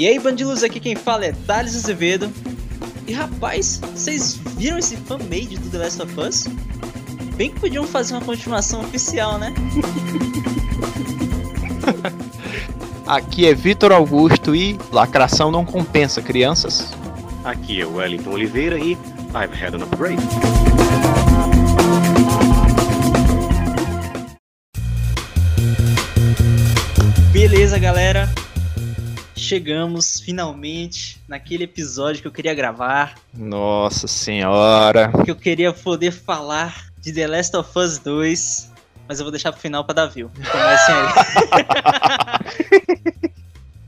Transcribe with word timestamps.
E 0.00 0.08
aí, 0.08 0.18
bandidos, 0.18 0.62
aqui 0.62 0.80
quem 0.80 0.96
fala 0.96 1.26
é 1.26 1.32
Thales 1.46 1.76
Azevedo. 1.76 2.32
E 3.06 3.12
rapaz, 3.12 3.82
vocês 3.92 4.40
viram 4.56 4.78
esse 4.78 4.96
fan-made 4.96 5.58
do 5.58 5.68
The 5.68 5.76
Last 5.76 6.00
of 6.00 6.18
Us? 6.18 6.46
Bem 7.36 7.50
que 7.50 7.60
podiam 7.60 7.86
fazer 7.86 8.14
uma 8.14 8.22
continuação 8.22 8.80
oficial, 8.80 9.36
né? 9.38 9.52
Aqui 13.06 13.46
é 13.46 13.52
Vitor 13.52 13.92
Augusto 13.92 14.54
e 14.54 14.78
lacração 14.90 15.50
não 15.50 15.66
compensa, 15.66 16.22
crianças. 16.22 16.94
Aqui 17.44 17.82
é 17.82 17.84
o 17.84 17.96
Wellington 17.96 18.30
Oliveira 18.30 18.78
e 18.78 18.92
I've 19.34 19.52
had 19.52 19.74
an 19.74 19.84
upgrade. 19.84 20.16
Beleza, 27.34 27.78
galera. 27.78 28.39
Chegamos 29.50 30.20
finalmente 30.20 31.20
naquele 31.26 31.64
episódio 31.64 32.22
que 32.22 32.28
eu 32.28 32.30
queria 32.30 32.54
gravar, 32.54 33.16
Nossa 33.34 34.06
senhora. 34.06 35.10
que 35.24 35.30
eu 35.32 35.34
queria 35.34 35.72
poder 35.72 36.12
falar 36.12 36.86
de 37.00 37.12
The 37.12 37.26
Last 37.26 37.56
of 37.56 37.76
Us 37.76 37.98
2, 37.98 38.70
mas 39.08 39.18
eu 39.18 39.24
vou 39.24 39.32
deixar 39.32 39.50
pro 39.50 39.60
final 39.60 39.84
pra 39.84 39.92
dar 39.92 40.06
view. 40.06 40.30
Comecem 40.52 40.94
aí. 40.94 41.10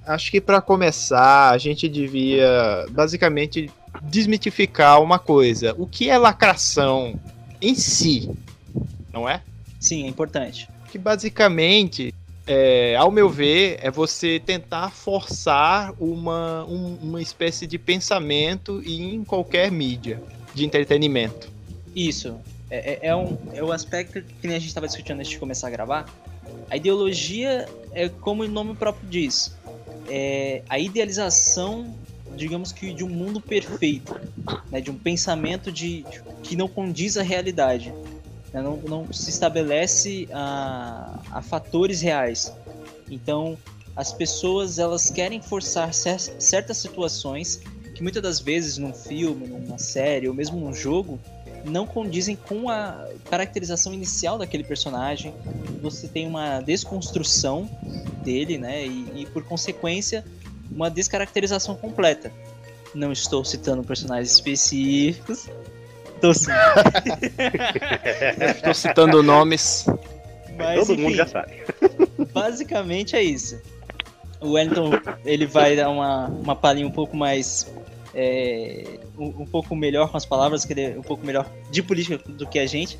Acho 0.04 0.32
que 0.32 0.40
pra 0.40 0.60
começar, 0.60 1.50
a 1.50 1.58
gente 1.58 1.88
devia 1.88 2.84
basicamente 2.90 3.70
desmitificar 4.02 5.00
uma 5.00 5.20
coisa. 5.20 5.76
O 5.78 5.86
que 5.86 6.10
é 6.10 6.18
lacração 6.18 7.14
em 7.60 7.76
si? 7.76 8.28
Não 9.12 9.28
é? 9.28 9.40
Sim, 9.78 10.06
é 10.06 10.08
importante. 10.08 10.68
Que 10.90 10.98
basicamente, 10.98 12.12
é, 12.46 12.96
ao 12.96 13.10
meu 13.10 13.28
ver, 13.28 13.78
é 13.80 13.90
você 13.90 14.40
tentar 14.40 14.90
forçar 14.90 15.94
uma, 15.98 16.64
um- 16.66 16.96
uma 17.02 17.22
espécie 17.22 17.66
de 17.66 17.78
pensamento 17.78 18.82
em 18.84 19.22
qualquer 19.24 19.70
mídia 19.70 20.20
de 20.54 20.64
entretenimento. 20.64 21.50
Isso. 21.94 22.38
É, 22.68 23.06
é, 23.06 23.08
é 23.08 23.16
um, 23.16 23.36
é 23.52 23.62
o 23.62 23.70
aspecto 23.70 24.22
que 24.22 24.46
nem 24.48 24.56
a 24.56 24.58
gente 24.58 24.68
estava 24.68 24.86
discutindo 24.86 25.18
antes 25.18 25.30
de 25.30 25.38
começar 25.38 25.68
a 25.68 25.70
gravar. 25.70 26.08
A 26.70 26.76
ideologia 26.76 27.68
é 27.92 28.08
como 28.08 28.42
o 28.42 28.48
nome 28.48 28.74
próprio 28.74 29.08
diz. 29.08 29.54
É 30.08 30.62
a 30.68 30.78
idealização, 30.78 31.94
digamos 32.34 32.72
que, 32.72 32.92
de 32.92 33.04
um 33.04 33.08
mundo 33.08 33.40
perfeito. 33.40 34.20
Né, 34.70 34.80
de 34.80 34.90
um 34.90 34.94
pensamento 34.94 35.70
de, 35.70 36.02
de- 36.02 36.22
que 36.42 36.56
não 36.56 36.66
condiz 36.66 37.18
à 37.18 37.22
realidade. 37.22 37.92
Né, 38.52 38.60
não, 38.62 38.76
não 38.76 39.12
se 39.12 39.30
estabelece 39.30 40.28
a, 40.32 41.20
a 41.30 41.42
fatores 41.42 42.00
reais. 42.00 42.52
Então, 43.10 43.58
as 43.94 44.12
pessoas 44.12 44.78
elas 44.78 45.10
querem 45.10 45.40
forçar 45.40 45.92
cer- 45.92 46.18
certas 46.18 46.78
situações 46.78 47.60
que 47.94 48.02
muitas 48.02 48.22
das 48.22 48.40
vezes 48.40 48.78
num 48.78 48.94
filme, 48.94 49.46
numa 49.46 49.78
série 49.78 50.28
ou 50.28 50.34
mesmo 50.34 50.58
num 50.58 50.72
jogo 50.72 51.20
não 51.64 51.86
condizem 51.86 52.34
com 52.36 52.68
a 52.68 53.08
caracterização 53.30 53.92
inicial 53.92 54.38
daquele 54.38 54.64
personagem. 54.64 55.34
Você 55.80 56.08
tem 56.08 56.26
uma 56.26 56.60
desconstrução 56.60 57.68
dele, 58.24 58.58
né? 58.58 58.86
E, 58.86 59.22
e, 59.22 59.26
por 59.26 59.44
consequência, 59.44 60.24
uma 60.70 60.90
descaracterização 60.90 61.76
completa. 61.76 62.32
Não 62.94 63.12
estou 63.12 63.44
citando 63.44 63.84
personagens 63.84 64.32
específicos. 64.32 65.48
Estou 66.22 66.34
sim. 66.34 66.52
Estou 68.56 68.74
citando 68.74 69.22
nomes. 69.24 69.86
Mas, 70.56 70.80
Todo 70.80 70.92
enfim, 70.92 71.02
mundo 71.02 71.16
já 71.16 71.26
sabe. 71.26 71.52
basicamente 72.32 73.16
é 73.16 73.22
isso. 73.22 73.60
O 74.40 74.52
Wellington 74.52 74.92
ele 75.24 75.46
vai 75.46 75.74
dar 75.74 75.88
uma, 75.88 76.26
uma 76.26 76.54
palhinha 76.54 76.86
um 76.86 76.92
pouco 76.92 77.16
mais. 77.16 77.68
é, 78.14 78.98
um, 79.18 79.42
um 79.42 79.46
pouco 79.46 79.74
melhor 79.74 80.10
com 80.10 80.16
as 80.16 80.24
palavras, 80.24 80.64
que 80.64 80.72
ele 80.72 80.82
é 80.82 80.98
um 80.98 81.02
pouco 81.02 81.26
melhor 81.26 81.50
de 81.70 81.82
política 81.82 82.18
do 82.30 82.46
que 82.46 82.60
a 82.60 82.66
gente. 82.66 82.98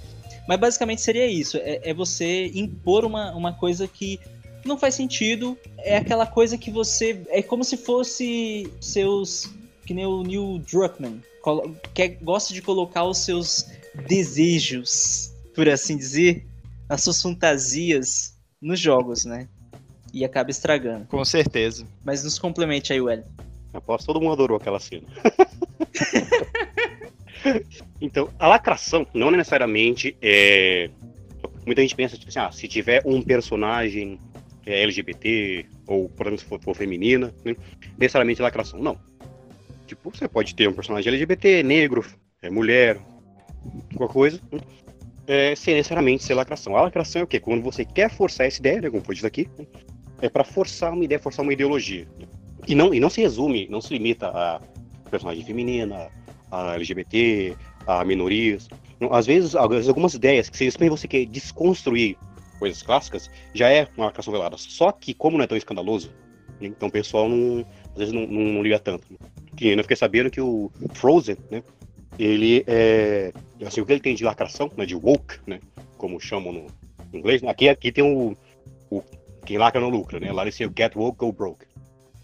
Mas 0.49 0.59
basicamente 0.59 1.01
seria 1.01 1.27
isso: 1.27 1.57
é, 1.59 1.81
é 1.91 1.95
você 1.95 2.51
impor 2.55 3.05
uma, 3.05 3.33
uma 3.33 3.53
coisa 3.53 3.87
que 3.87 4.19
não 4.65 4.77
faz 4.77 4.97
sentido. 4.97 5.57
É 5.79 5.97
aquela 5.97 6.27
coisa 6.27 6.59
que 6.59 6.73
você. 6.73 7.23
É 7.29 7.41
como 7.41 7.63
se 7.63 7.77
fosse 7.77 8.69
seus. 8.81 9.49
Que 9.87 9.95
nem 9.95 10.07
o 10.07 10.23
Neil 10.23 10.61
Druckmann. 10.69 11.23
Colo- 11.43 11.77
Que 11.93 12.09
gosta 12.23 12.55
de 12.55 12.63
colocar 12.63 13.05
os 13.05 13.19
seus 13.19 13.67
desejos, 14.07 15.33
por 15.55 15.69
assim 15.69 15.97
dizer, 15.97 16.47
as 16.89 17.03
suas 17.03 17.21
fantasias 17.21 18.39
nos 18.61 18.79
jogos, 18.81 19.25
né? 19.25 19.49
E 20.15 20.25
acaba 20.25 20.51
estragando. 20.51 21.07
Com 21.07 21.25
certeza. 21.25 21.87
Mas 22.05 22.23
nos 22.25 22.39
complemente 22.39 22.93
aí, 22.93 23.01
Well. 23.01 23.25
Aposto 23.75 24.07
todo 24.07 24.21
mundo 24.21 24.33
adorou 24.35 24.57
aquela 24.59 24.79
cena. 24.79 25.07
então, 28.01 28.29
a 28.39 28.47
lacração 28.47 29.07
não 29.15 29.31
necessariamente 29.31 30.17
é. 30.21 30.91
Muita 31.65 31.81
gente 31.81 31.95
pensa, 31.95 32.17
tipo 32.17 32.29
assim, 32.29 32.39
ah, 32.39 32.53
se 32.53 32.69
tiver 32.69 33.03
um 33.07 33.23
personagem 33.23 34.19
é, 34.67 34.83
LGBT, 34.83 35.67
ou 35.87 36.09
por 36.09 36.27
exemplo, 36.27 36.43
se 36.43 36.45
for, 36.45 36.61
for 36.61 36.75
feminina, 36.77 37.33
né, 37.45 37.57
necessariamente 37.99 38.41
é 38.41 38.45
lacração. 38.45 38.81
Não. 38.81 38.99
Tipo, 39.93 40.11
você 40.11 40.27
pode 40.27 40.55
ter 40.55 40.67
um 40.67 40.73
personagem 40.73 41.13
LGBT, 41.13 41.63
negro, 41.63 42.03
é, 42.41 42.49
mulher, 42.49 42.99
qualquer 43.95 44.13
coisa, 44.15 44.41
é, 45.27 45.55
sem 45.55 45.75
necessariamente 45.75 46.25
ser 46.25 46.33
lacração. 46.33 46.75
A 46.75 46.83
lacração 46.83 47.21
é 47.21 47.25
o 47.25 47.27
quê? 47.27 47.39
Quando 47.39 47.63
você 47.63 47.85
quer 47.85 48.11
forçar 48.11 48.47
essa 48.47 48.59
ideia, 48.59 48.81
né, 48.81 48.91
como 48.91 49.05
foi 49.05 49.15
dito 49.15 49.27
aqui, 49.27 49.47
é 50.23 50.31
para 50.31 50.45
forçar 50.45 50.95
uma 50.95 51.05
ideia, 51.05 51.19
forçar 51.19 51.45
uma 51.45 51.53
ideologia. 51.53 52.09
E 52.67 52.75
não, 52.75 52.95
e 52.95 53.01
não 53.01 53.11
se 53.11 53.21
resume, 53.21 53.69
não 53.69 53.83
se 53.83 53.93
limita 53.93 54.29
a 54.29 54.63
personagem 55.11 55.45
feminina, 55.45 56.09
a 56.51 56.75
LGBT, 56.75 57.55
a 57.87 58.03
minorias. 58.03 58.69
Às 59.11 59.27
vezes, 59.27 59.55
algumas 59.55 60.15
ideias 60.15 60.49
que 60.49 60.57
simplesmente 60.57 60.91
você 60.91 61.07
quer 61.07 61.27
desconstruir 61.27 62.17
coisas 62.59 62.83
clássicas, 62.83 63.31
já 63.53 63.69
é 63.69 63.87
uma 63.95 64.07
lacração 64.07 64.33
velada. 64.33 64.57
Só 64.57 64.91
que, 64.91 65.13
como 65.13 65.37
não 65.37 65.45
é 65.45 65.47
tão 65.47 65.59
escandaloso, 65.59 66.15
né, 66.61 66.69
então 66.69 66.89
o 66.89 66.93
pessoal 66.93 67.29
não, 67.29 67.67
às 67.91 67.99
vezes 67.99 68.15
não, 68.15 68.27
não, 68.27 68.41
não 68.41 68.63
liga 68.63 68.79
tanto. 68.79 69.07
Que 69.63 69.69
eu 69.69 69.83
fiquei 69.83 69.97
sabendo 69.97 70.31
que 70.31 70.41
o 70.41 70.71
Frozen, 70.95 71.37
né, 71.51 71.63
ele 72.19 72.65
é, 72.67 73.33
assim, 73.65 73.81
o 73.81 73.87
que 73.87 73.93
ele 73.93 74.01
tem 74.01 74.15
de 74.15 74.25
lacração, 74.25 74.71
né, 74.77 74.85
de 74.85 74.95
woke, 74.95 75.39
né, 75.47 75.61
como 75.97 76.19
chamam 76.19 76.53
no 76.53 76.67
inglês, 77.13 77.43
né, 77.43 77.51
aqui, 77.51 77.69
aqui 77.69 77.93
tem 77.93 78.03
o, 78.03 78.37
o 78.91 79.03
quem 79.47 79.59
lacra 79.59 79.81
não 79.81 79.89
lucra, 79.89 80.19
né, 80.19 80.33
lá 80.33 80.43
eles 80.43 80.57
têm 80.57 80.67
o 80.67 80.73
get 80.77 80.97
woke, 80.97 81.19
go 81.19 81.33
broke 81.33 81.67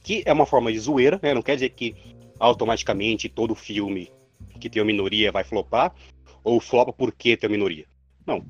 que 0.09 0.23
é 0.25 0.33
uma 0.33 0.47
forma 0.47 0.73
de 0.73 0.79
zoeira, 0.79 1.21
né? 1.23 1.35
Não 1.35 1.43
quer 1.43 1.55
dizer 1.55 1.69
que 1.69 1.95
automaticamente 2.41 3.29
todo 3.29 3.55
filme 3.55 4.11
que 4.59 4.71
tem 4.71 4.81
uma 4.81 4.87
minoria 4.87 5.31
vai 5.31 5.45
flopar, 5.45 5.95
ou 6.43 6.59
flopa 6.61 6.95
porque 6.95 7.37
tem 7.37 7.47
uma 7.47 7.57
minoria. 7.57 7.85
Não. 8.27 8.43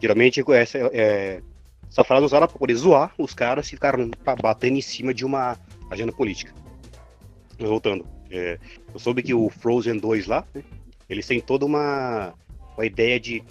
Geralmente 0.00 0.40
essa, 0.52 0.78
é, 0.78 1.42
essa 1.90 2.04
frase 2.04 2.22
é 2.22 2.26
usada 2.26 2.46
para 2.46 2.56
poder 2.56 2.76
zoar 2.76 3.12
os 3.18 3.34
caras 3.34 3.68
que 3.68 3.74
ficaram 3.74 4.08
batendo 4.40 4.76
em 4.76 4.80
cima 4.80 5.12
de 5.12 5.24
uma 5.24 5.58
agenda 5.90 6.12
política. 6.12 6.54
Voltando, 7.58 8.06
é, 8.30 8.58
eu 8.92 8.98
soube 8.98 9.22
que 9.22 9.34
o 9.34 9.48
Frozen 9.50 9.98
2 9.98 10.26
lá, 10.26 10.46
né, 10.54 10.62
eles 11.08 11.26
têm 11.26 11.40
toda 11.40 11.66
uma, 11.66 12.34
uma 12.76 12.86
ideia 12.86 13.20
de 13.20 13.42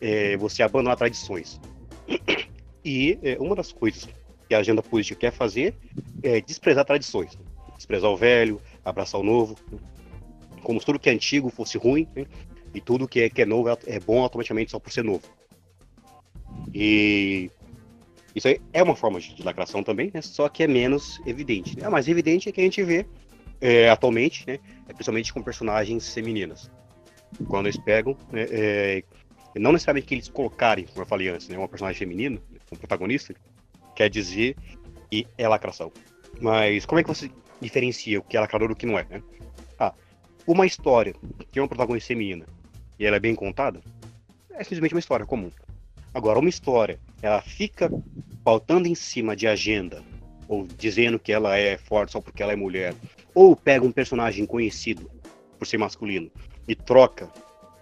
é, 0.00 0.36
você 0.36 0.62
abandonar 0.62 0.96
tradições. 0.96 1.60
E 2.82 3.18
é, 3.22 3.36
uma 3.38 3.54
das 3.54 3.72
coisas 3.72 4.08
que 4.48 4.54
a 4.54 4.58
agenda 4.58 4.82
política 4.82 5.20
quer 5.20 5.32
fazer 5.32 5.74
é 6.22 6.40
desprezar 6.40 6.82
tradições, 6.82 7.38
desprezar 7.76 8.10
o 8.10 8.16
velho, 8.16 8.58
abraçar 8.82 9.20
o 9.20 9.22
novo, 9.22 9.54
como 10.62 10.80
se 10.80 10.86
tudo 10.86 10.98
que 10.98 11.10
é 11.10 11.12
antigo 11.12 11.50
fosse 11.50 11.76
ruim 11.76 12.08
né? 12.16 12.24
e 12.72 12.80
tudo 12.80 13.06
que 13.06 13.20
é, 13.20 13.28
que 13.28 13.42
é 13.42 13.44
novo 13.44 13.68
é 13.86 14.00
bom 14.00 14.22
automaticamente 14.22 14.70
só 14.70 14.78
por 14.78 14.90
ser 14.90 15.04
novo. 15.04 15.22
E 16.74 17.50
isso 18.34 18.48
é 18.72 18.82
uma 18.82 18.96
forma 18.96 19.20
de 19.20 19.42
lacração 19.42 19.82
também, 19.82 20.10
né? 20.14 20.22
só 20.22 20.48
que 20.48 20.62
é 20.62 20.66
menos 20.66 21.20
evidente. 21.26 21.78
né? 21.78 21.86
A 21.86 21.90
mais 21.90 22.08
evidente 22.08 22.48
é 22.48 22.52
que 22.52 22.60
a 22.62 22.64
gente 22.64 22.82
vê 22.82 23.06
é, 23.60 23.90
atualmente, 23.90 24.44
né? 24.46 24.58
é 24.88 24.92
principalmente 24.92 25.32
com 25.32 25.42
personagens 25.42 26.12
femininas. 26.12 26.70
Quando 27.48 27.66
eles 27.66 27.78
pegam, 27.78 28.16
né, 28.32 28.46
é, 28.50 29.04
não 29.56 29.72
necessariamente 29.72 30.06
que 30.06 30.14
eles 30.14 30.28
colocarem, 30.28 30.84
como 30.86 31.02
eu 31.02 31.06
falei 31.06 31.28
antes, 31.28 31.48
né, 31.48 31.56
uma 31.56 31.68
personagem 31.68 31.98
feminina, 31.98 32.40
como 32.68 32.78
protagonista, 32.78 33.34
quer 33.94 34.08
dizer 34.08 34.56
que 35.10 35.26
é 35.36 35.48
lacração. 35.48 35.92
Mas 36.40 36.86
como 36.86 37.00
é 37.00 37.02
que 37.02 37.08
você 37.08 37.30
diferencia 37.60 38.18
o 38.18 38.22
que 38.22 38.36
é 38.36 38.40
lacrador 38.40 38.68
do 38.68 38.76
que 38.76 38.86
não 38.86 38.98
é, 38.98 39.04
né? 39.08 39.22
Ah, 39.78 39.92
uma 40.46 40.66
história 40.66 41.14
que 41.38 41.46
tem 41.46 41.62
uma 41.62 41.68
protagonista 41.68 42.08
feminina 42.08 42.46
e 42.98 43.04
ela 43.04 43.16
é 43.16 43.20
bem 43.20 43.34
contada, 43.34 43.80
é 44.52 44.62
simplesmente 44.62 44.94
uma 44.94 45.00
história 45.00 45.26
comum. 45.26 45.50
Agora, 46.12 46.38
uma 46.38 46.48
história, 46.48 46.98
ela 47.22 47.40
fica 47.40 47.90
pautando 48.42 48.88
em 48.88 48.94
cima 48.94 49.36
de 49.36 49.46
agenda, 49.46 50.02
ou 50.50 50.66
dizendo 50.66 51.16
que 51.16 51.32
ela 51.32 51.56
é 51.56 51.78
forte 51.78 52.10
só 52.10 52.20
porque 52.20 52.42
ela 52.42 52.52
é 52.52 52.56
mulher, 52.56 52.92
ou 53.32 53.54
pega 53.54 53.86
um 53.86 53.92
personagem 53.92 54.44
conhecido 54.44 55.08
por 55.56 55.64
ser 55.64 55.78
masculino 55.78 56.28
e 56.66 56.74
troca 56.74 57.30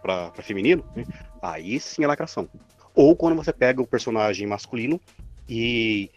para 0.02 0.30
feminino, 0.42 0.84
né? 0.94 1.06
aí 1.40 1.80
sim 1.80 2.04
é 2.04 2.06
lacração. 2.06 2.46
Ou 2.94 3.16
quando 3.16 3.36
você 3.36 3.54
pega 3.54 3.80
o 3.80 3.86
personagem 3.86 4.46
masculino 4.46 5.00
e 5.48 6.10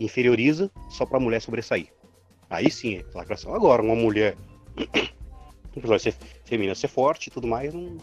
inferioriza 0.00 0.68
só 0.90 1.06
para 1.06 1.18
a 1.18 1.20
mulher 1.20 1.40
sobressair. 1.40 1.92
Aí 2.50 2.68
sim, 2.68 2.96
é 2.96 3.04
lacração. 3.14 3.54
Agora, 3.54 3.80
uma 3.80 3.94
mulher, 3.94 4.36
apesar 5.76 5.96
de 5.98 6.02
ser 6.02 6.16
feminina, 6.44 6.74
ser 6.74 6.88
forte 6.88 7.28
e 7.28 7.30
tudo 7.30 7.46
mais, 7.46 7.72
não, 7.72 7.96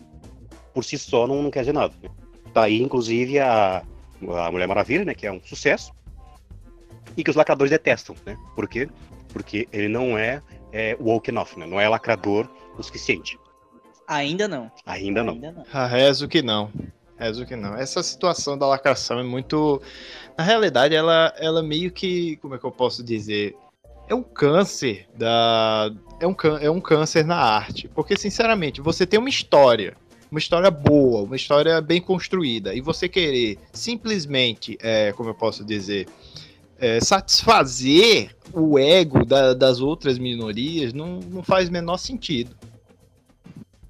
por 0.73 0.85
si 0.85 0.97
só 0.97 1.27
não, 1.27 1.43
não 1.43 1.51
quer 1.51 1.61
dizer 1.61 1.73
nada. 1.73 1.93
Né? 2.01 2.09
Tá 2.53 2.63
aí, 2.63 2.81
inclusive, 2.81 3.39
a, 3.39 3.83
a 4.45 4.51
Mulher 4.51 4.67
Maravilha, 4.69 5.03
né? 5.03 5.13
Que 5.13 5.27
é 5.27 5.31
um 5.31 5.41
sucesso. 5.43 5.91
E 7.19 7.23
que 7.23 7.29
os 7.29 7.35
lacradores 7.35 7.69
detestam, 7.69 8.15
né? 8.25 8.37
Por 8.55 8.65
quê? 8.65 8.87
Porque 9.33 9.67
ele 9.73 9.89
não 9.89 10.17
é, 10.17 10.41
é 10.71 10.95
woke 10.97 11.29
enough, 11.29 11.57
né? 11.57 11.65
Não 11.65 11.77
é 11.77 11.89
lacrador 11.89 12.47
o 12.77 12.81
suficiente. 12.81 13.37
Ainda 14.07 14.47
não. 14.47 14.71
Ainda 14.85 15.21
não. 15.21 15.33
Ainda 15.33 15.51
não. 15.51 15.65
Ah, 15.73 15.85
rezo 15.85 16.29
que 16.29 16.41
não. 16.41 16.71
Rezo 17.17 17.45
que 17.45 17.57
não. 17.57 17.75
Essa 17.75 18.01
situação 18.01 18.57
da 18.57 18.65
lacração 18.65 19.19
é 19.19 19.23
muito. 19.23 19.81
Na 20.37 20.45
realidade, 20.45 20.95
ela, 20.95 21.33
ela 21.37 21.61
meio 21.61 21.91
que. 21.91 22.37
Como 22.37 22.55
é 22.55 22.57
que 22.57 22.63
eu 22.63 22.71
posso 22.71 23.03
dizer? 23.03 23.53
É 24.07 24.15
um 24.15 24.23
câncer 24.23 25.05
da. 25.13 25.91
É 26.21 26.25
um, 26.25 26.35
é 26.61 26.71
um 26.71 26.79
câncer 26.79 27.25
na 27.25 27.35
arte. 27.35 27.89
Porque, 27.89 28.17
sinceramente, 28.17 28.79
você 28.79 29.05
tem 29.05 29.19
uma 29.19 29.27
história. 29.27 29.97
Uma 30.31 30.39
história 30.39 30.71
boa, 30.71 31.23
uma 31.23 31.35
história 31.35 31.81
bem 31.81 31.99
construída. 31.99 32.73
E 32.73 32.79
você 32.79 33.09
querer 33.09 33.59
simplesmente, 33.73 34.77
é, 34.81 35.11
como 35.11 35.31
eu 35.31 35.35
posso 35.35 35.65
dizer, 35.65 36.07
é, 36.79 36.99
satisfazer 36.99 38.35
o 38.53 38.79
ego 38.79 39.25
da- 39.25 39.53
das 39.53 39.79
outras 39.79 40.17
minorias 40.17 40.93
não, 40.93 41.19
não 41.19 41.43
faz 41.43 41.69
menor 41.69 41.97
sentido. 41.97 42.55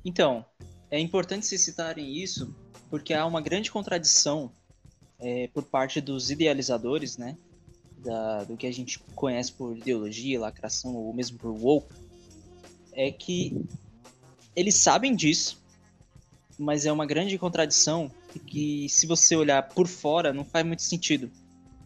Então, 0.04 0.46
é 0.92 1.00
importante 1.00 1.46
se 1.46 1.58
citarem 1.58 2.18
isso 2.18 2.54
porque 2.90 3.14
há 3.14 3.26
uma 3.26 3.42
grande 3.42 3.72
contradição 3.72 4.52
é, 5.20 5.48
por 5.54 5.64
parte 5.64 6.02
dos 6.02 6.32
idealizadores, 6.32 7.18
né? 7.18 7.38
Da, 7.98 8.44
do 8.46 8.56
que 8.56 8.66
a 8.66 8.72
gente 8.72 8.98
conhece 9.14 9.52
por 9.52 9.78
ideologia, 9.78 10.40
lacração 10.40 10.96
ou 10.96 11.14
mesmo 11.14 11.38
por 11.38 11.52
woke, 11.52 11.94
é 12.94 13.12
que 13.12 13.54
eles 14.56 14.76
sabem 14.76 15.16
disso, 15.16 15.62
mas 16.58 16.86
é 16.86 16.92
uma 16.92 17.06
grande 17.06 17.38
contradição 17.38 18.10
que 18.48 18.88
se 18.90 19.06
você 19.06 19.36
olhar 19.36 19.62
por 19.70 19.88
fora 19.88 20.34
não 20.34 20.46
faz 20.46 20.66
muito 20.66 20.82
sentido. 20.82 21.30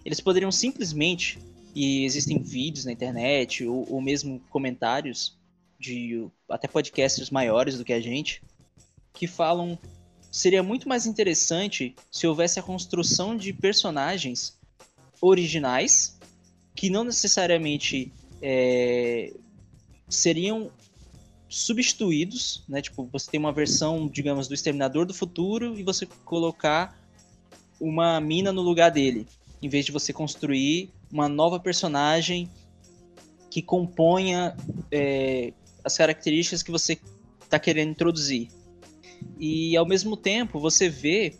Eles 0.05 0.19
poderiam 0.19 0.51
simplesmente, 0.51 1.39
e 1.75 2.05
existem 2.05 2.41
vídeos 2.41 2.85
na 2.85 2.91
internet 2.91 3.65
ou, 3.65 3.88
ou 3.89 4.01
mesmo 4.01 4.39
comentários 4.50 5.38
de 5.79 6.27
até 6.50 6.67
podcasts 6.67 7.29
maiores 7.29 7.77
do 7.77 7.83
que 7.83 7.94
a 7.94 8.01
gente, 8.01 8.41
que 9.13 9.27
falam 9.27 9.77
seria 10.31 10.63
muito 10.63 10.89
mais 10.89 11.05
interessante 11.05 11.95
se 12.11 12.25
houvesse 12.25 12.59
a 12.59 12.63
construção 12.63 13.38
de 13.38 13.53
personagens 13.53 14.57
originais 15.21 16.17
que 16.75 16.89
não 16.89 17.03
necessariamente 17.03 18.11
é, 18.41 19.31
seriam 20.09 20.71
substituídos, 21.47 22.63
né? 22.67 22.81
Tipo, 22.81 23.07
você 23.11 23.29
tem 23.29 23.39
uma 23.39 23.53
versão, 23.53 24.07
digamos, 24.07 24.47
do 24.47 24.55
Exterminador 24.55 25.05
do 25.05 25.13
Futuro 25.13 25.77
e 25.77 25.83
você 25.83 26.07
colocar 26.25 26.97
uma 27.79 28.19
mina 28.19 28.51
no 28.51 28.61
lugar 28.61 28.89
dele, 28.89 29.27
em 29.63 29.69
vez 29.69 29.86
de 29.86 29.92
você 29.92 30.12
construir 30.12 30.92
uma 31.12 31.30
nova 31.30 31.60
personagem 31.60 32.50
que 33.50 33.62
componha 33.62 34.56
é, 34.92 35.54
as 35.83 35.95
características 35.95 36.62
que 36.62 36.71
você 36.71 37.00
está 37.42 37.57
querendo 37.57 37.92
introduzir. 37.92 38.50
E 39.39 39.77
ao 39.77 39.88
mesmo 39.88 40.18
tempo 40.18 40.60
você 40.60 40.89
vê 40.89 41.38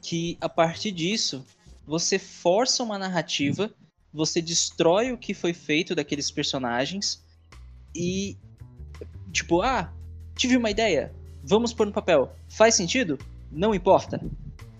que 0.00 0.38
a 0.40 0.48
partir 0.48 0.92
disso 0.92 1.44
você 1.86 2.18
força 2.18 2.82
uma 2.82 2.98
narrativa, 2.98 3.70
você 4.12 4.40
destrói 4.40 5.12
o 5.12 5.18
que 5.18 5.34
foi 5.34 5.52
feito 5.52 5.94
daqueles 5.94 6.30
personagens 6.30 7.22
e 7.94 8.36
tipo, 9.32 9.60
ah, 9.60 9.92
tive 10.36 10.56
uma 10.56 10.70
ideia, 10.70 11.12
vamos 11.42 11.74
pôr 11.74 11.86
no 11.86 11.92
papel. 11.92 12.32
Faz 12.48 12.74
sentido? 12.74 13.18
Não 13.50 13.74
importa. 13.74 14.20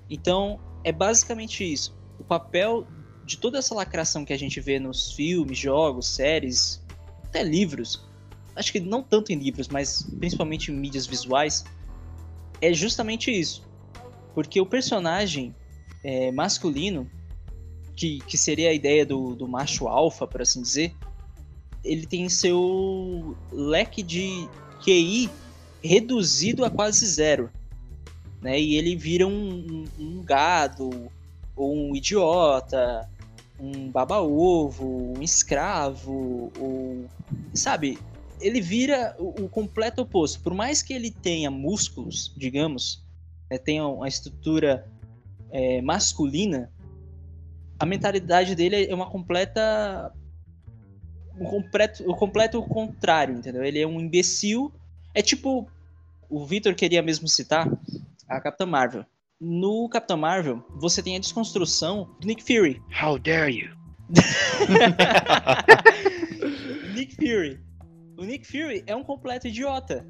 Então, 0.08 0.60
é 0.84 0.92
basicamente 0.92 1.70
isso. 1.70 1.97
Papel 2.28 2.86
de 3.24 3.36
toda 3.36 3.58
essa 3.58 3.74
lacração 3.74 4.24
que 4.24 4.32
a 4.32 4.38
gente 4.38 4.60
vê 4.60 4.78
nos 4.78 5.12
filmes, 5.12 5.58
jogos, 5.58 6.08
séries, 6.08 6.82
até 7.24 7.42
livros, 7.42 8.06
acho 8.56 8.72
que 8.72 8.80
não 8.80 9.02
tanto 9.02 9.32
em 9.32 9.36
livros, 9.36 9.68
mas 9.68 10.02
principalmente 10.18 10.72
em 10.72 10.74
mídias 10.74 11.06
visuais, 11.06 11.64
é 12.60 12.72
justamente 12.72 13.30
isso. 13.30 13.66
Porque 14.34 14.60
o 14.60 14.66
personagem 14.66 15.54
é, 16.02 16.32
masculino, 16.32 17.08
que, 17.94 18.20
que 18.20 18.38
seria 18.38 18.70
a 18.70 18.72
ideia 18.72 19.04
do, 19.04 19.34
do 19.34 19.48
macho 19.48 19.88
alfa, 19.88 20.26
por 20.26 20.42
assim 20.42 20.62
dizer, 20.62 20.94
ele 21.84 22.06
tem 22.06 22.28
seu 22.28 23.36
leque 23.52 24.02
de 24.02 24.48
QI 24.84 25.28
reduzido 25.82 26.64
a 26.64 26.70
quase 26.70 27.06
zero. 27.06 27.50
Né? 28.40 28.60
E 28.60 28.76
ele 28.76 28.94
vira 28.96 29.26
um, 29.26 29.84
um, 29.98 30.18
um 30.18 30.22
gado, 30.22 31.10
ou 31.58 31.74
um 31.74 31.94
idiota, 31.94 33.08
um 33.58 33.90
baba-ovo, 33.90 35.14
um 35.18 35.22
escravo, 35.22 36.52
ou. 36.58 37.06
Sabe? 37.52 37.98
Ele 38.40 38.60
vira 38.60 39.16
o, 39.18 39.44
o, 39.44 39.48
completo 39.48 40.02
oposto. 40.02 40.40
Por 40.40 40.54
mais 40.54 40.80
que 40.80 40.92
ele 40.94 41.10
tenha 41.10 41.50
músculos, 41.50 42.32
digamos, 42.36 43.04
né, 43.50 43.58
tenha 43.58 43.84
uma 43.86 44.06
estrutura 44.06 44.86
é, 45.50 45.82
masculina, 45.82 46.70
a 47.80 47.84
mentalidade 47.84 48.54
dele 48.54 48.86
é 48.86 48.94
uma 48.94 49.10
completa. 49.10 50.12
Um 51.36 51.44
completo, 51.44 52.08
o 52.08 52.14
completo 52.16 52.62
contrário, 52.62 53.36
entendeu? 53.36 53.64
Ele 53.64 53.80
é 53.80 53.86
um 53.86 54.00
imbecil. 54.00 54.72
É 55.12 55.20
tipo. 55.20 55.68
O 56.30 56.44
Victor 56.44 56.74
queria 56.74 57.02
mesmo 57.02 57.26
citar 57.26 57.66
a 58.28 58.40
Capitã 58.40 58.66
Marvel. 58.66 59.04
No 59.40 59.88
Capitão 59.88 60.16
Marvel, 60.16 60.64
você 60.80 61.00
tem 61.00 61.14
a 61.14 61.20
desconstrução 61.20 62.08
do 62.20 62.26
Nick 62.26 62.42
Fury. 62.42 62.82
How 63.00 63.16
dare 63.20 63.52
you? 63.52 63.68
Nick 66.92 67.14
Fury. 67.14 67.60
O 68.18 68.24
Nick 68.24 68.44
Fury 68.44 68.82
é 68.84 68.96
um 68.96 69.04
completo 69.04 69.46
idiota. 69.46 70.04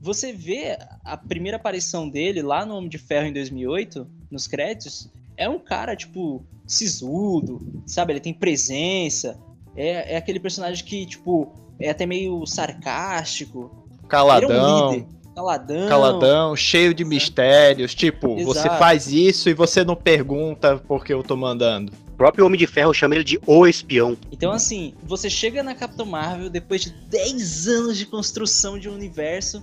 Você 0.00 0.32
vê 0.32 0.78
a 1.04 1.14
primeira 1.14 1.58
aparição 1.58 2.08
dele 2.08 2.40
lá 2.40 2.64
no 2.64 2.74
Homem 2.74 2.88
de 2.88 2.96
Ferro 2.96 3.26
em 3.26 3.34
2008, 3.34 4.10
nos 4.30 4.46
créditos, 4.46 5.12
é 5.36 5.46
um 5.46 5.58
cara, 5.58 5.94
tipo, 5.94 6.42
sisudo, 6.66 7.82
sabe? 7.86 8.14
Ele 8.14 8.20
tem 8.20 8.32
presença. 8.32 9.38
É, 9.76 10.14
é 10.14 10.16
aquele 10.16 10.40
personagem 10.40 10.82
que, 10.82 11.04
tipo, 11.04 11.52
é 11.78 11.90
até 11.90 12.06
meio 12.06 12.46
sarcástico. 12.46 13.86
Caladão. 14.08 14.48
Ele 14.48 14.58
é 14.58 14.62
um 14.62 14.90
líder. 14.90 15.19
Caladão. 15.34 15.88
Caladão, 15.88 16.56
cheio 16.56 16.92
de 16.92 17.04
mistérios. 17.04 17.94
Tipo, 17.94 18.38
Exato. 18.38 18.44
você 18.44 18.68
faz 18.78 19.06
isso 19.08 19.48
e 19.48 19.54
você 19.54 19.84
não 19.84 19.96
pergunta 19.96 20.82
porque 20.86 21.12
eu 21.12 21.22
tô 21.22 21.36
mandando. 21.36 21.92
O 22.08 22.16
próprio 22.16 22.44
Homem 22.44 22.58
de 22.58 22.66
Ferro 22.66 22.92
chama 22.92 23.14
ele 23.14 23.24
de 23.24 23.40
O 23.46 23.66
Espião. 23.66 24.16
Então, 24.30 24.52
assim, 24.52 24.94
você 25.02 25.30
chega 25.30 25.62
na 25.62 25.74
Capitão 25.74 26.04
Marvel 26.04 26.50
depois 26.50 26.82
de 26.82 26.90
10 26.90 27.68
anos 27.68 27.96
de 27.96 28.06
construção 28.06 28.78
de 28.78 28.88
um 28.88 28.94
universo, 28.94 29.62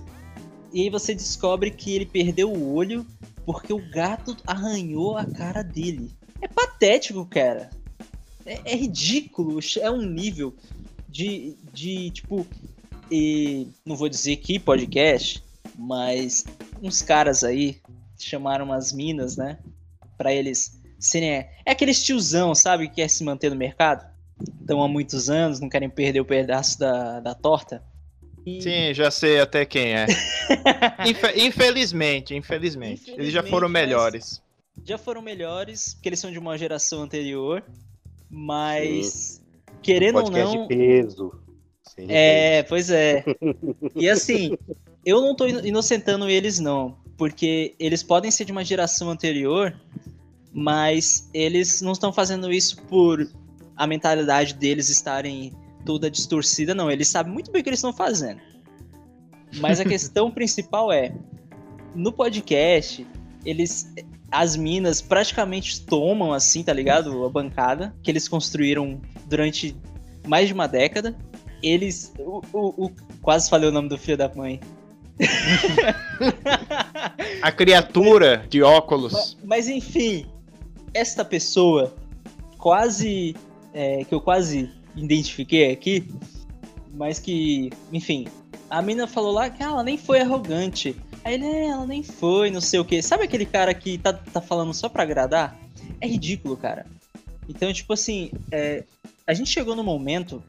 e 0.72 0.82
aí 0.82 0.90
você 0.90 1.14
descobre 1.14 1.70
que 1.70 1.94
ele 1.94 2.06
perdeu 2.06 2.50
o 2.50 2.74
olho 2.74 3.06
porque 3.46 3.72
o 3.72 3.90
gato 3.90 4.36
arranhou 4.46 5.16
a 5.16 5.24
cara 5.24 5.62
dele. 5.62 6.10
É 6.40 6.48
patético, 6.48 7.24
cara. 7.24 7.70
É, 8.44 8.72
é 8.72 8.76
ridículo. 8.76 9.58
É 9.80 9.90
um 9.90 10.02
nível 10.02 10.54
de, 11.08 11.56
de 11.72 12.10
tipo. 12.10 12.46
E 13.10 13.68
não 13.86 13.96
vou 13.96 14.08
dizer 14.08 14.36
que 14.36 14.58
podcast, 14.58 15.42
mas 15.78 16.44
uns 16.82 17.00
caras 17.00 17.44
aí 17.44 17.80
chamaram 18.18 18.64
umas 18.64 18.92
minas, 18.92 19.36
né? 19.36 19.58
Pra 20.16 20.32
eles 20.34 20.78
serem. 20.98 21.30
É 21.64 21.70
aqueles 21.70 22.02
tiozão, 22.02 22.54
sabe? 22.54 22.88
Que 22.88 22.96
quer 22.96 23.08
se 23.08 23.22
manter 23.22 23.48
no 23.50 23.56
mercado. 23.56 24.04
Estão 24.60 24.82
há 24.82 24.88
muitos 24.88 25.30
anos, 25.30 25.60
não 25.60 25.68
querem 25.68 25.88
perder 25.88 26.20
o 26.20 26.24
pedaço 26.24 26.78
da, 26.78 27.20
da 27.20 27.34
torta. 27.34 27.82
E- 28.44 28.60
Sim, 28.62 28.94
já 28.94 29.10
sei 29.10 29.40
até 29.40 29.64
quem 29.64 29.94
é. 29.94 30.06
Infe- 31.06 31.34
infelizmente, 31.46 32.34
infelizmente, 32.34 33.10
Eles 33.10 33.32
já 33.32 33.42
foram 33.42 33.68
Infelizmente, 33.68 33.72
melhores. 33.88 34.42
já 34.84 34.96
foram 34.98 35.20
melhores, 35.22 35.94
porque 35.94 36.08
eles 36.08 36.18
são 36.20 36.30
de 36.32 36.38
uma 36.38 36.56
geração 36.56 37.02
anterior, 37.02 37.62
mas 38.30 39.42
querendo 39.82 40.16
ou 40.18 40.24
Podcast 40.24 40.56
não, 40.56 40.66
de 40.66 40.68
peso. 40.74 41.32
É, 42.08 42.62
pois 42.64 42.90
é. 42.90 43.24
E 43.96 44.08
assim, 44.08 44.56
eu 45.04 45.20
não 45.20 45.34
tô 45.34 45.46
ino- 45.46 45.64
inocentando 45.66 46.28
eles 46.28 46.58
não, 46.58 46.96
porque 47.16 47.74
eles 47.78 48.02
podem 48.02 48.30
ser 48.30 48.44
de 48.44 48.52
uma 48.52 48.64
geração 48.64 49.10
anterior, 49.10 49.74
mas 50.52 51.28
eles 51.32 51.80
não 51.80 51.92
estão 51.92 52.12
fazendo 52.12 52.52
isso 52.52 52.82
por 52.84 53.28
a 53.76 53.86
mentalidade 53.86 54.54
deles 54.54 54.88
estarem 54.88 55.52
toda 55.84 56.10
distorcida, 56.10 56.74
não. 56.74 56.90
Eles 56.90 57.08
sabem 57.08 57.32
muito 57.32 57.50
bem 57.50 57.60
o 57.60 57.62
que 57.62 57.70
eles 57.70 57.78
estão 57.78 57.92
fazendo. 57.92 58.40
Mas 59.60 59.78
a 59.80 59.84
questão 59.86 60.30
principal 60.30 60.90
é, 60.92 61.14
no 61.94 62.12
podcast, 62.12 63.06
eles 63.44 63.92
as 64.30 64.56
minas 64.56 65.00
praticamente 65.00 65.80
tomam 65.86 66.34
assim, 66.34 66.62
tá 66.62 66.72
ligado? 66.72 67.24
A 67.24 67.30
bancada 67.30 67.94
que 68.02 68.10
eles 68.10 68.28
construíram 68.28 69.00
durante 69.26 69.74
mais 70.26 70.48
de 70.48 70.52
uma 70.54 70.66
década. 70.66 71.16
eles. 71.62 72.12
O, 72.18 72.42
o, 72.52 72.84
o- 72.86 72.92
quase 73.22 73.48
falei 73.48 73.68
o 73.68 73.72
nome 73.72 73.88
do 73.88 73.96
filho 73.96 74.18
da 74.18 74.28
mãe. 74.34 74.60
A 77.42 77.52
criatura 77.52 78.44
de 78.48 78.62
óculos. 78.62 79.12
Mas, 79.12 79.36
mas, 79.44 79.68
enfim, 79.68 80.26
esta 80.94 81.24
pessoa 81.24 81.94
quase. 82.56 83.34
é, 83.72 84.04
que 84.04 84.14
eu 84.14 84.20
quase 84.20 84.70
identifiquei 84.96 85.70
aqui, 85.70 86.08
mas 86.94 87.18
que, 87.18 87.70
enfim, 87.92 88.26
a 88.68 88.82
mina 88.82 89.06
falou 89.06 89.32
lá 89.32 89.48
que 89.50 89.62
ela 89.62 89.82
nem 89.82 89.96
foi 89.96 90.20
arrogante. 90.20 90.96
Aí 91.24 91.34
ele, 91.34 91.44
"É, 91.46 91.68
ela 91.68 91.86
nem 91.86 92.02
foi, 92.02 92.50
não 92.50 92.60
sei 92.60 92.80
o 92.80 92.84
que. 92.84 93.02
Sabe 93.02 93.24
aquele 93.24 93.46
cara 93.46 93.72
que 93.74 93.98
tá, 93.98 94.12
tá 94.12 94.40
falando 94.40 94.72
só 94.74 94.88
pra 94.88 95.02
agradar? 95.02 95.58
É 96.00 96.06
ridículo, 96.06 96.56
cara. 96.56 96.86
Então, 97.48 97.72
tipo 97.72 97.92
assim, 97.92 98.30
é, 98.50 98.84
a 99.26 99.34
gente 99.34 99.50
chegou 99.50 99.74
no 99.74 99.84
momento 99.84 100.42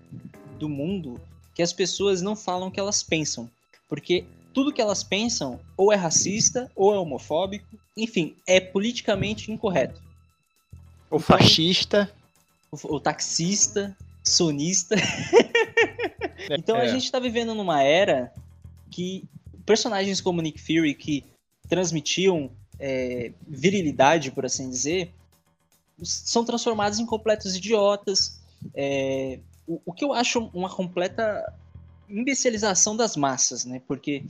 do 0.58 0.70
mundo 0.70 1.20
que 1.56 1.62
as 1.62 1.74
pessoas 1.74 2.22
não 2.22 2.36
falam 2.36 2.68
o 2.68 2.72
que 2.72 2.80
elas 2.80 3.04
pensam. 3.04 3.50
Porque 3.88 4.26
tudo 4.54 4.74
que 4.74 4.82
elas 4.82 5.04
pensam 5.04 5.60
ou 5.78 5.92
é 5.94 5.96
racista, 5.96 6.72
ou 6.76 6.94
é 6.94 7.00
homofóbico, 7.00 7.68
enfim, 7.96 8.36
é 8.48 8.60
politicamente 8.60 9.52
incorreto. 9.52 10.02
O 11.10 11.20
fascista. 11.20 12.12
O, 12.72 12.96
o 12.96 13.00
taxista, 13.00 13.96
sonista. 14.24 14.96
então 16.50 16.76
a 16.78 16.86
É. 16.86 16.88
gente 16.88 17.12
tá 17.12 17.20
vivendo 17.20 17.54
numa 17.54 17.82
era 17.82 18.32
que 18.92 19.24
personagens 19.66 20.22
como 20.22 20.42
Nick 20.42 20.60
Fury, 20.60 20.94
que 20.94 21.24
transmitiam 21.68 22.52
é, 22.80 23.32
virilidade, 23.48 24.32
por 24.32 24.46
assim 24.46 24.70
dizer, 24.70 25.14
são 26.02 26.44
transformados 26.44 27.00
em 27.00 27.06
completos 27.06 27.56
idiotas. 27.56 28.40
É, 28.74 29.40
o, 29.68 29.82
o 29.86 29.94
que 29.94 30.04
eu 30.04 30.14
acho 30.14 30.50
uma 30.54 30.70
completa 30.70 31.54
imbecilização 32.10 32.96
das 32.96 33.16
massas, 33.16 33.66
né? 33.66 33.82
Porque 33.88 34.24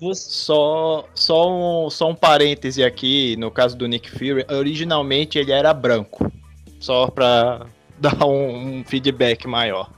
você, 0.00 0.30
Só, 0.30 1.08
só, 1.14 1.50
um, 1.86 1.90
só 1.90 2.10
um 2.10 2.14
parêntese 2.14 2.82
aqui, 2.84 3.36
no 3.36 3.50
caso 3.50 3.76
do 3.76 3.86
Nick 3.86 4.10
Fury, 4.10 4.44
originalmente 4.50 5.38
ele 5.38 5.52
era 5.52 5.72
branco. 5.72 6.30
Só 6.78 7.08
pra 7.08 7.66
dar 7.98 8.24
um, 8.26 8.78
um 8.80 8.84
feedback 8.84 9.46
maior. 9.46 9.90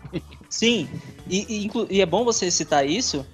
Sim, 0.49 0.89
e, 1.29 1.67
e 1.67 1.71
e 1.97 2.01
é 2.01 2.07
bom 2.07 2.25
você 2.25 2.51
citar 2.51 2.87
isso, 2.89 3.27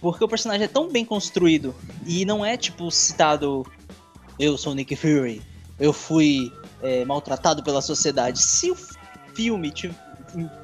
porque 0.00 0.22
o 0.22 0.28
personagem 0.28 0.64
é 0.64 0.68
tão 0.68 0.88
bem 0.88 1.04
construído 1.04 1.74
e 2.06 2.24
não 2.24 2.44
é 2.44 2.56
tipo 2.56 2.90
citado 2.90 3.66
eu 4.38 4.56
sou 4.56 4.74
Nick 4.74 4.94
Fury, 4.94 5.42
eu 5.78 5.92
fui 5.92 6.52
é, 6.82 7.04
maltratado 7.04 7.62
pela 7.62 7.82
sociedade. 7.82 8.40
Se 8.40 8.70
o 8.70 8.76
filme, 9.34 9.70
tiv- 9.70 9.94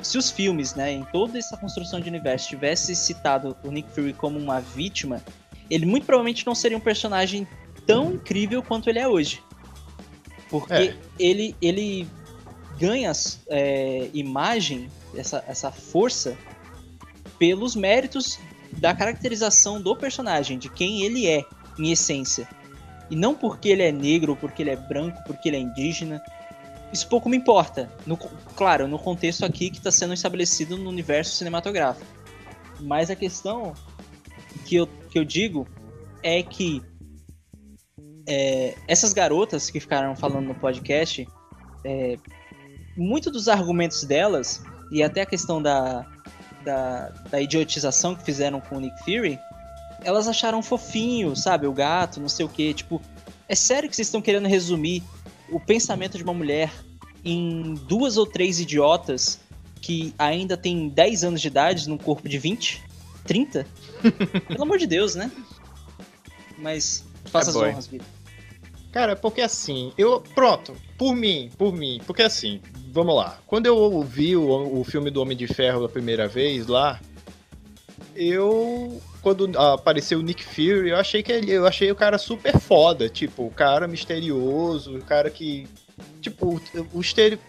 se 0.03 0.19
os 0.19 0.31
filmes, 0.31 0.75
né, 0.75 0.93
em 0.93 1.05
toda 1.05 1.39
essa 1.39 1.57
construção 1.57 2.01
de 2.01 2.09
universo 2.09 2.49
tivesse 2.49 2.95
citado 2.95 3.57
o 3.65 3.71
Nick 3.71 3.91
Fury 3.91 4.13
como 4.13 4.39
uma 4.39 4.61
vítima, 4.61 5.23
ele 5.71 5.87
muito 5.87 6.07
provavelmente 6.07 6.47
não 6.47 6.55
seria 6.55 6.77
um 6.77 6.81
personagem 6.81 7.47
tão 7.87 8.15
incrível 8.15 8.63
quanto 8.63 8.89
ele 8.89 8.99
é 8.99 9.09
hoje. 9.09 9.43
Porque 10.49 10.73
É. 10.73 10.97
ele, 11.19 11.57
ele 11.61 12.07
ganha 12.79 13.13
é, 13.49 14.11
imagem, 14.13 14.89
essa, 15.15 15.45
essa 15.47 15.73
força, 15.73 16.37
pelos 17.39 17.75
méritos 17.75 18.39
da 18.73 18.95
caracterização 18.95 19.81
do 19.81 19.97
personagem, 19.97 20.59
de 20.59 20.69
quem 20.69 21.03
ele 21.03 21.27
é, 21.27 21.45
em 21.79 21.91
essência. 21.91 22.49
E 23.11 23.17
não 23.17 23.35
porque 23.35 23.69
ele 23.69 23.83
é 23.83 23.93
negro, 23.93 24.37
porque 24.37 24.63
ele 24.63 24.71
é 24.71 24.77
branco, 24.77 25.23
porque 25.27 25.49
ele 25.49 25.57
é 25.57 25.61
indígena. 25.61 26.23
Isso 26.93 27.09
pouco 27.09 27.29
me 27.29 27.37
importa. 27.37 27.91
No, 28.07 28.17
claro, 28.17 28.87
no 28.87 28.99
contexto 28.99 29.45
aqui 29.45 29.71
que 29.71 29.79
está 29.79 29.91
sendo 29.91 30.15
estabelecido 30.15 30.77
no 30.77 30.89
universo 30.89 31.35
cinematográfico. 31.35 32.07
Mas 32.81 33.11
a 33.11 33.17
questão 33.17 33.75
que 34.65 34.77
eu, 34.77 34.87
que 35.11 35.19
eu 35.19 35.25
digo 35.25 35.67
é 36.23 36.43
que 36.43 36.83
é, 38.27 38.75
essas 38.89 39.13
garotas 39.13 39.71
que 39.71 39.81
ficaram 39.81 40.17
falando 40.17 40.47
no 40.47 40.55
podcast, 40.55 41.27
é, 41.85 42.17
muito 42.97 43.31
dos 43.31 43.49
argumentos 43.49 44.05
delas, 44.05 44.63
e 44.91 45.03
até 45.03 45.23
a 45.23 45.27
questão 45.27 45.63
da, 45.63 46.07
da, 46.65 47.09
da 47.31 47.41
idiotização 47.41 48.15
que 48.15 48.25
fizeram 48.25 48.61
com 48.61 48.77
o 48.77 48.81
Nick 48.81 48.99
Fury, 49.05 49.39
elas 50.03 50.29
acharam 50.29 50.63
fofinho, 50.63 51.35
sabe? 51.35 51.67
O 51.67 51.73
gato, 51.73 52.21
não 52.21 52.29
sei 52.29 52.45
o 52.45 52.49
que. 52.49 52.75
Tipo, 52.75 53.01
é 53.49 53.55
sério 53.55 53.89
que 53.89 53.97
vocês 53.97 54.09
estão 54.09 54.21
querendo 54.21 54.47
resumir 54.47 55.03
o 55.51 55.59
pensamento 55.61 56.17
de 56.17 56.25
uma 56.25 56.35
mulher 56.35 56.73
em 57.25 57.75
duas 57.75 58.17
ou 58.17 58.27
três 58.27 58.61
idiotas 58.61 59.41
que 59.81 60.15
ainda 60.19 60.57
tem 60.57 60.89
10 60.89 61.25
anos 61.25 61.41
de 61.41 61.49
idade 61.49 61.89
num 61.89 61.99
corpo 61.99 62.29
de 62.29 62.39
20? 62.39 62.83
30? 63.25 63.67
Pelo 64.49 64.63
amor 64.63 64.79
de 64.79 64.87
Deus, 64.87 65.15
né? 65.15 65.31
Mas 66.59 67.05
faça 67.27 67.49
É 67.49 67.51
as 67.51 67.57
bom. 67.57 67.65
honras, 67.69 67.87
Vitor. 67.87 68.07
Cara, 68.93 69.15
porque 69.15 69.43
assim, 69.43 69.93
eu. 69.99 70.23
Pronto, 70.35 70.75
por 70.97 71.15
mim, 71.15 71.51
por 71.59 71.73
mim. 71.75 72.01
Porque 72.07 72.23
assim, 72.23 72.61
vamos 72.91 73.15
lá. 73.15 73.39
Quando 73.47 73.67
eu 73.67 74.03
vi 74.03 74.35
o, 74.37 74.81
o 74.81 74.85
filme 74.85 75.11
do 75.11 75.21
Homem 75.21 75.37
de 75.37 75.47
Ferro 75.47 75.83
da 75.83 75.89
primeira 75.89 76.27
vez 76.27 76.67
lá, 76.67 76.99
eu. 78.17 79.01
Quando 79.23 79.51
apareceu 79.59 80.19
o 80.21 80.23
Nick 80.23 80.45
Fury, 80.45 80.91
eu 80.91 80.97
achei 80.97 81.23
que 81.23 81.33
ele. 81.33 81.51
Eu 81.51 81.67
achei 81.67 81.91
o 81.91 81.97
cara 81.97 82.19
super 82.19 82.59
foda. 82.59 83.09
Tipo, 83.09 83.47
o 83.47 83.51
cara 83.51 83.87
misterioso, 83.89 84.97
o 84.97 85.05
cara 85.05 85.31
que. 85.31 85.67
Tipo, 86.21 86.57
o, 86.57 86.99
o 86.99 87.03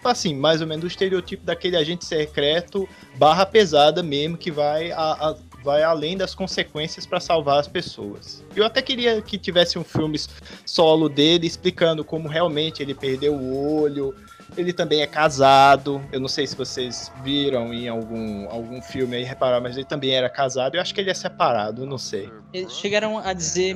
assim, 0.06 0.36
mais 0.36 0.62
ou 0.62 0.68
menos 0.68 0.84
o 0.86 0.88
estereotipo 0.88 1.44
daquele 1.44 1.76
agente 1.76 2.06
secreto 2.06 2.88
barra 3.16 3.46
pesada 3.46 4.02
mesmo, 4.02 4.38
que 4.38 4.52
vai, 4.52 4.92
a, 4.92 4.98
a- 5.02 5.36
vai 5.64 5.84
além 5.84 6.16
das 6.16 6.34
consequências 6.34 7.06
pra 7.06 7.20
salvar 7.20 7.60
as 7.60 7.68
pessoas. 7.68 8.44
Eu 8.56 8.64
até 8.66 8.82
queria 8.82 9.22
que 9.22 9.38
tivesse 9.38 9.78
um 9.78 9.84
filme 9.84 10.18
solo 10.66 11.10
dele 11.10 11.46
explicando 11.48 12.06
como 12.06 12.28
realmente 12.30 12.82
ele 12.82 12.94
perdeu 12.94 13.34
o 13.36 13.82
olho. 13.82 14.16
Ele 14.56 14.72
também 14.72 15.02
é 15.02 15.08
casado. 15.08 16.04
Eu 16.12 16.20
não 16.20 16.28
sei 16.28 16.48
se 16.48 16.56
vocês 16.56 17.12
viram 17.24 17.74
em 17.74 17.88
algum, 17.88 18.50
algum 18.50 18.82
filme 18.82 19.18
aí, 19.18 19.24
repararam, 19.24 19.64
mas 19.64 19.76
ele 19.76 19.86
também 19.86 20.12
era 20.12 20.30
casado. 20.30 20.76
Eu 20.76 20.82
acho 20.82 20.94
que 20.94 21.02
ele 21.02 21.10
é 21.10 21.14
separado, 21.14 21.84
eu 21.84 21.86
não 21.86 21.98
sei. 21.98 22.30
Eles 22.54 22.74
chegaram 22.74 23.18
a 23.18 23.34
dizer 23.34 23.76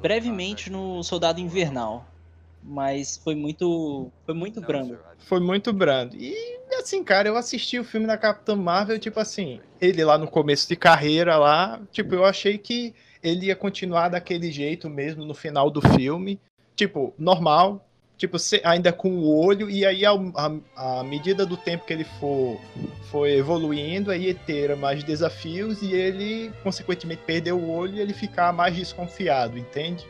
brevemente 0.00 0.70
no 0.70 1.02
Soldado 1.02 1.40
Invernal, 1.40 2.06
mas 2.62 3.16
foi 3.16 3.34
muito, 3.34 4.10
foi 4.24 4.34
muito 4.34 4.60
brando. 4.60 4.98
Foi 5.18 5.40
muito 5.40 5.72
brando. 5.72 6.16
E 6.16 6.58
assim, 6.78 7.04
cara, 7.04 7.28
eu 7.28 7.36
assisti 7.36 7.78
o 7.78 7.84
filme 7.84 8.06
da 8.06 8.16
Capitã 8.16 8.56
Marvel, 8.56 8.98
tipo 8.98 9.20
assim, 9.20 9.60
ele 9.80 10.04
lá 10.04 10.18
no 10.18 10.28
começo 10.28 10.68
de 10.68 10.76
carreira 10.76 11.36
lá, 11.36 11.80
tipo, 11.92 12.14
eu 12.14 12.24
achei 12.24 12.58
que 12.58 12.94
ele 13.22 13.46
ia 13.46 13.56
continuar 13.56 14.08
daquele 14.08 14.50
jeito 14.50 14.90
mesmo 14.90 15.24
no 15.24 15.34
final 15.34 15.70
do 15.70 15.80
filme, 15.80 16.40
tipo, 16.74 17.14
normal, 17.16 17.86
tipo, 18.22 18.36
ainda 18.62 18.92
com 18.92 19.10
o 19.10 19.36
olho, 19.36 19.68
e 19.68 19.84
aí 19.84 20.04
a 20.06 21.02
medida 21.02 21.44
do 21.44 21.56
tempo 21.56 21.84
que 21.84 21.92
ele 21.92 22.04
for, 22.20 22.56
for 23.10 23.26
evoluindo, 23.26 24.12
aí 24.12 24.26
ia 24.26 24.34
ter 24.34 24.76
mais 24.76 25.02
desafios 25.02 25.82
e 25.82 25.92
ele, 25.92 26.52
consequentemente, 26.62 27.22
perder 27.26 27.50
o 27.52 27.68
olho 27.68 27.96
e 27.96 28.00
ele 28.00 28.14
ficar 28.14 28.52
mais 28.52 28.76
desconfiado, 28.76 29.58
entende? 29.58 30.06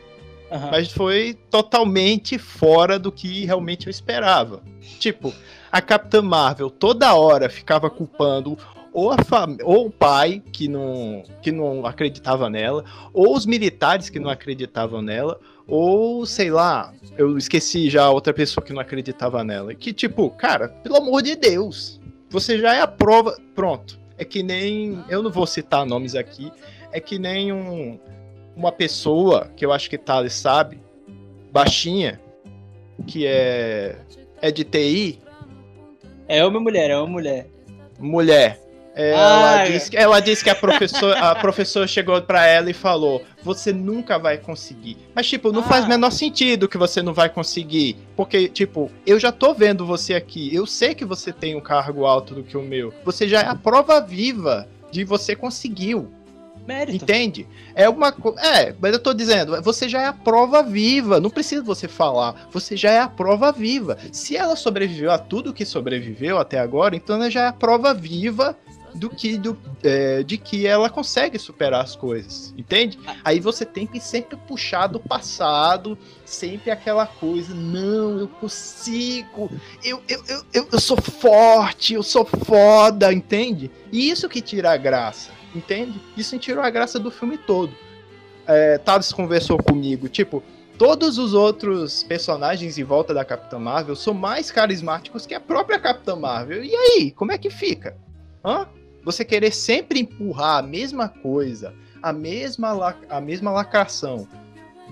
Aham. 0.51 0.69
Mas 0.69 0.91
foi 0.91 1.35
totalmente 1.49 2.37
fora 2.37 2.99
do 2.99 3.11
que 3.11 3.45
realmente 3.45 3.87
eu 3.87 3.91
esperava. 3.91 4.61
Tipo, 4.99 5.33
a 5.71 5.81
Capitã 5.81 6.21
Marvel 6.21 6.69
toda 6.69 7.15
hora 7.15 7.49
ficava 7.49 7.89
culpando 7.89 8.55
ou, 8.93 9.11
a 9.11 9.17
fam- 9.23 9.57
ou 9.63 9.87
o 9.87 9.91
pai 9.91 10.39
que 10.51 10.67
não, 10.67 11.23
que 11.41 11.51
não 11.51 11.83
acreditava 11.83 12.47
nela, 12.47 12.85
ou 13.11 13.35
os 13.35 13.47
militares 13.47 14.07
que 14.07 14.19
não 14.19 14.29
acreditavam 14.29 15.01
nela, 15.01 15.39
ou 15.67 16.25
sei 16.25 16.49
lá, 16.49 16.93
eu 17.17 17.37
esqueci 17.37 17.89
já 17.89 18.09
outra 18.09 18.33
pessoa 18.33 18.63
que 18.63 18.73
não 18.73 18.81
acreditava 18.81 19.43
nela. 19.43 19.73
Que 19.73 19.93
tipo, 19.93 20.29
cara, 20.31 20.69
pelo 20.69 20.97
amor 20.97 21.21
de 21.21 21.35
Deus, 21.35 21.99
você 22.29 22.57
já 22.59 22.75
é 22.75 22.81
a 22.81 22.87
prova. 22.87 23.37
Pronto. 23.55 23.99
É 24.17 24.25
que 24.25 24.43
nem. 24.43 25.03
Eu 25.09 25.23
não 25.23 25.31
vou 25.31 25.45
citar 25.47 25.85
nomes 25.85 26.15
aqui. 26.15 26.51
É 26.91 26.99
que 26.99 27.17
nem 27.17 27.51
um, 27.51 27.99
uma 28.55 28.71
pessoa 28.71 29.49
que 29.55 29.65
eu 29.65 29.71
acho 29.73 29.89
que 29.89 29.97
Thales 29.97 30.33
sabe, 30.33 30.79
baixinha, 31.51 32.19
que 33.07 33.25
é. 33.25 33.97
É 34.41 34.51
de 34.51 34.63
TI, 34.65 35.19
É 36.27 36.45
uma 36.45 36.59
mulher, 36.59 36.89
é 36.89 36.97
uma 36.97 37.07
mulher. 37.07 37.47
mulher. 37.97 38.59
Ela, 38.95 39.61
Ah, 39.61 39.65
disse, 39.65 39.95
ela 39.97 40.19
disse 40.19 40.43
que 40.43 40.49
a 40.51 40.55
professora, 40.55 41.19
a 41.19 41.35
professora 41.35 41.87
chegou 41.87 42.21
pra 42.21 42.45
ela 42.45 42.69
e 42.69 42.73
falou: 42.73 43.23
Você 43.43 43.73
nunca 43.73 44.19
vai 44.19 44.37
conseguir. 44.37 44.97
Mas, 45.15 45.27
tipo, 45.27 45.51
não 45.51 45.61
Ah. 45.61 45.63
faz 45.63 45.85
o 45.85 45.87
menor 45.89 46.11
sentido 46.11 46.67
que 46.67 46.77
você 46.77 47.01
não 47.01 47.13
vai 47.13 47.27
conseguir. 47.29 47.97
Porque, 48.15 48.47
tipo, 48.47 48.91
eu 49.05 49.19
já 49.19 49.31
tô 49.31 49.53
vendo 49.53 49.83
você 49.85 50.13
aqui. 50.13 50.53
Eu 50.53 50.67
sei 50.67 50.93
que 50.93 51.05
você 51.05 51.33
tem 51.33 51.55
um 51.55 51.61
cargo 51.61 52.05
alto 52.05 52.35
do 52.35 52.43
que 52.43 52.55
o 52.55 52.61
meu. 52.61 52.93
Você 53.03 53.27
já 53.27 53.41
é 53.41 53.47
a 53.47 53.55
prova 53.55 53.99
viva 53.99 54.67
de 54.91 55.03
você 55.03 55.35
conseguiu. 55.35 56.07
Mérito. 56.67 56.95
Entende? 57.03 57.45
É 57.75 57.89
uma 57.89 58.11
coisa. 58.13 58.39
É, 58.39 58.73
mas 58.79 58.93
eu 58.93 58.99
tô 58.99 59.13
dizendo, 59.13 59.61
você 59.61 59.89
já 59.89 60.01
é 60.03 60.05
a 60.05 60.13
prova 60.13 60.63
viva. 60.63 61.19
Não 61.19 61.29
precisa 61.29 61.61
você 61.61 61.89
falar. 61.89 62.47
Você 62.53 62.77
já 62.77 62.89
é 62.91 62.99
a 62.99 63.07
prova 63.09 63.51
viva. 63.51 63.97
Se 64.13 64.37
ela 64.37 64.55
sobreviveu 64.55 65.11
a 65.11 65.17
tudo 65.17 65.51
que 65.51 65.65
sobreviveu 65.65 66.37
até 66.37 66.59
agora, 66.59 66.95
então 66.95 67.17
ela 67.17 67.29
já 67.29 67.41
é 67.41 67.47
a 67.47 67.53
prova 67.53 67.93
viva 67.93 68.55
do 68.95 69.09
que 69.09 69.37
do, 69.37 69.57
é, 69.83 70.23
de 70.23 70.37
que 70.37 70.67
ela 70.67 70.89
consegue 70.89 71.37
superar 71.39 71.81
as 71.81 71.95
coisas, 71.95 72.53
entende? 72.57 72.99
Aí 73.23 73.39
você 73.39 73.65
tem 73.65 73.87
que 73.87 73.99
sempre 73.99 74.37
puxar 74.37 74.87
do 74.87 74.99
passado, 74.99 75.97
sempre 76.25 76.71
aquela 76.71 77.05
coisa, 77.05 77.53
não, 77.53 78.19
eu 78.19 78.27
consigo, 78.27 79.51
eu, 79.83 80.01
eu, 80.07 80.23
eu, 80.27 80.43
eu, 80.53 80.67
eu 80.71 80.79
sou 80.79 80.97
forte, 81.01 81.93
eu 81.93 82.03
sou 82.03 82.25
foda, 82.25 83.11
entende? 83.11 83.71
E 83.91 84.09
isso 84.09 84.29
que 84.29 84.41
tira 84.41 84.71
a 84.71 84.77
graça, 84.77 85.31
entende? 85.55 85.99
Isso 86.15 86.37
tirou 86.37 86.63
a 86.63 86.69
graça 86.69 86.99
do 86.99 87.11
filme 87.11 87.37
todo. 87.37 87.73
É, 88.45 88.77
Thales 88.77 89.11
conversou 89.11 89.57
comigo, 89.57 90.09
tipo, 90.09 90.43
todos 90.77 91.17
os 91.17 91.33
outros 91.33 92.03
personagens 92.03 92.77
em 92.77 92.83
volta 92.83 93.13
da 93.13 93.23
Capitã 93.23 93.57
Marvel 93.59 93.95
são 93.95 94.13
mais 94.13 94.51
carismáticos 94.51 95.25
que 95.25 95.33
a 95.33 95.39
própria 95.39 95.79
Capitã 95.79 96.15
Marvel. 96.15 96.63
E 96.63 96.75
aí, 96.75 97.11
como 97.11 97.31
é 97.31 97.37
que 97.37 97.49
fica? 97.49 97.95
Hã? 98.43 98.67
Você 99.03 99.25
querer 99.25 99.51
sempre 99.51 99.99
empurrar 99.99 100.59
a 100.59 100.61
mesma 100.61 101.09
coisa, 101.09 101.73
a 102.01 102.13
mesma, 102.13 102.95
a 103.09 103.19
mesma 103.19 103.51
lacração, 103.51 104.27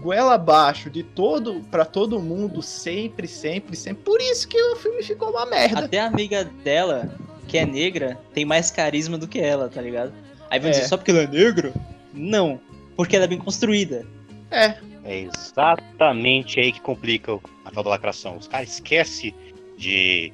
goela 0.01 0.33
abaixo 0.33 0.89
de 0.89 1.03
todo 1.03 1.61
para 1.71 1.85
todo 1.85 2.19
mundo 2.19 2.61
sempre, 2.61 3.27
sempre, 3.27 3.75
sempre. 3.75 4.03
Por 4.03 4.19
isso 4.19 4.47
que 4.47 4.61
o 4.61 4.75
filme 4.75 5.01
ficou 5.01 5.29
uma 5.29 5.45
merda. 5.45 5.85
Até 5.85 5.99
a 5.99 6.07
amiga 6.07 6.43
dela, 6.43 7.15
que 7.47 7.57
é 7.57 7.65
negra, 7.65 8.19
tem 8.33 8.43
mais 8.43 8.69
carisma 8.69 9.17
do 9.17 9.27
que 9.27 9.39
ela, 9.39 9.69
tá 9.69 9.81
ligado? 9.81 10.13
Aí 10.49 10.59
vão 10.59 10.69
é. 10.69 10.71
dizer 10.71 10.87
só 10.87 10.97
porque 10.97 11.11
ela 11.11 11.21
é 11.21 11.27
negra? 11.27 11.73
Não, 12.13 12.59
porque 12.97 13.15
ela 13.15 13.25
é 13.25 13.27
bem 13.29 13.37
construída. 13.37 14.05
É. 14.49 14.77
É 15.03 15.19
exatamente 15.21 16.59
aí 16.59 16.73
que 16.73 16.81
complica 16.81 17.39
a 17.63 17.71
tal 17.71 17.83
da 17.83 17.91
lacração. 17.91 18.37
Os 18.37 18.47
caras 18.47 18.73
esquecem 18.73 19.33
de, 19.77 20.33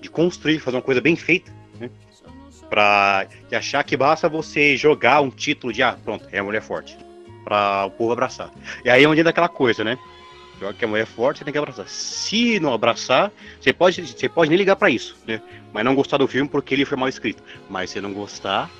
de 0.00 0.10
construir, 0.10 0.58
fazer 0.58 0.76
uma 0.76 0.82
coisa 0.82 1.00
bem 1.00 1.14
feita 1.14 1.53
Pra 2.68 3.26
achar 3.52 3.84
que 3.84 3.96
basta 3.96 4.28
você 4.28 4.76
jogar 4.76 5.20
um 5.20 5.30
título 5.30 5.72
de, 5.72 5.82
ah, 5.82 5.96
pronto, 6.02 6.26
é 6.32 6.38
a 6.38 6.44
mulher 6.44 6.62
forte. 6.62 6.96
Pra 7.44 7.84
o 7.86 7.90
povo 7.90 8.12
abraçar. 8.12 8.50
E 8.84 8.90
aí 8.90 9.04
é 9.04 9.08
onde 9.08 9.20
é 9.20 9.24
daquela 9.24 9.48
coisa, 9.48 9.84
né? 9.84 9.98
Joga 10.60 10.74
que 10.74 10.84
a 10.84 10.88
mulher 10.88 11.02
é 11.02 11.06
forte, 11.06 11.38
você 11.38 11.44
tem 11.44 11.52
que 11.52 11.58
abraçar. 11.58 11.86
Se 11.88 12.60
não 12.60 12.72
abraçar, 12.72 13.32
você 13.60 13.72
pode, 13.72 14.00
você 14.02 14.28
pode 14.28 14.48
nem 14.48 14.58
ligar 14.58 14.76
para 14.76 14.88
isso, 14.88 15.16
né? 15.26 15.40
Mas 15.72 15.84
não 15.84 15.94
gostar 15.94 16.18
do 16.18 16.28
filme 16.28 16.48
porque 16.48 16.74
ele 16.74 16.84
foi 16.84 16.96
mal 16.96 17.08
escrito. 17.08 17.42
Mas 17.68 17.90
se 17.90 18.00
não 18.00 18.12
gostar. 18.12 18.70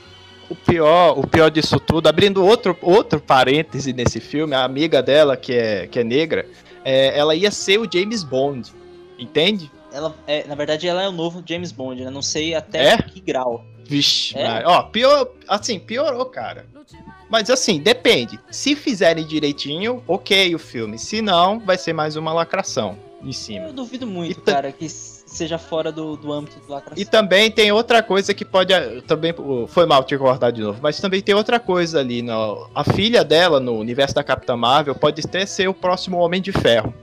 O 0.48 0.54
pior, 0.54 1.18
o 1.18 1.26
pior 1.26 1.50
disso 1.50 1.80
tudo, 1.80 2.08
abrindo 2.08 2.44
outro, 2.44 2.76
outro 2.80 3.20
parêntese 3.20 3.92
nesse 3.92 4.20
filme, 4.20 4.54
a 4.54 4.62
amiga 4.62 5.02
dela, 5.02 5.36
que 5.36 5.52
é, 5.52 5.86
que 5.86 5.98
é 5.98 6.04
negra, 6.04 6.46
é, 6.84 7.18
ela 7.18 7.34
ia 7.34 7.50
ser 7.50 7.78
o 7.78 7.88
James 7.90 8.22
Bond. 8.22 8.72
Entende? 9.18 9.70
Ela, 9.92 10.14
é, 10.26 10.46
na 10.46 10.54
verdade, 10.54 10.86
ela 10.86 11.02
é 11.02 11.08
o 11.08 11.12
novo 11.12 11.42
James 11.46 11.72
Bond, 11.72 12.04
né? 12.04 12.10
Não 12.10 12.22
sei 12.22 12.54
até 12.54 12.94
é? 12.94 12.96
que 12.98 13.20
grau. 13.20 13.64
Vixe, 13.86 14.36
é? 14.38 14.62
ó, 14.66 14.82
pior, 14.82 15.30
assim, 15.48 15.78
piorou, 15.78 16.26
cara. 16.26 16.66
Mas 17.28 17.50
assim, 17.50 17.80
depende. 17.80 18.38
Se 18.50 18.76
fizerem 18.76 19.26
direitinho, 19.26 20.02
ok 20.06 20.54
o 20.54 20.58
filme. 20.58 20.98
Se 20.98 21.20
não, 21.20 21.58
vai 21.58 21.76
ser 21.76 21.92
mais 21.92 22.16
uma 22.16 22.32
lacração 22.32 22.96
em 23.22 23.32
cima. 23.32 23.66
Eu 23.66 23.72
duvido 23.72 24.06
muito, 24.06 24.40
cara, 24.42 24.70
que 24.70 24.88
seja 24.88 25.58
fora 25.58 25.90
do, 25.90 26.16
do 26.16 26.32
âmbito 26.32 26.60
do 26.60 26.70
lacração. 26.70 27.02
E 27.02 27.04
também 27.04 27.50
tem 27.50 27.72
outra 27.72 28.02
coisa 28.02 28.32
que 28.32 28.44
pode. 28.44 28.72
Também 29.02 29.34
foi 29.66 29.86
mal 29.86 30.04
te 30.04 30.16
cortar 30.16 30.50
de 30.50 30.60
novo, 30.60 30.78
mas 30.82 31.00
também 31.00 31.20
tem 31.20 31.34
outra 31.34 31.58
coisa 31.58 32.00
ali. 32.00 32.22
No, 32.22 32.68
a 32.74 32.84
filha 32.84 33.24
dela 33.24 33.58
no 33.58 33.78
universo 33.78 34.14
da 34.14 34.22
Capitã 34.22 34.56
Marvel 34.56 34.94
pode 34.94 35.22
até 35.24 35.44
ser 35.46 35.68
o 35.68 35.74
próximo 35.74 36.18
Homem 36.18 36.40
de 36.40 36.52
Ferro. 36.52 36.94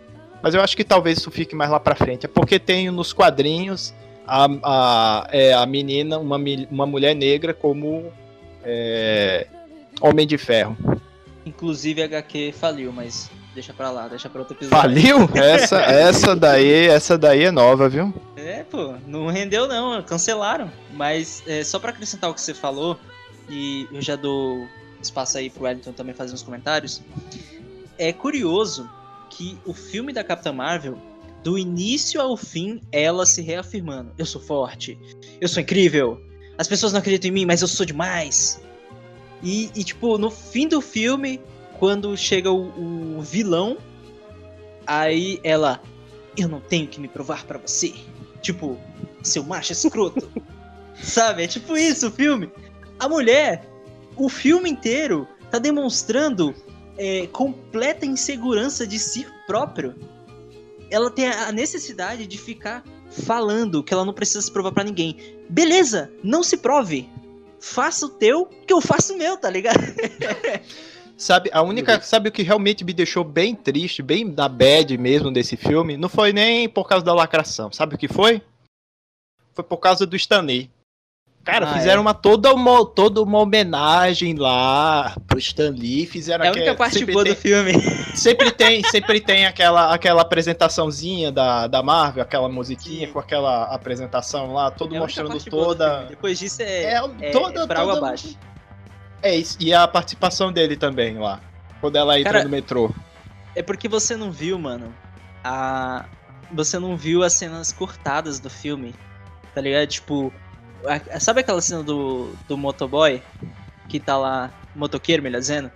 Mas 0.41 0.55
eu 0.55 0.61
acho 0.61 0.75
que 0.75 0.83
talvez 0.83 1.19
isso 1.19 1.29
fique 1.29 1.55
mais 1.55 1.69
lá 1.69 1.79
pra 1.79 1.95
frente. 1.95 2.25
É 2.25 2.29
porque 2.29 2.57
tem 2.57 2.89
nos 2.89 3.13
quadrinhos 3.13 3.93
a, 4.27 4.47
a, 4.63 5.27
é, 5.31 5.53
a 5.53 5.65
menina, 5.65 6.17
uma, 6.17 6.37
uma 6.69 6.85
mulher 6.85 7.15
negra, 7.15 7.53
como 7.53 8.11
é, 8.63 9.47
Homem 9.99 10.25
de 10.25 10.37
Ferro. 10.37 10.77
Inclusive 11.45 12.01
a 12.01 12.05
HQ 12.05 12.53
faliu, 12.53 12.91
mas 12.91 13.29
deixa 13.53 13.73
pra 13.73 13.89
lá, 13.89 14.07
deixa 14.07 14.29
pra 14.29 14.41
outro 14.41 14.55
episódio. 14.55 14.81
Faliu? 14.81 15.29
Essa, 15.35 15.81
essa 15.83 16.35
daí, 16.35 16.87
essa 16.87 17.17
daí 17.17 17.45
é 17.45 17.51
nova, 17.51 17.89
viu? 17.89 18.13
É, 18.35 18.63
pô, 18.63 18.95
não 19.07 19.27
rendeu 19.27 19.67
não, 19.67 20.01
cancelaram. 20.03 20.71
Mas 20.93 21.43
é, 21.47 21.63
só 21.63 21.79
pra 21.79 21.91
acrescentar 21.91 22.29
o 22.29 22.33
que 22.33 22.41
você 22.41 22.53
falou, 22.53 22.97
e 23.49 23.87
eu 23.91 24.01
já 24.01 24.15
dou 24.15 24.67
espaço 25.01 25.37
aí 25.37 25.49
pro 25.49 25.63
Wellington 25.63 25.93
também 25.93 26.13
fazer 26.13 26.33
uns 26.33 26.43
comentários. 26.43 27.01
É 27.97 28.13
curioso 28.13 28.89
que 29.29 29.57
o 29.65 29.73
filme 29.73 30.13
da 30.13 30.23
Capitã 30.23 30.51
Marvel 30.51 30.97
do 31.43 31.57
início 31.57 32.21
ao 32.21 32.37
fim, 32.37 32.81
ela 32.91 33.25
se 33.25 33.41
reafirmando: 33.41 34.11
eu 34.17 34.25
sou 34.25 34.41
forte, 34.41 34.97
eu 35.39 35.47
sou 35.47 35.61
incrível, 35.61 36.21
as 36.57 36.67
pessoas 36.67 36.93
não 36.93 36.99
acreditam 36.99 37.29
em 37.29 37.33
mim, 37.33 37.45
mas 37.45 37.61
eu 37.61 37.67
sou 37.67 37.85
demais. 37.85 38.61
E, 39.41 39.71
e 39.75 39.83
tipo, 39.83 40.17
no 40.17 40.29
fim 40.29 40.67
do 40.67 40.81
filme, 40.81 41.41
quando 41.79 42.15
chega 42.15 42.51
o, 42.51 43.17
o 43.17 43.21
vilão, 43.21 43.77
aí 44.85 45.39
ela: 45.43 45.81
eu 46.37 46.47
não 46.47 46.61
tenho 46.61 46.87
que 46.87 46.99
me 46.99 47.07
provar 47.07 47.45
para 47.45 47.57
você. 47.57 47.93
Tipo, 48.41 48.77
seu 49.23 49.43
macho 49.43 49.71
escroto. 49.71 50.29
Sabe? 51.01 51.43
É 51.43 51.47
tipo 51.47 51.75
isso 51.75 52.07
o 52.07 52.11
filme. 52.11 52.51
A 52.99 53.09
mulher, 53.09 53.67
o 54.15 54.29
filme 54.29 54.69
inteiro, 54.69 55.27
tá 55.49 55.57
demonstrando 55.57 56.53
é, 56.97 57.25
completa 57.27 58.05
insegurança 58.05 58.85
de 58.85 58.99
si 58.99 59.25
próprio 59.47 59.95
ela 60.91 61.09
tem 61.09 61.27
a 61.27 61.51
necessidade 61.51 62.27
de 62.27 62.37
ficar 62.37 62.83
falando 63.09 63.83
que 63.83 63.93
ela 63.93 64.05
não 64.05 64.13
precisa 64.13 64.41
se 64.41 64.51
provar 64.51 64.71
para 64.71 64.83
ninguém. 64.83 65.17
Beleza, 65.49 66.11
não 66.23 66.43
se 66.43 66.57
prove. 66.57 67.09
Faça 67.59 68.05
o 68.05 68.09
teu, 68.09 68.45
que 68.45 68.73
eu 68.73 68.81
faço 68.81 69.13
o 69.13 69.17
meu, 69.17 69.37
tá 69.37 69.49
ligado? 69.49 69.79
sabe, 71.15 71.49
a 71.53 71.61
única, 71.61 72.01
sabe 72.01 72.29
o 72.29 72.31
que 72.31 72.41
realmente 72.43 72.83
me 72.83 72.93
deixou 72.93 73.23
bem 73.23 73.55
triste, 73.55 74.01
bem 74.01 74.25
na 74.25 74.49
bad 74.49 74.97
mesmo 74.97 75.31
desse 75.31 75.55
filme, 75.55 75.95
não 75.95 76.09
foi 76.09 76.33
nem 76.33 76.67
por 76.67 76.87
causa 76.87 77.05
da 77.05 77.13
lacração. 77.13 77.71
Sabe 77.71 77.95
o 77.95 77.97
que 77.97 78.07
foi? 78.07 78.41
Foi 79.53 79.63
por 79.63 79.77
causa 79.77 80.05
do 80.05 80.15
Stanley. 80.15 80.69
Cara, 81.43 81.65
ah, 81.65 81.73
fizeram 81.73 81.97
é. 81.97 82.01
uma, 82.01 82.13
toda, 82.13 82.53
uma, 82.53 82.85
toda 82.85 83.21
uma 83.21 83.39
homenagem 83.39 84.35
lá 84.35 85.15
pro 85.25 85.39
Stan 85.39 85.71
Lee, 85.71 86.05
fizeram 86.05 86.45
É 86.45 86.49
a 86.49 86.51
única 86.51 86.75
parte 86.75 87.03
boa 87.03 87.23
tem, 87.23 87.33
do 87.33 87.39
filme. 87.39 87.73
Sempre 88.15 88.51
tem, 88.51 88.83
sempre 88.89 89.19
tem 89.19 89.47
aquela, 89.47 89.91
aquela 89.91 90.21
apresentaçãozinha 90.21 91.31
da, 91.31 91.65
da 91.65 91.81
Marvel, 91.81 92.21
aquela 92.21 92.47
musiquinha 92.47 93.07
Sim. 93.07 93.13
com 93.13 93.19
aquela 93.19 93.63
apresentação 93.73 94.53
lá, 94.53 94.69
todo 94.69 94.95
é 94.95 94.99
mostrando 94.99 95.43
toda. 95.43 96.05
Depois 96.09 96.37
disso 96.37 96.61
é, 96.61 96.83
é, 96.83 97.01
é 97.21 97.31
toda, 97.31 97.63
é 97.63 97.67
pra 97.67 97.81
água 97.81 97.97
abaixo. 97.97 98.37
É 99.23 99.35
isso, 99.35 99.57
e 99.59 99.73
a 99.73 99.87
participação 99.87 100.51
dele 100.51 100.75
também 100.75 101.17
lá, 101.17 101.39
quando 101.79 101.95
ela 101.95 102.19
entra 102.19 102.33
Cara, 102.33 102.43
no 102.43 102.49
metrô. 102.51 102.91
É 103.55 103.63
porque 103.63 103.87
você 103.87 104.15
não 104.15 104.31
viu, 104.31 104.59
mano, 104.59 104.93
a... 105.43 106.05
Você 106.53 106.77
não 106.77 106.97
viu 106.97 107.23
as 107.23 107.33
cenas 107.33 107.71
cortadas 107.71 108.39
do 108.39 108.49
filme, 108.49 108.93
tá 109.55 109.61
ligado? 109.61 109.87
Tipo, 109.87 110.33
Sabe 111.19 111.41
aquela 111.41 111.61
cena 111.61 111.83
do, 111.83 112.33
do 112.47 112.57
motoboy? 112.57 113.21
Que 113.87 113.99
tá 113.99 114.17
lá, 114.17 114.51
motoqueiro, 114.75 115.21
melhor 115.21 115.39
dizendo? 115.39 115.71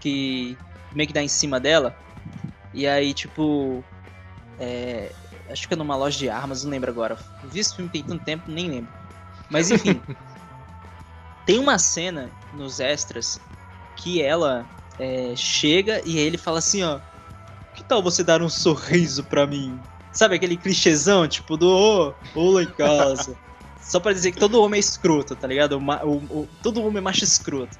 Que 0.00 0.56
meio 0.92 1.06
que 1.06 1.12
dá 1.12 1.22
em 1.22 1.28
cima 1.28 1.60
dela. 1.60 1.96
E 2.72 2.86
aí, 2.86 3.12
tipo. 3.12 3.84
É, 4.58 5.12
acho 5.50 5.68
que 5.68 5.74
é 5.74 5.76
numa 5.76 5.96
loja 5.96 6.18
de 6.18 6.28
armas, 6.28 6.64
não 6.64 6.70
lembro 6.70 6.90
agora. 6.90 7.18
vi 7.44 7.60
esse 7.60 7.74
filme 7.74 7.90
tem 7.90 8.02
tanto 8.02 8.24
tempo, 8.24 8.50
nem 8.50 8.68
lembro. 8.68 8.92
Mas 9.50 9.70
enfim. 9.70 10.00
tem 11.44 11.58
uma 11.58 11.78
cena 11.78 12.30
nos 12.52 12.80
extras 12.80 13.40
que 13.96 14.20
ela 14.20 14.66
é, 14.98 15.34
chega 15.36 16.02
e 16.04 16.18
ele 16.18 16.38
fala 16.38 16.58
assim, 16.58 16.82
ó. 16.82 17.00
Que 17.74 17.84
tal 17.84 18.02
você 18.02 18.24
dar 18.24 18.40
um 18.40 18.48
sorriso 18.48 19.22
pra 19.22 19.46
mim? 19.46 19.78
Sabe 20.10 20.34
aquele 20.34 20.56
clichêzão, 20.56 21.28
tipo, 21.28 21.58
do 21.58 21.68
ô, 21.68 22.14
oh, 22.34 22.50
lá 22.52 22.62
em 22.62 22.66
casa. 22.66 23.36
Só 23.86 24.00
pra 24.00 24.12
dizer 24.12 24.32
que 24.32 24.38
todo 24.38 24.60
homem 24.60 24.78
é 24.78 24.80
escroto, 24.80 25.36
tá 25.36 25.46
ligado? 25.46 25.78
O, 25.78 25.80
o, 25.80 26.16
o, 26.40 26.48
todo 26.62 26.82
homem 26.82 26.98
é 26.98 27.00
macho 27.00 27.22
escroto. 27.22 27.78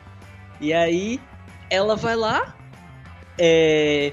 E 0.60 0.72
aí, 0.72 1.20
ela 1.68 1.96
vai 1.96 2.14
lá, 2.14 2.54
é, 3.36 4.12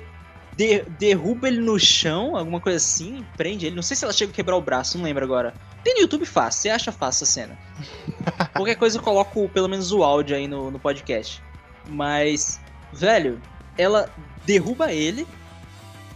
de, 0.57 0.83
derruba 0.97 1.47
ele 1.47 1.61
no 1.61 1.79
chão, 1.79 2.35
alguma 2.35 2.59
coisa 2.59 2.77
assim, 2.77 3.23
prende 3.37 3.67
ele. 3.67 3.75
Não 3.75 3.83
sei 3.83 3.95
se 3.95 4.03
ela 4.03 4.13
chega 4.13 4.31
a 4.31 4.35
quebrar 4.35 4.57
o 4.57 4.61
braço, 4.61 4.97
não 4.97 5.05
lembro 5.05 5.23
agora. 5.23 5.53
Tem 5.83 5.93
no 5.93 6.01
YouTube 6.01 6.25
fácil, 6.25 6.61
você 6.63 6.69
acha 6.69 6.91
fácil 6.91 7.25
a 7.25 7.27
cena. 7.27 7.59
Qualquer 8.53 8.75
coisa 8.75 8.97
eu 8.97 9.01
coloco 9.03 9.47
pelo 9.49 9.69
menos 9.69 9.91
o 9.91 10.03
áudio 10.03 10.35
aí 10.35 10.47
no, 10.47 10.71
no 10.71 10.79
podcast. 10.79 11.43
Mas, 11.87 12.59
velho, 12.91 13.39
ela 13.77 14.09
derruba 14.45 14.91
ele 14.91 15.27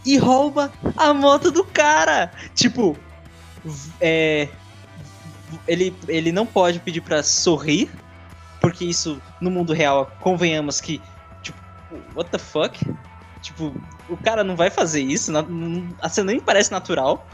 e 0.04 0.16
rouba 0.16 0.72
a 0.96 1.14
moto 1.14 1.52
do 1.52 1.64
cara. 1.64 2.32
Tipo, 2.54 2.96
é, 4.00 4.48
ele, 5.66 5.94
ele 6.08 6.32
não 6.32 6.46
pode 6.46 6.80
pedir 6.80 7.00
para 7.00 7.22
sorrir, 7.22 7.90
porque 8.60 8.84
isso 8.84 9.20
no 9.40 9.50
mundo 9.50 9.72
real, 9.72 10.12
convenhamos 10.20 10.80
que, 10.80 11.02
tipo, 11.42 11.58
what 12.14 12.30
the 12.30 12.38
fuck? 12.38 12.78
Tipo, 13.40 13.74
o 14.08 14.16
cara 14.16 14.42
não 14.42 14.56
vai 14.56 14.70
fazer 14.70 15.00
isso, 15.00 15.30
não, 15.30 15.42
não, 15.42 15.88
a 16.00 16.08
cena 16.08 16.32
nem 16.32 16.40
parece 16.40 16.70
natural. 16.70 17.26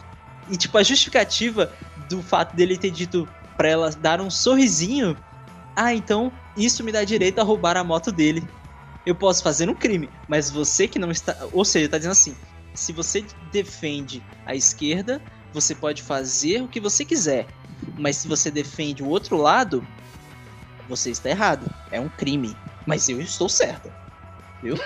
E, 0.49 0.57
tipo, 0.57 0.77
a 0.77 0.83
justificativa 0.83 1.73
do 2.09 2.23
fato 2.23 2.55
dele 2.55 2.77
ter 2.77 2.91
dito 2.91 3.29
pra 3.57 3.69
ela 3.69 3.91
dar 3.91 4.21
um 4.21 4.31
sorrisinho 4.31 5.17
Ah, 5.75 5.95
então 5.95 6.31
isso 6.57 6.85
me 6.85 6.93
dá 6.93 7.03
direito 7.05 7.39
a 7.41 7.43
roubar 7.43 7.77
a 7.77 7.85
moto 7.85 8.13
dele. 8.13 8.47
Eu 9.07 9.15
posso 9.15 9.43
fazer 9.43 9.69
um 9.69 9.75
crime, 9.75 10.09
mas 10.29 10.51
você 10.51 10.87
que 10.87 10.99
não 10.99 11.11
está. 11.11 11.37
Ou 11.53 11.65
seja, 11.65 11.89
tá 11.89 11.99
dizendo 11.99 12.13
assim: 12.13 12.37
se 12.75 12.93
você 12.93 13.25
defende 13.53 14.23
a 14.47 14.55
esquerda, 14.55 15.21
você 15.53 15.75
pode 15.75 16.03
fazer 16.03 16.63
o 16.63 16.69
que 16.69 16.81
você 16.81 17.05
quiser. 17.05 17.47
Mas 17.97 18.17
se 18.17 18.29
você 18.29 18.51
defende 18.51 19.03
o 19.03 19.09
outro 19.09 19.37
lado, 19.37 19.87
você 20.89 21.11
está 21.11 21.31
errado. 21.31 21.67
É 21.91 22.01
um 22.01 22.09
crime. 22.09 22.57
Mas 22.87 23.09
eu 23.09 23.21
estou 23.21 23.49
certa. 23.49 23.93
Viu? 24.63 24.77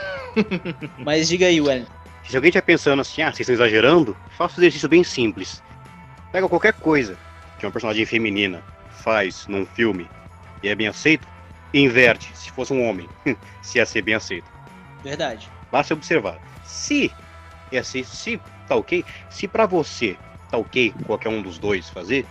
mas 0.99 1.29
diga 1.29 1.47
aí, 1.47 1.61
Wellington. 1.61 1.93
Se 2.29 2.37
alguém 2.37 2.51
estiver 2.51 2.63
pensando 2.63 3.01
assim, 3.01 3.23
ah, 3.23 3.33
vocês 3.33 3.41
estão 3.49 3.55
exagerando, 3.55 4.17
faça 4.37 4.61
um 4.61 4.63
exercício 4.63 4.89
bem 4.89 5.03
simples. 5.03 5.63
Pega 6.31 6.49
qualquer 6.49 6.75
coisa 6.75 7.17
que 7.59 7.65
uma 7.65 7.73
personagem 7.73 8.05
feminina 8.05 8.63
faz 8.91 9.47
num 9.47 9.65
filme 9.65 10.09
e 10.63 10.69
é 10.69 10.75
bem 10.75 10.89
aceito, 10.89 11.27
e 11.73 11.81
inverte. 11.81 12.31
Se 12.37 12.51
fosse 12.51 12.73
um 12.73 12.87
homem, 12.87 13.09
se 13.63 13.79
ia 13.79 13.87
ser 13.87 14.03
bem 14.03 14.15
aceito. 14.15 14.47
Verdade. 15.03 15.51
Basta 15.71 15.95
observar. 15.95 16.39
Se 16.65 17.11
é 17.73 17.79
assim, 17.79 18.03
se 18.03 18.41
tá 18.67 18.77
ok, 18.77 19.05
se 19.31 19.49
para 19.49 19.67
você 19.67 20.17
tá 20.51 20.59
ok 20.59 20.93
qualquer 21.07 21.29
um 21.29 21.43
dos 21.43 21.59
dois 21.59 21.89
fazer, 21.89 22.27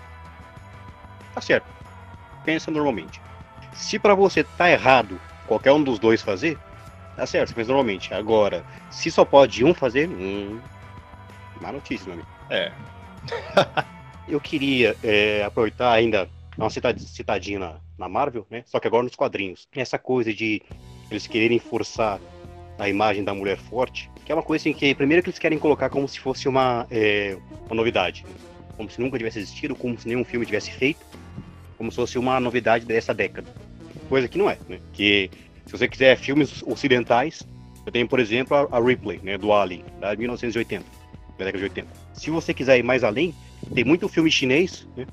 tá 1.38 1.42
certo. 1.42 1.68
Pensa 2.44 2.72
normalmente. 2.72 3.22
Se 3.74 4.00
para 4.00 4.16
você 4.16 4.44
tá 4.44 4.72
errado 4.72 5.20
qualquer 5.46 5.72
um 5.72 5.84
dos 5.84 6.00
dois 6.00 6.22
fazer, 6.22 6.58
tá 7.16 7.28
certo, 7.28 7.50
você 7.50 7.56
pensa 7.56 7.68
normalmente. 7.68 8.12
Agora, 8.12 8.66
se 8.90 9.12
só 9.12 9.24
pode 9.24 9.64
um 9.64 9.72
fazer, 9.72 10.10
hum, 10.10 10.60
má 11.62 11.72
notícia, 11.72 12.06
meu 12.06 12.16
amigo. 12.16 12.28
É. 12.50 12.72
Eu 14.28 14.42
queria 14.42 14.98
é, 15.04 15.44
aproveitar 15.44 15.94
ainda 15.94 16.28
uma 16.58 16.70
citadinha 16.72 17.60
na, 17.60 17.76
na 17.98 18.10
Marvel, 18.10 18.46
né? 18.50 18.64
Só 18.66 18.80
que 18.80 18.88
agora 18.88 19.04
nos 19.04 19.16
quadrinhos. 19.16 19.68
Essa 19.76 20.00
coisa 20.00 20.34
de 20.34 20.62
eles 21.10 21.28
quererem 21.28 21.60
forçar 21.60 22.20
a 22.80 22.90
imagem 22.90 23.24
da 23.24 23.34
mulher 23.34 23.58
forte, 23.58 24.10
que 24.26 24.32
é 24.32 24.36
uma 24.36 24.44
coisa 24.44 24.64
assim 24.64 24.74
que 24.74 24.94
primeiro 24.96 25.22
que 25.24 25.30
eles 25.30 25.40
querem 25.40 25.60
colocar 25.60 25.90
como 25.90 26.08
se 26.08 26.20
fosse 26.20 26.48
uma, 26.50 26.86
é, 26.90 27.38
uma 27.68 27.76
novidade, 27.76 28.26
né? 28.28 28.34
como 28.76 28.90
se 28.90 29.02
nunca 29.02 29.18
tivesse 29.18 29.40
existido, 29.40 29.76
como 29.76 29.98
se 29.98 30.08
nenhum 30.08 30.24
filme 30.24 30.46
tivesse 30.46 30.72
feito, 30.72 31.06
como 31.78 31.92
se 31.92 31.96
fosse 31.96 32.18
uma 32.18 32.40
novidade 32.40 32.86
dessa 32.86 33.14
década. 33.14 33.48
Coisa 34.10 34.28
que 34.28 34.38
não 34.38 34.50
é, 34.50 34.58
né? 34.68 34.80
Que 34.94 35.30
se 35.66 35.72
você 35.72 35.88
quiser 35.88 36.18
filmes 36.18 36.64
ocidentais, 36.64 37.44
eu 37.86 37.92
tenho, 37.92 38.08
por 38.08 38.20
exemplo, 38.20 38.56
a, 38.56 38.78
a 38.78 38.80
Ripley, 38.82 39.20
né, 39.24 39.38
do 39.38 39.54
Alien, 39.54 39.84
da 40.00 40.16
1980, 40.16 40.84
da 41.38 41.46
década 41.46 41.58
de 41.58 41.64
80. 41.64 41.88
Se 42.14 42.30
você 42.30 42.54
quiser 42.54 42.78
ir 42.78 42.84
mais 42.84 43.04
além, 43.04 43.34
tem 43.74 43.84
muito 43.84 44.08
filme 44.08 44.32
chinês, 44.32 44.88
né, 44.96 45.06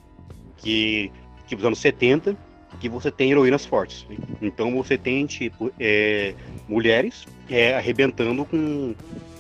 que 0.57 1.11
tipo 1.47 1.57
dos 1.57 1.67
anos 1.67 1.79
70, 1.79 2.37
que 2.81 2.89
você 2.89 3.11
tem 3.11 3.31
heroínas 3.31 3.65
fortes. 3.65 4.07
Né? 4.09 4.17
Então 4.43 4.75
você 4.75 4.97
tem, 4.97 5.27
tipo, 5.27 5.73
é, 5.79 6.35
mulheres 6.69 7.27
é, 7.49 7.75
arrebentando 7.75 8.45
com, 8.45 8.95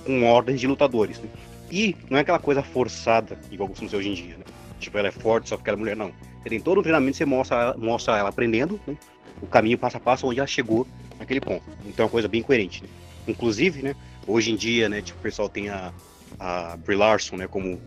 com 0.04 0.24
ordens 0.24 0.60
de 0.60 0.66
lutadores. 0.66 1.18
Né? 1.18 1.28
E 1.70 1.96
não 2.08 2.18
é 2.18 2.20
aquela 2.20 2.38
coisa 2.38 2.62
forçada, 2.62 3.38
igual 3.50 3.68
costuma 3.68 3.90
ser 3.90 3.96
hoje 3.96 4.10
em 4.10 4.14
dia, 4.14 4.36
né? 4.36 4.44
Tipo, 4.84 4.98
ela 4.98 5.08
é 5.08 5.12
forte 5.12 5.48
só 5.48 5.56
porque 5.56 5.70
ela 5.70 5.78
é 5.78 5.80
mulher, 5.80 5.96
não. 5.96 6.12
Tem 6.44 6.60
todo 6.60 6.78
o 6.78 6.82
treinamento, 6.82 7.16
você 7.16 7.24
mostra, 7.24 7.74
mostra 7.76 8.18
ela 8.18 8.28
aprendendo, 8.28 8.80
né? 8.86 8.96
O 9.40 9.46
caminho 9.46 9.78
passo 9.78 9.96
a 9.96 10.00
passo 10.00 10.26
onde 10.26 10.38
ela 10.38 10.46
chegou 10.46 10.86
naquele 11.18 11.40
ponto. 11.40 11.64
Então 11.86 12.04
é 12.04 12.06
uma 12.06 12.10
coisa 12.10 12.28
bem 12.28 12.42
coerente, 12.42 12.82
né? 12.82 12.88
Inclusive, 13.26 13.82
né? 13.82 13.96
Hoje 14.26 14.52
em 14.52 14.56
dia, 14.56 14.88
né? 14.88 15.00
Tipo, 15.00 15.18
o 15.18 15.22
pessoal 15.22 15.48
tem 15.48 15.68
a, 15.68 15.92
a 16.38 16.76
Brie 16.76 16.96
Larson, 16.96 17.36
né? 17.36 17.46
Como... 17.46 17.80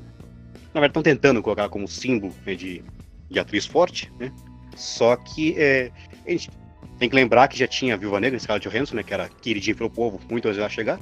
Na 0.73 0.81
verdade, 0.81 0.91
estão 0.91 1.03
tentando 1.03 1.41
colocar 1.41 1.69
como 1.69 1.87
símbolo 1.87 2.33
né, 2.45 2.53
de, 2.53 2.83
de 3.29 3.39
atriz 3.39 3.65
forte, 3.65 4.11
né? 4.19 4.31
Só 4.75 5.15
que 5.15 5.55
é, 5.57 5.91
a 6.25 6.29
gente 6.31 6.51
tem 6.99 7.09
que 7.09 7.15
lembrar 7.15 7.47
que 7.47 7.57
já 7.57 7.67
tinha 7.67 7.93
a 7.93 7.97
Viúva 7.97 8.19
Negra, 8.19 8.39
Scarlett 8.39 8.67
Johansson, 8.67 8.95
né, 8.95 9.03
que 9.03 9.13
era 9.13 9.29
queridinha 9.29 9.75
pelo 9.75 9.89
povo, 9.89 10.19
muitas 10.29 10.49
vezes 10.49 10.59
ela 10.59 10.69
chegar. 10.69 10.99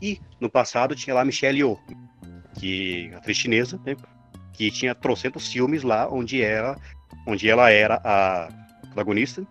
E 0.00 0.18
no 0.40 0.48
passado 0.48 0.94
tinha 0.94 1.14
lá 1.14 1.24
Michelle 1.24 1.58
Yeoh, 1.58 1.78
que 2.58 3.10
atriz 3.14 3.36
chinesa, 3.36 3.80
né, 3.84 3.96
que 4.52 4.70
tinha 4.70 4.94
trocentos 4.94 5.48
filmes 5.48 5.82
lá 5.82 6.08
onde 6.10 6.42
ela, 6.42 6.78
onde 7.26 7.48
ela 7.48 7.70
era 7.70 8.00
a 8.04 8.48
protagonista, 8.86 9.46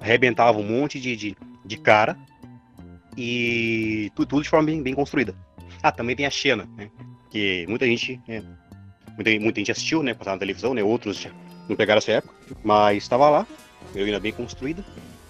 arrebentava 0.00 0.58
um 0.58 0.64
monte 0.64 1.00
de, 1.00 1.16
de, 1.16 1.36
de 1.64 1.76
cara. 1.76 2.16
E 3.16 4.10
tudo, 4.14 4.28
tudo, 4.28 4.42
de 4.42 4.48
forma 4.48 4.66
bem, 4.66 4.82
bem 4.82 4.94
construída. 4.94 5.34
Ah, 5.82 5.92
também 5.92 6.16
tem 6.16 6.26
a 6.26 6.30
Xena, 6.30 6.66
né, 6.76 6.90
que 7.30 7.66
muita 7.68 7.86
gente, 7.86 8.20
é, 8.28 8.42
muita, 9.14 9.30
muita 9.40 9.60
gente 9.60 9.72
assistiu, 9.72 10.02
né, 10.02 10.14
passava 10.14 10.36
na 10.36 10.40
televisão, 10.40 10.72
né, 10.72 10.82
outros 10.82 11.28
não 11.68 11.76
pegaram 11.76 11.98
essa 11.98 12.12
época, 12.12 12.34
mas 12.62 13.02
estava 13.02 13.28
lá, 13.28 13.46
heroína 13.94 14.18
bem 14.18 14.32
construída, 14.32 14.84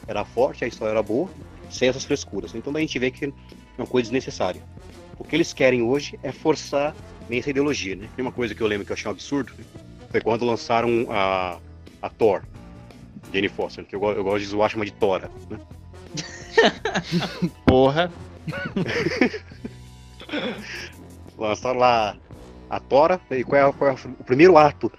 era 0.06 0.24
forte, 0.24 0.64
a 0.64 0.68
história 0.68 0.92
era 0.92 1.02
boa, 1.02 1.28
sem 1.70 1.88
essas 1.88 2.04
frescuras. 2.04 2.54
Então 2.54 2.74
a 2.74 2.80
gente 2.80 2.98
vê 2.98 3.10
que 3.10 3.24
é 3.24 3.32
uma 3.78 3.86
coisa 3.86 4.10
desnecessária. 4.10 4.62
O 5.22 5.24
que 5.24 5.36
eles 5.36 5.52
querem 5.52 5.82
hoje 5.82 6.18
é 6.20 6.32
forçar 6.32 6.96
essa 7.30 7.50
ideologia, 7.50 7.94
né? 7.94 8.08
Tem 8.16 8.24
uma 8.24 8.32
coisa 8.32 8.56
que 8.56 8.60
eu 8.60 8.66
lembro 8.66 8.84
que 8.84 8.90
eu 8.90 8.94
achei 8.94 9.08
um 9.08 9.12
absurdo, 9.12 9.52
né? 9.56 9.64
foi 10.10 10.20
quando 10.20 10.44
lançaram 10.44 11.06
a, 11.08 11.58
a 12.02 12.10
Thor, 12.10 12.42
Jane 13.32 13.48
Foster, 13.48 13.84
que 13.84 13.94
eu, 13.94 14.02
eu 14.02 14.24
gosto 14.24 14.40
de 14.40 14.46
zoar, 14.46 14.68
chama 14.68 14.84
de 14.84 14.92
Tora, 14.92 15.30
né? 15.48 15.60
Porra! 17.64 18.10
lançaram 21.38 21.78
lá 21.78 22.16
a 22.68 22.80
Tora, 22.80 23.20
e 23.30 23.44
qual 23.44 23.70
é, 23.70 23.72
qual 23.72 23.90
é 23.92 23.94
o 23.94 24.24
primeiro 24.24 24.58
ato 24.58 24.90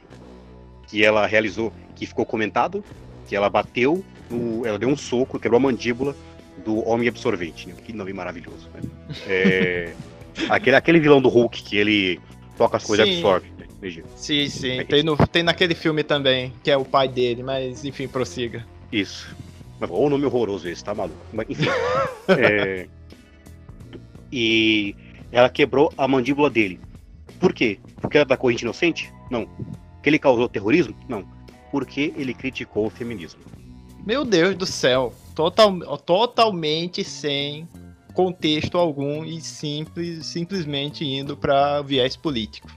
que 0.87 1.03
ela 1.03 1.27
realizou, 1.27 1.73
que 1.97 2.05
ficou 2.05 2.25
comentado, 2.25 2.81
que 3.27 3.35
ela 3.35 3.49
bateu, 3.49 4.05
no, 4.29 4.65
ela 4.65 4.79
deu 4.79 4.87
um 4.87 4.95
soco, 4.95 5.37
quebrou 5.37 5.57
a 5.57 5.61
mandíbula 5.61 6.15
do 6.63 6.87
Homem 6.87 7.09
Absorvente. 7.09 7.67
Né? 7.67 7.75
Que 7.83 7.93
nome 7.93 8.13
maravilhoso. 8.13 8.69
Né? 8.73 8.81
É, 9.27 9.93
aquele, 10.49 10.75
aquele 10.75 10.99
vilão 10.99 11.21
do 11.21 11.29
Hulk 11.29 11.63
que 11.63 11.77
ele 11.77 12.19
toca 12.57 12.77
as 12.77 12.83
coisas 12.83 13.07
e 13.07 13.11
absorve. 13.13 13.49
Né? 13.57 14.03
Sim, 14.15 14.47
sim. 14.49 14.79
É 14.79 14.83
tem, 14.83 15.03
no, 15.03 15.17
tem 15.27 15.43
naquele 15.43 15.75
filme 15.75 16.03
também, 16.03 16.53
que 16.63 16.71
é 16.71 16.77
o 16.77 16.85
pai 16.85 17.07
dele, 17.07 17.43
mas 17.43 17.83
enfim, 17.83 18.07
prossiga. 18.07 18.65
Isso. 18.91 19.35
Ou 19.89 20.09
nome 20.09 20.25
horroroso 20.25 20.69
esse, 20.69 20.83
tá 20.83 20.95
maluco. 20.95 21.17
Mas, 21.33 21.49
enfim. 21.49 21.67
é, 22.29 22.87
e 24.31 24.95
ela 25.31 25.49
quebrou 25.49 25.91
a 25.97 26.07
mandíbula 26.07 26.49
dele. 26.49 26.79
Por 27.39 27.53
quê? 27.53 27.79
Porque 27.99 28.17
ela 28.17 28.25
tá 28.25 28.37
corrente 28.37 28.63
inocente? 28.63 29.11
Não. 29.29 29.47
Que 30.01 30.09
ele 30.09 30.19
causou 30.19 30.47
terrorismo? 30.47 30.95
Não. 31.09 31.25
Porque 31.71 32.13
ele 32.15 32.33
criticou 32.33 32.85
o 32.85 32.89
feminismo. 32.89 33.41
Meu 34.05 34.23
Deus 34.23 34.55
do 34.55 34.65
céu. 34.65 35.13
Total, 35.35 35.97
totalmente 35.97 37.03
sem 37.03 37.67
contexto 38.13 38.77
algum 38.77 39.25
e 39.25 39.41
simples, 39.41 40.25
simplesmente 40.27 41.03
indo 41.03 41.35
para 41.35 41.81
viés 41.81 42.15
político. 42.15 42.67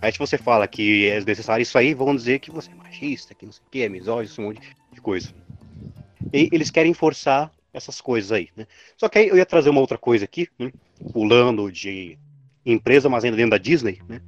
Aí 0.00 0.12
se 0.12 0.18
você 0.18 0.36
fala 0.36 0.66
que 0.66 1.06
é 1.06 1.20
necessário 1.24 1.62
isso 1.62 1.78
aí, 1.78 1.94
vão 1.94 2.14
dizer 2.14 2.40
que 2.40 2.50
você 2.50 2.70
é 2.70 2.74
machista, 2.74 3.34
que 3.34 3.46
não 3.46 3.52
sei 3.52 3.62
o 3.66 3.70
que, 3.70 3.82
é 3.82 3.88
misógino, 3.88 4.34
um 4.38 4.48
monte 4.48 4.60
de 4.92 5.00
coisa. 5.00 5.32
E 6.32 6.48
eles 6.52 6.70
querem 6.70 6.92
forçar 6.92 7.52
essas 7.72 8.00
coisas 8.00 8.32
aí, 8.32 8.48
né? 8.56 8.66
Só 8.96 9.08
que 9.08 9.18
aí 9.18 9.28
eu 9.28 9.36
ia 9.36 9.46
trazer 9.46 9.70
uma 9.70 9.80
outra 9.80 9.96
coisa 9.96 10.24
aqui, 10.24 10.48
né? 10.58 10.72
pulando 11.12 11.70
de 11.70 12.18
empresa, 12.66 13.08
mas 13.08 13.24
ainda 13.24 13.36
dentro 13.36 13.52
da 13.52 13.58
Disney, 13.58 14.00
né? 14.08 14.20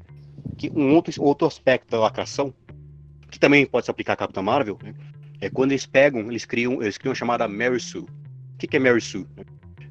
que 0.56 0.70
um 0.70 0.94
outro, 0.94 1.12
outro 1.22 1.46
aspecto 1.46 1.90
da 1.90 1.98
lacração, 1.98 2.54
que 3.30 3.38
também 3.38 3.66
pode 3.66 3.87
se 3.87 3.90
aplicar 3.90 4.14
à 4.14 4.16
Capitã 4.16 4.42
Marvel, 4.42 4.78
né, 4.82 4.94
é 5.40 5.50
quando 5.50 5.72
eles 5.72 5.87
pegam, 5.87 6.30
eles 6.30 6.44
criam, 6.44 6.80
eles 6.80 6.96
criam 6.96 7.12
a 7.12 7.16
chamada 7.16 7.48
Mary 7.48 7.80
Sue. 7.80 8.02
O 8.02 8.58
que, 8.58 8.66
que 8.66 8.76
é 8.76 8.80
Mary 8.80 9.00
Sue? 9.00 9.26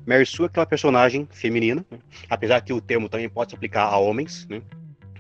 Mary 0.06 0.26
Sue 0.26 0.44
é 0.44 0.48
aquela 0.48 0.66
personagem 0.66 1.28
feminina, 1.32 1.86
né, 1.90 2.00
apesar 2.30 2.62
que 2.62 2.74
o 2.74 2.82
termo 2.82 3.10
também 3.10 3.30
pode 3.30 3.52
se 3.52 3.56
aplicar 3.56 3.84
a 3.86 3.98
homens, 3.98 4.48
né, 4.50 4.62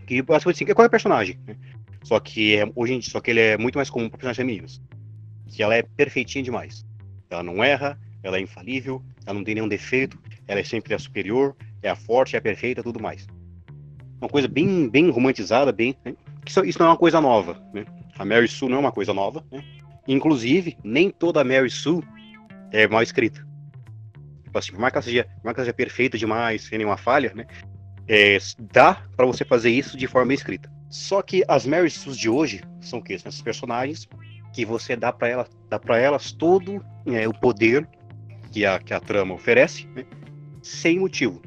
que 0.05 0.23
assim, 0.29 0.65
é 0.67 0.73
qual 0.73 0.85
é 0.85 0.89
personagem, 0.89 1.39
né, 1.47 1.55
só 2.03 2.19
que 2.19 2.55
é, 2.55 2.69
hoje 2.75 2.93
em 2.93 2.99
dia, 2.99 3.11
só 3.11 3.19
que 3.19 3.31
ele 3.31 3.39
é 3.39 3.57
muito 3.57 3.77
mais 3.77 3.89
comum 3.89 4.09
para 4.09 4.17
personagens 4.17 4.37
femininas, 4.37 4.81
que 5.47 5.63
ela 5.63 5.75
é 5.75 5.83
perfeitinha 5.83 6.43
demais. 6.43 6.85
Ela 7.29 7.43
não 7.43 7.63
erra, 7.63 7.97
ela 8.21 8.37
é 8.37 8.41
infalível, 8.41 9.01
ela 9.25 9.35
não 9.35 9.43
tem 9.43 9.55
nenhum 9.55 9.67
defeito, 9.67 10.19
ela 10.47 10.59
é 10.59 10.63
sempre 10.63 10.93
a 10.93 10.99
superior, 10.99 11.55
é 11.81 11.89
a 11.89 11.95
forte, 11.95 12.35
é 12.35 12.39
a 12.39 12.41
perfeita, 12.41 12.83
tudo 12.83 13.01
mais 13.01 13.27
uma 14.23 14.29
coisa 14.29 14.47
bem, 14.47 14.89
bem 14.89 15.09
romantizada, 15.09 15.71
bem. 15.71 15.95
Né? 16.03 16.15
Isso, 16.45 16.63
isso, 16.65 16.79
não 16.79 16.87
é 16.87 16.89
uma 16.89 16.97
coisa 16.97 17.19
nova, 17.19 17.61
né? 17.73 17.85
A 18.17 18.25
Mary 18.25 18.47
Sue 18.47 18.69
não 18.69 18.77
é 18.77 18.79
uma 18.79 18.91
coisa 18.91 19.13
nova, 19.13 19.43
né? 19.51 19.63
Inclusive, 20.07 20.77
nem 20.83 21.09
toda 21.09 21.41
a 21.41 21.43
Mary 21.43 21.69
Sue 21.69 22.03
é 22.71 22.87
mal 22.87 23.01
escrita. 23.01 23.45
Tipo 24.53 24.59
assim, 24.59 24.71
ela 24.93 25.01
seja, 25.01 25.27
seja 25.55 25.73
perfeita 25.73 26.17
demais, 26.17 26.63
sem 26.63 26.77
nenhuma 26.77 26.97
falha, 26.97 27.33
né? 27.33 27.45
É, 28.07 28.37
dá 28.71 29.01
para 29.15 29.25
você 29.25 29.43
fazer 29.43 29.71
isso 29.71 29.97
de 29.97 30.07
forma 30.07 30.33
escrita. 30.33 30.71
Só 30.89 31.21
que 31.21 31.43
as 31.47 31.65
Mary 31.65 31.89
Sues 31.89 32.17
de 32.17 32.29
hoje 32.29 32.61
são 32.81 32.99
o 32.99 33.03
quê? 33.03 33.17
São 33.17 33.29
esses 33.29 33.41
personagens 33.41 34.07
que 34.53 34.63
você 34.63 34.95
dá 34.95 35.11
para 35.11 35.27
ela, 35.27 35.47
dá 35.69 35.79
para 35.79 35.97
elas 35.97 36.31
todo 36.31 36.85
é, 37.07 37.27
o 37.27 37.33
poder 37.33 37.87
que 38.51 38.65
a, 38.65 38.77
que 38.79 38.93
a 38.93 38.99
trama 38.99 39.33
oferece, 39.33 39.87
né? 39.95 40.05
sem 40.61 40.99
motivo, 40.99 41.41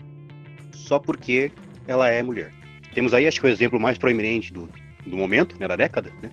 só 0.73 0.99
porque 0.99 1.53
ela 1.87 2.09
é 2.09 2.23
mulher. 2.23 2.53
Temos 2.93 3.15
aí, 3.15 3.27
acho 3.27 3.41
que 3.41 3.47
o 3.47 3.51
exemplo 3.51 3.79
mais 3.79 3.97
proeminente 3.97 4.53
do, 4.53 4.69
do 5.07 5.17
momento, 5.17 5.57
né, 5.61 5.69
da 5.69 5.77
década, 5.77 6.11
né, 6.21 6.31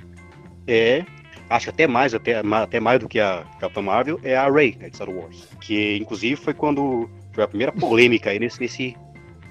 é 0.65 1.05
acho 1.49 1.69
até 1.69 1.87
mais, 1.87 2.13
até, 2.13 2.41
até 2.61 2.79
mais 2.79 2.99
do 2.99 3.07
que 3.07 3.19
a 3.19 3.43
Capitã 3.59 3.81
Marvel, 3.81 4.19
é 4.23 4.35
a 4.35 4.49
Rey, 4.49 4.77
né, 4.79 4.89
de 4.89 4.95
Star 4.95 5.09
Wars. 5.09 5.47
Que 5.61 5.97
inclusive 5.97 6.35
foi 6.35 6.53
quando 6.53 7.09
foi 7.33 7.43
a 7.43 7.47
primeira 7.47 7.71
polêmica 7.71 8.29
aí 8.29 8.39
nesse, 8.39 8.59
nesse, 8.59 8.95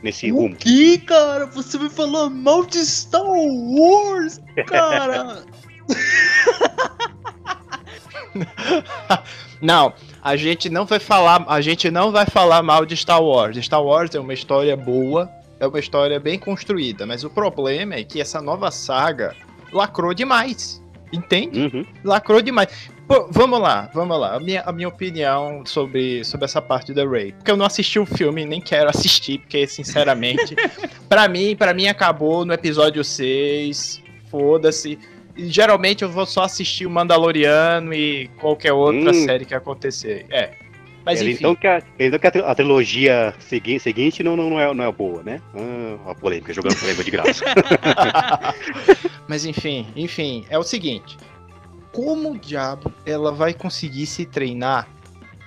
nesse 0.02 0.33
o 0.33 0.37
rumo. 0.37 0.57
que, 0.57 0.98
cara? 0.98 1.46
Você 1.46 1.78
vai 1.78 1.90
falar 1.90 2.31
mal 2.31 2.64
de 2.64 2.85
Star 2.85 3.22
Wars, 3.24 4.40
cara? 4.66 5.44
não, 9.61 9.92
a 10.22 10.37
gente 10.37 10.68
não 10.70 10.87
vai 10.87 10.98
falar, 10.98 11.44
a 11.48 11.61
gente 11.61 11.90
não 11.90 12.12
vai 12.12 12.26
falar 12.26 12.62
mal 12.62 12.87
de 12.87 12.96
Star 12.96 13.22
Wars. 13.22 13.57
Star 13.64 13.83
Wars 13.83 14.14
é 14.14 14.20
uma 14.20 14.35
história 14.35 14.76
boa, 14.76 15.31
é 15.59 15.66
uma 15.66 15.78
história 15.78 16.18
bem 16.18 16.38
construída, 16.38 17.07
mas 17.07 17.24
o 17.24 17.31
problema 17.31 17.94
é 17.94 18.05
que 18.05 18.20
essa 18.20 18.40
nova 18.40 18.70
saga 18.70 19.35
lacrou 19.72 20.12
demais. 20.14 20.81
Entende? 21.12 21.61
Uhum. 21.61 21.85
Lacrou 22.03 22.40
demais. 22.40 22.68
Pô, 23.07 23.29
vamos 23.31 23.61
lá, 23.61 23.90
vamos 23.92 24.18
lá. 24.18 24.37
A 24.37 24.40
minha, 24.40 24.62
a 24.62 24.72
minha 24.72 24.88
opinião 24.88 25.62
sobre, 25.66 26.25
sobre 26.25 26.44
essa 26.46 26.62
parte 26.62 26.94
da 26.94 27.05
Ray. 27.07 27.33
Porque 27.33 27.51
eu 27.51 27.57
não 27.57 27.66
assisti 27.66 27.98
o 27.98 28.07
filme, 28.07 28.44
nem 28.46 28.61
quero 28.61 28.88
assistir, 28.88 29.38
porque, 29.40 29.66
sinceramente, 29.66 30.55
para 31.09 31.29
mim, 31.29 31.55
para 31.55 31.75
mim 31.75 31.87
acabou 31.88 32.44
no 32.44 32.53
episódio 32.55 33.05
6. 33.05 34.01
Foda-se. 34.31 34.98
Geralmente 35.37 36.03
eu 36.03 36.11
vou 36.11 36.25
só 36.27 36.44
assistir 36.44 36.87
o 36.87 36.90
Mandaloriano 36.90 37.92
e 37.92 38.29
qualquer 38.40 38.72
outra 38.72 39.11
Hum. 39.11 39.25
série 39.25 39.44
que 39.44 39.55
acontecer. 39.55 40.27
É. 40.31 40.51
Mas 41.04 41.20
Ele, 41.20 41.32
enfim. 41.32 41.40
então 41.40 41.54
que, 41.56 41.66
a, 41.66 41.82
então 41.98 42.18
que 42.18 42.26
a, 42.26 42.30
tri- 42.30 42.42
a 42.44 42.54
trilogia 42.54 43.34
segui, 43.40 43.78
seguinte 43.80 44.22
não, 44.22 44.36
não, 44.36 44.48
não, 44.50 44.60
é, 44.60 44.72
não 44.72 44.84
é 44.84 44.92
boa, 44.92 45.22
né? 45.22 45.40
Ah, 45.54 46.10
a 46.10 46.14
polêmica, 46.14 46.52
jogando 46.54 46.76
polêmica 46.78 47.02
de 47.04 47.10
graça. 47.10 47.44
Mas 49.28 49.44
enfim, 49.44 49.86
enfim, 49.96 50.44
é 50.48 50.58
o 50.58 50.62
seguinte. 50.62 51.16
Como 51.92 52.32
o 52.32 52.38
diabo 52.38 52.92
ela 53.04 53.32
vai 53.32 53.52
conseguir 53.52 54.06
se 54.06 54.24
treinar? 54.24 54.88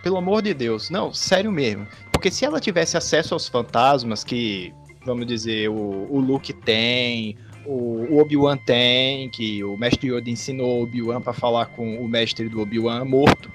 Pelo 0.03 0.17
amor 0.17 0.41
de 0.43 0.53
Deus, 0.53 0.89
não, 0.89 1.11
sério 1.13 1.51
mesmo. 1.51 1.87
Porque 2.11 2.29
se 2.29 2.45
ela 2.45 2.59
tivesse 2.59 2.95
acesso 2.95 3.33
aos 3.33 3.47
fantasmas 3.47 4.23
que, 4.23 4.71
vamos 5.03 5.25
dizer, 5.25 5.69
o, 5.69 6.07
o 6.11 6.19
Luke 6.19 6.53
tem, 6.53 7.35
o, 7.65 8.13
o 8.13 8.19
Obi-Wan 8.21 8.57
tem, 8.57 9.29
que 9.29 9.63
o 9.63 9.75
mestre 9.75 10.11
Yoda 10.11 10.29
ensinou 10.29 10.79
o 10.79 10.83
Obi-Wan 10.83 11.21
pra 11.21 11.33
falar 11.33 11.65
com 11.67 11.97
o 11.99 12.07
mestre 12.07 12.47
do 12.47 12.61
Obi-Wan 12.61 13.03
morto. 13.03 13.51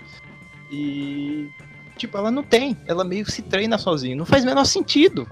E 0.73 1.49
tipo, 2.01 2.17
ela 2.17 2.31
não 2.31 2.43
tem, 2.43 2.77
ela 2.87 3.05
meio 3.05 3.31
se 3.31 3.43
treina 3.43 3.77
sozinha, 3.77 4.17
não 4.17 4.25
faz 4.25 4.43
o 4.43 4.47
menor 4.47 4.65
sentido. 4.65 5.27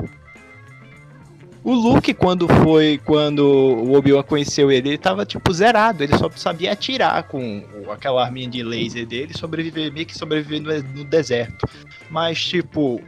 O 1.64 1.74
Luke, 1.74 2.14
quando 2.14 2.46
foi, 2.48 3.00
quando 3.04 3.40
o 3.40 3.92
Obi-Wan 3.92 4.22
conheceu 4.22 4.70
ele, 4.70 4.90
ele 4.90 4.98
tava, 4.98 5.26
tipo, 5.26 5.52
zerado. 5.52 6.02
Ele 6.02 6.16
só 6.16 6.30
sabia 6.30 6.72
atirar 6.72 7.24
com 7.24 7.62
aquela 7.90 8.24
arminha 8.24 8.48
de 8.48 8.62
laser 8.62 9.04
dele 9.04 9.32
e 9.34 9.38
sobreviver, 9.38 9.92
meio 9.92 10.06
que 10.06 10.16
sobreviver 10.16 10.62
no, 10.62 10.98
no 11.00 11.04
deserto. 11.04 11.66
Mas, 12.08 12.42
tipo, 12.42 13.02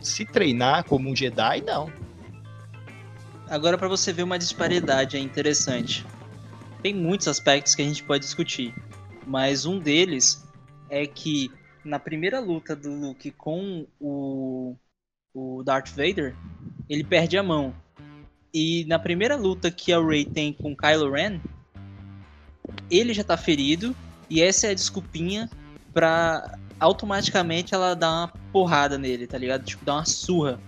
se 0.00 0.24
treinar 0.24 0.84
como 0.84 1.08
um 1.08 1.14
Jedi, 1.14 1.60
não. 1.60 1.92
Agora, 3.48 3.78
pra 3.78 3.86
você 3.86 4.12
ver 4.12 4.22
uma 4.22 4.38
disparidade 4.38 5.16
é 5.16 5.20
interessante. 5.20 6.04
Tem 6.82 6.94
muitos 6.94 7.28
aspectos 7.28 7.74
que 7.74 7.82
a 7.82 7.84
gente 7.84 8.02
pode 8.02 8.24
discutir, 8.24 8.74
mas 9.26 9.66
um 9.66 9.78
deles 9.78 10.44
é 10.90 11.06
que 11.06 11.50
na 11.84 11.98
primeira 11.98 12.40
luta 12.40 12.74
do 12.74 12.92
Luke 12.92 13.30
com 13.32 13.86
o, 14.00 14.76
o 15.34 15.62
Darth 15.62 15.90
Vader, 15.90 16.34
ele 16.88 17.04
perde 17.04 17.36
a 17.36 17.42
mão. 17.42 17.74
E 18.52 18.84
na 18.86 18.98
primeira 18.98 19.36
luta 19.36 19.70
que 19.70 19.92
a 19.92 20.00
Rey 20.00 20.24
tem 20.24 20.52
com 20.52 20.76
Kylo 20.76 21.10
Ren, 21.10 21.40
ele 22.90 23.12
já 23.12 23.24
tá 23.24 23.36
ferido 23.36 23.94
e 24.30 24.40
essa 24.40 24.68
é 24.68 24.70
a 24.70 24.74
desculpinha 24.74 25.50
pra 25.92 26.58
automaticamente 26.78 27.74
ela 27.74 27.94
dar 27.94 28.10
uma 28.10 28.28
porrada 28.52 28.96
nele, 28.98 29.26
tá 29.26 29.38
ligado? 29.38 29.64
Tipo, 29.64 29.84
dar 29.84 29.94
uma 29.94 30.06
surra. 30.06 30.60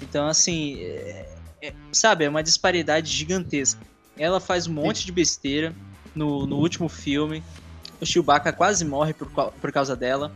Então, 0.00 0.26
assim, 0.26 0.78
é- 0.80 1.36
é- 1.62 1.74
sabe, 1.92 2.24
é 2.24 2.28
uma 2.28 2.42
disparidade 2.42 3.10
gigantesca. 3.10 3.80
Ela 4.16 4.40
faz 4.40 4.66
um 4.66 4.72
monte 4.72 5.04
de 5.04 5.12
besteira 5.12 5.74
no, 6.14 6.46
no 6.46 6.56
último 6.56 6.88
filme. 6.88 7.42
O 8.00 8.06
Chewbacca 8.06 8.52
quase 8.52 8.84
morre 8.84 9.14
por, 9.14 9.28
por 9.28 9.72
causa 9.72 9.96
dela. 9.96 10.34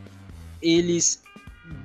Eles 0.62 1.22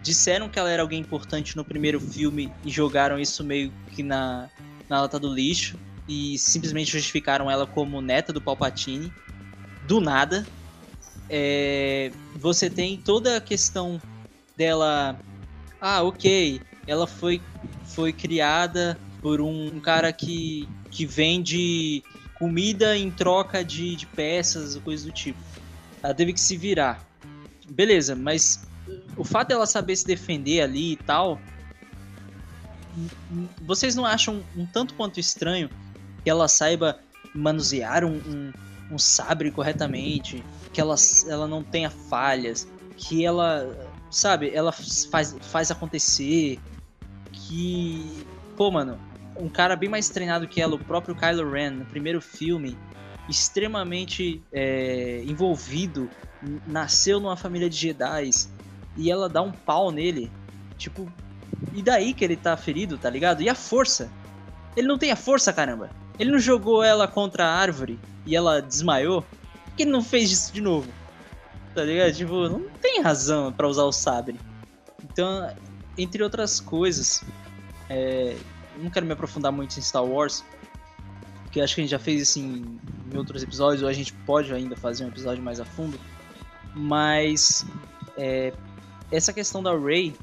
disseram 0.02 0.50
que 0.50 0.58
ela 0.58 0.70
era 0.70 0.82
alguém 0.82 1.00
importante 1.00 1.56
no 1.56 1.64
primeiro 1.64 2.00
filme 2.00 2.52
e 2.64 2.70
jogaram 2.70 3.20
isso 3.20 3.44
meio 3.44 3.72
que 3.92 4.02
na, 4.02 4.50
na 4.90 5.02
lata 5.02 5.20
do 5.20 5.34
lixo. 5.34 5.78
E 6.08 6.38
simplesmente 6.38 6.92
justificaram 6.92 7.50
ela 7.50 7.66
como 7.66 8.02
neta 8.02 8.32
do 8.32 8.42
Palpatine. 8.42 9.12
Do 9.88 10.00
nada. 10.00 10.46
É, 11.30 12.12
você 12.36 12.70
tem 12.70 12.98
toda 12.98 13.38
a 13.38 13.42
questão 13.42 14.00
dela. 14.56 15.20
Ah, 15.82 16.04
ok. 16.04 16.62
Ela 16.88 17.08
foi, 17.08 17.42
foi 17.84 18.14
criada 18.14 18.98
por 19.22 19.42
um, 19.42 19.76
um 19.76 19.80
cara 19.80 20.14
que, 20.14 20.70
que 20.92 21.06
vende 21.06 22.04
comida 22.36 22.96
em 22.96 23.10
troca 23.10 23.64
de, 23.64 23.96
de 23.96 24.06
peças, 24.06 24.78
coisas 24.78 25.06
do 25.06 25.12
tipo. 25.12 25.40
Ela 26.06 26.14
teve 26.14 26.34
que 26.34 26.40
se 26.40 26.56
virar. 26.56 27.04
Beleza, 27.70 28.16
mas 28.16 28.68
o 29.18 29.24
fato 29.24 29.48
dela 29.50 29.66
saber 29.66 29.96
se 29.96 30.06
defender 30.06 30.62
ali 30.62 30.94
e 30.94 30.96
tal. 30.98 31.42
n- 32.96 33.10
n- 33.32 33.50
Vocês 33.62 33.96
não 33.96 34.06
acham 34.06 34.44
um 34.56 34.66
tanto 34.66 34.94
quanto 34.94 35.20
estranho 35.20 35.70
que 36.24 36.30
ela 36.30 36.48
saiba 36.48 37.00
manusear 37.34 38.04
um, 38.06 38.16
um, 38.18 38.54
um 38.92 38.98
sabre 39.00 39.50
corretamente? 39.52 40.44
Que 40.72 40.80
ela, 40.80 40.96
ela 41.28 41.48
não 41.48 41.64
tenha 41.64 41.90
falhas? 41.90 42.68
Que 42.98 43.26
ela, 43.26 43.76
sabe, 44.12 44.52
ela 44.54 44.72
faz, 44.72 45.36
faz 45.42 45.72
acontecer? 45.72 46.60
Que. 47.32 48.24
Pô, 48.56 48.70
mano, 48.72 49.00
um 49.36 49.50
cara 49.50 49.76
bem 49.76 49.90
mais 49.90 50.08
treinado 50.10 50.48
que 50.48 50.62
ela, 50.62 50.76
o 50.76 50.80
próprio 50.80 51.16
Kylo 51.16 51.50
Ren, 51.52 51.72
no 51.72 51.86
primeiro 51.86 52.22
filme, 52.22 52.78
extremamente 53.30 54.42
é, 54.52 55.24
envolvido, 55.26 56.10
nasceu 56.68 57.20
numa 57.20 57.36
família 57.36 57.70
de 57.70 57.76
Jedi 57.76 58.30
e 58.98 59.12
ela 59.12 59.28
dá 59.28 59.42
um 59.42 59.52
pau 59.52 59.92
nele. 59.92 60.32
Tipo, 60.78 61.12
e 61.74 61.82
daí 61.82 62.14
que 62.14 62.24
ele 62.24 62.36
tá 62.36 62.56
ferido, 62.56 62.98
tá 62.98 63.10
ligado? 63.10 63.42
E 63.42 63.50
a 63.50 63.56
força? 63.56 64.12
Ele 64.76 64.88
não 64.88 64.98
tem 64.98 65.12
a 65.12 65.16
força, 65.16 65.52
caramba. 65.54 65.90
Ele 66.20 66.32
não 66.32 66.40
jogou 66.40 66.84
ela 66.84 67.08
contra 67.08 67.46
a 67.46 67.54
árvore 67.54 68.00
e 68.26 68.36
ela 68.36 68.62
desmaiou? 68.62 69.22
Por 69.22 69.76
que 69.76 69.84
ele 69.84 69.92
não 69.92 70.04
fez 70.04 70.32
isso 70.32 70.54
de 70.54 70.62
novo? 70.62 70.90
Tá 71.74 71.84
ligado? 71.84 72.14
Tipo, 72.14 72.48
não 72.50 72.70
tem 72.82 73.02
razão 73.02 73.52
pra 73.52 73.68
usar 73.68 73.84
o 73.84 73.92
sabre. 73.92 74.40
Então, 75.04 75.54
entre 75.98 76.24
outras 76.24 76.60
coisas, 76.60 77.24
é, 77.90 78.38
não 78.78 78.90
quero 78.90 79.06
me 79.06 79.14
aprofundar 79.14 79.52
muito 79.52 79.78
em 79.78 79.82
Star 79.82 80.04
Wars, 80.04 80.44
porque 81.56 81.62
acho 81.62 81.74
que 81.74 81.80
a 81.80 81.84
gente 81.86 81.92
já 81.92 82.00
fez 82.00 82.22
isso 82.22 82.40
em, 82.40 82.78
em 83.14 83.18
outros 83.18 83.42
episódios, 83.42 83.82
ou 83.82 83.88
a 83.88 83.94
gente 83.94 84.12
pode 84.12 84.54
ainda 84.54 84.76
fazer 84.76 85.06
um 85.06 85.08
episódio 85.08 85.42
mais 85.42 85.58
a 85.58 85.64
fundo. 85.64 85.98
Mas 86.74 87.66
é, 88.18 88.52
essa 89.10 89.32
questão 89.32 89.64
da 89.64 89.74
Rey 89.74 90.14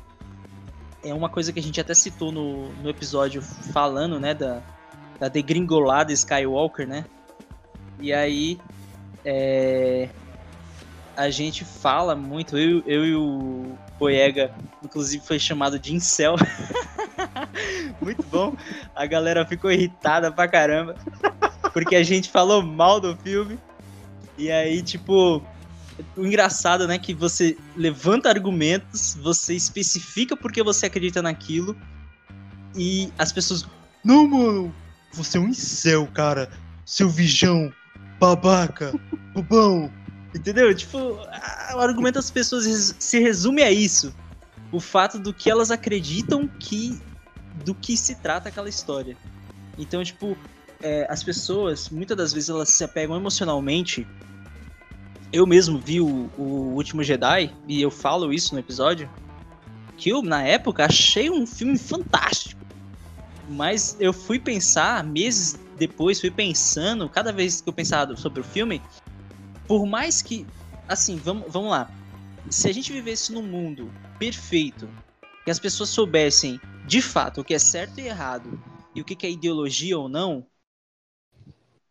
é 1.02 1.14
uma 1.14 1.30
coisa 1.30 1.50
que 1.50 1.58
a 1.58 1.62
gente 1.62 1.80
até 1.80 1.94
citou 1.94 2.30
no, 2.30 2.68
no 2.82 2.90
episódio 2.90 3.40
falando, 3.40 4.20
né, 4.20 4.34
da, 4.34 4.60
da 5.18 5.28
degringolada 5.28 6.12
Skywalker, 6.12 6.86
né? 6.86 7.06
E 7.98 8.12
aí 8.12 8.60
é, 9.24 10.10
a 11.16 11.30
gente 11.30 11.64
fala 11.64 12.14
muito, 12.14 12.58
eu, 12.58 12.82
eu 12.84 13.06
e 13.06 13.16
o 13.16 13.72
Boyega, 13.98 14.54
inclusive 14.84 15.24
foi 15.24 15.38
chamado 15.38 15.78
de 15.78 15.94
incel. 15.94 16.34
muito 18.02 18.22
bom. 18.24 18.56
A 18.94 19.06
galera 19.06 19.46
ficou 19.46 19.70
irritada 19.70 20.30
pra 20.30 20.48
caramba. 20.48 20.96
Porque 21.72 21.96
a 21.96 22.02
gente 22.02 22.30
falou 22.30 22.62
mal 22.62 23.00
do 23.00 23.16
filme. 23.16 23.58
E 24.36 24.50
aí, 24.50 24.82
tipo, 24.82 25.42
o 26.16 26.26
engraçado, 26.26 26.86
né, 26.86 26.98
que 26.98 27.14
você 27.14 27.56
levanta 27.76 28.28
argumentos, 28.28 29.16
você 29.22 29.54
especifica 29.54 30.36
porque 30.36 30.62
você 30.62 30.86
acredita 30.86 31.22
naquilo. 31.22 31.76
E 32.74 33.12
as 33.18 33.32
pessoas. 33.32 33.66
Não, 34.04 34.26
mano, 34.26 34.74
você 35.12 35.38
é 35.38 35.40
um 35.40 35.48
incel, 35.48 36.06
cara. 36.08 36.50
Seu 36.84 37.08
vijão, 37.08 37.72
babaca, 38.18 38.92
bobão. 39.34 39.90
Entendeu? 40.34 40.74
Tipo, 40.74 40.98
o 41.74 41.78
argumento 41.78 42.14
das 42.14 42.30
pessoas 42.30 42.96
se 42.98 43.20
resume 43.20 43.62
a 43.62 43.70
isso. 43.70 44.14
O 44.70 44.80
fato 44.80 45.18
do 45.18 45.32
que 45.32 45.50
elas 45.50 45.70
acreditam 45.70 46.48
que. 46.48 46.98
Do 47.64 47.74
que 47.74 47.96
se 47.96 48.16
trata 48.16 48.48
aquela 48.48 48.68
história. 48.68 49.16
Então, 49.78 50.02
tipo, 50.02 50.36
é, 50.82 51.06
as 51.08 51.22
pessoas, 51.22 51.88
muitas 51.88 52.16
das 52.16 52.32
vezes, 52.32 52.48
elas 52.48 52.68
se 52.70 52.84
apegam 52.84 53.16
emocionalmente. 53.16 54.06
Eu 55.32 55.46
mesmo 55.46 55.78
vi 55.78 56.00
o, 56.00 56.30
o 56.36 56.74
Último 56.74 57.02
Jedi, 57.02 57.54
e 57.66 57.80
eu 57.80 57.90
falo 57.90 58.32
isso 58.32 58.54
no 58.54 58.60
episódio, 58.60 59.08
que 59.96 60.10
eu, 60.10 60.22
na 60.22 60.42
época, 60.42 60.84
achei 60.84 61.30
um 61.30 61.46
filme 61.46 61.78
fantástico. 61.78 62.60
Mas 63.48 63.96
eu 64.00 64.12
fui 64.12 64.38
pensar, 64.38 65.04
meses 65.04 65.58
depois, 65.76 66.20
fui 66.20 66.30
pensando, 66.30 67.08
cada 67.08 67.32
vez 67.32 67.60
que 67.60 67.68
eu 67.68 67.72
pensava 67.72 68.16
sobre 68.16 68.40
o 68.40 68.44
filme, 68.44 68.82
por 69.66 69.86
mais 69.86 70.22
que. 70.22 70.46
Assim, 70.88 71.16
vamos, 71.16 71.50
vamos 71.50 71.70
lá. 71.70 71.90
Se 72.50 72.68
a 72.68 72.72
gente 72.72 72.92
vivesse 72.92 73.32
num 73.32 73.42
mundo 73.42 73.90
perfeito, 74.18 74.88
que 75.44 75.50
as 75.50 75.58
pessoas 75.58 75.88
soubessem 75.88 76.60
de 76.86 77.00
fato 77.00 77.40
o 77.40 77.44
que 77.44 77.54
é 77.54 77.58
certo 77.58 77.98
e 77.98 78.06
errado, 78.06 78.62
e 78.94 79.00
o 79.00 79.04
que 79.04 79.26
é 79.26 79.30
ideologia 79.30 79.98
ou 79.98 80.08
não, 80.08 80.46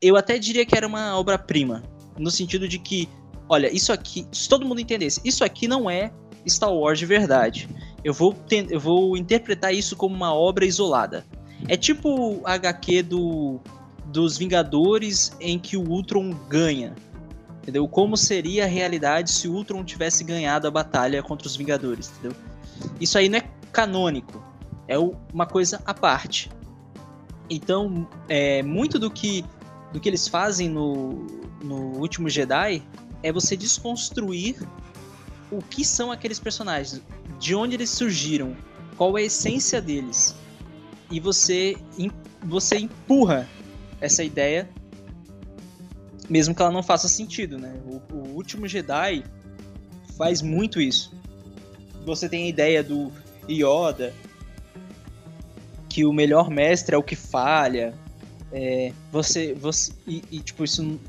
eu 0.01 0.15
até 0.15 0.37
diria 0.37 0.65
que 0.65 0.75
era 0.75 0.87
uma 0.87 1.17
obra-prima. 1.17 1.83
No 2.17 2.31
sentido 2.31 2.67
de 2.67 2.79
que, 2.79 3.07
olha, 3.47 3.73
isso 3.73 3.93
aqui, 3.93 4.27
se 4.31 4.49
todo 4.49 4.65
mundo 4.65 4.81
entendesse, 4.81 5.21
isso 5.23 5.43
aqui 5.43 5.67
não 5.67 5.89
é 5.89 6.11
Star 6.47 6.73
Wars 6.73 6.99
de 6.99 7.05
verdade. 7.05 7.69
Eu 8.03 8.13
vou, 8.13 8.35
eu 8.69 8.79
vou 8.79 9.15
interpretar 9.15 9.73
isso 9.73 9.95
como 9.95 10.15
uma 10.15 10.33
obra 10.33 10.65
isolada. 10.65 11.25
É 11.67 11.77
tipo 11.77 12.41
a 12.45 12.53
HQ 12.53 13.03
do, 13.03 13.59
dos 14.05 14.37
Vingadores 14.37 15.35
em 15.39 15.59
que 15.59 15.77
o 15.77 15.87
Ultron 15.87 16.31
ganha. 16.49 16.95
Entendeu? 17.61 17.87
Como 17.87 18.17
seria 18.17 18.63
a 18.63 18.67
realidade 18.67 19.31
se 19.31 19.47
o 19.47 19.53
Ultron 19.53 19.83
tivesse 19.83 20.23
ganhado 20.23 20.67
a 20.67 20.71
batalha 20.71 21.21
contra 21.21 21.47
os 21.47 21.55
Vingadores, 21.55 22.09
entendeu? 22.09 22.35
Isso 23.00 23.17
aí 23.17 23.30
não 23.30 23.39
é 23.39 23.50
canônico, 23.72 24.44
é 24.88 24.98
uma 24.98 25.46
coisa 25.46 25.82
à 25.86 25.94
parte. 25.94 26.52
Então, 27.50 28.08
é, 28.30 28.63
muito 28.63 28.98
do 28.98 29.10
que, 29.10 29.44
do 29.91 30.00
que 30.00 30.08
eles 30.08 30.28
fazem 30.28 30.70
no, 30.70 31.28
no 31.63 32.00
Último 32.00 32.30
Jedi 32.30 32.82
é 33.24 33.32
você 33.32 33.58
desconstruir 33.58 34.56
o 35.52 35.62
que 35.62 35.84
são 35.84 36.12
aqueles 36.12 36.39
personagens, 36.39 37.02
de 37.39 37.54
onde 37.54 37.76
eles 37.76 37.89
surgiram, 37.89 38.56
qual 38.96 39.17
é 39.17 39.22
a 39.22 39.26
essência 39.26 39.82
deles. 39.82 40.34
E 41.10 41.20
você, 41.20 41.76
você 42.44 42.78
empurra 42.78 43.48
essa 44.00 44.24
ideia 44.24 44.70
mesmo 46.32 46.56
que 46.56 46.62
ela 46.62 46.72
não 46.72 46.82
faça 46.82 47.10
sentido, 47.10 47.60
né? 47.60 47.78
O, 47.86 48.15
o 48.15 48.36
último 48.36 48.65
Jedi 48.65 49.22
faz 50.17 50.41
muito 50.41 50.80
isso. 50.80 51.13
Você 52.05 52.27
tem 52.27 52.45
a 52.45 52.49
ideia 52.49 52.83
do 52.83 53.11
Yoda, 53.49 54.13
que 55.89 56.05
o 56.05 56.13
melhor 56.13 56.49
mestre 56.49 56.95
é 56.95 56.97
o 56.97 57.03
que 57.03 57.15
falha. 57.15 57.93
É, 58.51 58.91
você, 59.11 59.53
você 59.53 59.91
e, 60.07 60.23
e, 60.31 60.39
tipo 60.39 60.63
isso 60.63 60.99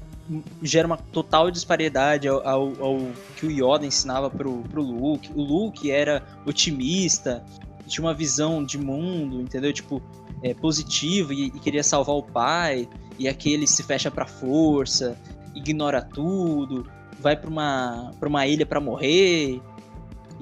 gera 0.62 0.86
uma 0.86 0.96
total 0.96 1.50
disparidade 1.50 2.28
ao, 2.28 2.46
ao, 2.46 2.72
ao, 2.80 2.98
que 3.36 3.46
o 3.46 3.50
Yoda 3.50 3.84
ensinava 3.84 4.30
pro, 4.30 4.62
pro 4.62 4.82
Luke. 4.82 5.30
O 5.34 5.42
Luke 5.42 5.90
era 5.90 6.22
otimista, 6.46 7.44
tinha 7.86 8.04
uma 8.04 8.14
visão 8.14 8.64
de 8.64 8.78
mundo, 8.78 9.40
entendeu? 9.40 9.72
Tipo, 9.72 10.02
é, 10.42 10.54
positivo 10.54 11.32
e, 11.32 11.46
e 11.46 11.50
queria 11.60 11.82
salvar 11.82 12.16
o 12.16 12.22
pai 12.22 12.88
e 13.18 13.28
aquele 13.28 13.66
se 13.66 13.82
fecha 13.82 14.10
pra 14.10 14.26
força, 14.26 15.16
ignora 15.54 16.02
tudo, 16.02 16.86
vai 17.20 17.36
pra 17.36 17.48
uma, 17.48 18.10
uma 18.20 18.46
ilha 18.46 18.66
para 18.66 18.80
morrer. 18.80 19.60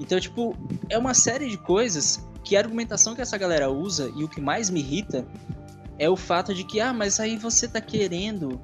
Então, 0.01 0.19
tipo, 0.19 0.57
é 0.89 0.97
uma 0.97 1.13
série 1.13 1.49
de 1.49 1.57
coisas 1.57 2.27
que 2.43 2.55
a 2.55 2.59
argumentação 2.59 3.15
que 3.15 3.21
essa 3.21 3.37
galera 3.37 3.69
usa 3.69 4.11
e 4.15 4.23
o 4.23 4.27
que 4.27 4.41
mais 4.41 4.69
me 4.69 4.79
irrita 4.79 5.25
é 5.97 6.09
o 6.09 6.17
fato 6.17 6.53
de 6.53 6.63
que, 6.63 6.79
ah, 6.79 6.91
mas 6.91 7.19
aí 7.19 7.37
você 7.37 7.67
tá 7.67 7.79
querendo 7.79 8.59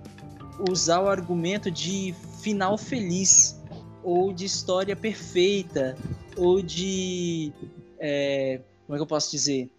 usar 0.70 1.02
o 1.02 1.08
argumento 1.08 1.70
de 1.70 2.14
final 2.42 2.78
feliz, 2.78 3.62
ou 4.04 4.34
de 4.34 4.46
história 4.46 4.96
perfeita, 4.96 5.96
ou 6.36 6.62
de. 6.62 7.54
É, 8.00 8.62
como 8.86 8.96
é 8.96 8.98
que 8.98 9.04
eu 9.04 9.08
posso 9.08 9.30
dizer? 9.30 9.70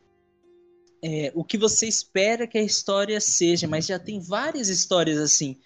é, 1.02 1.32
o 1.34 1.44
que 1.44 1.56
você 1.56 1.86
espera 1.86 2.46
que 2.46 2.58
a 2.58 2.62
história 2.62 3.20
seja, 3.20 3.68
mas 3.68 3.86
já 3.86 3.98
tem 3.98 4.20
várias 4.20 4.68
histórias 4.68 5.18
assim. 5.18 5.56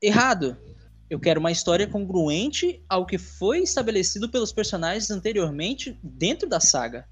Errado. 0.00 0.56
Eu 1.10 1.18
quero 1.18 1.40
uma 1.40 1.50
história 1.50 1.86
congruente 1.86 2.82
ao 2.88 3.06
que 3.06 3.16
foi 3.16 3.60
estabelecido 3.60 4.28
pelos 4.28 4.52
personagens 4.52 5.10
anteriormente 5.10 5.98
dentro 6.02 6.48
da 6.48 6.60
saga. 6.60 7.06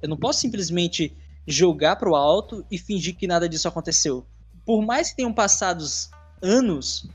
Eu 0.00 0.08
não 0.08 0.16
posso 0.16 0.40
simplesmente 0.40 1.16
jogar 1.46 1.96
pro 1.96 2.14
alto 2.14 2.64
e 2.70 2.78
fingir 2.78 3.16
que 3.16 3.26
nada 3.26 3.48
disso 3.48 3.68
aconteceu. 3.68 4.26
Por 4.64 4.84
mais 4.84 5.10
que 5.10 5.16
tenham 5.16 5.32
passados 5.32 6.10
anos, 6.40 7.08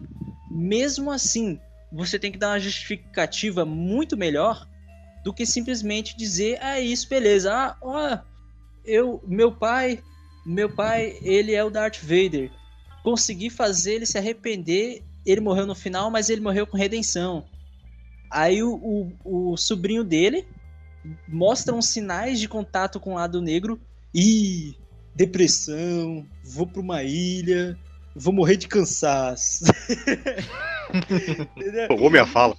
mesmo 0.51 1.11
assim, 1.11 1.59
você 1.91 2.19
tem 2.19 2.31
que 2.31 2.37
dar 2.37 2.49
uma 2.49 2.59
justificativa 2.59 3.65
muito 3.65 4.17
melhor 4.17 4.67
do 5.23 5.33
que 5.33 5.45
simplesmente 5.45 6.15
dizer, 6.17 6.57
ah, 6.61 6.79
isso, 6.79 7.07
beleza, 7.07 7.53
ah, 7.53 7.77
ó, 7.81 8.17
eu, 8.85 9.21
meu 9.27 9.51
pai, 9.51 10.01
meu 10.45 10.73
pai, 10.73 11.17
ele 11.21 11.53
é 11.53 11.63
o 11.63 11.69
Darth 11.69 11.99
Vader. 12.01 12.51
Consegui 13.03 13.49
fazer 13.49 13.95
ele 13.95 14.05
se 14.05 14.17
arrepender. 14.17 15.03
Ele 15.27 15.41
morreu 15.41 15.67
no 15.67 15.75
final, 15.75 16.09
mas 16.09 16.29
ele 16.29 16.41
morreu 16.41 16.65
com 16.65 16.77
redenção. 16.77 17.45
Aí 18.31 18.63
o, 18.63 19.11
o, 19.23 19.51
o 19.51 19.57
sobrinho 19.57 20.03
dele 20.03 20.47
mostra 21.27 21.75
uns 21.75 21.89
sinais 21.89 22.39
de 22.39 22.47
contato 22.47 22.99
com 22.99 23.11
o 23.11 23.15
lado 23.15 23.41
negro. 23.41 23.79
e 24.13 24.75
depressão, 25.15 26.25
vou 26.43 26.67
para 26.67 26.79
uma 26.79 27.03
ilha, 27.03 27.77
vou 28.15 28.31
morrer 28.31 28.55
de 28.55 28.67
cansaço. 28.67 29.65
Pegou 31.87 32.11
minha 32.11 32.25
fala. 32.25 32.55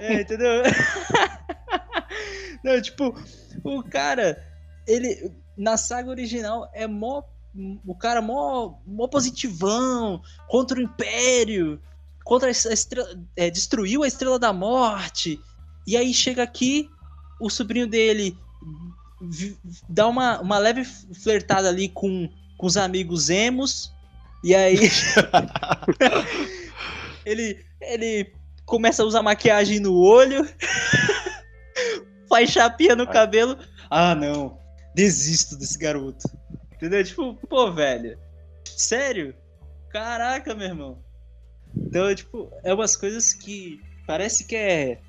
É, 0.00 0.20
entendeu? 0.20 0.62
Não, 2.64 2.82
tipo, 2.82 3.14
o 3.62 3.82
cara, 3.82 4.42
ele 4.86 5.32
na 5.56 5.76
saga 5.76 6.10
original 6.10 6.68
é 6.72 6.86
mó. 6.86 7.22
O 7.86 7.94
cara 7.94 8.20
mó, 8.20 8.74
mó 8.84 9.06
positivão 9.06 10.20
contra 10.48 10.76
o 10.76 10.82
Império, 10.82 11.80
contra 12.24 12.48
a 12.48 12.50
estrela, 12.50 13.08
é, 13.36 13.50
destruiu 13.50 14.02
a 14.02 14.08
Estrela 14.08 14.38
da 14.38 14.52
Morte. 14.52 15.40
E 15.86 15.96
aí 15.96 16.12
chega 16.12 16.42
aqui, 16.42 16.90
o 17.40 17.50
sobrinho 17.50 17.86
dele 17.86 18.36
dá 19.88 20.08
uma, 20.08 20.40
uma 20.40 20.58
leve 20.58 20.84
flertada 21.22 21.68
ali 21.68 21.88
com, 21.88 22.28
com 22.56 22.66
os 22.66 22.76
amigos 22.76 23.30
emos. 23.30 23.92
E 24.42 24.54
aí. 24.54 24.76
ele, 27.24 27.64
ele 27.80 28.32
começa 28.66 29.02
a 29.02 29.06
usar 29.06 29.22
maquiagem 29.22 29.78
no 29.78 29.94
olho. 29.94 30.46
faz 32.28 32.50
chapinha 32.50 32.96
no 32.96 33.06
cabelo. 33.06 33.56
Ah, 33.90 34.14
não 34.14 34.64
desisto 34.94 35.56
desse 35.56 35.76
garoto. 35.76 36.24
Entendeu? 36.72 37.04
Tipo, 37.04 37.34
pô, 37.48 37.72
velho. 37.72 38.18
Sério? 38.64 39.34
Caraca, 39.90 40.54
meu 40.54 40.68
irmão. 40.68 40.98
Então, 41.76 42.14
tipo, 42.14 42.50
é 42.62 42.72
umas 42.72 42.96
coisas 42.96 43.32
que 43.32 43.80
parece 44.06 44.44
que 44.46 44.56
é 44.56 45.00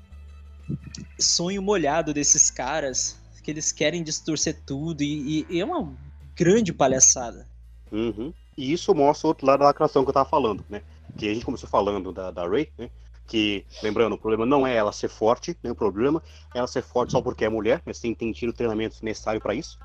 sonho 1.18 1.62
molhado 1.62 2.12
desses 2.12 2.50
caras, 2.50 3.18
que 3.42 3.50
eles 3.50 3.72
querem 3.72 4.02
distorcer 4.02 4.60
tudo 4.66 5.02
e, 5.02 5.46
e 5.48 5.60
é 5.60 5.64
uma 5.64 5.92
grande 6.34 6.72
palhaçada. 6.72 7.46
Uhum. 7.92 8.32
E 8.56 8.72
isso 8.72 8.94
mostra 8.94 9.28
outro 9.28 9.46
lado 9.46 9.60
da 9.60 9.66
lacração 9.66 10.02
que 10.02 10.08
eu 10.10 10.14
tava 10.14 10.28
falando, 10.28 10.64
né? 10.68 10.82
Que 11.16 11.28
a 11.28 11.34
gente 11.34 11.44
começou 11.44 11.68
falando 11.68 12.12
da, 12.12 12.30
da 12.30 12.46
Ray, 12.46 12.70
né? 12.76 12.90
Que, 13.26 13.64
lembrando, 13.82 14.14
o 14.14 14.18
problema 14.18 14.46
não 14.46 14.66
é 14.66 14.74
ela 14.74 14.92
ser 14.92 15.08
forte, 15.08 15.56
né? 15.62 15.70
O 15.70 15.74
problema 15.74 16.22
é 16.54 16.58
ela 16.58 16.66
ser 16.66 16.82
forte 16.82 17.12
só 17.12 17.20
porque 17.20 17.44
é 17.44 17.48
mulher, 17.48 17.82
mas 17.84 18.00
tem, 18.00 18.14
tem 18.14 18.32
tido 18.32 18.52
treinamento 18.52 19.04
necessário 19.04 19.40
para 19.40 19.54
isso. 19.54 19.78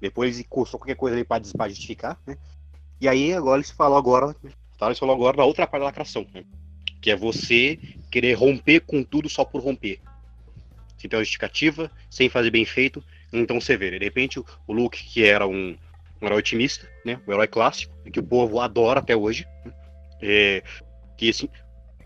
Depois 0.00 0.42
custou 0.48 0.78
qualquer 0.78 0.94
coisa 0.94 1.16
ali 1.16 1.24
para 1.24 1.68
justificar, 1.68 2.18
né? 2.26 2.36
E 3.00 3.08
aí 3.08 3.32
agora 3.32 3.58
eles 3.58 3.70
falam 3.70 3.96
agora, 3.96 4.34
Eles 4.86 4.98
falam 4.98 5.14
agora 5.14 5.36
na 5.36 5.44
outra 5.44 5.66
parte 5.66 5.80
da 5.80 5.86
lacração, 5.86 6.26
né? 6.32 6.44
Que 7.00 7.10
é 7.10 7.16
você 7.16 7.78
querer 8.10 8.34
romper 8.34 8.80
com 8.80 9.02
tudo 9.02 9.28
só 9.28 9.44
por 9.44 9.62
romper. 9.62 10.00
Sem 10.96 11.08
ter 11.08 11.16
uma 11.16 11.22
justificativa, 11.22 11.90
sem 12.10 12.28
fazer 12.28 12.50
bem 12.50 12.64
feito. 12.64 13.02
Então 13.32 13.60
você 13.60 13.76
vê, 13.76 13.90
de 13.90 14.04
repente 14.04 14.38
o 14.38 14.72
Luke, 14.72 15.02
que 15.04 15.24
era 15.24 15.46
um, 15.46 15.76
um 16.20 16.26
herói 16.26 16.38
otimista, 16.38 16.88
né? 17.04 17.20
Um 17.26 17.32
herói 17.32 17.46
clássico, 17.46 17.92
que 18.10 18.20
o 18.20 18.22
povo 18.22 18.60
adora 18.60 19.00
até 19.00 19.16
hoje. 19.16 19.46
Né? 19.64 19.72
É, 20.20 20.62
que 21.16 21.30
assim, 21.30 21.48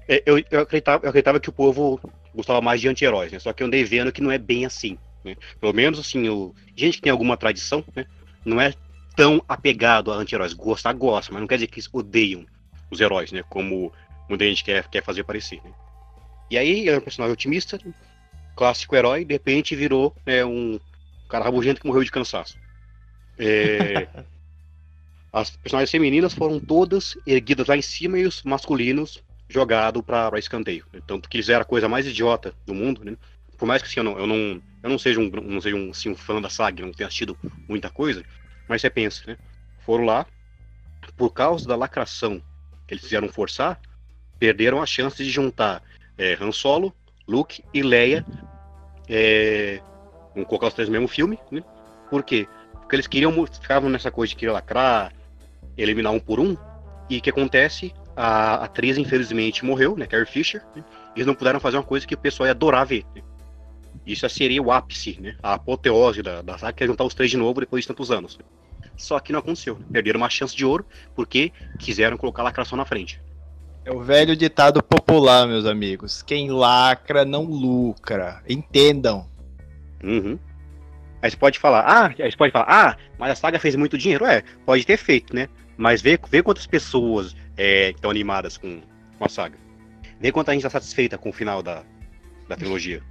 é, 0.08 0.22
eu, 0.26 0.42
eu, 0.50 0.60
acreditava, 0.60 1.04
eu 1.04 1.10
acreditava 1.10 1.40
que 1.40 1.48
o 1.48 1.52
povo 1.52 2.00
gostava 2.34 2.60
mais 2.60 2.80
de 2.80 2.88
anti-heróis, 2.88 3.30
né? 3.30 3.38
Só 3.38 3.52
que 3.52 3.62
eu 3.62 3.66
andei 3.66 3.84
vendo 3.84 4.12
que 4.12 4.22
não 4.22 4.30
é 4.30 4.38
bem 4.38 4.64
assim. 4.64 4.98
Né? 5.24 5.36
Pelo 5.60 5.72
menos, 5.72 5.98
assim, 5.98 6.28
o... 6.28 6.54
gente 6.76 6.96
que 6.96 7.02
tem 7.02 7.12
alguma 7.12 7.36
tradição, 7.36 7.84
né? 7.94 8.06
não 8.44 8.60
é 8.60 8.74
tão 9.16 9.42
apegado 9.48 10.10
a 10.10 10.16
anti-heróis. 10.16 10.52
Gostar, 10.52 10.92
gosta, 10.94 11.32
mas 11.32 11.40
não 11.40 11.46
quer 11.46 11.56
dizer 11.56 11.68
que 11.68 11.78
eles 11.78 11.88
odeiam 11.92 12.44
os 12.92 13.00
heróis, 13.00 13.32
né? 13.32 13.42
Como 13.48 13.92
muita 14.28 14.44
gente 14.44 14.62
quer, 14.62 14.86
quer 14.88 15.02
fazer 15.02 15.24
parecer. 15.24 15.60
Né? 15.64 15.72
E 16.50 16.58
aí, 16.58 16.88
é 16.88 16.96
um 16.96 17.00
personagem 17.00 17.32
otimista, 17.32 17.78
clássico 18.54 18.94
herói, 18.94 19.24
de 19.24 19.34
repente 19.34 19.74
virou 19.74 20.14
né, 20.26 20.44
um 20.44 20.78
cara 21.28 21.44
rabugento 21.44 21.80
que 21.80 21.86
morreu 21.86 22.04
de 22.04 22.10
cansaço. 22.10 22.58
É... 23.38 24.06
As 25.32 25.56
personagens 25.56 25.90
femininas 25.90 26.34
foram 26.34 26.60
todas 26.60 27.16
erguidas 27.26 27.66
lá 27.66 27.74
em 27.74 27.80
cima 27.80 28.18
e 28.18 28.26
os 28.26 28.42
masculinos 28.42 29.24
jogados 29.48 30.02
para 30.02 30.38
escanteio. 30.38 30.84
Tanto 31.06 31.26
que 31.26 31.38
eles 31.38 31.48
eram 31.48 31.62
a 31.62 31.64
coisa 31.64 31.88
mais 31.88 32.06
idiota 32.06 32.54
do 32.66 32.74
mundo, 32.74 33.02
né? 33.02 33.16
Por 33.56 33.64
mais 33.64 33.80
que 33.80 33.88
assim, 33.88 34.00
eu 34.00 34.04
não, 34.04 34.18
eu 34.18 34.26
não, 34.26 34.62
eu 34.82 34.90
não 34.90 34.98
seja 34.98 35.18
um, 35.18 35.30
não 35.30 35.58
seja 35.58 35.74
um, 35.74 35.90
assim, 35.90 36.10
um 36.10 36.14
fã 36.14 36.38
da 36.38 36.50
saga, 36.50 36.84
não 36.84 36.92
tenha 36.92 37.06
assistido 37.06 37.34
muita 37.66 37.88
coisa, 37.88 38.22
mas 38.68 38.82
você 38.82 38.90
pensa, 38.90 39.22
né? 39.26 39.38
Foram 39.86 40.04
lá, 40.04 40.26
por 41.16 41.32
causa 41.32 41.66
da 41.66 41.76
lacração 41.76 42.42
eles 42.92 43.02
fizeram 43.02 43.28
forçar, 43.28 43.80
perderam 44.38 44.82
a 44.82 44.86
chance 44.86 45.16
de 45.24 45.30
juntar 45.30 45.82
é, 46.18 46.36
Han 46.40 46.52
Solo, 46.52 46.94
Luke 47.26 47.64
e 47.72 47.82
Leia. 47.82 48.24
É, 49.08 49.80
vamos 50.34 50.48
colocar 50.48 50.66
os 50.66 50.74
três 50.74 50.88
no 50.88 50.92
mesmo 50.92 51.08
filme, 51.08 51.38
né? 51.50 51.62
Por 52.10 52.22
quê? 52.22 52.46
Porque 52.72 52.96
eles 52.96 53.06
queriam, 53.06 53.32
ficavam 53.46 53.88
nessa 53.88 54.10
coisa 54.10 54.30
de 54.30 54.36
querer 54.36 54.52
lacrar, 54.52 55.12
eliminar 55.76 56.12
um 56.12 56.20
por 56.20 56.38
um. 56.38 56.54
E 57.08 57.16
o 57.16 57.22
que 57.22 57.30
acontece? 57.30 57.94
A 58.14 58.56
atriz, 58.56 58.98
infelizmente, 58.98 59.64
morreu, 59.64 59.96
né? 59.96 60.06
Carrie 60.06 60.26
Fisher. 60.26 60.62
Né? 60.76 60.84
Eles 61.16 61.26
não 61.26 61.34
puderam 61.34 61.58
fazer 61.58 61.78
uma 61.78 61.82
coisa 61.82 62.06
que 62.06 62.14
o 62.14 62.18
pessoal 62.18 62.46
ia 62.46 62.52
adorar 62.52 62.84
ver. 62.84 63.06
Né? 63.14 63.22
Isso 64.06 64.28
seria 64.28 64.62
o 64.62 64.70
ápice, 64.70 65.18
né? 65.18 65.34
A 65.42 65.54
apoteose 65.54 66.22
da, 66.22 66.42
da 66.42 66.58
saga, 66.58 66.74
que 66.74 66.84
é 66.84 66.86
juntar 66.86 67.04
os 67.04 67.14
três 67.14 67.30
de 67.30 67.38
novo 67.38 67.60
depois 67.60 67.84
de 67.84 67.88
tantos 67.88 68.10
anos. 68.10 68.38
Só 68.96 69.18
que 69.18 69.32
não 69.32 69.40
aconteceu. 69.40 69.78
Perderam 69.90 70.18
uma 70.18 70.30
chance 70.30 70.54
de 70.54 70.64
ouro 70.64 70.86
porque 71.14 71.52
quiseram 71.78 72.16
colocar 72.16 72.42
a 72.42 72.44
lacração 72.44 72.76
na 72.76 72.84
frente. 72.84 73.20
É 73.84 73.92
o 73.92 74.00
velho 74.00 74.36
ditado 74.36 74.82
popular, 74.82 75.46
meus 75.46 75.66
amigos. 75.66 76.22
Quem 76.22 76.50
lacra 76.50 77.24
não 77.24 77.44
lucra. 77.44 78.42
Entendam. 78.48 79.28
Uhum. 80.02 80.38
Aí 81.20 81.30
você 81.30 81.36
pode 81.36 81.58
falar, 81.58 81.84
ah, 81.86 82.14
aí 82.18 82.30
você 82.30 82.36
pode 82.36 82.52
falar, 82.52 82.66
ah, 82.68 82.96
mas 83.18 83.30
a 83.32 83.34
saga 83.36 83.58
fez 83.58 83.76
muito 83.76 83.98
dinheiro. 83.98 84.24
É, 84.24 84.42
pode 84.64 84.84
ter 84.84 84.96
feito, 84.96 85.34
né? 85.34 85.48
Mas 85.76 86.02
vê, 86.02 86.18
vê 86.28 86.42
quantas 86.42 86.66
pessoas 86.66 87.34
é, 87.56 87.90
estão 87.90 88.10
animadas 88.10 88.56
com, 88.56 88.80
com 89.18 89.24
a 89.24 89.28
saga. 89.28 89.56
Vê 90.20 90.30
quanta 90.30 90.52
gente 90.52 90.60
está 90.60 90.70
satisfeita 90.70 91.18
com 91.18 91.30
o 91.30 91.32
final 91.32 91.62
da, 91.62 91.82
da 92.48 92.56
trilogia. 92.56 93.02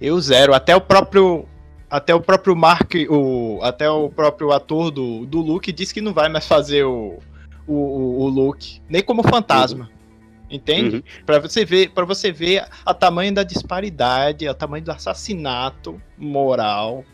Eu 0.00 0.20
zero. 0.20 0.52
Até 0.52 0.76
o 0.76 0.80
próprio. 0.80 1.48
Até 1.94 2.12
o 2.12 2.20
próprio 2.20 2.56
Mark, 2.56 2.92
o, 3.08 3.60
até 3.62 3.88
o 3.88 4.10
próprio 4.10 4.50
ator 4.50 4.90
do, 4.90 5.24
do 5.26 5.40
Luke 5.40 5.70
disse 5.70 5.94
que 5.94 6.00
não 6.00 6.12
vai 6.12 6.28
mais 6.28 6.44
fazer 6.44 6.82
o, 6.82 7.20
o, 7.68 8.24
o 8.24 8.28
Luke, 8.28 8.82
nem 8.88 9.00
como 9.00 9.22
fantasma. 9.22 9.84
Uhum. 9.84 10.56
Entende? 10.56 10.96
Uhum. 10.96 11.02
Para 11.24 11.38
você 11.38 11.64
ver, 11.64 11.90
para 11.90 12.04
você 12.04 12.32
ver 12.32 12.66
a 12.84 12.92
tamanho 12.92 13.32
da 13.32 13.44
disparidade, 13.44 14.48
o 14.48 14.54
tamanho 14.56 14.82
do 14.82 14.90
assassinato 14.90 16.02
moral 16.18 17.04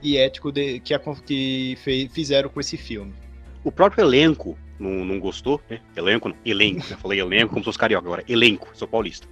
e 0.00 0.16
ético 0.16 0.52
de, 0.52 0.78
que, 0.78 0.94
a, 0.94 1.00
que 1.00 1.76
fez, 1.82 2.12
fizeram 2.12 2.48
com 2.48 2.60
esse 2.60 2.76
filme. 2.76 3.12
O 3.64 3.72
próprio 3.72 4.04
elenco 4.04 4.56
não, 4.78 5.04
não 5.04 5.18
gostou, 5.18 5.60
né? 5.68 5.80
Elenco, 5.96 6.28
não. 6.28 6.36
elenco. 6.44 6.86
Já 6.86 6.96
falei 6.96 7.20
elenco 7.20 7.48
como 7.48 7.62
se 7.62 7.64
fosse 7.64 7.78
carioca 7.78 8.06
agora. 8.06 8.24
Elenco, 8.28 8.68
sou 8.74 8.86
paulista. 8.86 9.26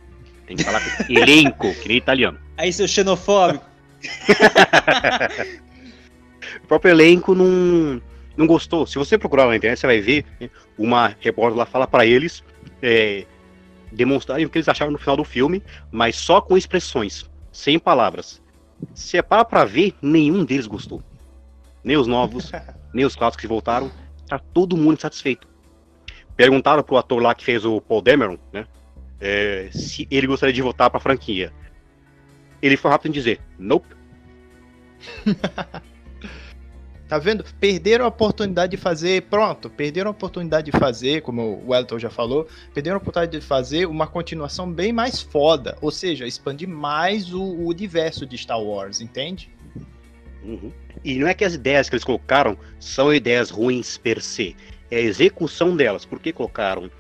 Tem 0.45 0.57
que 0.57 0.65
falar 0.65 0.83
elenco, 1.09 1.73
que 1.75 1.87
nem 1.87 1.99
italiano. 1.99 2.41
Aí, 2.57 2.73
seu 2.73 2.89
xenofóbico. 2.89 3.78
o 6.63 6.67
próprio 6.67 6.91
elenco 6.91 7.35
não, 7.35 8.01
não 8.37 8.47
gostou. 8.47 8.87
Se 8.87 8.97
você 8.97 9.19
procurar 9.19 9.47
na 9.47 9.57
internet, 9.57 9.81
você 9.81 9.87
vai 9.87 10.01
ver 10.01 10.25
né? 10.41 10.49
uma 10.77 11.17
repórter 11.21 11.59
lá 11.59 11.67
fala 11.67 11.87
para 11.87 12.07
eles 12.07 12.43
é, 12.83 13.27
demonstrarem 13.93 14.47
o 14.47 14.51
que 14.51 14.59
eles 14.59 14.69
acharam 14.69 14.93
no 14.93 14.99
final 14.99 15.17
do 15.17 15.25
filme, 15.25 15.63
mas 15.91 16.17
só 16.17 16.41
com 16.41 16.57
expressões, 16.57 17.29
sem 17.53 17.79
palavras. 17.79 18.43
Se 18.95 19.17
é 19.17 19.23
para 19.23 19.45
pra 19.45 19.65
ver, 19.65 19.95
nenhum 20.01 20.45
deles 20.45 20.67
gostou. 20.67 21.03
Nem 21.83 21.97
os 21.97 22.07
novos, 22.07 22.53
nem 22.95 23.05
os 23.05 23.17
clássicos 23.17 23.43
que 23.43 23.49
voltaram 23.49 23.91
tá 24.27 24.39
todo 24.39 24.77
mundo 24.77 25.01
satisfeito. 25.01 25.49
Perguntaram 26.37 26.83
pro 26.83 26.97
ator 26.97 27.21
lá 27.21 27.35
que 27.35 27.45
fez 27.45 27.65
o 27.65 27.81
Paul 27.81 28.03
Dameron, 28.03 28.39
né? 28.53 28.67
É, 29.21 29.69
se 29.73 30.07
ele 30.11 30.27
gostaria 30.27 30.53
de 30.53 30.63
voltar 30.63 30.91
pra 30.91 31.01
franquia. 31.01 31.53
Ele 32.61 32.77
foi 32.77 32.91
rápido 32.91 33.11
em 33.11 33.13
dizer, 33.15 33.41
nope. 33.59 33.89
tá 37.09 37.19
vendo? 37.19 37.45
Perderam 37.59 38.05
a 38.05 38.09
oportunidade 38.09 38.73
de 38.73 38.77
fazer, 38.77 39.23
pronto, 39.23 39.71
perderam 39.71 40.09
a 40.09 40.11
oportunidade 40.11 40.71
de 40.71 40.79
fazer, 40.79 41.23
como 41.23 41.43
o 41.43 41.71
Wellington 41.71 41.99
já 41.99 42.11
falou, 42.11 42.47
perderam 42.75 42.97
a 42.97 42.99
oportunidade 42.99 43.39
de 43.39 43.45
fazer 43.45 43.87
uma 43.87 44.07
continuação 44.07 44.71
bem 44.71 44.93
mais 44.93 45.23
foda, 45.23 45.77
ou 45.81 45.91
seja, 45.91 46.27
expandir 46.27 46.69
mais 46.69 47.33
o, 47.33 47.43
o 47.43 47.69
universo 47.69 48.27
de 48.27 48.37
Star 48.37 48.61
Wars, 48.61 49.01
entende? 49.01 49.51
Uhum. 50.43 50.73
E 51.05 51.17
não 51.17 51.29
é 51.29 51.35
que 51.35 51.45
as 51.45 51.55
ideias 51.55 51.89
que 51.89 51.95
eles 51.95 52.05
colocaram 52.05 52.57
são 52.79 53.13
ideias 53.13 53.51
ruins 53.51 53.97
per 53.97 54.21
se, 54.21 54.55
é 54.91 54.97
a 54.97 55.01
execução 55.01 55.77
delas, 55.77 56.05
porque 56.05 56.33
colocaram 56.33 56.91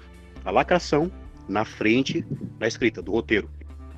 a 0.45 0.51
lacração 0.51 1.11
na 1.49 1.65
frente 1.65 2.25
da 2.59 2.67
escrita, 2.67 3.03
do 3.03 3.13
roteiro. 3.13 3.51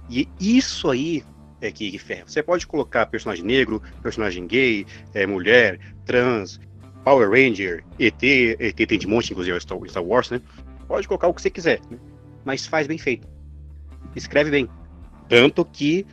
E 0.08 0.28
isso 0.40 0.90
aí 0.90 1.22
é 1.60 1.70
que, 1.70 1.90
que 1.90 1.98
ferra. 1.98 2.24
Você 2.26 2.42
pode 2.42 2.66
colocar 2.66 3.06
personagem 3.06 3.44
negro, 3.44 3.82
personagem 4.02 4.46
gay, 4.46 4.86
é, 5.14 5.26
mulher, 5.26 5.78
trans, 6.04 6.60
Power 7.04 7.30
Ranger, 7.30 7.84
ET, 7.98 8.22
ET 8.22 8.76
tem 8.76 8.98
de 8.98 9.06
monte, 9.06 9.30
inclusive 9.30 9.58
Star, 9.60 9.78
Star 9.88 10.04
Wars, 10.04 10.30
né? 10.30 10.40
Pode 10.86 11.06
colocar 11.06 11.28
o 11.28 11.34
que 11.34 11.40
você 11.40 11.50
quiser, 11.50 11.80
né? 11.90 11.98
mas 12.44 12.66
faz 12.66 12.86
bem 12.86 12.98
feito. 12.98 13.28
Escreve 14.14 14.50
bem. 14.50 14.68
Tanto 15.28 15.64
que 15.64 16.06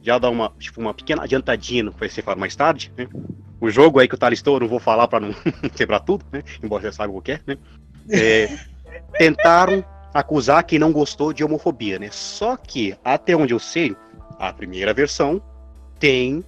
já 0.00 0.18
dá 0.18 0.30
uma, 0.30 0.52
tipo, 0.58 0.80
uma 0.80 0.94
pequena 0.94 1.22
adiantadinha 1.22 1.82
no 1.82 1.92
que 1.92 2.00
vai 2.00 2.08
ser 2.08 2.22
falado 2.22 2.38
mais 2.38 2.56
tarde, 2.56 2.92
né? 2.96 3.08
O 3.60 3.70
jogo 3.70 4.00
aí 4.00 4.08
que 4.08 4.14
o 4.14 4.18
Thales 4.18 4.38
estou, 4.38 4.58
não 4.58 4.66
vou 4.66 4.80
falar 4.80 5.06
para 5.06 5.20
não 5.20 5.34
quebrar 5.76 6.00
tudo, 6.00 6.24
né? 6.32 6.42
Embora 6.62 6.82
você 6.82 6.92
saiba 6.92 7.12
o 7.12 7.22
que 7.22 7.32
é, 7.32 7.40
né? 7.46 7.56
É, 8.10 8.58
tentaram 9.18 9.84
acusar 10.12 10.64
quem 10.64 10.78
não 10.78 10.92
gostou 10.92 11.32
de 11.32 11.44
homofobia, 11.44 11.98
né? 11.98 12.08
Só 12.10 12.56
que, 12.56 12.96
até 13.04 13.36
onde 13.36 13.54
eu 13.54 13.58
sei, 13.58 13.94
a 14.42 14.52
primeira 14.52 14.92
versão 14.92 15.40
tem, 16.00 16.44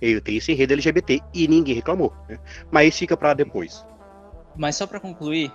tem 0.00 0.36
esse 0.36 0.50
enredo 0.50 0.72
LGBT 0.72 1.20
e 1.32 1.46
ninguém 1.46 1.76
reclamou, 1.76 2.12
né? 2.28 2.40
Mas 2.72 2.98
fica 2.98 3.16
para 3.16 3.34
depois. 3.34 3.86
Mas 4.56 4.74
só 4.74 4.84
para 4.84 4.98
concluir, 4.98 5.52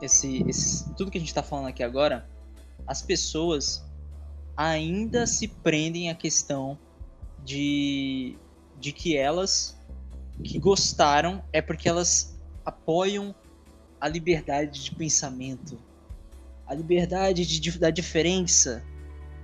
esse, 0.00 0.44
esse, 0.48 0.94
tudo 0.94 1.10
que 1.10 1.18
a 1.18 1.20
gente 1.20 1.30
está 1.30 1.42
falando 1.42 1.66
aqui 1.66 1.82
agora, 1.82 2.28
as 2.86 3.02
pessoas 3.02 3.84
ainda 4.56 5.26
se 5.26 5.48
prendem 5.48 6.10
à 6.10 6.14
questão 6.14 6.78
de, 7.44 8.38
de 8.78 8.92
que 8.92 9.16
elas 9.16 9.76
que 10.44 10.60
gostaram 10.60 11.42
é 11.52 11.60
porque 11.60 11.88
elas 11.88 12.38
apoiam 12.64 13.34
a 14.00 14.06
liberdade 14.06 14.84
de 14.84 14.94
pensamento, 14.94 15.76
a 16.68 16.74
liberdade 16.74 17.44
de, 17.44 17.58
de, 17.58 17.78
da 17.80 17.90
diferença. 17.90 18.84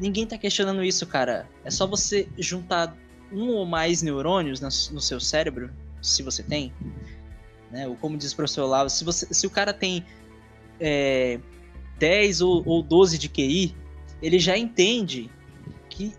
Ninguém 0.03 0.27
tá 0.27 0.37
questionando 0.37 0.83
isso, 0.83 1.07
cara. 1.07 1.49
É 1.65 1.71
só 1.71 1.87
você 1.87 2.29
juntar 2.37 2.93
um 3.31 3.51
ou 3.51 3.65
mais 3.65 4.03
neurônios 4.03 4.61
no, 4.61 5.01
seu 5.01 5.21
cérebro, 5.21 5.71
se 6.03 6.25
você 6.25 6.43
tem, 6.43 6.73
né? 7.71 7.87
Ou 7.87 7.95
como 7.95 8.17
diz 8.19 8.33
o 8.33 8.37
professor 8.37 8.67
Lavo, 8.67 8.91
se, 8.91 9.05
você, 9.05 9.33
se 9.33 9.47
o 9.47 9.51
cara 9.51 9.73
tem 9.73 10.05
é, 10.81 11.39
10 12.01 12.41
ou, 12.41 12.65
ou 12.67 12.83
12 12.83 13.17
de 13.17 13.29
QI, 13.29 13.77
ele 14.21 14.41
já 14.41 14.59
entende 14.59 15.31
que 15.89 16.13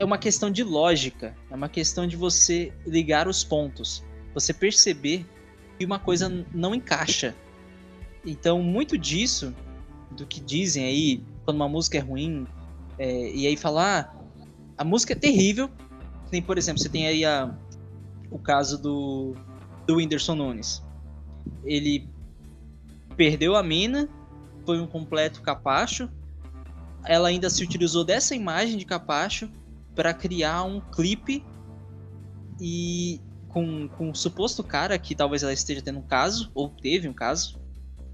é 0.00 0.04
uma 0.04 0.18
questão 0.18 0.50
de 0.50 0.64
lógica, 0.64 1.36
é 1.48 1.54
uma 1.54 1.68
questão 1.68 2.04
de 2.04 2.16
você 2.16 2.72
ligar 2.84 3.28
os 3.28 3.44
pontos, 3.44 4.02
você 4.34 4.52
perceber 4.52 5.24
que 5.78 5.84
uma 5.84 6.00
coisa 6.00 6.44
não 6.52 6.74
encaixa. 6.74 7.32
Então, 8.26 8.60
muito 8.60 8.98
disso, 8.98 9.54
do 10.10 10.26
que 10.26 10.40
dizem 10.40 10.84
aí, 10.84 11.22
quando 11.44 11.58
uma 11.58 11.68
música 11.68 11.96
é 11.96 12.00
ruim, 12.00 12.44
é, 12.98 13.30
e 13.34 13.46
aí 13.46 13.56
falar, 13.56 14.14
ah, 14.14 14.42
a 14.78 14.84
música 14.84 15.12
é 15.12 15.16
terrível. 15.16 15.70
Tem, 16.30 16.42
por 16.42 16.58
exemplo, 16.58 16.80
você 16.80 16.88
tem 16.88 17.06
aí 17.06 17.24
a, 17.24 17.54
o 18.30 18.38
caso 18.38 18.80
do, 18.80 19.34
do 19.86 19.96
Whindersson 19.96 20.34
Nunes. 20.34 20.82
Ele 21.64 22.08
perdeu 23.16 23.56
a 23.56 23.62
mina, 23.62 24.08
foi 24.64 24.80
um 24.80 24.86
completo 24.86 25.40
capacho, 25.40 26.08
ela 27.04 27.28
ainda 27.28 27.48
se 27.48 27.62
utilizou 27.62 28.04
dessa 28.04 28.34
imagem 28.34 28.76
de 28.76 28.84
Capacho 28.84 29.50
para 29.94 30.12
criar 30.12 30.62
um 30.62 30.80
clipe 30.80 31.44
e 32.60 33.20
com, 33.48 33.88
com 33.88 34.14
suposto 34.14 34.62
cara 34.62 34.98
que 34.98 35.14
talvez 35.14 35.42
ela 35.42 35.52
esteja 35.52 35.80
tendo 35.80 36.00
um 36.00 36.06
caso, 36.06 36.50
ou 36.54 36.68
teve 36.68 37.08
um 37.08 37.12
caso, 37.12 37.58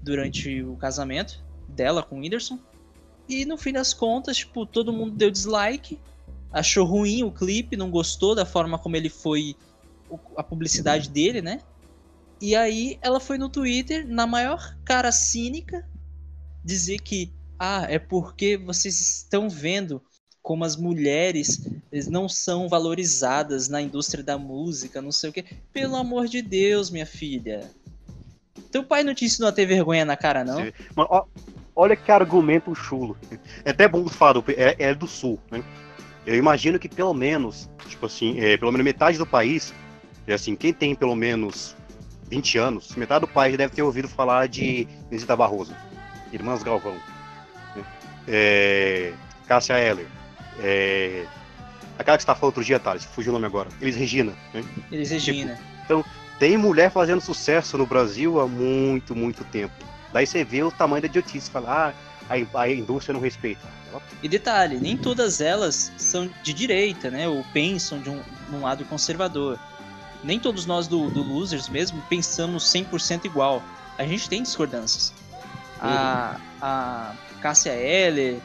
durante 0.01 0.63
o 0.63 0.75
casamento 0.77 1.43
dela 1.67 2.01
com 2.01 2.17
o 2.17 2.19
Whindersson. 2.21 2.59
E 3.27 3.45
no 3.45 3.57
fim 3.57 3.73
das 3.73 3.93
contas, 3.93 4.37
tipo, 4.37 4.65
todo 4.65 4.93
mundo 4.93 5.15
deu 5.15 5.31
dislike, 5.31 5.99
achou 6.51 6.85
ruim 6.85 7.23
o 7.23 7.31
clipe, 7.31 7.75
não 7.75 7.89
gostou 7.89 8.35
da 8.35 8.45
forma 8.45 8.77
como 8.77 8.95
ele 8.95 9.09
foi 9.09 9.55
a 10.37 10.43
publicidade 10.43 11.09
dele, 11.09 11.41
né? 11.41 11.61
E 12.39 12.55
aí 12.55 12.99
ela 13.01 13.19
foi 13.19 13.37
no 13.37 13.49
Twitter, 13.49 14.07
na 14.07 14.27
maior 14.27 14.77
cara 14.83 15.11
cínica, 15.11 15.87
dizer 16.63 16.99
que 16.99 17.33
ah, 17.57 17.85
é 17.89 17.97
porque 17.97 18.57
vocês 18.57 18.99
estão 18.99 19.49
vendo 19.49 20.01
como 20.41 20.63
as 20.63 20.75
mulheres 20.75 21.61
não 22.07 22.29
são 22.29 22.69
valorizadas 22.69 23.67
na 23.67 23.81
indústria 23.81 24.23
da 24.23 24.37
música, 24.37 25.01
não 25.01 25.11
sei 25.11 25.29
o 25.29 25.33
quê. 25.33 25.43
Pelo 25.73 25.95
amor 25.95 26.27
de 26.27 26.41
Deus, 26.41 26.91
minha 26.91 27.05
filha. 27.05 27.71
Teu 28.71 28.83
pai 28.83 29.03
não 29.03 29.15
te 29.15 29.25
ensinou 29.25 29.49
a 29.49 29.51
ter 29.51 29.65
vergonha 29.65 30.05
na 30.05 30.15
cara, 30.15 30.43
não? 30.43 30.59
Mas, 30.95 31.07
ó, 31.09 31.25
olha 31.75 31.95
que 31.95 32.11
argumento 32.11 32.73
chulo. 32.73 33.17
É 33.63 33.71
até 33.71 33.87
bom 33.87 34.07
falar, 34.07 34.33
do, 34.33 34.43
é, 34.49 34.75
é, 34.79 34.93
do 34.93 35.07
sul, 35.07 35.39
né? 35.51 35.63
Eu 36.25 36.35
imagino 36.35 36.79
que 36.79 36.89
pelo 36.89 37.13
menos, 37.13 37.69
tipo 37.87 38.05
assim, 38.05 38.39
é, 38.39 38.57
pelo 38.57 38.71
menos 38.71 38.83
metade 38.83 39.17
do 39.17 39.25
país, 39.25 39.73
é 40.25 40.33
assim, 40.33 40.55
quem 40.55 40.73
tem 40.73 40.95
pelo 40.95 41.15
menos 41.15 41.75
20 42.29 42.57
anos, 42.57 42.95
metade 42.95 43.25
do 43.25 43.31
país 43.31 43.55
deve 43.55 43.75
ter 43.75 43.83
ouvido 43.83 44.07
falar 44.07 44.47
de 44.47 44.87
Visita 45.11 45.35
Barroso, 45.35 45.75
Irmãs 46.33 46.63
Galvão. 46.63 46.97
é, 48.27 49.13
Cássia 49.47 49.77
Eller, 49.77 50.07
é, 50.59 51.25
aquela 51.99 52.17
que 52.17 52.23
você 52.23 52.27
tá 52.27 52.33
falando 52.33 52.53
outro 52.53 52.63
dia, 52.63 52.79
Thales, 52.79 53.05
fugiu 53.05 53.31
o 53.31 53.33
nome 53.33 53.45
agora, 53.45 53.69
Elis 53.79 53.95
Regina, 53.95 54.33
né? 54.51 54.63
Elis 54.91 55.11
Regina. 55.11 55.59
Então, 55.83 56.03
tem 56.39 56.57
mulher 56.57 56.89
fazendo 56.89 57.21
sucesso 57.21 57.77
no 57.77 57.85
Brasil 57.85 58.41
há 58.41 58.47
muito, 58.47 59.15
muito 59.15 59.43
tempo. 59.43 59.75
Daí 60.13 60.25
você 60.25 60.43
vê 60.43 60.63
o 60.63 60.71
tamanho 60.71 61.01
da 61.01 61.07
idiotice, 61.07 61.49
fala, 61.49 61.93
ah, 62.29 62.33
a, 62.53 62.61
a 62.61 62.71
indústria 62.71 63.13
não 63.13 63.21
respeita. 63.21 63.65
E 64.21 64.27
detalhe, 64.27 64.77
nem 64.77 64.97
todas 64.97 65.39
elas 65.39 65.91
são 65.97 66.29
de 66.43 66.53
direita, 66.53 67.09
né? 67.09 67.27
Ou 67.27 67.43
pensam 67.53 67.99
de 67.99 68.09
um, 68.09 68.21
de 68.49 68.55
um 68.55 68.61
lado 68.61 68.83
conservador. 68.85 69.59
Nem 70.23 70.39
todos 70.39 70.65
nós 70.65 70.87
do, 70.87 71.09
do 71.09 71.21
Losers 71.21 71.69
mesmo 71.69 72.01
pensamos 72.09 72.63
100% 72.65 73.25
igual. 73.25 73.61
A 73.97 74.05
gente 74.05 74.27
tem 74.27 74.41
discordâncias. 74.41 75.13
A, 75.79 76.37
a 76.61 77.13
Cássia 77.41 77.73
Eller 77.73 78.41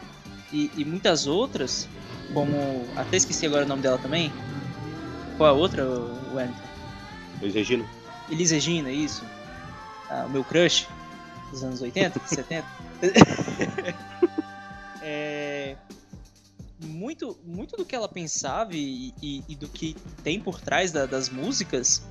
e, 0.52 0.70
e 0.76 0.84
muitas 0.84 1.26
outras, 1.26 1.88
como. 2.34 2.86
Até 2.96 3.16
esqueci 3.16 3.46
agora 3.46 3.64
o 3.64 3.68
nome 3.68 3.82
dela 3.82 3.98
também. 3.98 4.32
Qual 5.36 5.48
é 5.48 5.52
a 5.52 5.54
outra, 5.54 5.84
Wellington? 6.32 6.60
Elis 7.40 7.54
Regina. 7.54 7.84
Elis 8.30 8.50
Regina, 8.50 8.90
isso. 8.90 9.24
Ah, 10.10 10.24
o 10.26 10.30
meu 10.30 10.44
crush 10.44 10.86
dos 11.50 11.62
anos 11.64 11.82
80, 11.82 12.20
70. 12.26 12.66
é, 15.02 15.76
muito, 16.82 17.38
muito 17.44 17.76
do 17.76 17.84
que 17.84 17.94
ela 17.94 18.08
pensava 18.08 18.74
e, 18.74 19.12
e, 19.22 19.42
e 19.48 19.56
do 19.56 19.68
que 19.68 19.96
tem 20.22 20.40
por 20.40 20.60
trás 20.60 20.92
da, 20.92 21.06
das 21.06 21.28
músicas, 21.28 22.02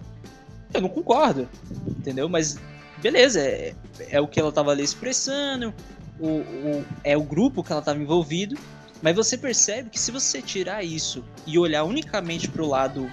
eu 0.73 0.81
não 0.81 0.89
concordo, 0.89 1.47
entendeu? 1.87 2.27
Mas 2.29 2.59
beleza, 3.01 3.41
é, 3.41 3.73
é 4.09 4.21
o 4.21 4.27
que 4.27 4.39
ela 4.39 4.49
estava 4.49 4.71
ali 4.71 4.83
expressando, 4.83 5.73
o, 6.19 6.27
o, 6.27 6.85
é 7.03 7.17
o 7.17 7.23
grupo 7.23 7.63
que 7.63 7.71
ela 7.71 7.79
estava 7.79 7.99
envolvido, 7.99 8.57
mas 9.01 9.15
você 9.15 9.37
percebe 9.37 9.89
que 9.89 9.99
se 9.99 10.11
você 10.11 10.41
tirar 10.41 10.83
isso 10.83 11.23
e 11.47 11.57
olhar 11.57 11.83
unicamente 11.83 12.49
para 12.49 12.61
o 12.61 12.67
lado 12.67 13.09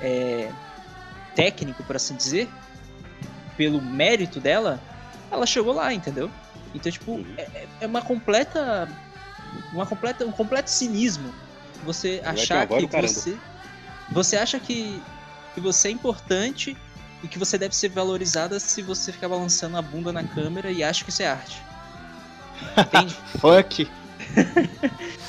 é, 0.00 0.50
técnico, 1.34 1.82
por 1.84 1.96
assim 1.96 2.16
dizer, 2.16 2.48
pelo 3.56 3.82
mérito 3.82 4.40
dela, 4.40 4.80
ela 5.30 5.46
chegou 5.46 5.74
lá, 5.74 5.92
entendeu? 5.92 6.30
Então, 6.74 6.90
tipo, 6.90 7.12
uhum. 7.12 7.34
é, 7.36 7.66
é 7.80 7.86
uma 7.86 8.02
completa. 8.02 8.88
Uma 9.72 9.86
completa, 9.86 10.24
um 10.24 10.32
completo 10.32 10.70
cinismo. 10.70 11.32
Você 11.84 12.20
achar 12.24 12.66
que 12.66 12.86
você. 12.86 13.36
Você 14.10 14.36
acha 14.36 14.58
que, 14.58 15.02
que 15.54 15.60
você 15.60 15.88
é 15.88 15.90
importante 15.90 16.76
e 17.22 17.28
que 17.28 17.38
você 17.38 17.58
deve 17.58 17.74
ser 17.74 17.88
valorizada 17.88 18.58
se 18.58 18.82
você 18.82 19.12
ficar 19.12 19.28
balançando 19.28 19.76
a 19.76 19.82
bunda 19.82 20.12
na 20.12 20.24
câmera 20.24 20.70
e 20.70 20.82
acha 20.82 21.04
que 21.04 21.10
isso 21.10 21.22
é 21.22 21.28
arte. 21.28 21.62
Entende? 22.76 23.14
Funk. 23.38 23.88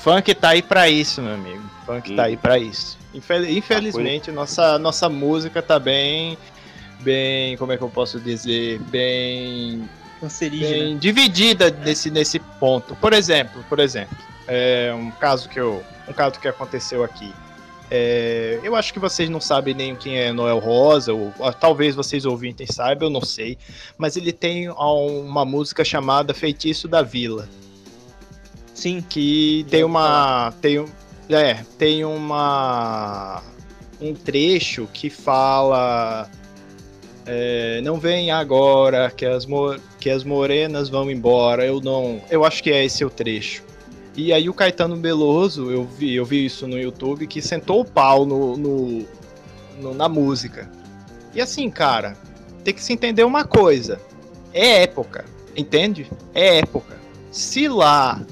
Funk 0.02 0.34
tá 0.36 0.50
aí 0.50 0.62
pra 0.62 0.90
isso, 0.90 1.22
meu 1.22 1.34
amigo. 1.34 1.70
Funk 1.86 2.12
hum. 2.12 2.16
tá 2.16 2.24
aí 2.24 2.38
pra 2.38 2.58
isso. 2.58 2.98
Infel 3.14 3.50
infelizmente, 3.50 4.32
nossa, 4.32 4.78
nossa 4.78 5.10
música 5.10 5.62
tá 5.62 5.80
bem. 5.80 6.38
Bem. 7.00 7.58
Como 7.58 7.72
é 7.72 7.78
que 7.78 7.84
eu 7.84 7.90
posso 7.90 8.20
dizer? 8.20 8.80
Bem. 8.84 9.88
Bem 10.50 10.98
dividida 10.98 11.70
nesse, 11.70 12.12
nesse 12.12 12.40
ponto. 12.40 12.94
Por 12.98 13.14
exemplo, 13.14 13.64
por 13.70 13.80
exemplo, 13.80 14.18
é 14.48 14.94
um 14.94 15.12
caso 15.12 15.48
que 15.48 15.60
eu. 15.60 15.84
Um 16.08 16.14
caso 16.14 16.40
que 16.40 16.48
aconteceu 16.48 17.04
aqui. 17.04 17.34
É, 17.92 18.60
eu 18.62 18.76
acho 18.76 18.94
que 18.94 19.00
vocês 19.00 19.30
não 19.30 19.42
sabem 19.42 19.74
nem 19.74 19.96
quem 19.96 20.18
é 20.18 20.32
Noel 20.32 20.60
Rosa, 20.60 21.12
ou, 21.14 21.34
ou 21.40 21.54
talvez 21.54 21.96
vocês 21.96 22.24
ouvintem 22.24 22.68
saibam, 22.68 23.08
eu 23.08 23.12
não 23.12 23.22
sei. 23.22 23.58
Mas 23.98 24.16
ele 24.16 24.32
tem 24.32 24.70
uma 24.70 25.44
música 25.44 25.84
chamada 25.84 26.34
Feitiço 26.34 26.88
da 26.88 27.02
Vila. 27.02 27.50
Sim. 28.74 29.02
Que 29.02 29.66
tem 29.70 29.84
uma. 29.84 30.54
Tem, 30.62 30.86
é, 31.30 31.64
tem 31.78 32.06
uma. 32.06 33.42
Um 34.00 34.14
trecho 34.14 34.88
que 34.94 35.10
fala. 35.10 36.30
É, 37.32 37.80
não 37.82 38.00
vem 38.00 38.32
agora 38.32 39.12
que 39.12 39.24
as, 39.24 39.46
que 40.00 40.10
as 40.10 40.24
morenas 40.24 40.90
vão 40.90 41.12
embora. 41.12 41.64
Eu 41.64 41.80
não. 41.80 42.20
Eu 42.28 42.44
acho 42.44 42.64
que 42.64 42.72
é 42.72 42.84
esse 42.84 43.06
o 43.06 43.10
trecho. 43.10 43.64
E 44.16 44.34
aí 44.34 44.50
o 44.50 44.54
Caetano 44.54 44.98
Beloso, 44.98 45.70
eu 45.70 45.86
vi, 45.86 46.16
eu 46.16 46.26
vi 46.26 46.44
isso 46.44 46.68
no 46.68 46.80
YouTube, 46.80 47.28
que 47.28 47.40
sentou 47.40 47.82
o 47.82 47.86
pau 47.86 48.26
no, 48.26 48.58
no, 48.58 49.06
no, 49.80 49.94
na 49.94 50.10
música. 50.10 50.72
E 51.36 51.40
assim, 51.40 51.70
cara, 51.70 52.18
tem 52.64 52.74
que 52.74 52.84
se 52.84 52.94
entender 52.94 53.24
uma 53.24 53.44
coisa. 53.46 54.02
É 54.52 54.82
época, 54.82 55.24
entende? 55.56 56.10
É 56.34 56.58
época. 56.58 56.98
Se 57.32 57.68
lá 57.68 58.26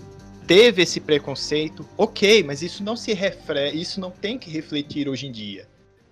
teve 0.47 0.81
esse 0.81 0.99
preconceito, 0.99 1.87
ok, 1.95 2.41
mas 2.41 2.63
isso 2.63 2.83
não 2.83 2.95
se 2.95 3.13
refere, 3.13 3.79
isso 3.79 3.99
não 3.99 4.09
tem 4.09 4.39
que 4.39 4.49
refletir 4.49 5.07
hoje 5.07 5.27
em 5.27 5.31
dia. 5.31 5.67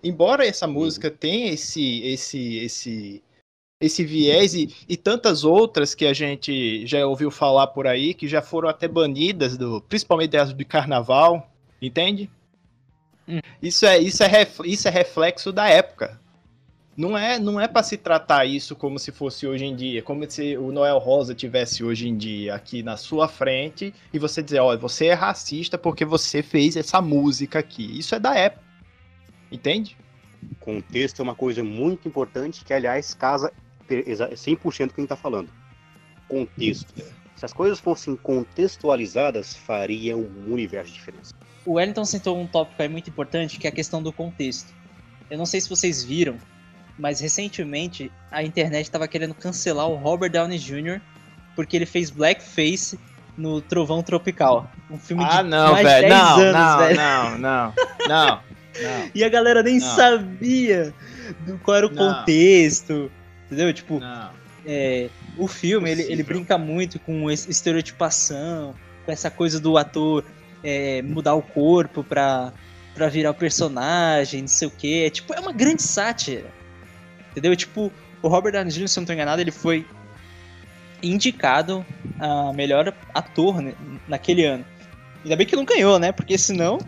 Embora 0.06 0.46
essa 0.46 0.68
música 0.68 1.10
tenha 1.10 1.52
esse, 1.52 2.04
esse, 2.04 2.58
esse 2.58 3.24
esse 3.82 4.06
viés 4.06 4.54
e, 4.54 4.74
e, 4.88 4.96
tantas 4.96 5.44
outras 5.44 5.96
que 5.96 6.06
a 6.06 6.14
gente 6.14 6.86
já 6.86 7.06
ouviu 7.06 7.32
falar 7.32 7.68
por 7.68 7.88
aí, 7.88 8.14
que 8.14 8.28
já 8.28 8.40
foram 8.40 8.70
até 8.70 8.88
banidas, 8.88 9.58
do, 9.58 9.82
principalmente 9.82 10.38
as 10.38 10.54
de 10.54 10.64
carnaval, 10.64 11.52
entende? 11.82 12.30
Hum. 13.28 13.40
Isso, 13.60 13.86
é, 13.88 13.98
isso, 13.98 14.24
é 14.24 14.28
ref, 14.28 14.60
isso 14.64 14.88
é 14.88 14.92
reflexo 14.92 15.52
da 15.52 15.68
época. 15.68 16.22
Não 16.96 17.18
é, 17.18 17.40
não 17.40 17.60
é 17.60 17.68
para 17.68 17.82
se 17.82 17.98
tratar 17.98 18.46
isso 18.46 18.76
como 18.76 19.00
se 19.00 19.12
fosse 19.12 19.48
hoje 19.48 19.66
em 19.66 19.76
dia, 19.76 20.04
como 20.04 20.30
se 20.30 20.56
o 20.56 20.72
Noel 20.72 21.00
Rosa 21.00 21.34
tivesse 21.34 21.84
hoje 21.84 22.08
em 22.08 22.16
dia 22.16 22.54
aqui 22.54 22.84
na 22.84 22.96
sua 22.96 23.28
frente 23.28 23.92
e 24.14 24.20
você 24.20 24.44
dizer, 24.44 24.60
olha, 24.60 24.78
você 24.78 25.08
é 25.08 25.14
racista 25.14 25.80
porque 25.80 26.06
você 26.06 26.44
fez 26.44 26.78
essa 26.78 27.02
música 27.02 27.58
aqui. 27.58 27.98
Isso 27.98 28.14
é 28.14 28.20
da 28.20 28.36
época. 28.36 28.65
Entende? 29.56 29.98
Contexto 30.60 31.22
é 31.22 31.24
uma 31.24 31.34
coisa 31.34 31.64
muito 31.64 32.08
importante 32.08 32.66
que, 32.66 32.74
aliás, 32.74 33.14
casa 33.14 33.54
100% 33.88 34.92
quem 34.94 35.06
está 35.06 35.16
falando. 35.16 35.50
Contexto. 36.28 36.94
Se 37.36 37.46
as 37.46 37.54
coisas 37.54 37.80
fossem 37.80 38.18
contextualizadas, 38.18 39.56
faria 39.56 40.18
um 40.18 40.52
universo 40.52 40.92
de 40.92 41.00
diferença. 41.00 41.34
O 41.66 41.74
Wellington 41.74 42.04
sentou 42.04 42.40
um 42.40 42.46
tópico 42.46 42.82
aí 42.82 42.90
muito 42.90 43.10
importante, 43.10 43.58
que 43.58 43.66
é 43.66 43.70
a 43.70 43.74
questão 43.74 44.04
do 44.04 44.12
contexto. 44.12 44.74
Eu 45.30 45.38
não 45.38 45.46
sei 45.46 45.62
se 45.62 45.70
vocês 45.70 46.04
viram, 46.04 46.38
mas 46.98 47.22
recentemente 47.22 48.12
a 48.30 48.44
internet 48.44 48.84
estava 48.84 49.08
querendo 49.08 49.34
cancelar 49.34 49.88
o 49.88 49.96
Robert 49.96 50.32
Downey 50.32 50.60
Jr. 50.60 51.02
porque 51.56 51.78
ele 51.78 51.86
fez 51.86 52.10
blackface 52.10 53.00
no 53.38 53.62
Trovão 53.62 54.04
Tropical. 54.04 54.70
Um 54.90 54.98
filme 54.98 55.24
ah, 55.24 55.42
de 55.42 55.50
não, 55.50 55.72
mais 55.72 55.88
velho. 55.88 56.08
10 56.08 56.20
não, 56.20 56.40
anos, 56.40 56.54
não, 56.54 56.78
velho. 56.78 56.96
Não, 56.98 57.38
não, 57.38 57.74
não, 58.08 58.40
não. 58.82 59.10
E 59.14 59.24
a 59.24 59.30
galera 59.30 59.64
nem 59.64 59.80
não. 59.80 59.96
sabia 59.96 60.94
do 61.46 61.58
qual 61.60 61.78
era 61.78 61.88
o 61.88 61.92
não. 61.92 62.14
contexto. 62.14 63.12
Entendeu? 63.46 63.74
Tipo, 63.74 64.02
é, 64.66 65.10
o 65.38 65.48
filme 65.48 65.90
ele, 65.90 66.04
ele 66.04 66.24
brinca 66.24 66.58
muito 66.58 67.00
com 67.00 67.30
estereotipação, 67.30 68.74
com 69.06 69.12
essa 69.12 69.30
coisa 69.30 69.60
do 69.60 69.78
ator 69.78 70.24
é, 70.64 71.02
mudar 71.04 71.36
o 71.36 71.42
corpo 71.42 72.04
pra, 72.04 72.52
pra 72.96 73.08
virar 73.08 73.32
o 73.32 73.36
personagem, 73.36 74.42
não 74.42 74.48
sei 74.48 74.68
o 74.68 74.72
que. 74.72 75.06
É, 75.06 75.10
tipo, 75.10 75.34
é 75.34 75.40
uma 75.40 75.54
grande 75.54 75.84
sátira. 75.84 76.52
Entendeu? 77.32 77.56
Tipo, 77.56 77.92
o 78.22 78.28
Robert 78.28 78.54
Downey 78.54 78.72
Jr., 78.72 78.88
se 78.88 78.98
eu 78.98 79.02
não 79.02 79.06
tô 79.06 79.14
enganado, 79.14 79.42
ele 79.42 79.52
foi 79.52 79.86
indicado 81.04 81.86
a 82.20 82.52
melhor 82.54 82.94
ator 83.14 83.62
né, 83.62 83.74
naquele 84.08 84.46
ano. 84.46 84.66
Ainda 85.24 85.36
bem 85.36 85.46
que 85.46 85.56
não 85.56 85.66
ganhou, 85.66 86.00
né? 86.00 86.12
Porque 86.12 86.38
senão. 86.38 86.80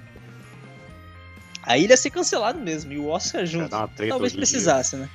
Aí 1.68 1.84
ele 1.84 1.92
ia 1.94 1.98
ser 1.98 2.10
cancelado 2.10 2.60
mesmo. 2.60 2.94
E 2.94 2.98
o 2.98 3.08
Oscar 3.08 3.46
junto. 3.46 3.70
Talvez 3.70 4.34
precisasse, 4.34 4.96
né? 4.96 5.10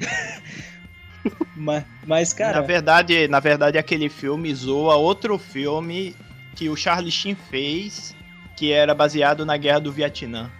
mas, 1.54 1.84
mas, 2.06 2.32
cara. 2.32 2.60
Na 2.60 2.66
verdade, 2.66 3.28
na 3.28 3.38
verdade, 3.38 3.76
aquele 3.76 4.08
filme 4.08 4.52
zoa 4.54 4.96
outro 4.96 5.38
filme 5.38 6.16
que 6.56 6.70
o 6.70 6.76
Charlie 6.76 7.12
Sheen 7.12 7.36
fez, 7.50 8.14
que 8.56 8.72
era 8.72 8.94
baseado 8.94 9.44
na 9.44 9.56
guerra 9.58 9.80
do 9.80 9.92
Vietnã. 9.92 10.50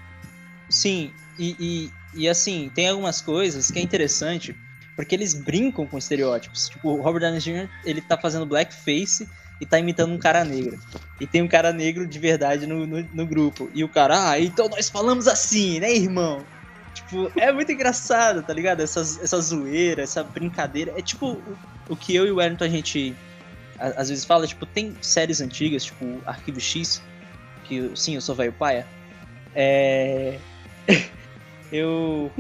Sim, 0.68 1.12
e, 1.38 1.56
e, 1.58 2.22
e 2.22 2.28
assim, 2.28 2.70
tem 2.74 2.88
algumas 2.88 3.22
coisas 3.22 3.70
que 3.70 3.78
é 3.78 3.82
interessante, 3.82 4.54
porque 4.94 5.14
eles 5.14 5.32
brincam 5.32 5.86
com 5.86 5.96
estereótipos. 5.96 6.68
Tipo, 6.68 6.90
o 6.90 7.02
Robert 7.02 7.22
Downey 7.22 7.40
Jr., 7.40 7.68
ele 7.84 8.02
tá 8.02 8.18
fazendo 8.18 8.44
blackface 8.44 9.26
e 9.62 9.66
tá 9.66 9.78
imitando 9.78 10.12
um 10.12 10.18
cara 10.18 10.44
negro. 10.44 10.76
E 11.20 11.26
tem 11.26 11.40
um 11.40 11.46
cara 11.46 11.72
negro 11.72 12.04
de 12.04 12.18
verdade 12.18 12.66
no, 12.66 12.84
no, 12.84 13.08
no 13.14 13.24
grupo. 13.24 13.70
E 13.72 13.84
o 13.84 13.88
cara, 13.88 14.30
ah, 14.30 14.40
então 14.40 14.68
nós 14.68 14.90
falamos 14.90 15.28
assim, 15.28 15.78
né, 15.78 15.94
irmão? 15.94 16.44
Tipo, 16.92 17.30
é 17.38 17.52
muito 17.52 17.70
engraçado, 17.70 18.42
tá 18.42 18.52
ligado? 18.52 18.80
Essa, 18.80 19.02
essa 19.02 19.40
zoeira, 19.40 20.02
essa 20.02 20.24
brincadeira. 20.24 20.92
É 20.96 21.00
tipo 21.00 21.40
o, 21.88 21.94
que 21.94 22.12
eu 22.12 22.26
e 22.26 22.32
o 22.32 22.36
Wellington 22.38 22.64
a 22.64 22.68
gente 22.68 23.14
às 23.78 24.08
vezes 24.08 24.24
fala, 24.24 24.48
tipo, 24.48 24.66
tem 24.66 24.96
séries 25.00 25.40
antigas, 25.40 25.84
tipo 25.84 26.20
Arquivo 26.26 26.60
X, 26.60 27.00
que 27.62 27.88
sim, 27.94 28.16
eu 28.16 28.20
sou 28.20 28.34
velho 28.34 28.52
paia. 28.52 28.84
É. 29.54 30.40
eu 31.70 32.32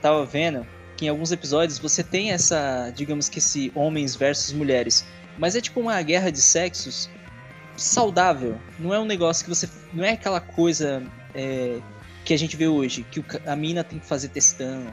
tava 0.00 0.24
vendo 0.24 0.66
que 0.96 1.04
em 1.04 1.08
alguns 1.10 1.32
episódios 1.32 1.78
você 1.78 2.02
tem 2.02 2.30
essa, 2.30 2.90
digamos 2.96 3.28
que 3.28 3.40
esse 3.40 3.70
homens 3.74 4.16
versus 4.16 4.54
mulheres, 4.54 5.04
mas 5.38 5.56
é 5.56 5.60
tipo 5.60 5.80
uma 5.80 6.00
guerra 6.02 6.30
de 6.30 6.40
sexos 6.40 7.08
saudável. 7.76 8.58
Não 8.78 8.92
é 8.94 8.98
um 8.98 9.04
negócio 9.04 9.44
que 9.44 9.50
você. 9.50 9.68
Não 9.92 10.04
é 10.04 10.10
aquela 10.10 10.40
coisa 10.40 11.02
é, 11.34 11.80
que 12.24 12.32
a 12.32 12.38
gente 12.38 12.56
vê 12.56 12.68
hoje, 12.68 13.04
que 13.10 13.22
a 13.46 13.56
mina 13.56 13.82
tem 13.82 13.98
que 13.98 14.06
fazer 14.06 14.28
testão, 14.28 14.86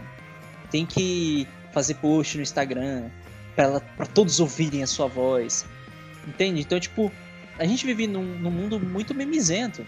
tem 0.69 0.85
que 0.85 1.47
fazer 1.71 1.95
post 1.95 2.37
no 2.37 2.43
Instagram, 2.43 3.09
para 3.55 4.05
todos 4.07 4.39
ouvirem 4.39 4.83
a 4.83 4.87
sua 4.87 5.07
voz. 5.07 5.65
Entende? 6.27 6.61
Então, 6.61 6.79
tipo, 6.79 7.11
a 7.57 7.65
gente 7.65 7.85
vive 7.85 8.07
num, 8.07 8.23
num 8.23 8.51
mundo 8.51 8.79
muito 8.79 9.13
memizento. 9.13 9.85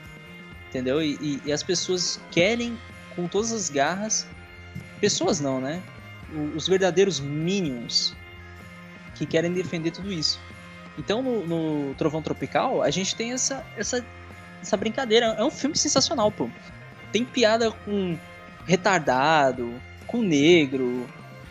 Entendeu? 0.69 1.01
E, 1.01 1.17
e, 1.21 1.41
e, 1.45 1.51
as 1.51 1.61
pessoas 1.61 2.19
querem, 2.31 2.77
com 3.15 3.27
todas 3.27 3.51
as 3.51 3.69
garras. 3.69 4.25
Pessoas 4.99 5.39
não, 5.39 5.61
né? 5.61 5.83
Os 6.55 6.67
verdadeiros 6.67 7.19
minions 7.19 8.15
que 9.15 9.25
querem 9.25 9.53
defender 9.53 9.91
tudo 9.91 10.11
isso. 10.11 10.39
Então, 10.97 11.21
no, 11.21 11.45
no, 11.45 11.95
Trovão 11.95 12.21
Tropical, 12.21 12.81
a 12.81 12.89
gente 12.89 13.15
tem 13.15 13.33
essa, 13.33 13.65
essa, 13.77 14.05
essa 14.61 14.77
brincadeira. 14.77 15.27
É 15.37 15.43
um 15.43 15.51
filme 15.51 15.75
sensacional, 15.75 16.31
pô. 16.31 16.49
Tem 17.11 17.25
piada 17.25 17.71
com 17.71 18.17
retardado, 18.65 19.73
com 20.07 20.21
negro, 20.21 21.07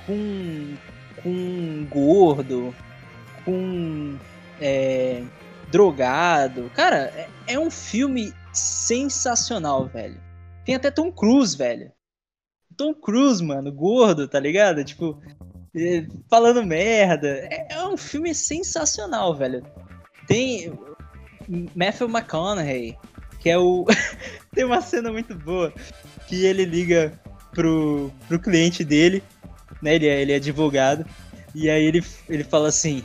com, 0.06 0.76
com 1.22 1.86
gordo, 1.90 2.74
com 3.44 4.16
é, 4.60 5.22
drogado. 5.70 6.70
Cara, 6.74 7.12
é, 7.14 7.28
é 7.48 7.58
um 7.58 7.70
filme 7.70 8.32
sensacional, 8.52 9.86
velho. 9.86 10.20
Tem 10.64 10.74
até 10.74 10.90
Tom 10.90 11.10
Cruise, 11.10 11.56
velho. 11.56 11.90
Tom 12.76 12.94
Cruise, 12.94 13.42
mano, 13.42 13.72
gordo, 13.72 14.28
tá 14.28 14.38
ligado? 14.38 14.84
Tipo, 14.84 15.20
falando 16.28 16.64
merda. 16.64 17.28
É, 17.50 17.74
é, 17.74 17.86
um 17.86 17.96
filme 17.96 18.34
sensacional, 18.34 19.34
velho. 19.34 19.64
Tem 20.26 20.72
Matthew 21.74 22.08
McConaughey, 22.08 22.96
que 23.40 23.50
é 23.50 23.58
o. 23.58 23.86
Tem 24.54 24.64
uma 24.64 24.80
cena 24.80 25.10
muito 25.10 25.34
boa 25.34 25.72
que 26.28 26.44
ele 26.44 26.64
liga 26.64 27.18
pro, 27.52 28.12
pro 28.28 28.38
cliente 28.38 28.84
dele, 28.84 29.22
né? 29.80 29.94
Ele 29.94 30.08
é, 30.08 30.20
ele 30.20 30.32
é 30.32 30.36
advogado. 30.36 31.06
E 31.54 31.68
aí 31.68 31.84
ele, 31.84 32.04
ele 32.28 32.44
fala 32.44 32.68
assim: 32.68 33.02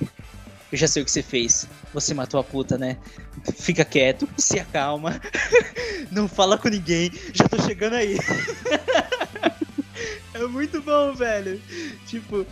Eu 0.72 0.78
já 0.78 0.88
sei 0.88 1.02
o 1.02 1.06
que 1.06 1.12
você 1.12 1.24
fez. 1.24 1.68
Você 1.94 2.14
matou 2.14 2.40
a 2.40 2.44
puta, 2.44 2.78
né? 2.78 2.98
Fica 3.56 3.86
quieto, 3.86 4.28
se 4.38 4.60
acalma. 4.60 5.20
Não 6.12 6.28
fala 6.28 6.58
com 6.58 6.70
ninguém. 6.70 7.12
Já 7.34 7.48
tô 7.48 7.62
chegando 7.62 7.96
aí. 7.96 8.18
É 10.38 10.48
muito 10.48 10.82
bom, 10.82 11.14
velho. 11.14 11.60
Tipo, 12.06 12.46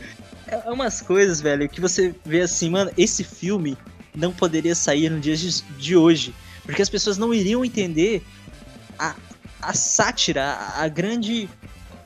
é 0.48 0.58
umas 0.72 1.02
coisas, 1.02 1.40
velho, 1.40 1.70
que 1.70 1.80
você 1.80 2.16
vê 2.26 2.42
assim, 2.42 2.70
mano, 2.70 2.92
esse 2.98 3.24
filme 3.24 3.78
não 4.16 4.32
poderia 4.32 4.74
sair 4.74 5.10
no 5.10 5.20
dia 5.20 5.36
de 5.36 5.96
hoje. 5.96 6.34
Porque 6.64 6.82
as 6.82 6.90
pessoas 6.90 7.18
não 7.18 7.34
iriam 7.34 7.64
entender 7.64 8.24
a, 8.98 9.16
a 9.62 9.74
sátira, 9.74 10.44
a, 10.44 10.84
a 10.84 10.88
grande. 10.88 11.48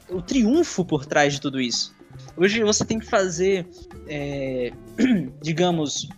o 0.09 0.21
triunfo 0.21 0.83
por 0.83 1.05
trás 1.05 1.33
de 1.33 1.41
tudo 1.41 1.61
isso. 1.61 1.95
Hoje 2.35 2.63
você 2.63 2.83
tem 2.83 2.99
que 2.99 3.05
fazer, 3.05 3.65
é, 4.07 4.73
digamos, 5.41 6.09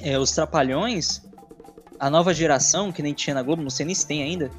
é, 0.00 0.18
os 0.18 0.30
Trapalhões, 0.30 1.22
a 1.98 2.08
nova 2.08 2.32
geração, 2.32 2.92
que 2.92 3.02
nem 3.02 3.12
tinha 3.12 3.34
na 3.34 3.42
Globo, 3.42 3.62
não 3.62 3.70
sei 3.70 3.86
nem 3.86 3.94
se 3.94 4.06
tem 4.06 4.22
ainda, 4.22 4.50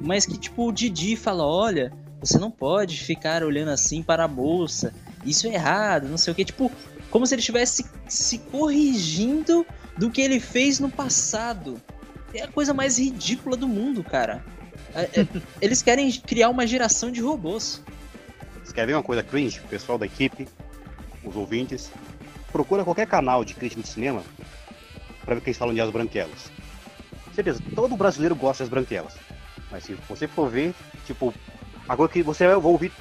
mas 0.00 0.24
que 0.24 0.38
tipo 0.38 0.68
o 0.68 0.72
Didi 0.72 1.16
fala: 1.16 1.44
olha, 1.44 1.92
você 2.20 2.38
não 2.38 2.50
pode 2.50 2.98
ficar 3.02 3.42
olhando 3.42 3.70
assim 3.70 4.02
para 4.02 4.24
a 4.24 4.28
bolsa. 4.28 4.92
Isso 5.24 5.46
é 5.46 5.54
errado, 5.54 6.08
não 6.08 6.18
sei 6.18 6.32
o 6.32 6.36
que. 6.36 6.44
Tipo, 6.44 6.70
como 7.10 7.26
se 7.26 7.34
ele 7.34 7.40
estivesse 7.40 7.84
se 8.06 8.38
corrigindo 8.38 9.66
do 9.96 10.10
que 10.10 10.20
ele 10.20 10.38
fez 10.38 10.78
no 10.78 10.90
passado. 10.90 11.80
É 12.32 12.42
a 12.42 12.48
coisa 12.48 12.72
mais 12.72 12.98
ridícula 12.98 13.56
do 13.56 13.66
mundo, 13.66 14.04
cara. 14.04 14.44
É, 14.94 15.20
é, 15.20 15.26
eles 15.60 15.82
querem 15.82 16.10
criar 16.12 16.48
uma 16.50 16.66
geração 16.66 17.10
de 17.10 17.20
robôs. 17.20 17.82
Você 18.64 18.72
quer 18.72 18.86
ver 18.86 18.94
uma 18.94 19.02
coisa 19.02 19.22
cringe? 19.22 19.60
O 19.60 19.68
pessoal 19.68 19.98
da 19.98 20.06
equipe, 20.06 20.46
os 21.24 21.34
ouvintes, 21.34 21.90
procura 22.52 22.84
qualquer 22.84 23.06
canal 23.06 23.44
de 23.44 23.54
crítica 23.54 23.82
de 23.82 23.88
cinema 23.88 24.22
para 25.24 25.34
ver 25.34 25.40
o 25.40 25.42
que 25.42 25.50
eles 25.50 25.58
falam 25.58 25.74
de 25.74 25.80
As 25.80 25.90
Branquelas. 25.90 26.50
Certeza, 27.34 27.60
todo 27.74 27.96
brasileiro 27.96 28.34
gosta 28.34 28.62
das 28.62 28.70
Branquelas. 28.70 29.14
Mas 29.70 29.84
se 29.84 29.94
você 30.08 30.26
for 30.26 30.48
ver, 30.48 30.74
tipo, 31.06 31.32
Agora 31.90 32.08
que 32.08 32.22
você 32.22 32.46
vai 32.46 32.54
ouvir, 32.54 32.92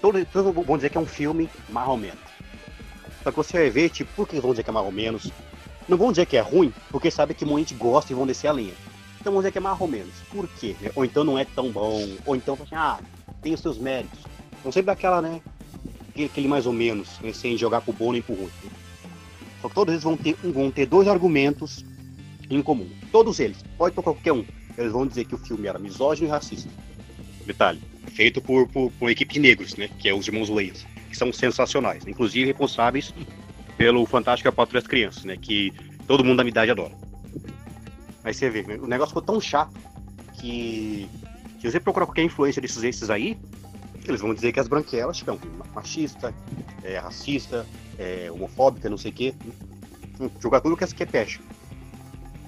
todo, 0.00 0.24
todos 0.26 0.64
vão 0.64 0.76
dizer 0.76 0.88
que 0.88 0.96
é 0.96 1.00
um 1.00 1.06
filme 1.06 1.50
mais 1.68 1.88
ou 1.88 1.96
menos. 1.96 2.20
Só 3.24 3.32
que 3.32 3.36
você 3.36 3.58
vai 3.58 3.70
ver, 3.70 3.90
tipo, 3.90 4.08
por 4.14 4.28
que 4.28 4.38
vão 4.38 4.52
dizer 4.52 4.62
que 4.62 4.70
é 4.70 4.72
mais 4.72 4.86
ou 4.86 4.92
menos? 4.92 5.32
Não 5.88 5.98
vão 5.98 6.12
dizer 6.12 6.26
que 6.26 6.36
é 6.36 6.40
ruim, 6.40 6.72
porque 6.92 7.10
sabe 7.10 7.34
que 7.34 7.44
muita 7.44 7.70
gente 7.70 7.74
gosta 7.74 8.12
e 8.12 8.14
vão 8.14 8.24
descer 8.24 8.46
a 8.46 8.52
linha. 8.52 8.72
Então 9.20 9.32
vão 9.32 9.42
dizer 9.42 9.50
que 9.50 9.58
é 9.58 9.60
mais 9.60 9.80
ou 9.80 9.88
menos. 9.88 10.14
Por 10.30 10.46
quê? 10.46 10.76
Ou 10.94 11.04
então 11.04 11.24
não 11.24 11.36
é 11.36 11.44
tão 11.44 11.72
bom, 11.72 12.06
ou 12.24 12.36
então, 12.36 12.54
assim, 12.54 12.76
ah, 12.76 13.00
tem 13.42 13.52
os 13.52 13.58
seus 13.58 13.78
méritos. 13.78 14.20
Então 14.60 14.70
sempre 14.70 14.86
daquela, 14.86 15.20
né, 15.20 15.40
aquele 16.16 16.46
mais 16.46 16.66
ou 16.66 16.72
menos, 16.72 17.18
né, 17.18 17.32
sem 17.32 17.58
jogar 17.58 17.80
pro 17.80 17.92
bom 17.92 18.12
nem 18.12 18.22
pro 18.22 18.36
ruim. 18.36 18.50
Só 19.60 19.68
que 19.68 19.74
todos 19.74 19.92
eles 19.92 20.04
vão 20.04 20.16
ter, 20.16 20.36
vão 20.44 20.70
ter 20.70 20.86
dois 20.86 21.08
argumentos 21.08 21.84
em 22.48 22.62
comum. 22.62 22.88
Todos 23.10 23.40
eles, 23.40 23.58
pode 23.76 23.92
tocar 23.92 24.12
qualquer 24.12 24.32
um. 24.32 24.44
Eles 24.78 24.92
vão 24.92 25.04
dizer 25.04 25.24
que 25.24 25.34
o 25.34 25.38
filme 25.38 25.66
era 25.66 25.80
misógino 25.80 26.28
e 26.28 26.30
racista. 26.30 26.70
Detalhe, 27.44 27.80
feito 28.10 28.40
por, 28.40 28.68
por, 28.68 28.90
por 28.92 29.04
uma 29.04 29.12
equipe 29.12 29.34
de 29.34 29.40
negros, 29.40 29.76
né? 29.76 29.88
Que 29.98 30.08
é 30.08 30.14
os 30.14 30.26
irmãos 30.26 30.48
Wayans, 30.48 30.86
que 31.08 31.16
são 31.16 31.32
sensacionais, 31.32 32.06
inclusive 32.06 32.46
responsáveis 32.46 33.12
pelo 33.76 34.04
Fantástico 34.06 34.50
Patrulha 34.52 34.80
das 34.80 34.88
Crianças, 34.88 35.24
né? 35.24 35.36
Que 35.36 35.72
todo 36.06 36.24
mundo 36.24 36.38
da 36.38 36.44
minha 36.44 36.52
idade 36.52 36.70
adora. 36.70 36.94
Aí 38.24 38.34
você 38.34 38.50
vê, 38.50 38.62
o 38.74 38.86
negócio 38.86 39.10
ficou 39.10 39.22
tão 39.22 39.40
chato 39.40 39.72
que 40.40 41.08
se 41.60 41.70
você 41.70 41.80
procurar 41.80 42.06
qualquer 42.06 42.22
influência 42.22 42.60
desses 42.60 42.82
esses 42.82 43.10
aí, 43.10 43.36
eles 44.04 44.20
vão 44.20 44.34
dizer 44.34 44.52
que 44.52 44.60
as 44.60 44.68
branquelas 44.68 45.16
tipo, 45.16 45.32
é 45.32 45.38
machista, 45.74 46.34
é 46.82 46.98
racista, 46.98 47.66
é 47.98 48.30
homofóbica, 48.30 48.88
não 48.88 48.98
sei 48.98 49.10
o 49.10 49.14
quê. 49.14 49.34
Jogar 50.40 50.60
tudo 50.60 50.76
que 50.76 50.86
que 50.86 51.02
é 51.02 51.06
peste. 51.06 51.40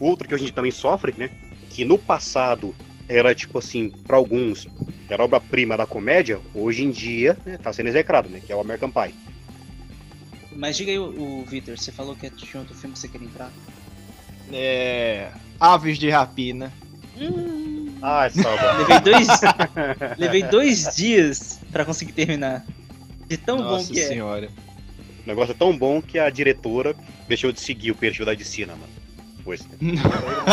Outro 0.00 0.28
que 0.28 0.34
a 0.34 0.38
gente 0.38 0.52
também 0.52 0.70
sofre, 0.70 1.14
né? 1.16 1.30
Que 1.70 1.84
no 1.84 1.98
passado 1.98 2.74
era 3.09 3.34
tipo 3.34 3.59
assim, 3.59 3.88
para 3.88 4.16
alguns, 4.16 4.68
era 5.09 5.24
obra-prima 5.24 5.76
da 5.76 5.86
comédia, 5.86 6.38
hoje 6.54 6.84
em 6.84 6.90
dia 6.90 7.36
né, 7.44 7.56
tá 7.56 7.72
sendo 7.72 7.88
execrado, 7.88 8.28
né? 8.28 8.40
Que 8.44 8.52
é 8.52 8.56
o 8.56 8.61
American 8.61 8.90
Pie. 8.90 9.14
Mas 10.52 10.76
diga 10.76 10.90
aí, 10.90 10.98
o, 10.98 11.40
o 11.40 11.44
Vitor, 11.44 11.78
você 11.78 11.90
falou 11.90 12.14
que 12.14 12.28
tinha 12.30 12.61
outro 12.61 12.74
filme 12.74 12.92
que 12.92 12.98
você 12.98 13.09
queria 13.09 13.26
entrar? 13.26 13.50
É. 14.52 15.30
Aves 15.59 15.98
de 15.98 16.11
Rapina. 16.11 16.72
Hum. 17.18 17.94
Ai, 18.02 18.30
saudade. 18.30 18.78
levei 18.78 19.00
dois, 19.00 19.28
levei 20.18 20.42
dois 20.42 20.96
dias 20.96 21.61
para 21.72 21.84
conseguir 21.84 22.12
terminar. 22.12 22.64
De 23.26 23.36
tão 23.36 23.59
Nossa 23.59 23.88
bom 23.88 23.94
que 23.94 24.02
senhora. 24.02 24.46
é. 24.46 24.48
senhora. 24.48 24.50
O 25.24 25.28
negócio 25.28 25.52
é 25.52 25.54
tão 25.54 25.76
bom 25.76 26.00
que 26.00 26.18
a 26.18 26.30
diretora 26.30 26.94
deixou 27.26 27.52
de 27.52 27.61
seguir 27.61 27.90
o 27.90 27.94
perfil 27.94 28.24
da 28.24 28.34
Dicina, 28.34 28.72
mano 28.74 29.07
depois. 29.39 29.66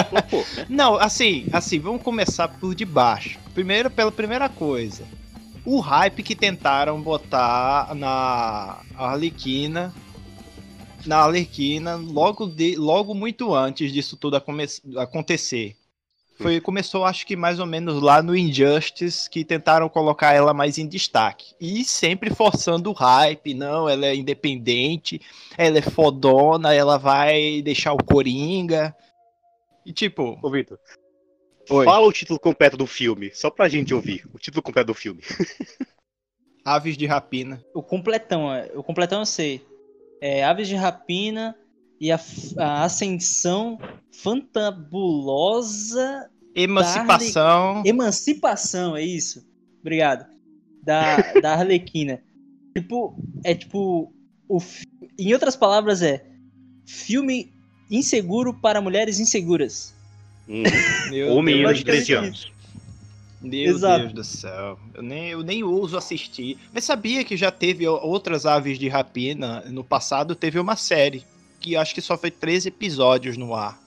Não, 0.70 0.96
assim, 0.96 1.46
assim, 1.52 1.80
vamos 1.80 2.02
começar 2.02 2.48
por 2.48 2.74
debaixo. 2.74 3.38
Primeiro, 3.54 3.90
pela 3.90 4.12
primeira 4.12 4.48
coisa. 4.48 5.06
O 5.66 5.80
hype 5.80 6.24
que 6.24 6.36
tentaram 6.36 7.02
botar 7.02 7.94
na 7.96 8.80
Arlequina. 8.96 9.94
Na 11.06 11.18
Arlequina, 11.18 11.96
logo, 11.96 12.48
de, 12.48 12.76
logo 12.76 13.14
muito 13.14 13.54
antes 13.54 13.92
disso 13.92 14.18
tudo 14.18 14.42
acontecer. 14.98 15.76
Foi, 16.38 16.60
começou, 16.60 17.06
acho 17.06 17.26
que 17.26 17.36
mais 17.36 17.60
ou 17.60 17.66
menos 17.66 18.02
lá 18.02 18.22
no 18.22 18.36
Injustice, 18.36 19.30
que 19.30 19.46
tentaram 19.46 19.88
colocar 19.88 20.34
ela 20.34 20.54
mais 20.54 20.78
em 20.78 20.88
destaque. 20.88 21.56
E 21.60 21.84
sempre 21.86 22.30
forçando 22.30 22.90
o 22.90 22.94
hype, 22.94 23.54
não, 23.54 23.88
ela 23.88 24.06
é 24.06 24.16
independente, 24.16 25.22
ela 25.58 25.78
é 25.78 25.82
fodona, 25.82 26.74
ela 26.74 26.98
vai 26.98 27.62
deixar 27.62 27.94
o 27.94 28.04
Coringa. 28.04 28.94
E 29.86 29.94
tipo. 29.94 30.38
Ô, 30.42 30.50
Vitor. 30.50 30.78
Fala 31.68 32.06
o 32.06 32.12
título 32.12 32.40
completo 32.40 32.78
do 32.78 32.86
filme, 32.86 33.32
só 33.34 33.50
pra 33.50 33.70
gente 33.70 33.94
ouvir. 33.94 34.28
O 34.34 34.38
título 34.38 34.62
completo 34.62 34.88
do 34.88 34.94
filme. 34.94 35.22
Aves 36.64 36.98
de 36.98 37.06
Rapina. 37.06 37.64
O 37.74 37.82
completão, 37.82 38.54
é, 38.54 38.72
o 38.76 38.84
completão 38.84 39.20
eu 39.20 39.26
sei. 39.26 39.66
É 40.22 40.44
Aves 40.44 40.68
de 40.68 40.76
Rapina 40.76 41.56
e 42.06 42.12
a, 42.12 42.20
a 42.58 42.84
ascensão 42.84 43.80
fantabulosa. 44.12 46.30
Emancipação. 46.54 47.82
Emancipação, 47.84 48.96
é 48.96 49.04
isso. 49.04 49.44
Obrigado. 49.82 50.28
Da, 50.84 51.18
da 51.42 51.54
Arlequina. 51.54 52.22
Tipo, 52.78 53.18
é 53.44 53.56
tipo. 53.56 54.14
O, 54.48 54.62
em 55.18 55.34
outras 55.34 55.56
palavras, 55.56 56.04
é 56.04 56.24
filme 56.86 57.52
inseguro 57.90 58.54
para 58.54 58.80
mulheres 58.80 59.20
inseguras. 59.20 59.96
Hum. 60.48 60.62
Ou 61.32 61.42
meninos 61.42 61.80
de 61.80 61.86
13 61.86 62.14
anos. 62.14 62.54
Meu 63.42 63.76
Exato. 63.76 64.02
Deus 64.02 64.14
do 64.14 64.24
céu. 64.24 64.78
Eu 64.94 65.02
nem, 65.02 65.30
eu 65.30 65.42
nem 65.42 65.64
ouso 65.64 65.98
assistir. 65.98 66.60
Mas 66.72 66.84
sabia 66.84 67.24
que 67.24 67.36
já 67.36 67.50
teve 67.50 67.88
outras 67.88 68.46
aves 68.46 68.78
de 68.78 68.88
rapina? 68.88 69.62
No 69.62 69.84
passado 69.84 70.36
teve 70.36 70.60
uma 70.60 70.76
série 70.76 71.26
que 71.66 71.76
acho 71.76 71.96
que 71.96 72.02
só 72.02 72.16
foi 72.16 72.30
três 72.30 72.68
episódios 72.68 73.38
no 73.38 73.56
ar. 73.56 73.80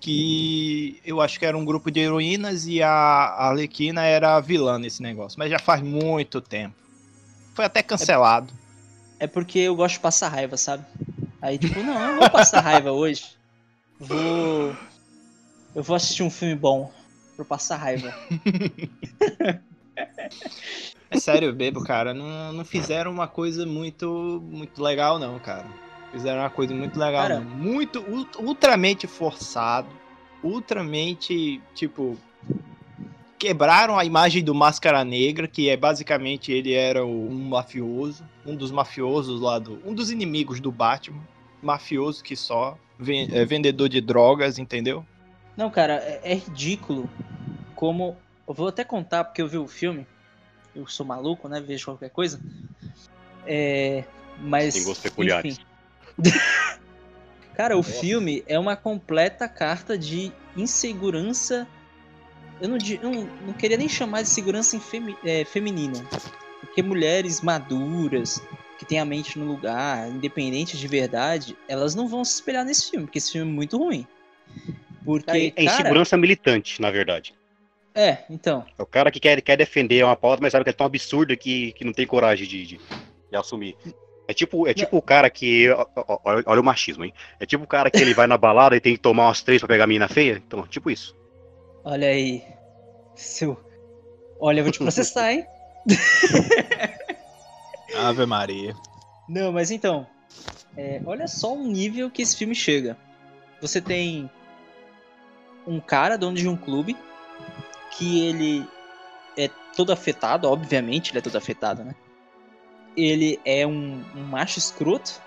que 0.00 1.00
eu 1.04 1.20
acho 1.20 1.36
que 1.38 1.44
era 1.44 1.58
um 1.58 1.64
grupo 1.64 1.90
de 1.90 1.98
heroínas 2.00 2.66
e 2.66 2.80
a 2.80 2.90
Arlequina 2.90 4.04
era 4.04 4.36
a 4.36 4.40
vilã 4.40 4.78
nesse 4.78 5.02
negócio, 5.02 5.36
mas 5.38 5.50
já 5.50 5.58
faz 5.58 5.82
muito 5.82 6.40
tempo. 6.40 6.76
Foi 7.54 7.64
até 7.64 7.82
cancelado. 7.82 8.52
É 9.18 9.26
porque 9.26 9.58
eu 9.58 9.74
gosto 9.74 9.94
de 9.94 10.00
passar 10.00 10.28
raiva, 10.28 10.56
sabe? 10.56 10.84
Aí, 11.40 11.58
tipo, 11.58 11.80
não, 11.82 11.94
eu 11.94 12.12
não 12.12 12.18
vou 12.20 12.30
passar 12.30 12.60
raiva 12.60 12.92
hoje. 12.92 13.24
Vou. 13.98 14.76
Eu 15.74 15.82
vou 15.82 15.96
assistir 15.96 16.22
um 16.22 16.30
filme 16.30 16.54
bom 16.54 16.92
pra 17.36 17.44
passar 17.44 17.76
raiva. 17.76 18.14
É 21.10 21.18
sério, 21.18 21.48
eu 21.48 21.54
bebo, 21.54 21.82
cara. 21.84 22.14
Não, 22.14 22.52
não 22.52 22.64
fizeram 22.64 23.10
uma 23.10 23.28
coisa 23.28 23.66
muito, 23.66 24.40
muito 24.42 24.82
legal, 24.82 25.18
não, 25.18 25.38
cara. 25.38 25.66
Fizeram 26.12 26.40
uma 26.40 26.50
coisa 26.50 26.72
muito 26.74 26.98
legal, 26.98 27.22
Cara. 27.26 27.40
Muito, 27.40 27.98
ult- 28.00 28.36
ultramente 28.38 29.06
forçado. 29.06 29.88
Ultramente, 30.44 31.60
tipo. 31.74 32.16
Quebraram 33.38 33.98
a 33.98 34.04
imagem 34.04 34.44
do 34.44 34.54
Máscara 34.54 35.04
Negra, 35.04 35.48
que 35.48 35.68
é 35.68 35.76
basicamente 35.76 36.52
ele 36.52 36.74
era 36.74 37.04
um 37.04 37.34
mafioso. 37.48 38.24
Um 38.46 38.54
dos 38.54 38.70
mafiosos 38.70 39.40
lá 39.40 39.58
do. 39.58 39.80
Um 39.84 39.92
dos 39.94 40.10
inimigos 40.10 40.60
do 40.60 40.70
Batman. 40.70 41.22
Mafioso 41.60 42.22
que 42.22 42.36
só. 42.36 42.76
ven- 42.98 43.28
é 43.32 43.44
vendedor 43.44 43.88
de 43.88 44.00
drogas, 44.00 44.58
entendeu? 44.58 45.04
Não, 45.56 45.70
cara, 45.70 45.94
é, 45.94 46.20
é 46.22 46.34
ridículo 46.34 47.10
como. 47.74 48.16
Eu 48.46 48.54
vou 48.54 48.68
até 48.68 48.84
contar 48.84 49.24
porque 49.24 49.42
eu 49.42 49.48
vi 49.48 49.58
o 49.58 49.66
filme. 49.66 50.06
Eu 50.74 50.86
sou 50.86 51.04
maluco, 51.04 51.48
né? 51.48 51.60
Vejo 51.60 51.86
qualquer 51.86 52.10
coisa. 52.10 52.40
É. 53.46 54.04
Mas. 54.38 54.74
Tem 54.74 54.84
gostos 54.84 55.02
peculiares. 55.10 55.54
enfim. 55.58 55.66
cara, 57.54 57.76
o 57.76 57.82
filme 57.82 58.42
é 58.46 58.58
uma 58.58 58.76
completa 58.76 59.48
carta 59.48 59.96
de 59.96 60.32
insegurança. 60.56 61.66
Eu 62.60 62.68
não, 62.68 62.78
eu 62.78 63.10
não, 63.10 63.24
não 63.46 63.52
queria 63.54 63.76
nem 63.76 63.88
chamar 63.88 64.22
de 64.22 64.28
segurança 64.28 64.76
infemi- 64.76 65.16
é, 65.24 65.44
feminina. 65.44 66.04
Porque 66.60 66.82
mulheres 66.82 67.40
maduras, 67.40 68.40
que 68.78 68.84
têm 68.86 68.98
a 68.98 69.04
mente 69.04 69.38
no 69.38 69.44
lugar, 69.44 70.08
independentes 70.08 70.78
de 70.78 70.88
verdade, 70.88 71.56
elas 71.68 71.94
não 71.94 72.08
vão 72.08 72.24
se 72.24 72.34
espelhar 72.34 72.64
nesse 72.64 72.90
filme, 72.90 73.06
porque 73.06 73.18
esse 73.18 73.32
filme 73.32 73.50
é 73.50 73.54
muito 73.54 73.76
ruim. 73.78 74.06
Porque, 75.04 75.30
É, 75.30 75.46
é 75.46 75.50
cara, 75.50 75.64
insegurança 75.80 76.16
militante, 76.16 76.80
na 76.80 76.90
verdade. 76.90 77.34
é, 77.94 78.18
então. 78.30 78.64
É 78.78 78.82
o 78.82 78.86
cara 78.86 79.10
que 79.10 79.20
quer, 79.20 79.42
quer 79.42 79.56
defender 79.56 80.04
uma 80.04 80.16
pauta, 80.16 80.40
mas 80.40 80.52
sabe 80.52 80.64
que 80.64 80.70
é 80.70 80.72
tão 80.72 80.86
absurda 80.86 81.36
que, 81.36 81.72
que 81.72 81.84
não 81.84 81.92
tem 81.92 82.06
coragem 82.06 82.46
de, 82.46 82.66
de, 82.66 82.80
de 83.30 83.36
assumir. 83.36 83.76
É 84.26 84.34
tipo, 84.34 84.66
é 84.66 84.74
tipo 84.74 84.96
o 84.96 85.02
cara 85.02 85.28
que. 85.28 85.68
ó, 85.70 85.86
ó, 85.96 86.18
ó, 86.24 86.42
Olha 86.46 86.60
o 86.60 86.64
machismo, 86.64 87.04
hein? 87.04 87.12
É 87.40 87.46
tipo 87.46 87.64
o 87.64 87.66
cara 87.66 87.90
que 87.90 87.98
ele 87.98 88.14
vai 88.14 88.26
na 88.26 88.38
balada 88.38 88.76
e 88.76 88.80
tem 88.80 88.94
que 88.94 89.00
tomar 89.00 89.26
umas 89.26 89.42
três 89.42 89.60
pra 89.60 89.68
pegar 89.68 89.84
a 89.84 89.88
mina 89.88 90.08
feia. 90.08 90.42
Então, 90.46 90.66
tipo 90.66 90.90
isso. 90.90 91.16
Olha 91.84 92.08
aí. 92.08 92.42
Seu. 93.14 93.58
Olha, 94.38 94.60
eu 94.60 94.64
vou 94.64 94.72
te 94.72 94.78
processar, 94.78 95.32
hein? 95.32 95.46
Ave 97.96 98.26
Maria. 98.26 98.74
Não, 99.28 99.52
mas 99.52 99.70
então. 99.70 100.06
é, 100.76 101.00
olha 101.04 101.26
só 101.26 101.54
o 101.54 101.66
nível 101.66 102.10
que 102.10 102.22
esse 102.22 102.36
filme 102.36 102.54
chega. 102.54 102.96
Você 103.60 103.80
tem 103.80 104.30
um 105.66 105.78
cara 105.78 106.16
dono 106.16 106.36
de 106.36 106.48
um 106.48 106.56
clube 106.56 106.96
que 107.90 108.26
ele 108.26 108.66
é 109.36 109.48
todo 109.76 109.92
afetado, 109.92 110.48
obviamente, 110.48 111.10
ele 111.10 111.18
é 111.18 111.22
todo 111.22 111.36
afetado, 111.36 111.84
né? 111.84 111.94
Ele 112.96 113.40
é 113.44 113.66
um, 113.66 114.02
um 114.14 114.24
macho 114.24 114.58
escroto. 114.58 115.20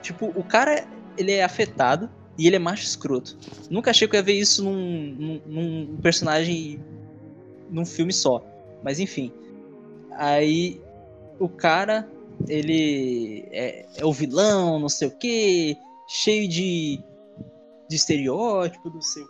Tipo, 0.00 0.26
o 0.34 0.42
cara, 0.42 0.86
ele 1.16 1.32
é 1.32 1.44
afetado 1.44 2.10
e 2.36 2.46
ele 2.46 2.56
é 2.56 2.58
macho 2.58 2.84
escroto. 2.84 3.36
Nunca 3.68 3.90
achei 3.90 4.06
que 4.06 4.14
eu 4.14 4.18
ia 4.18 4.22
ver 4.22 4.34
isso 4.34 4.64
num, 4.64 5.14
num, 5.18 5.40
num 5.46 5.96
personagem 5.98 6.80
num 7.70 7.84
filme 7.84 8.12
só. 8.12 8.42
Mas 8.82 9.00
enfim. 9.00 9.32
Aí 10.12 10.80
o 11.38 11.48
cara, 11.48 12.08
ele 12.48 13.46
é, 13.50 13.86
é 13.96 14.04
o 14.04 14.12
vilão, 14.12 14.78
não 14.78 14.88
sei 14.88 15.08
o 15.08 15.16
que, 15.16 15.76
cheio 16.08 16.48
de, 16.48 17.02
de 17.88 17.96
estereótipo, 17.96 18.90
não 18.90 19.02
sei, 19.02 19.24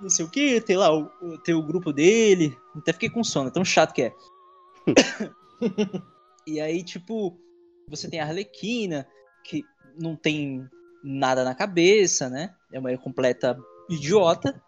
não 0.00 0.08
sei 0.08 0.24
o 0.24 0.30
que, 0.30 0.60
tem 0.60 0.76
lá 0.76 0.96
o, 0.96 1.08
tem 1.38 1.54
o 1.54 1.62
grupo 1.62 1.92
dele. 1.92 2.56
Até 2.76 2.92
fiquei 2.92 3.10
com 3.10 3.24
sono, 3.24 3.48
é 3.48 3.52
tão 3.52 3.64
chato 3.64 3.92
que 3.92 4.02
é. 4.02 4.12
e 6.46 6.60
aí, 6.60 6.82
tipo, 6.82 7.38
você 7.88 8.08
tem 8.08 8.20
a 8.20 8.24
Arlequina, 8.24 9.06
que 9.44 9.64
não 9.98 10.16
tem 10.16 10.68
nada 11.02 11.44
na 11.44 11.54
cabeça, 11.54 12.28
né? 12.28 12.54
É 12.72 12.78
uma 12.78 12.96
completa 12.98 13.58
idiota. 13.88 14.60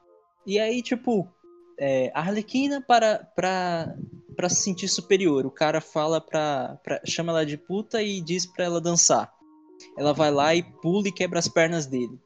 E 0.46 0.58
aí, 0.58 0.82
tipo, 0.82 1.28
é, 1.78 2.10
a 2.14 2.20
Arlequina 2.20 2.80
para, 2.80 3.18
pra, 3.34 3.94
pra 4.36 4.48
se 4.48 4.62
sentir 4.62 4.88
superior. 4.88 5.46
O 5.46 5.50
cara 5.50 5.80
fala 5.80 6.20
pra, 6.20 6.78
pra. 6.82 7.00
chama 7.04 7.32
ela 7.32 7.46
de 7.46 7.56
puta 7.56 8.02
e 8.02 8.20
diz 8.20 8.46
pra 8.46 8.64
ela 8.64 8.80
dançar. 8.80 9.32
Ela 9.98 10.12
vai 10.12 10.30
lá 10.30 10.54
e 10.54 10.62
pula 10.62 11.08
e 11.08 11.12
quebra 11.12 11.38
as 11.38 11.48
pernas 11.48 11.86
dele. 11.86 12.18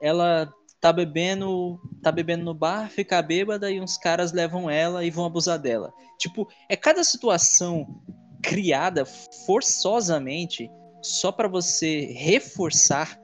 Ela 0.00 0.52
tá 0.80 0.92
bebendo. 0.92 1.80
tá 2.02 2.10
bebendo 2.10 2.44
no 2.44 2.54
bar, 2.54 2.90
fica 2.90 3.20
bêbada 3.22 3.70
e 3.70 3.80
uns 3.80 3.96
caras 3.96 4.32
levam 4.32 4.68
ela 4.70 5.04
e 5.04 5.10
vão 5.10 5.24
abusar 5.24 5.58
dela. 5.58 5.92
Tipo, 6.18 6.48
é 6.68 6.76
cada 6.76 7.04
situação 7.04 8.02
criada 8.42 9.04
forçosamente 9.46 10.68
só 11.02 11.32
pra 11.32 11.48
você 11.48 12.12
reforçar 12.12 13.18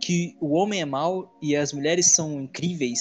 que 0.00 0.36
o 0.40 0.54
homem 0.54 0.80
é 0.80 0.84
mau 0.84 1.36
e 1.42 1.54
as 1.54 1.72
mulheres 1.72 2.14
são 2.14 2.40
incríveis 2.42 3.00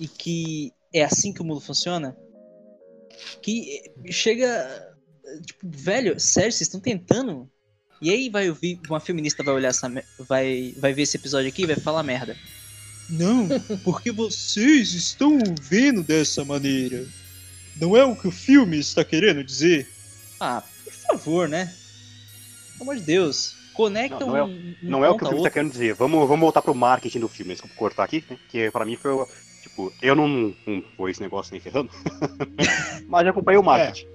e 0.00 0.06
que 0.06 0.72
é 0.92 1.02
assim 1.04 1.32
que 1.32 1.42
o 1.42 1.44
mundo 1.44 1.60
funciona, 1.60 2.16
que 3.42 3.82
eh, 4.04 4.12
chega. 4.12 4.90
Tipo, 5.46 5.60
velho, 5.64 6.18
sério, 6.20 6.52
vocês 6.52 6.68
estão 6.68 6.80
tentando? 6.80 7.50
E 8.00 8.10
aí 8.10 8.28
vai 8.28 8.48
ouvir, 8.48 8.80
uma 8.88 9.00
feminista 9.00 9.42
vai 9.42 9.54
olhar 9.54 9.68
essa. 9.68 9.90
Vai, 10.18 10.74
vai 10.78 10.92
ver 10.92 11.02
esse 11.02 11.16
episódio 11.16 11.48
aqui 11.48 11.62
e 11.62 11.66
vai 11.66 11.76
falar 11.76 12.02
merda. 12.02 12.36
Não, 13.08 13.48
porque 13.84 14.10
vocês 14.10 14.92
estão 14.94 15.38
vendo 15.60 16.02
dessa 16.02 16.44
maneira. 16.44 17.06
Não 17.80 17.96
é 17.96 18.04
o 18.04 18.16
que 18.16 18.28
o 18.28 18.32
filme 18.32 18.78
está 18.78 19.04
querendo 19.04 19.42
dizer? 19.42 19.88
Ah, 20.38 20.62
favor, 21.18 21.48
né? 21.48 21.72
Pelo 22.78 22.90
amor 22.90 22.96
de 22.96 23.02
Deus. 23.02 23.54
Conecta 23.74 24.20
Não, 24.20 24.26
não 24.28 24.36
é- 24.36 24.44
um, 24.44 24.48
um 24.48 24.74
Não 24.82 25.04
é 25.04 25.08
o 25.08 25.16
que 25.16 25.24
o 25.24 25.28
filme 25.28 25.42
tá 25.42 25.50
querendo 25.50 25.70
dizer. 25.70 25.94
Vamos, 25.94 26.28
vamos 26.28 26.40
voltar 26.40 26.60
pro 26.60 26.74
marketing 26.74 27.20
do 27.20 27.28
filme. 27.28 27.52
Desculpa 27.52 27.74
cortar 27.76 28.04
aqui, 28.04 28.22
né? 28.28 28.38
Que 28.48 28.70
pra 28.70 28.84
mim 28.84 28.96
foi. 28.96 29.12
o- 29.12 29.28
Tipo, 29.62 29.92
eu 30.02 30.14
não, 30.14 30.28
não 30.66 30.82
foi 30.96 31.12
esse 31.12 31.20
negócio 31.22 31.52
nem 31.52 31.60
ferrando. 31.60 31.88
mas 33.08 33.24
eu 33.24 33.30
acompanhei 33.30 33.58
o 33.58 33.62
marketing. 33.62 34.06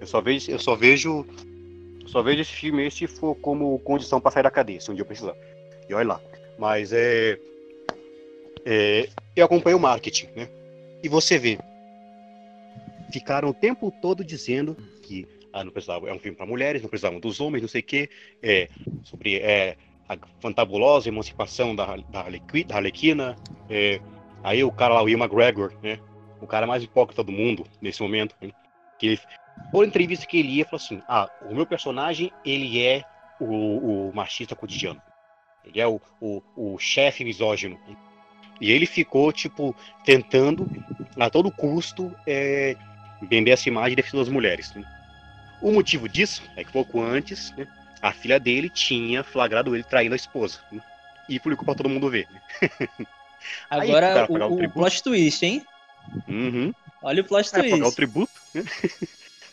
Eu 0.00 0.06
só 0.06 0.20
vejo. 0.20 0.50
Eu 0.50 0.58
só 0.58 0.74
vejo. 0.74 1.26
eu 2.00 2.08
Só 2.08 2.22
vejo 2.22 2.40
esse 2.40 2.52
filme 2.52 2.90
se 2.90 3.06
for 3.06 3.34
como 3.36 3.78
condição 3.80 4.20
pra 4.20 4.30
sair 4.30 4.42
da 4.42 4.50
cadeia, 4.50 4.80
se 4.80 4.90
um 4.90 4.94
dia 4.94 5.02
eu 5.02 5.06
precisar. 5.06 5.34
E 5.88 5.94
olha 5.94 6.08
lá. 6.08 6.20
Mas 6.58 6.92
é. 6.92 7.38
é 8.64 9.08
eu 9.36 9.44
acompanhei 9.44 9.76
o 9.76 9.80
marketing, 9.80 10.28
né? 10.34 10.48
E 11.02 11.08
você 11.08 11.38
vê. 11.38 11.58
Ficaram 13.12 13.50
o 13.50 13.54
tempo 13.54 13.92
todo 14.02 14.24
dizendo 14.24 14.74
que 15.02 15.28
ah, 15.54 15.62
não 15.62 15.70
precisava, 15.70 16.08
é 16.08 16.12
um 16.12 16.18
filme 16.18 16.36
para 16.36 16.44
mulheres, 16.44 16.82
não 16.82 16.88
precisavam 16.88 17.20
dos 17.20 17.40
homens, 17.40 17.62
não 17.62 17.68
sei 17.68 17.80
o 17.80 17.84
quê. 17.84 18.10
É, 18.42 18.68
sobre 19.04 19.36
é, 19.36 19.76
a 20.08 20.18
fantabulosa 20.40 21.08
emancipação 21.08 21.76
da, 21.76 21.96
da, 21.96 22.20
Arlequi- 22.22 22.64
da 22.64 22.76
é, 23.70 24.00
aí 24.42 24.64
o 24.64 24.72
cara 24.72 24.94
lá, 24.94 25.02
o 25.02 25.08
Ian 25.08 25.18
McGregor, 25.18 25.72
né? 25.80 26.00
O 26.40 26.46
cara 26.46 26.66
mais 26.66 26.82
hipócrita 26.82 27.22
do 27.22 27.30
mundo 27.30 27.64
nesse 27.80 28.02
momento. 28.02 28.34
né, 28.42 28.50
que 28.98 29.06
ele, 29.06 29.20
por 29.70 29.86
entrevista 29.86 30.26
que 30.26 30.38
ele 30.38 30.56
ia, 30.56 30.64
falou 30.64 30.82
assim: 30.82 31.00
Ah, 31.06 31.30
o 31.42 31.54
meu 31.54 31.64
personagem, 31.64 32.32
ele 32.44 32.82
é 32.84 33.04
o, 33.38 34.08
o 34.08 34.12
machista 34.14 34.56
cotidiano. 34.56 35.00
Ele 35.64 35.80
é 35.80 35.86
o, 35.86 36.00
o, 36.20 36.42
o 36.56 36.78
chefe 36.78 37.24
misógino. 37.24 37.78
E 38.60 38.72
ele 38.72 38.86
ficou, 38.86 39.32
tipo, 39.32 39.74
tentando, 40.04 40.68
a 41.16 41.30
todo 41.30 41.50
custo, 41.50 42.12
é, 42.26 42.76
vender 43.22 43.52
essa 43.52 43.68
imagem 43.68 43.90
de 43.90 43.96
defesa 43.96 44.18
das 44.18 44.28
mulheres. 44.28 44.74
né. 44.74 44.84
O 45.64 45.72
motivo 45.72 46.06
disso 46.06 46.42
é 46.56 46.62
que 46.62 46.70
pouco 46.70 47.00
antes, 47.00 47.50
né, 47.52 47.66
a 48.02 48.12
filha 48.12 48.38
dele 48.38 48.68
tinha 48.68 49.24
flagrado 49.24 49.74
ele 49.74 49.82
traindo 49.82 50.12
a 50.12 50.16
esposa. 50.16 50.60
né, 50.70 50.78
e 51.26 51.40
publicou 51.40 51.64
pra 51.64 51.74
todo 51.74 51.88
mundo 51.88 52.10
ver. 52.10 52.28
né. 52.30 52.42
Aí, 53.70 53.88
Agora 53.88 54.28
pagar 54.28 54.46
o 54.48 54.52
o, 54.52 54.64
o 54.64 54.70
plot 54.70 55.02
twist, 55.02 55.42
hein? 55.42 55.64
Uhum. 56.28 56.70
Olha 57.00 57.22
o 57.22 57.24
plot 57.24 57.48
É, 57.48 57.62
pagar 57.62 57.76
o 57.76 57.78
twist. 57.78 57.96
tributo, 57.96 58.32
né? 58.52 58.62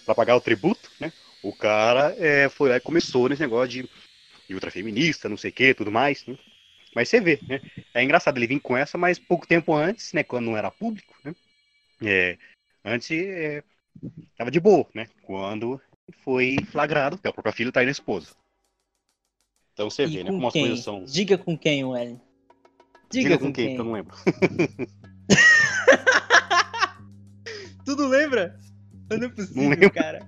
pra 0.05 0.13
pagar 0.13 0.35
o 0.35 0.41
tributo, 0.41 0.91
né? 0.99 1.13
O 1.41 1.55
cara 1.55 2.13
é, 2.17 2.49
foi 2.49 2.69
lá 2.69 2.75
e 2.75 2.81
começou 2.81 3.29
nesse 3.29 3.41
negócio 3.41 3.69
de, 3.69 3.89
de 4.49 4.53
ultrafeminista, 4.53 5.29
não 5.29 5.37
sei 5.37 5.49
o 5.49 5.53
que, 5.53 5.73
tudo 5.73 5.93
mais, 5.93 6.25
né? 6.25 6.37
Mas 6.93 7.07
você 7.07 7.21
vê, 7.21 7.39
né? 7.47 7.61
É 7.93 8.03
engraçado 8.03 8.37
ele 8.37 8.47
vir 8.47 8.59
com 8.59 8.75
essa, 8.75 8.97
mas 8.97 9.17
pouco 9.17 9.47
tempo 9.47 9.73
antes, 9.73 10.11
né? 10.11 10.23
Quando 10.23 10.47
não 10.47 10.57
era 10.57 10.69
público, 10.69 11.15
né? 11.23 11.33
É, 12.03 12.37
antes 12.83 13.09
é, 13.11 13.63
tava 14.37 14.51
de 14.51 14.59
boa, 14.59 14.85
né? 14.93 15.07
Quando 15.21 15.81
foi 16.23 16.57
flagrado 16.71 17.17
pela 17.17 17.33
própria 17.33 17.53
filha 17.53 17.71
traindo 17.71 17.89
a 17.89 17.91
esposa. 17.91 18.27
Então 19.73 19.89
você 19.89 20.03
E 20.03 20.07
vê, 20.07 20.23
né? 20.23 20.29
com 20.29 20.35
Como 20.35 20.47
as 20.47 20.53
coisas 20.53 20.79
são. 20.81 21.03
Diga 21.05 21.37
com 21.37 21.57
quem, 21.57 21.81
Ellen. 21.81 22.19
Diga, 23.11 23.29
Diga 23.29 23.37
com 23.37 23.45
com 23.47 23.53
quem, 23.53 23.65
quem. 23.67 23.75
que 23.75 23.81
eu 23.81 23.85
não 23.85 23.93
lembro. 23.93 24.15
Tudo 27.85 28.07
lembra? 28.07 28.57
Não 29.09 29.17
é 29.17 29.19
Não 29.21 29.29
possível, 29.31 29.69
lembro. 29.69 29.91
cara. 29.91 30.25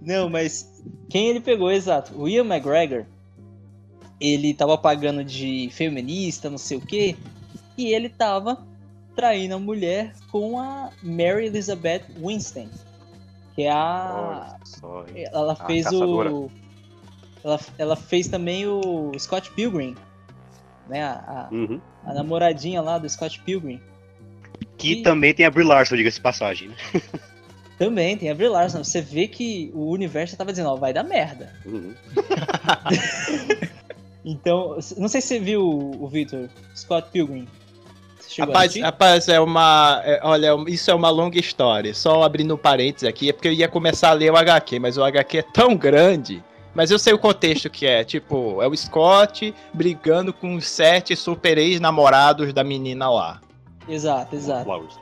Não, 0.00 0.28
mas 0.28 0.82
quem 1.10 1.28
ele 1.28 1.40
pegou, 1.40 1.70
exato? 1.70 2.18
O 2.20 2.28
Ian 2.28 2.44
McGregor, 2.44 3.04
ele 4.20 4.54
tava 4.54 4.78
pagando 4.78 5.22
de 5.24 5.68
feminista, 5.72 6.48
não 6.48 6.58
sei 6.58 6.78
o 6.78 6.80
quê, 6.80 7.16
e 7.76 7.92
ele 7.92 8.08
tava 8.08 8.66
traindo 9.14 9.54
a 9.54 9.58
mulher 9.58 10.14
com 10.30 10.58
a 10.58 10.90
Mary 11.02 11.46
Elizabeth 11.46 12.04
Winstead, 12.18 12.70
que 13.58 13.64
é 13.64 13.72
a... 13.72 14.56
Só? 14.64 15.04
Ela 15.32 15.52
A 15.54 15.66
fez 15.66 15.82
caçadora. 15.86 16.32
o... 16.32 16.48
Ela, 17.42 17.60
ela 17.76 17.96
fez 17.96 18.28
também 18.28 18.68
o 18.68 19.10
Scott 19.18 19.50
Pilgrim, 19.50 19.96
né? 20.88 21.02
A, 21.02 21.12
a- 21.12 21.48
Uhum. 21.50 21.80
a 22.04 22.14
namoradinha 22.14 22.80
lá 22.80 22.98
do 22.98 23.08
Scott 23.08 23.40
Pilgrim. 23.40 23.80
Que 24.76 24.92
E- 24.92 25.02
também 25.02 25.34
tem 25.34 25.44
a 25.44 25.50
Brie 25.50 25.64
Larson, 25.66 25.96
diga-se 25.96 26.20
passagem, 26.20 26.68
né? 26.68 26.76
Também 27.76 28.16
tem 28.16 28.30
a 28.30 28.34
Brie 28.34 28.48
Larson. 28.48 28.84
Você 28.84 29.00
vê 29.00 29.26
que 29.26 29.72
o 29.74 29.90
universo 29.90 30.36
tava 30.36 30.52
dizendo, 30.52 30.68
ó, 30.70 30.76
vai 30.76 30.92
dar 30.92 31.02
merda. 31.02 31.52
Uhum. 31.66 31.94
Então, 34.24 34.78
não 34.98 35.08
sei 35.08 35.20
se 35.22 35.28
você 35.28 35.38
viu 35.40 35.62
o 35.66 36.06
Victor, 36.08 36.50
Scott 36.76 37.08
Pilgrim. 37.10 37.48
Chegou 38.28 38.52
Rapaz, 38.52 38.76
rapaz, 38.76 39.28
é 39.28 39.40
uma. 39.40 40.02
é- 40.04 40.20
olha, 40.22 40.50
isso 40.66 40.90
é 40.90 40.94
uma 40.94 41.08
longa 41.08 41.38
história. 41.38 41.94
Só 41.94 42.22
abrindo 42.22 42.54
um 42.54 42.58
parênteses 42.58 43.08
aqui, 43.08 43.30
é 43.30 43.32
porque 43.32 43.48
eu 43.48 43.52
ia 43.52 43.66
começar 43.66 44.10
a 44.10 44.12
ler 44.12 44.30
o 44.30 44.36
HQ, 44.36 44.78
mas 44.78 44.98
o 44.98 45.02
HQ 45.02 45.38
é 45.38 45.42
tão 45.42 45.74
grande. 45.74 46.44
Mas 46.74 46.90
eu 46.90 46.98
sei 46.98 47.14
o 47.14 47.18
contexto 47.18 47.70
que 47.70 47.86
é. 47.86 48.04
Tipo, 48.04 48.62
é 48.62 48.68
o 48.68 48.76
Scott 48.76 49.54
brigando 49.72 50.32
com 50.32 50.54
os 50.54 50.68
sete 50.68 51.16
super 51.16 51.56
ex-namorados 51.56 52.52
da 52.52 52.62
menina 52.62 53.10
lá. 53.10 53.40
Exato, 53.88 54.36
exato. 54.36 54.64
Flowers. 54.64 55.00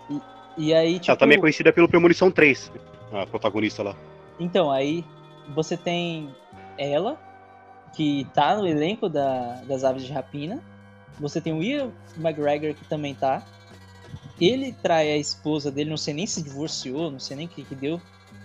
E 0.56 0.72
aí, 0.72 0.94
tipo... 0.94 1.10
Ela 1.10 1.18
também 1.18 1.36
é 1.36 1.40
conhecida 1.40 1.72
pelo 1.72 1.88
Premonição 1.88 2.30
3, 2.30 2.72
a 3.12 3.26
protagonista 3.26 3.82
lá. 3.82 3.96
Então, 4.38 4.70
aí 4.70 5.04
você 5.54 5.76
tem 5.76 6.34
ela, 6.78 7.18
que 7.94 8.26
tá 8.32 8.56
no 8.56 8.66
elenco 8.66 9.08
da, 9.08 9.60
das 9.66 9.84
Aves 9.84 10.04
de 10.04 10.12
Rapina. 10.12 10.62
Você 11.18 11.40
tem 11.40 11.52
o 11.52 11.62
Ian 11.62 11.90
McGregor, 12.16 12.74
que 12.74 12.84
também 12.84 13.14
tá. 13.14 13.46
Ele 14.40 14.72
trai 14.82 15.12
a 15.12 15.16
esposa 15.16 15.70
dele, 15.70 15.90
não 15.90 15.96
sei 15.96 16.12
nem 16.12 16.26
se 16.26 16.42
divorciou, 16.42 17.10
não 17.10 17.18
sei 17.18 17.36
nem 17.36 17.46
o 17.46 17.48
que, 17.48 17.64
que 17.64 17.74
deu. 17.74 18.00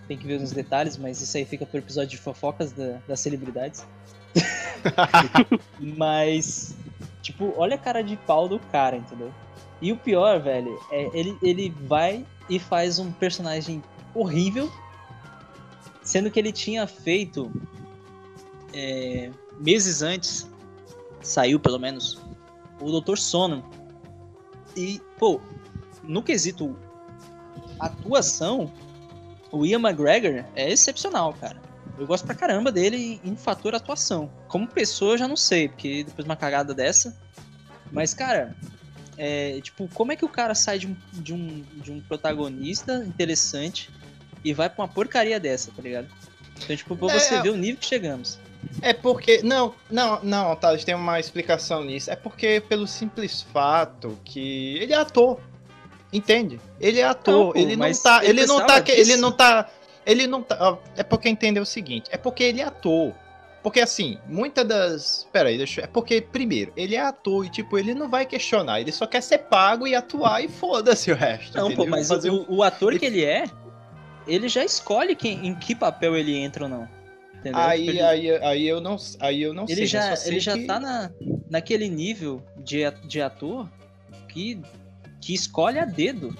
Tem 0.07 0.17
que 0.17 0.26
ver 0.26 0.39
nos 0.39 0.51
detalhes, 0.51 0.97
mas 0.97 1.22
isso 1.22 1.36
aí 1.38 1.45
fica 1.45 1.65
pro 1.65 1.80
episódio 1.80 2.11
de 2.11 2.17
fofocas 2.17 2.72
da- 2.72 2.99
das 3.07 3.19
celebridades. 3.19 3.86
mas, 5.80 6.74
tipo, 7.22 7.53
olha 7.57 7.76
a 7.76 7.78
cara 7.78 8.01
de 8.01 8.15
pau 8.15 8.47
do 8.47 8.59
cara, 8.59 8.97
entendeu? 8.97 9.32
E 9.82 9.91
o 9.91 9.97
pior, 9.97 10.39
velho, 10.39 10.80
é 10.91 11.09
ele, 11.13 11.38
ele 11.41 11.69
vai 11.88 12.26
e 12.49 12.57
faz 12.59 12.99
um 12.99 13.11
personagem 13.11 13.84
horrível 14.13 14.72
Sendo 16.03 16.32
que 16.32 16.39
ele 16.39 16.51
tinha 16.51 16.88
feito 16.88 17.51
é, 18.74 19.32
meses 19.59 20.01
antes, 20.01 20.49
saiu 21.22 21.59
pelo 21.59 21.80
menos, 21.80 22.19
o 22.82 23.00
Dr. 23.02 23.18
Sono. 23.18 23.64
E, 24.76 25.02
pô, 25.18 25.42
no 26.04 26.24
quesito 26.24 26.76
atuação, 27.80 28.72
o 29.52 29.66
Ian 29.66 29.80
McGregor 29.80 30.46
é 30.56 30.70
excepcional, 30.72 31.34
cara. 31.34 31.60
Eu 31.98 32.08
gosto 32.08 32.26
pra 32.26 32.34
caramba 32.36 32.72
dele 32.72 33.20
em, 33.24 33.36
fator 33.36 33.76
atuação. 33.76 34.32
Como 34.48 34.68
pessoa 34.68 35.14
eu 35.14 35.18
já 35.18 35.28
não 35.28 35.36
sei, 35.36 35.68
porque 35.68 36.04
depois 36.04 36.24
de 36.26 36.30
uma 36.30 36.36
cagada 36.36 36.74
dessa. 36.74 37.16
Mas, 37.92 38.14
cara, 38.14 38.56
é, 39.18 39.60
tipo, 39.62 39.88
como 39.94 40.12
é 40.12 40.16
que 40.16 40.26
o 40.26 40.30
cara 40.30 40.56
sai 40.56 40.80
de 40.80 40.88
um, 40.88 40.96
de 41.14 41.34
um, 41.34 41.64
de 41.76 41.92
um 41.92 42.00
protagonista 42.02 43.04
interessante 43.06 43.90
e 44.44 44.54
vai 44.54 44.70
pra 44.70 44.84
uma 44.84 44.88
porcaria 44.88 45.40
dessa, 45.40 45.72
tá 45.72 45.82
ligado? 45.82 46.08
Então, 46.64 46.76
tipo, 46.76 46.96
pra 46.96 47.08
É, 47.14 47.20
você 47.20 47.36
é- 47.36 47.42
ver 47.42 47.50
o 47.50 47.58
nível 47.58 47.78
que 47.80 47.86
chegamos. 47.86 48.40
É 48.82 48.93
porque. 48.93 49.41
Não, 49.43 49.74
não, 49.89 50.20
não, 50.24 50.55
Thales, 50.55 50.84
tem 50.84 50.95
uma 50.95 51.20
explicação 51.20 51.84
nisso. 51.84 52.09
É 52.12 52.16
porque, 52.16 52.62
pelo 52.68 52.88
simples 52.88 53.41
fato 53.41 54.18
que 54.24 54.78
ele 54.78 54.93
é 54.93 54.97
ator. 54.97 55.39
Entende? 56.14 56.59
Ele 56.80 56.99
é 56.99 57.03
ator. 57.05 57.34
Não, 57.34 57.51
pô, 57.53 57.57
ele 57.59 57.76
não 57.76 57.93
tá. 57.93 58.20
ele 58.24 58.41
Ele 58.41 58.45
não 58.45 58.66
tá. 58.66 58.84
Ele 58.88 59.16
não 59.18 59.32
tá. 59.32 59.70
Ele 60.05 60.28
não 60.28 60.41
tá. 60.43 60.78
É 60.97 61.03
porque 61.03 61.30
entender 61.30 61.59
o 61.59 61.66
seguinte. 61.66 62.09
É 62.12 62.18
porque 62.18 62.43
ele 62.43 62.62
é 62.62 62.66
ator. 62.66 63.14
Porque 63.64 63.80
assim, 63.80 64.18
muitas 64.28 64.68
das. 64.68 65.28
Pera 65.32 65.49
aí, 65.49 65.57
deixa 65.57 65.82
eu. 65.82 65.86
É 65.86 65.88
porque, 65.88 66.20
primeiro, 66.20 66.74
ele 66.76 66.95
é 66.95 67.01
ator 67.01 67.45
e, 67.45 67.49
tipo, 67.49 67.78
ele 67.78 67.93
não 67.93 68.09
vai 68.09 68.26
questionar. 68.26 68.82
Ele 68.82 68.91
só 68.91 69.05
quer 69.05 69.22
ser 69.22 69.38
pago 69.38 69.86
e 69.88 69.93
atuar 69.93 70.43
e 70.43 70.47
foda-se 70.49 71.12
o 71.12 71.16
resto. 71.16 71.55
Não, 71.55 71.66
pô, 71.68 71.74
entendeu? 71.74 71.91
mas 71.91 72.07
Fazer 72.07 72.32
o, 72.32 72.45
o 72.49 72.64
ator 72.64 72.91
ele- 72.91 72.99
que 72.99 73.05
ele 73.05 73.24
é, 73.24 73.45
ele 74.28 74.49
já 74.49 74.66
escolhe 74.66 75.16
quem, 75.16 75.45
em 75.45 75.53
que 75.53 75.76
papel 75.76 76.18
ele 76.18 76.36
entra 76.36 76.64
ou 76.64 76.70
não. 76.70 76.88
Entendeu? 77.42 77.60
Aí, 77.60 77.89
ele, 77.89 78.02
aí, 78.02 78.32
aí 78.44 78.68
eu 78.68 78.80
não, 78.80 78.98
aí 79.20 79.42
eu 79.42 79.52
não 79.52 79.66
sei. 79.66 79.78
ele 79.78 79.84
eu 79.84 79.88
já, 79.88 80.16
sei 80.16 80.32
ele 80.34 80.39
já 80.39 80.54
que- 80.56 80.68
tá 80.68 80.80
na, 80.80 81.10
naquele 81.50 81.89
nível 81.89 82.42
de, 82.56 82.82
de 83.04 83.20
ator 83.20 83.68
que, 84.30 84.62
que 85.20 85.34
escolhe 85.34 85.80
a 85.80 85.86
dedo. 85.86 86.38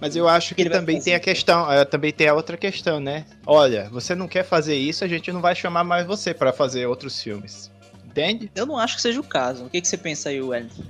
Mas 0.00 0.14
eu 0.14 0.28
acho 0.28 0.54
que 0.54 0.62
vai 0.62 0.78
também 0.78 1.00
tem 1.00 1.14
a 1.16 1.20
questão, 1.20 1.70
eh, 1.70 1.84
também 1.84 2.12
tem 2.12 2.28
a 2.28 2.34
outra 2.34 2.56
questão, 2.56 3.00
né? 3.00 3.26
Olha, 3.44 3.90
você 3.90 4.14
não 4.14 4.28
quer 4.28 4.44
fazer 4.44 4.76
isso, 4.76 5.04
a 5.04 5.08
gente 5.08 5.32
não 5.32 5.40
vai 5.40 5.54
chamar 5.54 5.82
mais 5.82 6.06
você 6.06 6.32
pra 6.32 6.52
fazer 6.52 6.86
outros 6.86 7.20
filmes. 7.20 7.70
Entende? 8.06 8.50
Eu 8.54 8.66
não 8.66 8.78
acho 8.78 8.96
que 8.96 9.02
seja 9.02 9.20
o 9.20 9.24
caso. 9.24 9.66
O 9.66 9.68
que, 9.68 9.80
que 9.80 9.88
você 9.88 9.98
pensa 9.98 10.28
aí, 10.28 10.40
Wellington? 10.40 10.84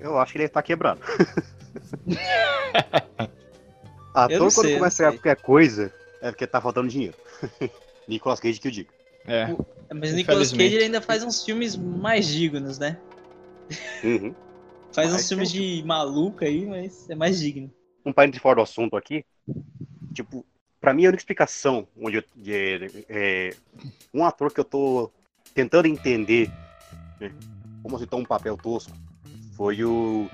Eu 0.00 0.18
acho 0.18 0.32
que 0.32 0.38
ele 0.38 0.48
tá 0.48 0.62
quebrado. 0.62 1.00
Eu 3.18 3.24
Ator, 4.14 4.38
quando 4.54 4.66
sei, 4.66 4.74
começa 4.78 5.02
a 5.06 5.10
sei. 5.10 5.18
qualquer 5.18 5.36
coisa, 5.36 5.92
é 6.22 6.30
porque 6.30 6.46
tá 6.46 6.60
faltando 6.60 6.88
dinheiro. 6.88 7.14
Nicolas 8.08 8.40
Cage 8.40 8.60
que 8.60 8.68
eu 8.68 8.72
digo. 8.72 8.92
É. 9.26 9.46
Mas 9.46 10.12
o 10.12 10.16
Nicolas 10.16 10.18
Infelizmente. 10.52 10.70
Cage 10.72 10.84
ainda 10.84 11.00
faz 11.00 11.22
uns 11.24 11.44
filmes 11.44 11.76
mais 11.76 12.26
dignos, 12.26 12.78
né? 12.78 12.98
Uhum. 14.04 14.34
Faz 14.92 15.12
Mas 15.12 15.22
uns 15.22 15.28
filmes 15.28 15.52
tem- 15.52 15.80
de 15.80 15.86
maluco 15.86 16.44
aí, 16.44 16.64
mas 16.66 17.08
é 17.10 17.14
mais 17.14 17.38
digno. 17.40 17.70
Um 18.04 18.12
parênteses 18.12 18.40
fora 18.42 18.56
do 18.56 18.62
assunto 18.62 18.96
aqui. 18.96 19.24
Tipo, 20.14 20.44
pra 20.80 20.94
mim 20.94 21.04
a 21.04 21.08
única 21.08 21.20
explicação 21.20 21.86
onde 22.00 22.18
eu, 22.18 22.24
de- 22.34 23.04
é, 23.08 23.54
um 24.14 24.24
ator 24.24 24.52
que 24.52 24.60
eu 24.60 24.64
tô 24.64 25.10
tentando 25.54 25.86
entender 25.86 26.50
né, 27.20 27.32
como 27.82 27.96
aceitou 27.96 28.20
um 28.20 28.24
papel 28.24 28.56
tosco 28.56 28.92
foi 29.56 29.82
o 29.84 30.28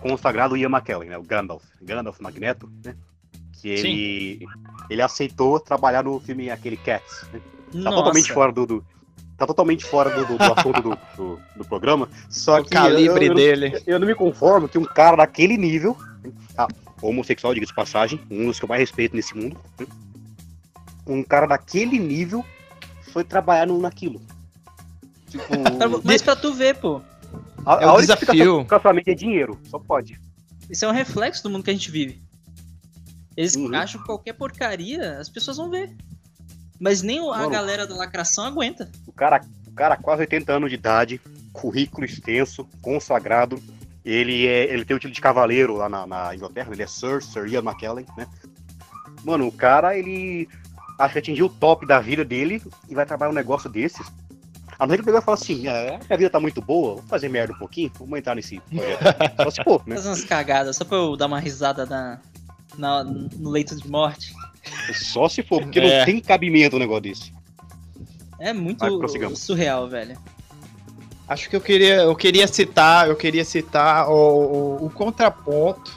consagrado 0.00 0.56
Ian 0.56 0.68
McKellen, 0.68 1.08
né? 1.08 1.18
O 1.18 1.22
Gandalf. 1.22 1.64
Gandalf 1.80 2.20
Magneto, 2.20 2.70
né? 2.84 2.94
Que 3.60 3.68
ele, 3.68 4.46
ele 4.90 5.02
aceitou 5.02 5.58
trabalhar 5.60 6.04
no 6.04 6.18
filme 6.20 6.50
aquele 6.50 6.76
Cats. 6.76 7.24
Né? 7.32 7.40
Tá 7.82 7.90
totalmente 7.90 8.32
fora 8.32 8.52
do, 8.52 8.66
do- 8.66 8.84
tá 9.36 9.46
totalmente 9.46 9.84
fora 9.84 10.10
do, 10.10 10.26
do- 10.26 10.38
do 10.38 10.44
assunto 10.52 10.82
do, 10.82 10.98
do, 11.16 11.40
do 11.56 11.64
programa. 11.64 12.08
Só 12.30 12.60
O 12.60 12.64
que 12.64 12.70
calibre 12.70 13.26
eu, 13.26 13.30
eu, 13.30 13.34
dele. 13.34 13.82
eu 13.86 13.98
não 13.98 14.06
me 14.06 14.14
conformo 14.14 14.68
que 14.68 14.78
um 14.78 14.84
cara 14.84 15.16
daquele 15.16 15.56
nível, 15.56 15.96
ah, 16.56 16.68
homossexual, 17.02 17.52
diga 17.54 17.66
de 17.66 17.74
passagem, 17.74 18.20
um 18.30 18.46
dos 18.46 18.58
que 18.58 18.64
eu 18.64 18.68
mais 18.68 18.80
respeito 18.80 19.14
nesse 19.16 19.36
mundo, 19.36 19.56
né? 19.78 19.86
um 21.06 21.22
cara 21.22 21.46
daquele 21.46 21.98
nível 21.98 22.44
foi 23.12 23.22
trabalhar 23.24 23.66
no, 23.66 23.78
naquilo. 23.78 24.20
Tipo, 25.28 25.44
Mas 26.04 26.22
pra 26.22 26.34
tu 26.36 26.52
ver, 26.54 26.76
pô. 26.76 27.00
a, 27.64 27.74
É 27.82 27.86
o 27.86 27.90
a 27.90 27.94
única 27.94 28.16
desafio. 28.16 28.66
mente 28.94 29.10
é 29.10 29.14
dinheiro, 29.14 29.58
só 29.70 29.78
pode. 29.78 30.18
Isso 30.70 30.84
é 30.84 30.88
um 30.88 30.92
reflexo 30.92 31.42
do 31.42 31.50
mundo 31.50 31.62
que 31.64 31.70
a 31.70 31.72
gente 31.72 31.90
vive. 31.90 32.20
Eles 33.36 33.54
Uhum. 33.54 33.74
acham 33.74 34.00
que 34.00 34.06
qualquer 34.06 34.32
porcaria, 34.32 35.18
as 35.18 35.28
pessoas 35.28 35.56
vão 35.56 35.70
ver. 35.70 35.94
Mas 36.80 37.02
nem 37.02 37.20
o- 37.20 37.32
a 37.32 37.38
Mano. 37.38 37.50
galera 37.50 37.86
da 37.86 37.94
lacração 37.94 38.44
aguenta. 38.44 38.90
O 39.06 39.12
cara, 39.12 39.40
o 39.66 39.72
cara 39.72 39.96
quase 39.96 40.20
80 40.22 40.52
anos 40.52 40.68
de 40.70 40.76
idade, 40.76 41.20
currículo 41.52 42.04
extenso, 42.06 42.66
consagrado. 42.82 43.60
Ele, 44.04 44.46
é, 44.46 44.72
ele 44.72 44.84
tem 44.84 44.94
o 44.96 44.98
título 45.00 45.14
de 45.14 45.20
cavaleiro 45.20 45.74
lá 45.76 45.88
na, 45.88 46.06
na 46.06 46.34
Inglaterra, 46.34 46.70
ele 46.72 46.82
é 46.82 46.86
Sir, 46.86 47.22
Sir 47.22 47.46
Ian 47.48 47.62
McKellen, 47.62 48.06
né? 48.16 48.26
Mano, 49.24 49.46
o 49.48 49.52
cara, 49.52 49.96
ele 49.98 50.48
acho 50.98 51.12
que 51.12 51.18
atingiu 51.18 51.46
o 51.46 51.50
top 51.50 51.84
da 51.86 51.98
vida 52.00 52.24
dele 52.24 52.62
e 52.88 52.94
vai 52.94 53.04
trabalhar 53.04 53.32
um 53.32 53.34
negócio 53.34 53.68
desses. 53.68 54.06
A 54.78 54.86
não 54.86 54.90
ser 54.90 54.96
que 54.96 55.00
ele 55.00 55.06
pegou 55.06 55.20
e 55.20 55.24
fala 55.24 55.36
assim, 55.36 55.66
é, 55.66 55.98
a 56.08 56.16
vida 56.16 56.28
tá 56.30 56.38
muito 56.38 56.60
boa, 56.60 56.96
vou 56.96 57.04
fazer 57.04 57.28
merda 57.30 57.52
um 57.54 57.58
pouquinho, 57.58 57.90
vamos 57.98 58.18
entrar 58.18 58.34
nesse 58.34 58.60
projeto. 58.60 59.00
Só 59.42 59.50
se 59.50 59.64
for, 59.64 59.82
né? 59.86 59.94
Faz 59.96 60.06
umas 60.06 60.24
cagadas, 60.24 60.76
só 60.76 60.84
pra 60.84 60.98
eu 60.98 61.16
dar 61.16 61.26
uma 61.26 61.40
risada 61.40 61.86
na, 61.86 62.20
na- 62.78 63.04
no 63.04 63.50
leito 63.50 63.74
de 63.76 63.88
morte. 63.88 64.32
Só 64.94 65.28
se 65.28 65.42
for, 65.42 65.62
porque 65.62 65.78
É. 65.80 65.98
não 66.00 66.04
tem 66.04 66.20
cabimento 66.20 66.76
um 66.76 66.78
negócio 66.78 67.02
desse. 67.02 67.32
É 68.38 68.52
muito 68.52 68.84
surreal, 69.36 69.88
velho. 69.88 70.16
Acho 71.28 71.48
que 71.50 71.56
eu 71.56 71.60
queria, 71.60 71.96
eu 72.02 72.14
queria 72.14 72.46
citar, 72.46 73.08
eu 73.08 73.16
queria 73.16 73.44
citar 73.44 74.08
o, 74.08 74.12
o- 74.14 74.86
o 74.86 74.90
contraponto 74.90 75.92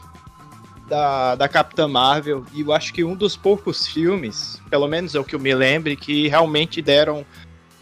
da, 0.88 1.36
da 1.36 1.48
Capitã 1.48 1.88
Marvel. 1.88 2.44
E 2.54 2.62
eu 2.62 2.74
acho 2.74 2.92
que 2.94 3.04
um 3.04 3.16
dos 3.16 3.36
poucos 3.38 3.86
filmes, 3.88 4.60
pelo 4.70 4.88
menos 4.88 5.14
é 5.14 5.20
o 5.20 5.24
que 5.24 5.36
eu 5.36 5.40
me 5.40 5.54
lembre, 5.54 5.96
que 5.96 6.28
realmente 6.28 6.82
deram. 6.82 7.26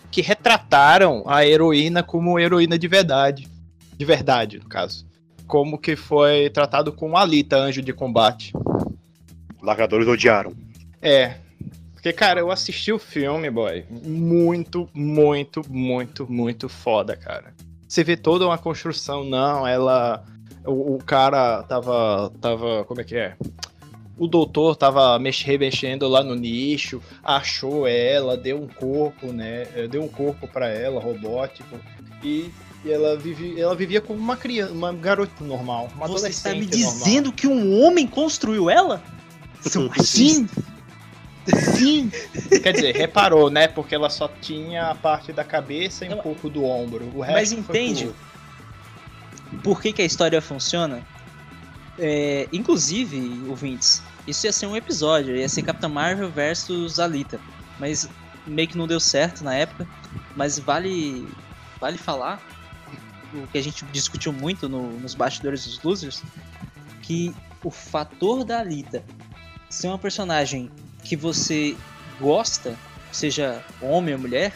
que 0.09 0.21
retrataram 0.21 1.23
a 1.27 1.45
heroína 1.45 2.01
como 2.01 2.39
heroína 2.39 2.77
de 2.79 2.87
verdade. 2.87 3.47
de 3.97 4.05
verdade, 4.05 4.59
no 4.59 4.65
caso. 4.69 5.05
Como 5.47 5.77
que 5.77 5.95
foi 5.95 6.49
tratado 6.51 6.91
com 6.93 7.17
Alita, 7.17 7.57
anjo 7.57 7.81
de 7.81 7.91
combate. 7.93 8.51
Largadores 9.61 10.07
odiaram. 10.07 10.53
É. 11.01 11.35
Porque, 11.93 12.13
cara, 12.13 12.39
eu 12.39 12.51
assisti 12.51 12.91
o 12.91 12.99
filme, 12.99 13.49
boy. 13.49 13.85
Muito, 13.89 14.87
muito, 14.93 15.61
muito, 15.67 16.31
muito 16.31 16.69
foda, 16.69 17.15
cara. 17.15 17.53
Você 17.87 18.03
vê 18.03 18.15
toda 18.15 18.45
uma 18.45 18.57
construção, 18.57 19.23
não, 19.23 19.65
ela. 19.65 20.23
O, 20.65 20.95
o 20.95 20.97
cara 21.03 21.63
tava. 21.63 22.31
tava. 22.41 22.83
Como 22.85 23.01
é 23.01 23.03
que 23.03 23.15
é? 23.15 23.35
O 24.17 24.27
doutor 24.27 24.75
tava 24.75 25.17
mex, 25.19 25.41
remexendo 25.41 26.07
lá 26.07 26.23
no 26.23 26.33
nicho, 26.33 27.01
achou 27.23 27.87
ela, 27.87 28.35
deu 28.35 28.61
um 28.61 28.67
corpo, 28.67 29.31
né? 29.31 29.65
Deu 29.89 30.03
um 30.03 30.07
corpo 30.07 30.47
para 30.47 30.67
ela, 30.69 30.99
robótico. 30.99 31.77
E 32.23 32.51
e 32.85 32.91
ela, 32.91 33.17
vive, 33.17 33.59
ela 33.59 33.75
vivia 33.75 33.99
como 33.99 34.19
uma 34.19 34.37
criança, 34.37 34.71
uma 34.71 34.93
garota 34.93 35.43
normal. 35.43 35.89
Uma 35.95 36.07
Você 36.07 36.29
está 36.29 36.53
me 36.53 36.65
dizendo 36.65 37.25
normal. 37.25 37.33
que 37.33 37.47
um 37.47 37.81
homem 37.83 38.07
construiu 38.07 38.69
ela? 38.69 39.03
Sim! 40.03 40.47
Sim! 41.75 42.11
Quer 42.61 42.73
dizer, 42.73 42.95
reparou, 42.95 43.49
né? 43.49 43.67
Porque 43.67 43.95
ela 43.95 44.09
só 44.09 44.27
tinha 44.27 44.87
a 44.87 44.95
parte 44.95 45.31
da 45.31 45.43
cabeça 45.43 46.05
e 46.05 46.13
um 46.13 46.17
pouco 46.17 46.49
do 46.49 46.63
ombro. 46.65 47.09
O 47.13 47.21
resto 47.21 47.33
Mas 47.33 47.51
entende 47.51 48.13
por 49.63 49.81
que, 49.81 49.93
que 49.93 50.01
a 50.01 50.05
história 50.05 50.41
funciona? 50.41 51.05
É, 51.97 52.47
inclusive, 52.51 53.43
ouvintes, 53.47 54.03
isso 54.27 54.45
ia 54.45 54.53
ser 54.53 54.67
um 54.67 54.75
episódio, 54.75 55.35
ia 55.35 55.49
ser 55.49 55.63
Capitã 55.63 55.87
Marvel 55.87 56.29
versus 56.29 56.99
Alita. 56.99 57.39
Mas 57.79 58.09
meio 58.45 58.67
que 58.67 58.77
não 58.77 58.87
deu 58.87 58.99
certo 58.99 59.43
na 59.43 59.55
época. 59.55 59.87
Mas 60.35 60.59
vale, 60.59 61.27
vale 61.79 61.97
falar 61.97 62.41
o 63.33 63.47
que 63.47 63.57
a 63.57 63.61
gente 63.61 63.83
discutiu 63.85 64.31
muito 64.31 64.69
no, 64.69 64.91
nos 64.99 65.13
bastidores 65.13 65.65
dos 65.65 65.81
losers, 65.83 66.23
que 67.01 67.33
o 67.63 67.71
fator 67.71 68.43
da 68.43 68.59
Alita 68.59 69.03
ser 69.69 69.87
uma 69.87 69.97
personagem 69.97 70.71
que 71.03 71.15
você 71.15 71.75
gosta, 72.19 72.77
seja 73.11 73.63
homem 73.81 74.13
ou 74.13 74.19
mulher, 74.19 74.53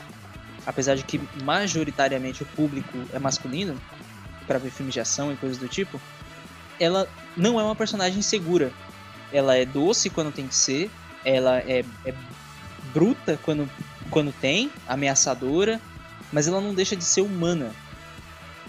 apesar 0.66 0.95
de 0.95 1.03
que 1.03 1.20
majoritariamente 1.43 2.43
o 2.43 2.45
público 2.45 2.97
é 3.14 3.20
masculino, 3.20 3.80
para 4.47 4.59
ver 4.59 4.72
filmes 4.72 4.93
de 4.93 4.99
ação 4.99 5.32
e 5.32 5.38
coisas 5.38 5.57
do 5.57 5.68
tipo, 5.68 5.99
ela 6.80 7.07
não 7.38 7.59
é 7.59 7.64
uma 7.64 7.76
personagem 7.76 8.22
segura. 8.22 8.72
Ela 9.32 9.55
é 9.55 9.66
doce 9.66 10.09
quando 10.09 10.32
tem 10.32 10.47
que 10.47 10.55
ser, 10.55 10.91
ela 11.24 11.59
é, 11.59 11.86
é 12.05 12.14
bruta 12.93 13.39
quando, 13.43 13.70
quando 14.09 14.34
tem, 14.34 14.72
ameaçadora, 14.88 15.80
mas 16.32 16.47
ela 16.47 16.59
não 16.59 16.74
deixa 16.74 16.95
de 16.95 17.03
ser 17.03 17.22
humana. 17.22 17.72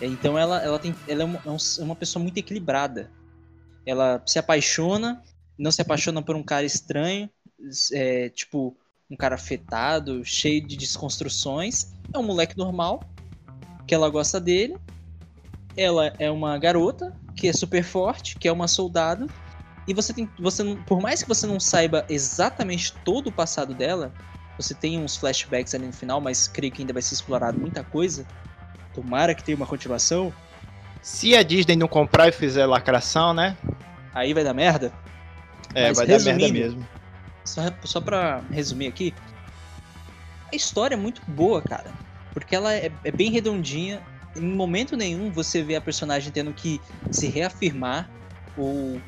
Então 0.01 0.39
ela, 0.39 0.63
ela, 0.63 0.79
tem, 0.79 0.95
ela 1.07 1.23
é, 1.23 1.25
uma, 1.25 1.41
é 1.45 1.83
uma 1.83 1.97
pessoa 1.97 2.23
muito 2.23 2.39
equilibrada. 2.39 3.11
Ela 3.85 4.23
se 4.27 4.39
apaixona, 4.39 5.23
não 5.59 5.71
se 5.71 5.83
apaixona 5.83 6.23
por 6.23 6.37
um 6.37 6.43
cara 6.43 6.65
estranho, 6.65 7.29
é, 7.93 8.29
tipo, 8.31 8.77
um 9.11 9.17
cara 9.17 9.35
afetado, 9.35 10.25
cheio 10.25 10.67
de 10.67 10.77
desconstruções. 10.77 11.93
É 12.13 12.19
um 12.19 12.23
moleque 12.23 12.57
normal, 12.57 13.03
que 13.87 13.95
ela 13.95 14.09
gosta 14.09 14.41
dele. 14.41 14.77
Ela 15.77 16.13
é 16.19 16.31
uma 16.31 16.59
garota, 16.59 17.15
que 17.37 17.49
é 17.49 17.53
super 17.53 17.85
forte, 17.85 18.39
que 18.39 18.49
é 18.49 18.53
uma 18.53 18.69
soldado. 18.69 19.29
E 19.87 19.95
você 19.95 20.13
tem. 20.13 20.29
Você, 20.39 20.77
por 20.87 21.01
mais 21.01 21.23
que 21.23 21.29
você 21.29 21.47
não 21.47 21.59
saiba 21.59 22.05
exatamente 22.09 22.93
todo 23.05 23.29
o 23.29 23.33
passado 23.33 23.75
dela, 23.75 24.13
você 24.57 24.75
tem 24.75 24.99
uns 24.99 25.17
flashbacks 25.17 25.75
ali 25.75 25.87
no 25.87 25.93
final, 25.93 26.21
mas 26.21 26.47
creio 26.47 26.73
que 26.73 26.83
ainda 26.83 26.93
vai 26.93 27.03
ser 27.03 27.15
explorado 27.15 27.59
muita 27.59 27.83
coisa. 27.83 28.27
Tomara 28.95 29.35
que 29.35 29.43
tenha 29.43 29.57
uma 29.57 29.67
continuação. 29.67 30.33
Se 31.01 31.35
a 31.35 31.43
Disney 31.43 31.75
não 31.75 31.89
comprar 31.89 32.29
e 32.29 32.33
fizer 32.33 32.65
lacração, 32.65 33.35
né? 33.35 33.57
Aí 34.15 34.33
vai 34.33 34.45
dar 34.45 34.55
merda. 34.55 34.93
É, 35.75 35.89
Mas 35.89 35.99
vai 35.99 36.07
dar 36.07 36.21
merda 36.21 36.49
mesmo. 36.49 36.87
Só, 37.45 37.63
só 37.85 38.01
pra 38.01 38.41
resumir 38.51 38.87
aqui. 38.87 39.15
A 40.53 40.57
história 40.57 40.95
é 40.95 40.99
muito 40.99 41.23
boa, 41.27 41.63
cara. 41.63 41.93
Porque 42.33 42.55
ela 42.55 42.73
é, 42.73 42.93
é 43.05 43.11
bem 43.11 43.31
redondinha. 43.31 44.03
Em 44.37 44.47
momento 44.47 44.97
nenhum 44.97 45.31
você 45.31 45.63
vê 45.63 45.77
a 45.77 45.81
personagem 45.81 46.31
tendo 46.33 46.53
que 46.53 46.81
se 47.11 47.27
reafirmar. 47.27 48.11
Ou, 48.57 49.01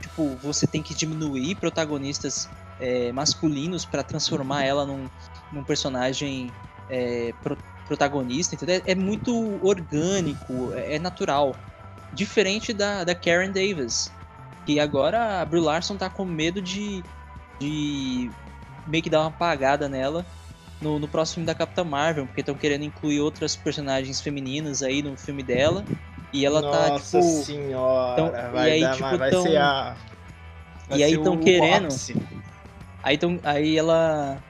tipo, 0.00 0.36
você 0.42 0.66
tem 0.66 0.82
que 0.82 0.94
diminuir 0.94 1.54
protagonistas 1.56 2.48
é, 2.80 3.12
masculinos 3.12 3.84
para 3.84 4.02
transformar 4.02 4.64
ela 4.64 4.86
num, 4.86 5.08
num 5.52 5.62
personagem 5.62 6.52
é, 6.88 7.32
pro, 7.42 7.56
protagonista, 7.86 8.54
entendeu? 8.54 8.82
É 8.84 8.94
muito 8.94 9.32
orgânico, 9.64 10.72
é, 10.74 10.96
é 10.96 10.98
natural. 10.98 11.56
Diferente 12.12 12.72
da, 12.72 13.04
da 13.04 13.14
Karen 13.14 13.50
Davis, 13.50 14.10
que 14.66 14.80
agora 14.80 15.40
a 15.40 15.44
Brie 15.44 15.60
Larson 15.60 15.96
tá 15.96 16.10
com 16.10 16.24
medo 16.24 16.60
de, 16.60 17.04
de 17.58 18.28
meio 18.86 19.02
que 19.02 19.08
dar 19.08 19.20
uma 19.20 19.28
apagada 19.28 19.88
nela 19.88 20.26
no, 20.80 20.98
no 20.98 21.06
próximo 21.06 21.46
da 21.46 21.54
Capitã 21.54 21.84
Marvel, 21.84 22.26
porque 22.26 22.40
estão 22.40 22.54
querendo 22.54 22.84
incluir 22.84 23.20
outras 23.20 23.54
personagens 23.54 24.20
femininas 24.20 24.82
aí 24.82 25.02
no 25.02 25.16
filme 25.16 25.42
dela. 25.42 25.84
E 26.32 26.44
ela 26.44 26.60
Nossa 26.60 26.78
tá, 26.78 26.98
tipo. 26.98 27.16
Nossa 27.16 27.44
senhora! 27.44 28.16
Tão, 28.16 28.52
vai, 28.52 28.68
e 28.68 28.72
aí, 28.72 28.80
dar, 28.80 28.94
tipo, 28.96 29.16
vai 29.16 29.30
tão, 29.30 29.42
ser 29.44 29.56
a. 29.56 29.96
Vai 30.88 30.98
e 30.98 31.04
aí 31.04 31.12
estão 31.14 31.36
querendo. 31.38 31.88
Aí, 33.02 33.16
tão, 33.16 33.40
aí 33.44 33.78
ela 33.78 34.42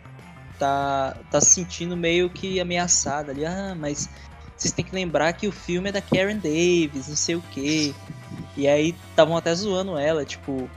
tá, 0.59 1.17
tá 1.31 1.41
se 1.41 1.51
sentindo 1.51 1.97
meio 1.97 2.31
que 2.31 2.59
ameaçada 2.59 3.33
ali. 3.33 3.45
Ah, 3.45 3.77
mas 3.79 4.09
vocês 4.57 4.73
têm 4.73 4.85
que 4.85 4.95
lembrar 4.95 5.35
que 5.35 5.47
o 5.47 5.53
filme 5.53 5.91
é 5.91 5.93
da 5.93 6.01
Karen 6.01 6.39
Davis, 6.39 7.09
não 7.09 7.17
sei 7.17 7.37
o 7.37 7.43
quê. 7.53 7.95
E 8.57 8.67
aí 8.67 8.95
estavam 9.11 9.37
até 9.37 9.55
zoando 9.55 9.99
ela, 9.99 10.25
tipo, 10.25 10.69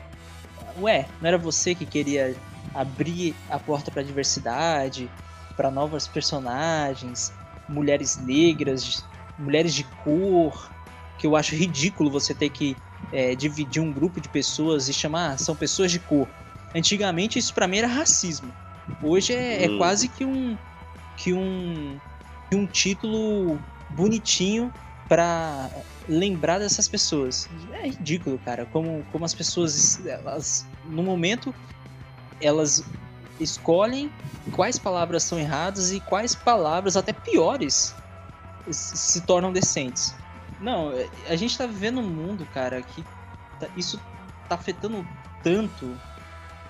ué, 0.81 1.07
não 1.21 1.27
era 1.27 1.37
você 1.37 1.73
que 1.73 1.85
queria 1.85 2.35
abrir 2.73 3.35
a 3.49 3.57
porta 3.57 3.89
para 3.89 4.03
diversidade, 4.03 5.09
para 5.55 5.71
novas 5.71 6.07
personagens, 6.07 7.33
mulheres 7.67 8.17
negras, 8.17 9.05
mulheres 9.37 9.73
de 9.73 9.83
cor, 9.83 10.69
que 11.17 11.27
eu 11.27 11.35
acho 11.35 11.55
ridículo 11.55 12.09
você 12.09 12.33
ter 12.33 12.49
que 12.49 12.75
é, 13.11 13.35
dividir 13.35 13.81
um 13.81 13.91
grupo 13.91 14.19
de 14.19 14.27
pessoas 14.29 14.87
e 14.87 14.93
chamar 14.93 15.31
ah, 15.31 15.37
são 15.37 15.55
pessoas 15.55 15.91
de 15.91 15.99
cor. 15.99 16.27
Antigamente 16.75 17.39
isso 17.39 17.53
para 17.53 17.67
mim 17.67 17.77
era 17.77 17.87
racismo. 17.87 18.51
Hoje 19.01 19.33
é, 19.33 19.65
é 19.65 19.69
hum. 19.69 19.77
quase 19.77 20.07
que 20.07 20.25
um 20.25 20.57
que 21.17 21.33
um 21.33 21.99
que 22.49 22.55
um 22.55 22.65
título 22.65 23.59
bonitinho 23.89 24.73
para 25.09 25.69
lembrar 26.07 26.59
dessas 26.59 26.87
pessoas. 26.87 27.49
É 27.73 27.87
ridículo, 27.87 28.37
cara, 28.37 28.65
como 28.67 29.03
como 29.11 29.25
as 29.25 29.33
pessoas 29.33 30.05
elas 30.05 30.65
no 30.85 31.03
momento 31.03 31.53
elas 32.39 32.85
escolhem 33.39 34.11
quais 34.51 34.77
palavras 34.77 35.23
são 35.23 35.39
erradas 35.39 35.91
e 35.91 35.99
quais 35.99 36.35
palavras 36.35 36.95
até 36.95 37.11
piores 37.11 37.95
se 38.69 39.21
tornam 39.21 39.51
decentes. 39.51 40.15
Não, 40.59 40.91
a 41.27 41.35
gente 41.35 41.57
tá 41.57 41.65
vivendo 41.65 41.99
um 41.99 42.09
mundo, 42.09 42.45
cara, 42.53 42.81
que 42.81 43.03
tá, 43.59 43.67
isso 43.75 43.99
tá 44.47 44.55
afetando 44.55 45.07
tanto 45.41 45.97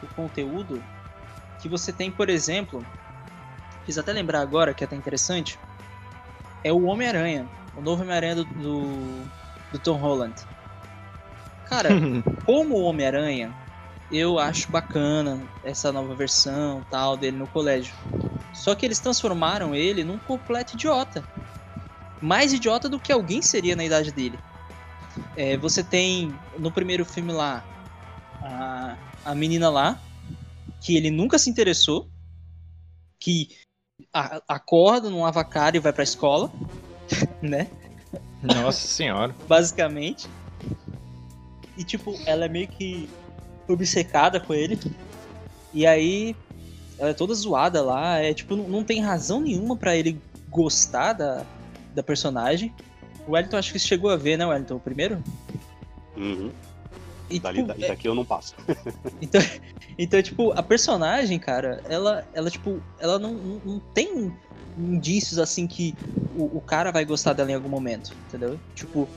o 0.02 0.08
conteúdo 0.16 0.82
que 1.60 1.68
você 1.68 1.92
tem, 1.92 2.12
por 2.12 2.30
exemplo, 2.30 2.86
fiz 3.84 3.98
até 3.98 4.14
lembrar 4.14 4.42
agora 4.42 4.74
que 4.74 4.84
é 4.84 4.86
até 4.86 4.96
interessante, 4.96 5.60
é 6.64 6.72
o 6.72 6.84
Homem-Aranha, 6.84 7.50
o 7.80 7.82
novo 7.82 8.04
Homem-Aranha 8.04 8.36
do, 8.36 8.44
do, 8.46 9.24
do, 9.72 9.80
Tom 9.80 9.98
Holland. 9.98 10.36
Cara, 11.66 11.90
como 12.46 12.82
Homem-Aranha, 12.82 13.56
eu 14.12 14.38
acho 14.38 14.70
bacana 14.70 15.48
essa 15.64 15.92
nova 15.92 16.14
versão 16.14 16.84
tal 16.90 17.16
dele 17.16 17.38
no 17.38 17.48
colégio. 17.48 17.96
Só 18.52 18.76
que 18.76 18.86
eles 18.86 19.00
transformaram 19.00 19.74
ele 19.74 20.04
num 20.04 20.20
completo 20.20 20.76
idiota. 20.76 21.24
Mais 22.22 22.52
idiota 22.52 22.90
do 22.90 23.00
que 23.00 23.14
alguém 23.14 23.42
seria 23.42 23.78
na 23.78 23.86
idade 23.86 24.12
dele. 24.12 24.40
É, 25.36 25.56
você 25.56 25.82
tem 25.82 26.34
no 26.58 26.72
primeiro 26.72 27.06
filme 27.06 27.32
lá 27.32 27.64
a, 28.44 28.98
a 29.24 29.34
menina 29.34 29.70
lá, 29.70 29.98
que 30.82 30.98
ele 30.98 31.10
nunca 31.10 31.40
se 31.40 31.50
interessou, 31.50 32.10
que 33.20 33.56
a, 34.14 34.42
acorda 34.50 35.10
num 35.10 35.26
avacário 35.26 35.78
e 35.78 35.82
vai 35.82 35.94
pra 35.94 36.04
escola, 36.04 36.52
né? 37.42 37.68
Nossa 38.42 38.86
senhora. 38.88 39.36
Basicamente. 39.48 40.28
E 41.78 41.84
tipo, 41.84 42.18
ela 42.26 42.46
é 42.46 42.50
meio 42.50 42.68
que 42.68 43.10
obcecada 43.68 44.40
com 44.40 44.54
ele. 44.54 44.80
E 45.74 45.86
aí 45.86 46.36
ela 46.98 47.12
é 47.12 47.14
toda 47.14 47.34
zoada 47.34 47.82
lá, 47.82 48.18
é 48.18 48.34
tipo, 48.34 48.56
não, 48.56 48.68
não 48.68 48.84
tem 48.84 49.02
razão 49.02 49.40
nenhuma 49.40 49.78
para 49.78 49.96
ele 49.96 50.20
gostar 50.50 51.14
da, 51.14 51.46
da 51.94 52.04
personagem. 52.04 52.74
O 53.28 53.32
Wellington 53.32 53.58
acho 53.58 53.72
que 53.72 53.80
chegou 53.80 54.10
a 54.10 54.18
ver, 54.18 54.38
né, 54.38 54.46
Wellington, 54.46 54.76
o 54.76 54.80
primeiro? 54.80 55.24
Uhum. 56.18 56.52
E, 57.30 57.40
Dali, 57.40 57.64
tipo, 57.64 57.80
daqui 57.80 58.08
eu 58.08 58.16
não 58.16 58.26
passo. 58.26 58.56
então, 59.22 59.42
então, 59.98 60.22
tipo, 60.22 60.52
a 60.52 60.64
personagem, 60.64 61.38
cara, 61.38 61.82
ela, 61.88 62.28
ela 62.34 62.50
tipo, 62.50 62.82
ela 63.00 63.20
não, 63.20 63.34
não, 63.34 63.62
não 63.64 63.80
tem 63.80 64.34
indícios 64.80 65.38
assim 65.40 65.68
que 65.68 65.94
o, 66.36 66.58
o 66.58 66.62
cara 66.62 66.92
vai 66.92 67.06
gostar 67.06 67.34
dela 67.34 67.52
em 67.52 67.56
algum 67.56 67.70
momento, 67.70 68.14
entendeu? 68.28 68.60
Tipo, 68.76 69.08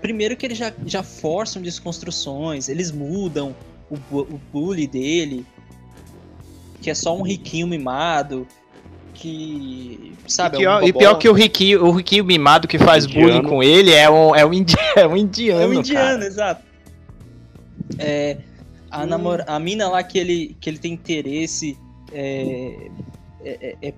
primeiro 0.00 0.36
que 0.36 0.44
eles 0.46 0.58
já, 0.58 0.72
já 0.84 1.02
forçam 1.02 1.62
desconstruções, 1.62 2.68
eles 2.68 2.90
mudam 2.90 3.54
o, 3.90 3.96
o 4.18 4.40
bully 4.52 4.86
dele, 4.86 5.46
que 6.82 6.90
é 6.90 6.94
só 6.94 7.16
um 7.16 7.22
riquinho 7.22 7.66
mimado, 7.66 8.46
que. 9.14 10.12
Sabe, 10.26 10.56
e, 10.56 10.60
pior, 10.60 10.80
é 10.80 10.84
um 10.84 10.88
e 10.88 10.92
pior 10.92 11.14
que 11.16 11.28
o 11.28 11.32
Riquinho, 11.32 11.84
o 11.84 11.90
Riquinho 11.92 12.24
mimado 12.24 12.68
que 12.68 12.78
faz 12.78 13.04
Indiano. 13.04 13.26
bullying 13.26 13.42
com 13.42 13.62
ele 13.62 13.92
é 13.92 14.10
um, 14.10 14.34
é 14.34 14.44
um, 14.44 14.52
indi 14.52 14.74
é 14.96 15.06
um 15.06 15.16
indiano. 15.16 15.62
É 15.62 15.66
um 15.66 15.74
indiano, 15.74 16.10
cara. 16.18 16.26
exato. 16.26 16.62
É, 17.98 18.38
a, 18.90 19.02
Hum. 19.02 19.06
namora, 19.06 19.44
a 19.46 19.58
mina 19.58 19.88
lá 19.88 20.02
que 20.02 20.18
ele, 20.18 20.56
que 20.60 20.68
ele 20.68 20.78
tem 20.78 20.92
interesse. 20.92 21.78
É- 22.12 22.88
é- 23.44 23.76
é- 23.82 23.94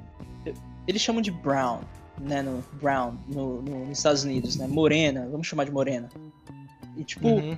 eles 0.88 1.00
chamam 1.02 1.22
de 1.22 1.30
Brown, 1.30 1.80
né? 2.20 2.42
No, 2.42 2.64
Brown, 2.80 3.16
no, 3.28 3.62
no- 3.62 3.86
nos 3.86 3.98
Estados 3.98 4.24
Unidos, 4.24 4.56
né? 4.56 4.66
Morena, 4.66 5.28
vamos 5.30 5.46
chamar 5.46 5.64
de 5.64 5.70
Morena. 5.70 6.08
E 6.96 7.04
tipo, 7.04 7.28
Uhum. 7.28 7.56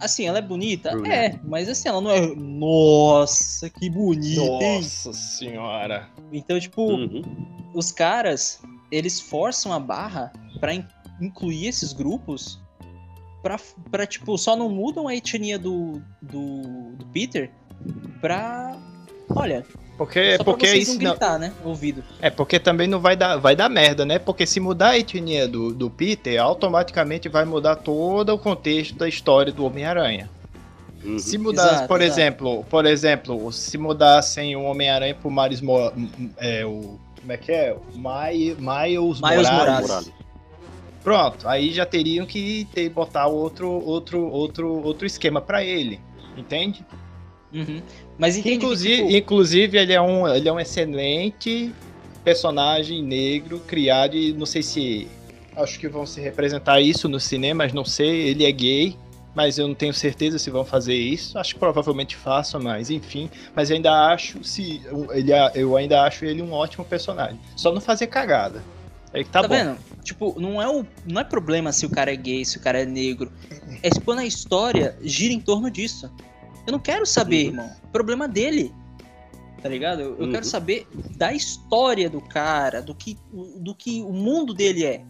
assim, 0.00 0.26
ela 0.26 0.38
é 0.38 0.42
bonita? 0.42 0.90
É, 1.06 1.38
mas 1.44 1.68
assim, 1.68 1.88
ela 1.88 2.00
não 2.00 2.10
é. 2.10 2.20
Nossa, 2.34 3.70
que 3.70 3.88
bonita, 3.88 4.42
hein? 4.42 4.80
Nossa 4.82 5.12
senhora. 5.14 6.08
Então, 6.32 6.58
tipo, 6.60 6.82
Uhum. 6.82 7.22
os 7.74 7.90
caras, 7.92 8.60
eles 8.90 9.20
forçam 9.20 9.72
a 9.72 9.78
barra 9.80 10.32
pra 10.60 10.74
in- 10.74 10.84
incluir 11.20 11.66
esses 11.68 11.92
grupos 11.92 12.60
pra, 13.42 13.56
pra, 13.90 14.06
tipo, 14.06 14.36
só 14.36 14.56
não 14.56 14.68
mudam 14.68 15.06
a 15.08 15.14
etnia 15.14 15.58
do, 15.58 16.02
do, 16.20 16.92
do 16.96 17.06
Peter 17.12 17.50
pra... 18.20 18.76
Olha, 19.34 19.64
Porque, 19.96 20.18
é 20.18 20.36
só 20.36 20.44
pra 20.44 20.52
porque 20.52 20.66
vocês 20.66 20.82
isso 20.88 20.94
não 20.98 21.02
não, 21.04 21.10
gritar, 21.10 21.38
né? 21.38 21.52
Ouvido. 21.64 22.02
É 22.20 22.30
porque 22.30 22.58
também 22.58 22.86
não 22.86 23.00
vai 23.00 23.16
dar, 23.16 23.36
vai 23.36 23.54
dar 23.56 23.68
merda, 23.68 24.04
né? 24.06 24.18
Porque 24.18 24.46
se 24.46 24.60
mudar 24.60 24.90
a 24.90 24.98
etnia 24.98 25.46
do, 25.48 25.72
do 25.72 25.90
Peter, 25.90 26.40
automaticamente 26.40 27.28
vai 27.28 27.44
mudar 27.44 27.76
todo 27.76 28.30
o 28.34 28.38
contexto 28.38 28.94
da 28.96 29.08
história 29.08 29.52
do 29.52 29.64
Homem-Aranha. 29.64 30.30
Uhum. 31.04 31.18
Se 31.18 31.38
mudasse, 31.38 31.74
Exato, 31.74 31.88
por 31.88 32.00
exato. 32.00 32.20
exemplo, 32.20 32.64
por 32.68 32.86
exemplo, 32.86 33.52
se 33.52 33.78
mudassem 33.78 34.56
o 34.56 34.62
Homem-Aranha 34.62 35.14
pro 35.14 35.30
Miles 35.30 35.60
Mo 35.60 35.92
é, 36.38 36.64
o 36.64 36.98
como 37.20 37.32
é 37.32 37.36
que 37.36 37.52
é? 37.52 37.76
Mi- 37.94 38.56
Miles, 38.58 39.20
Miles 39.20 39.50
Morales. 39.50 39.80
Morales. 39.88 40.12
Pronto, 41.04 41.48
aí 41.48 41.72
já 41.72 41.86
teriam 41.86 42.26
que 42.26 42.66
ter 42.74 42.88
botar 42.88 43.26
outro 43.28 43.68
outro 43.70 44.26
outro 44.28 44.68
outro 44.82 45.06
esquema 45.06 45.40
pra 45.40 45.62
ele, 45.62 46.00
entende? 46.36 46.84
Uhum. 47.52 47.80
Mas 48.18 48.36
inclusive, 48.36 48.96
tipo, 48.96 49.16
inclusive 49.16 49.78
ele 49.78 49.92
é 49.92 50.00
um 50.00 50.28
ele 50.28 50.48
é 50.48 50.52
um 50.52 50.60
excelente 50.60 51.72
personagem 52.24 53.02
negro 53.02 53.60
criado 53.60 54.16
e 54.16 54.32
não 54.32 54.44
sei 54.44 54.62
se 54.62 55.08
acho 55.56 55.78
que 55.78 55.88
vão 55.88 56.06
se 56.06 56.20
representar 56.20 56.80
isso 56.80 57.08
no 57.08 57.18
cinema, 57.18 57.64
mas 57.64 57.72
não 57.72 57.84
sei, 57.84 58.28
ele 58.28 58.44
é 58.44 58.52
gay, 58.52 58.96
mas 59.34 59.58
eu 59.58 59.66
não 59.66 59.74
tenho 59.74 59.92
certeza 59.94 60.38
se 60.38 60.50
vão 60.50 60.64
fazer 60.64 60.94
isso. 60.94 61.38
Acho 61.38 61.54
que 61.54 61.60
provavelmente 61.60 62.16
façam, 62.16 62.60
mas 62.60 62.90
enfim, 62.90 63.30
mas 63.54 63.70
eu 63.70 63.76
ainda 63.76 63.92
acho 64.08 64.42
se 64.44 64.82
ele 65.12 65.32
eu 65.54 65.76
ainda 65.76 66.02
acho 66.02 66.24
ele 66.24 66.42
um 66.42 66.52
ótimo 66.52 66.84
personagem. 66.84 67.38
Só 67.56 67.72
não 67.72 67.80
fazer 67.80 68.08
cagada. 68.08 68.62
Aí 69.12 69.24
que 69.24 69.30
tá, 69.30 69.42
Tá, 69.42 69.48
bom. 69.48 69.54
vendo? 69.54 69.78
Tipo, 70.02 70.40
não 70.40 70.60
é, 70.60 70.68
o, 70.68 70.86
não 71.06 71.20
é 71.20 71.24
problema 71.24 71.72
se 71.72 71.84
o 71.86 71.90
cara 71.90 72.12
é 72.12 72.16
gay, 72.16 72.44
se 72.44 72.56
o 72.56 72.60
cara 72.60 72.82
é 72.82 72.86
negro. 72.86 73.32
É 73.82 73.90
quando 74.04 74.20
a 74.20 74.24
história 74.24 74.96
gira 75.02 75.32
em 75.32 75.40
torno 75.40 75.70
disso. 75.70 76.10
Eu 76.68 76.72
não 76.72 76.78
quero 76.78 77.06
saber, 77.06 77.44
Uhum. 77.44 77.50
irmão. 77.52 77.76
Problema 77.90 78.28
dele. 78.28 78.74
Tá 79.62 79.70
ligado? 79.70 80.02
Eu, 80.02 80.18
eu 80.18 80.24
Uhum. 80.26 80.32
quero 80.32 80.44
saber 80.44 80.86
da 81.16 81.32
história 81.32 82.10
do 82.10 82.20
cara, 82.20 82.82
do 82.82 82.94
que, 82.94 83.16
do 83.56 83.74
que 83.74 84.02
o 84.02 84.12
mundo 84.12 84.52
dele 84.52 84.84
é. 84.84 85.02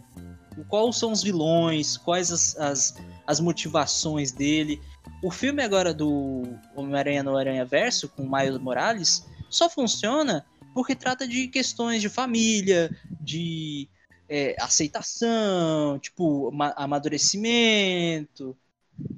Quais 0.69 0.95
são 0.95 1.11
os 1.11 1.21
vilões, 1.21 1.97
quais 1.97 2.31
as, 2.31 2.57
as, 2.57 2.95
as 3.27 3.39
motivações 3.41 4.31
dele. 4.31 4.81
O 5.21 5.29
filme 5.29 5.61
agora 5.61 5.93
do 5.93 6.43
Homem-Aranha 6.77 7.23
no 7.23 7.35
Aranha 7.37 7.65
Verso, 7.65 8.07
com 8.07 8.23
Miles 8.23 8.57
Morales, 8.59 9.25
só 9.49 9.69
funciona 9.69 10.45
porque 10.73 10.95
trata 10.95 11.27
de 11.27 11.49
questões 11.49 12.01
de 12.01 12.07
família, 12.07 12.89
de 13.19 13.89
é, 14.29 14.55
aceitação, 14.61 15.99
tipo, 15.99 16.51
ma- 16.53 16.73
amadurecimento, 16.77 18.55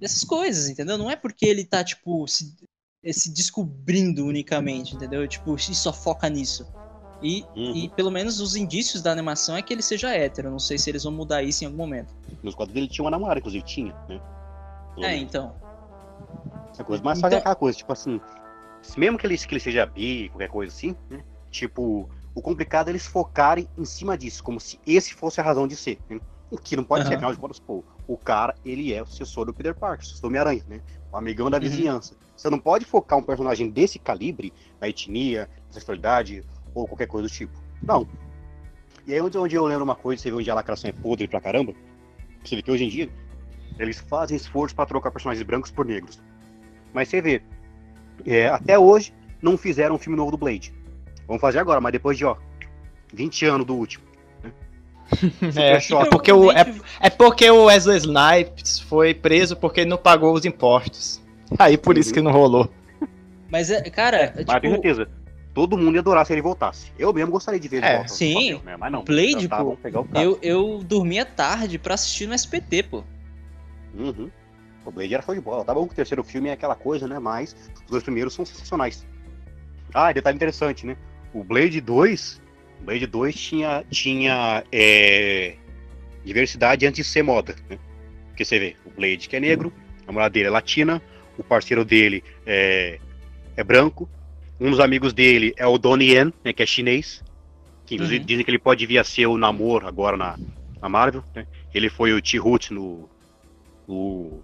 essas 0.01 0.23
coisas, 0.23 0.69
entendeu? 0.69 0.97
Não 0.97 1.09
é 1.09 1.15
porque 1.15 1.45
ele 1.45 1.63
tá, 1.65 1.83
tipo, 1.83 2.27
se, 2.27 2.55
eh, 3.03 3.13
se 3.13 3.33
descobrindo 3.33 4.25
unicamente, 4.25 4.95
entendeu? 4.95 5.27
Tipo, 5.27 5.55
e 5.55 5.75
só 5.75 5.91
foca 5.93 6.29
nisso. 6.29 6.65
E, 7.21 7.43
Uhum. 7.55 7.75
e 7.75 7.89
pelo 7.89 8.09
menos 8.09 8.39
os 8.39 8.55
indícios 8.55 9.01
da 9.01 9.11
animação 9.11 9.55
é 9.55 9.61
que 9.61 9.71
ele 9.71 9.83
seja 9.83 10.09
hétero. 10.09 10.49
Não 10.49 10.57
sei 10.59 10.77
se 10.77 10.89
eles 10.89 11.03
vão 11.03 11.13
mudar 11.13 11.43
isso 11.43 11.63
em 11.63 11.67
algum 11.67 11.77
momento. 11.77 12.13
Nos 12.41 12.55
quadros 12.55 12.73
dele 12.73 12.87
tinha 12.87 13.03
uma 13.05 13.11
namorada, 13.11 13.39
inclusive 13.39 13.63
tinha, 13.63 13.93
né? 14.09 14.19
Pelo 14.95 15.05
É, 15.05 15.09
menos. 15.11 15.23
então. 15.29 15.55
Essa 16.71 16.83
coisa. 16.83 17.03
Mas 17.03 17.19
Então- 17.19 17.37
aquela 17.37 17.55
coisa, 17.55 17.77
tipo 17.77 17.93
assim, 17.93 18.19
mesmo 18.97 19.17
que 19.17 19.27
ele, 19.27 19.37
que 19.37 19.53
ele 19.53 19.59
seja 19.59 19.85
bi, 19.85 20.29
qualquer 20.29 20.49
coisa 20.49 20.73
assim, 20.73 20.95
né? 21.09 21.23
Tipo, 21.51 22.09
o 22.33 22.41
complicado 22.41 22.87
é 22.87 22.91
eles 22.91 23.05
focarem 23.05 23.67
em 23.77 23.85
cima 23.85 24.17
disso, 24.17 24.43
como 24.43 24.59
se 24.59 24.79
esse 24.87 25.13
fosse 25.13 25.39
a 25.39 25.43
razão 25.43 25.67
de 25.67 25.75
ser, 25.75 25.99
né? 26.09 26.19
O 26.49 26.57
que 26.57 26.75
não 26.75 26.83
pode 26.83 27.03
ser, 27.03 27.09
Aham. 27.09 27.15
afinal 27.17 27.33
de 27.33 27.39
contas, 27.39 27.59
pô, 27.59 27.83
o 28.13 28.17
cara, 28.17 28.55
ele 28.65 28.93
é 28.93 29.01
o 29.01 29.05
sucessor 29.05 29.45
do 29.45 29.53
Peter 29.53 29.73
Parker, 29.75 29.99
o 30.03 30.03
sucessor 30.05 30.21
do 30.23 30.27
Homem-Aranha, 30.27 30.63
né? 30.67 30.81
O 31.11 31.17
amigão 31.17 31.49
da 31.49 31.57
Uhum. 31.57 31.63
vizinhança. 31.63 32.15
Você 32.35 32.49
não 32.49 32.59
pode 32.59 32.85
focar 32.85 33.19
um 33.19 33.23
personagem 33.23 33.69
desse 33.69 33.99
calibre, 33.99 34.51
na 34.79 34.89
etnia, 34.89 35.49
na 35.67 35.73
sexualidade, 35.73 36.43
ou 36.73 36.87
qualquer 36.87 37.07
coisa 37.07 37.27
do 37.27 37.31
tipo. 37.31 37.53
Não. 37.81 38.07
E 39.05 39.13
aí 39.13 39.21
onde, 39.21 39.37
onde 39.37 39.55
eu 39.55 39.65
lembro 39.65 39.83
uma 39.83 39.95
coisa, 39.95 40.21
você 40.21 40.29
vê 40.29 40.37
onde 40.37 40.49
a 40.51 40.55
lacração 40.55 40.89
é 40.89 40.93
podre 40.93 41.27
pra 41.27 41.39
caramba, 41.41 41.73
você 42.43 42.55
vê 42.55 42.61
que 42.61 42.71
hoje 42.71 42.83
em 42.85 42.89
dia, 42.89 43.09
eles 43.79 43.99
fazem 43.99 44.35
esforço 44.37 44.75
pra 44.75 44.85
trocar 44.85 45.11
personagens 45.11 45.45
brancos 45.45 45.71
por 45.71 45.85
negros. 45.85 46.21
Mas 46.93 47.09
você 47.09 47.21
vê, 47.21 47.41
é, 48.25 48.47
até 48.47 48.77
hoje 48.77 49.13
não 49.41 49.57
fizeram 49.57 49.95
um 49.95 49.99
filme 49.99 50.17
novo 50.17 50.31
do 50.31 50.37
Blade. 50.37 50.73
Vamos 51.27 51.41
fazer 51.41 51.59
agora, 51.59 51.79
mas 51.79 51.91
depois 51.91 52.17
de, 52.17 52.25
ó, 52.25 52.35
20 53.13 53.45
anos 53.45 53.65
do 53.65 53.75
último. 53.75 54.03
É, 55.55 55.73
é 55.77 56.05
porque 56.09 56.31
o, 56.31 56.51
é, 56.51 56.73
é 56.99 57.09
porque 57.09 57.49
o 57.49 57.65
Wesley 57.65 57.97
Snipes 57.97 58.79
foi 58.79 59.13
preso 59.13 59.55
porque 59.55 59.81
ele 59.81 59.89
não 59.89 59.97
pagou 59.97 60.33
os 60.33 60.45
impostos. 60.45 61.21
Aí 61.59 61.77
por 61.77 61.97
isso 61.97 62.13
que 62.13 62.21
não 62.21 62.31
rolou. 62.31 62.69
Mas, 63.49 63.69
é, 63.69 63.81
cara, 63.89 64.17
é, 64.17 64.33
Mas 64.35 64.55
eu 64.55 64.61
tenho 64.61 64.75
tipo, 64.75 64.87
certeza, 64.87 65.09
todo 65.53 65.77
mundo 65.77 65.95
ia 65.95 65.99
adorar 65.99 66.25
se 66.25 66.33
ele 66.33 66.41
voltasse. 66.41 66.91
Eu 66.97 67.11
mesmo 67.13 67.31
gostaria 67.31 67.59
de 67.59 67.67
ver 67.67 67.77
ele 67.77 67.85
É, 67.85 67.93
voltar. 67.97 68.07
sim. 68.09 68.33
Papel, 68.33 68.61
né? 68.63 68.77
Mas 68.77 68.91
não. 68.91 69.03
Blade, 69.03 69.47
tá, 69.47 69.63
pô, 69.63 69.77
eu, 70.15 70.39
eu 70.41 70.79
dormia 70.83 71.25
tarde 71.25 71.77
pra 71.77 71.95
assistir 71.95 72.27
no 72.27 72.33
SPT, 72.33 72.83
pô. 72.83 73.03
Uhum. 73.93 74.31
O 74.85 74.91
Blade 74.91 75.13
era 75.13 75.21
show 75.21 75.35
de 75.35 75.41
bola. 75.41 75.63
Tá 75.63 75.73
bom 75.73 75.85
que 75.85 75.93
o 75.93 75.95
terceiro 75.95 76.23
filme 76.23 76.49
é 76.49 76.53
aquela 76.53 76.75
coisa, 76.75 77.07
né? 77.07 77.19
Mas 77.19 77.55
os 77.85 77.91
dois 77.91 78.03
primeiros 78.03 78.33
são 78.33 78.45
sensacionais. 78.45 79.05
Ah, 79.93 80.11
detalhe 80.11 80.35
interessante, 80.35 80.85
né? 80.85 80.95
O 81.33 81.43
Blade 81.43 81.79
2. 81.81 82.40
O 82.81 82.83
Blade 82.83 83.05
2 83.05 83.35
tinha, 83.35 83.83
tinha 83.89 84.63
é, 84.71 85.55
diversidade 86.25 86.85
antes 86.85 87.05
de 87.05 87.11
ser 87.11 87.23
moda, 87.23 87.55
né? 87.69 87.77
Porque 88.27 88.43
você 88.43 88.57
vê, 88.59 88.75
o 88.85 88.89
Blade 88.89 89.29
que 89.29 89.35
é 89.35 89.39
negro, 89.39 89.71
a 90.07 90.11
mulher 90.11 90.29
dele 90.29 90.47
é 90.47 90.49
latina, 90.49 91.01
o 91.37 91.43
parceiro 91.43 91.85
dele 91.85 92.23
é, 92.45 92.99
é 93.55 93.63
branco, 93.63 94.09
um 94.59 94.69
dos 94.71 94.79
amigos 94.79 95.13
dele 95.13 95.53
é 95.57 95.65
o 95.65 95.77
Donnie 95.77 96.11
Yen, 96.13 96.33
né, 96.43 96.53
que 96.53 96.63
é 96.63 96.65
chinês, 96.65 97.23
que 97.85 97.95
inclusive 97.95 98.19
Uhum. 98.19 98.25
dizem 98.25 98.45
que 98.45 98.51
ele 98.51 98.59
pode 98.59 98.85
vir 98.85 98.97
a 98.97 99.03
ser 99.03 99.25
o 99.27 99.37
Namor 99.37 99.85
agora 99.85 100.17
na, 100.17 100.37
na 100.81 100.89
Marvel, 100.89 101.23
né? 101.35 101.45
Ele 101.73 101.89
foi 101.89 102.13
o 102.13 102.21
T-Hoot 102.21 102.73
no, 102.73 103.09
no 103.87 104.41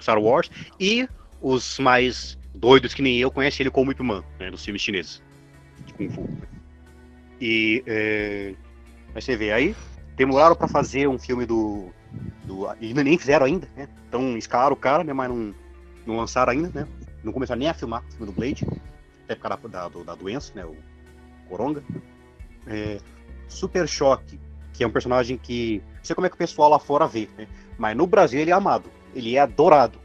Star 0.00 0.20
Wars, 0.20 0.50
e 0.78 1.08
os 1.40 1.78
mais 1.78 2.38
doidos 2.54 2.94
que 2.94 3.02
nem 3.02 3.18
eu 3.18 3.30
conhecem 3.30 3.64
ele 3.64 3.70
como 3.70 3.90
Ip 3.90 4.02
Man, 4.02 4.24
né, 4.38 4.50
dos 4.50 4.64
filmes 4.64 4.82
chineses 4.82 5.22
de 5.84 5.92
Kung 5.94 6.08
Fu. 6.10 6.28
E 7.44 7.82
é, 7.88 8.54
aí 9.12 9.20
você 9.20 9.36
vê, 9.36 9.50
aí 9.50 9.74
demoraram 10.16 10.54
pra 10.54 10.68
fazer 10.68 11.08
um 11.08 11.18
filme 11.18 11.44
do, 11.44 11.88
do 12.44 12.68
e 12.80 12.94
nem 12.94 13.18
fizeram 13.18 13.44
ainda, 13.46 13.66
né? 13.76 13.88
Então 14.08 14.38
escalaram 14.38 14.74
o 14.74 14.78
cara, 14.78 15.02
né, 15.02 15.12
mas 15.12 15.28
não, 15.28 15.52
não 16.06 16.16
lançaram 16.18 16.52
ainda, 16.52 16.70
né? 16.72 16.86
Não 17.24 17.32
começaram 17.32 17.58
nem 17.58 17.68
a 17.68 17.74
filmar 17.74 18.04
o 18.06 18.12
filme 18.12 18.26
do 18.26 18.32
Blade, 18.32 18.64
até 19.24 19.34
por 19.34 19.42
causa 19.42 19.68
da, 19.68 19.88
da, 19.88 20.02
da 20.04 20.14
doença, 20.14 20.52
né, 20.54 20.64
o 20.64 20.76
Coronga. 21.48 21.82
É, 22.68 22.98
Super 23.48 23.88
Choque, 23.88 24.38
que 24.72 24.84
é 24.84 24.86
um 24.86 24.92
personagem 24.92 25.36
que 25.36 25.82
não 25.96 26.04
sei 26.04 26.14
como 26.14 26.28
é 26.28 26.30
que 26.30 26.36
o 26.36 26.38
pessoal 26.38 26.70
lá 26.70 26.78
fora 26.78 27.08
vê, 27.08 27.28
né? 27.36 27.48
Mas 27.76 27.96
no 27.96 28.06
Brasil 28.06 28.38
ele 28.38 28.52
é 28.52 28.54
amado, 28.54 28.88
ele 29.16 29.34
é 29.34 29.40
adorado. 29.40 29.98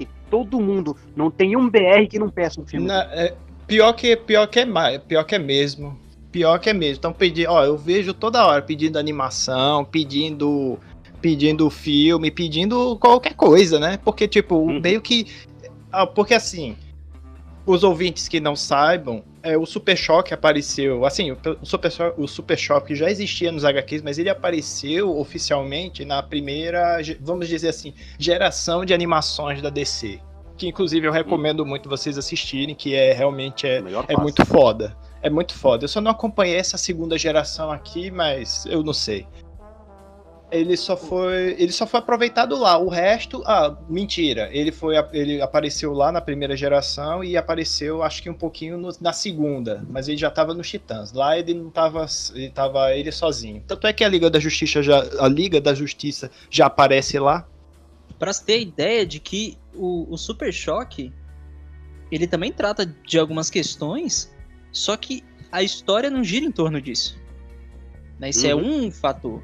E 0.00 0.08
todo 0.30 0.58
mundo, 0.62 0.96
não 1.14 1.30
tem 1.30 1.56
um 1.56 1.68
BR 1.68 2.08
que 2.08 2.18
não 2.18 2.30
peça 2.30 2.58
um 2.58 2.64
filme. 2.64 2.86
Na- 2.86 3.04
é, 3.12 3.36
pior, 3.66 3.92
que, 3.92 4.16
pior, 4.16 4.46
que 4.46 4.60
é, 4.60 4.98
pior 4.98 5.24
que 5.24 5.34
é 5.34 5.38
mesmo. 5.38 6.02
Pior 6.34 6.58
que 6.58 6.68
é 6.68 6.72
mesmo. 6.72 6.96
Então 6.96 7.12
pedindo, 7.12 7.48
ó, 7.48 7.64
eu 7.64 7.78
vejo 7.78 8.12
toda 8.12 8.44
hora 8.44 8.60
pedindo 8.60 8.98
animação, 8.98 9.84
pedindo 9.84 10.80
pedindo 11.22 11.70
filme, 11.70 12.28
pedindo 12.28 12.98
qualquer 12.98 13.34
coisa, 13.34 13.78
né? 13.78 14.00
Porque 14.04 14.26
tipo, 14.26 14.56
Uhum. 14.56 14.80
meio 14.80 15.00
que 15.00 15.28
ah, 15.92 16.04
porque 16.04 16.34
assim, 16.34 16.76
os 17.64 17.84
ouvintes 17.84 18.26
que 18.26 18.40
não 18.40 18.56
saibam, 18.56 19.22
é, 19.44 19.56
o 19.56 19.64
Super 19.64 19.96
Choque 19.96 20.34
apareceu. 20.34 21.06
Assim, 21.06 21.30
o, 21.30 21.38
Super, 21.62 21.92
o 22.18 22.26
Super 22.26 22.58
Choque 22.58 22.96
já 22.96 23.08
existia 23.08 23.52
nos 23.52 23.64
HQs, 23.64 24.02
mas 24.02 24.18
ele 24.18 24.28
apareceu 24.28 25.16
oficialmente 25.16 26.04
na 26.04 26.20
primeira, 26.20 26.98
vamos 27.20 27.46
dizer 27.46 27.68
assim, 27.68 27.94
geração 28.18 28.84
de 28.84 28.92
animações 28.92 29.62
da 29.62 29.70
DC. 29.70 30.18
Que 30.56 30.66
inclusive 30.66 31.06
eu 31.06 31.12
recomendo 31.12 31.64
muito 31.64 31.88
vocês 31.88 32.18
assistirem, 32.18 32.74
que 32.74 32.92
é 32.92 33.12
realmente 33.12 33.68
é, 33.68 33.80
é 34.08 34.16
muito 34.16 34.44
foda. 34.44 34.96
É 35.24 35.30
muito 35.30 35.54
foda. 35.54 35.84
Eu 35.84 35.88
só 35.88 36.00
não 36.00 36.12
acompanhei 36.12 36.56
essa 36.56 36.78
segunda 36.78 37.18
geração 37.18 37.72
aqui, 37.72 38.10
mas 38.10 38.64
eu 38.66 38.84
não 38.84 38.92
sei 38.92 39.26
ele 40.54 40.76
só 40.76 40.96
foi 40.96 41.56
ele 41.58 41.72
só 41.72 41.86
foi 41.86 41.98
aproveitado 41.98 42.56
lá. 42.56 42.78
O 42.78 42.88
resto, 42.88 43.42
ah, 43.44 43.76
mentira. 43.88 44.48
Ele 44.52 44.70
foi 44.70 44.94
ele 45.12 45.42
apareceu 45.42 45.92
lá 45.92 46.12
na 46.12 46.20
primeira 46.20 46.56
geração 46.56 47.24
e 47.24 47.36
apareceu 47.36 48.02
acho 48.02 48.22
que 48.22 48.30
um 48.30 48.34
pouquinho 48.34 48.78
no, 48.78 48.90
na 49.00 49.12
segunda, 49.12 49.84
mas 49.90 50.08
ele 50.08 50.16
já 50.16 50.28
estava 50.28 50.54
nos 50.54 50.70
Titãs. 50.70 51.12
Lá 51.12 51.36
ele 51.38 51.54
não 51.54 51.68
estava 51.68 52.06
ele 52.34 52.50
tava 52.50 52.94
ele 52.94 53.10
sozinho. 53.10 53.62
Tanto 53.66 53.86
é 53.86 53.92
que 53.92 54.04
a 54.04 54.08
Liga 54.08 54.30
da 54.30 54.38
Justiça 54.38 54.82
já 54.82 55.04
a 55.18 55.28
Liga 55.28 55.60
da 55.60 55.74
Justiça 55.74 56.30
já 56.48 56.66
aparece 56.66 57.18
lá. 57.18 57.46
Para 58.18 58.32
ter 58.32 58.60
ideia 58.60 59.04
de 59.04 59.18
que 59.18 59.58
o, 59.74 60.06
o 60.08 60.16
Super 60.16 60.52
Choque 60.52 61.12
ele 62.12 62.28
também 62.28 62.52
trata 62.52 62.86
de 62.86 63.18
algumas 63.18 63.50
questões, 63.50 64.32
só 64.74 64.96
que 64.96 65.24
a 65.52 65.62
história 65.62 66.10
não 66.10 66.24
gira 66.24 66.44
em 66.44 66.50
torno 66.50 66.80
disso. 66.80 67.16
Né? 68.18 68.30
Isso 68.30 68.44
é 68.44 68.54
uhum. 68.54 68.60
é 68.60 68.86
um 68.86 68.90
fator. 68.90 69.40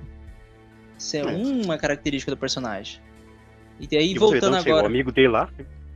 Isso 0.99 1.17
é, 1.17 1.21
é, 1.21 1.25
uma 1.25 1.79
característica 1.79 2.33
do 2.33 2.37
personagem. 2.37 3.01
E 3.79 3.97
aí, 3.97 4.13
e 4.13 4.19
voltando 4.19 4.57
agora. 4.57 4.83
o 4.83 4.87
amigo 4.87 5.11
dele 5.13 5.29
lá, 5.29 5.49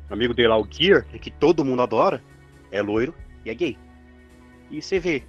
o 0.09 0.15
amigo 0.15 0.33
dele 0.33 0.49
lá, 0.49 0.59
o 0.59 0.67
Gear, 0.71 1.05
que 1.21 1.31
todo 1.31 1.65
mundo 1.65 1.83
adora, 1.83 2.23
é 2.71 2.81
loiro 2.81 3.13
e 3.45 3.51
é 3.51 3.55
gay. 3.55 3.77
E 4.71 4.81
você 4.81 4.99
vê, 4.99 5.25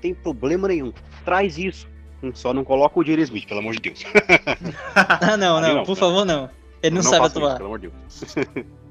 tem 0.00 0.14
problema 0.14 0.68
nenhum. 0.68 0.92
Traz 1.24 1.58
isso. 1.58 1.88
Só 2.34 2.52
não 2.52 2.64
coloca 2.64 2.98
o 3.00 3.04
Jerry 3.04 3.22
Smith, 3.22 3.46
pelo 3.46 3.60
amor 3.60 3.74
de 3.74 3.80
Deus. 3.80 4.04
ah, 4.94 5.36
não, 5.36 5.60
não, 5.60 5.74
não, 5.76 5.84
por 5.84 5.96
favor, 5.96 6.24
não. 6.24 6.50
Ele 6.82 6.94
não, 6.94 7.02
não 7.02 7.10
sabe 7.10 7.26
atuar. 7.26 7.48
Isso, 7.48 7.56
pelo 7.56 7.66
amor 7.66 7.78
de 7.78 7.88
Deus. 7.88 8.34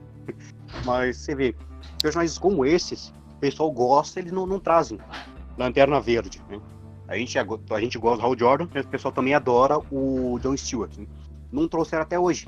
Mas 0.85 1.17
você 1.17 1.35
vê, 1.35 1.55
personagens 2.01 2.37
como 2.37 2.65
esses, 2.65 3.13
o 3.35 3.39
pessoal 3.39 3.71
gosta, 3.71 4.19
eles 4.19 4.31
não, 4.31 4.45
não 4.45 4.59
trazem. 4.59 4.99
Lanterna 5.57 5.99
Verde, 5.99 6.41
né? 6.49 6.59
A 7.07 7.17
gente, 7.17 7.37
a 7.37 7.79
gente 7.79 7.97
gosta 7.99 8.21
do 8.21 8.25
Hal 8.25 8.37
Jordan, 8.37 8.67
mas 8.73 8.85
o 8.85 8.89
pessoal 8.89 9.11
também 9.11 9.33
adora 9.33 9.77
o 9.91 10.39
John 10.39 10.57
Stewart. 10.57 10.97
Né? 10.97 11.05
Não 11.51 11.67
trouxeram 11.67 12.01
até 12.01 12.19
hoje. 12.19 12.47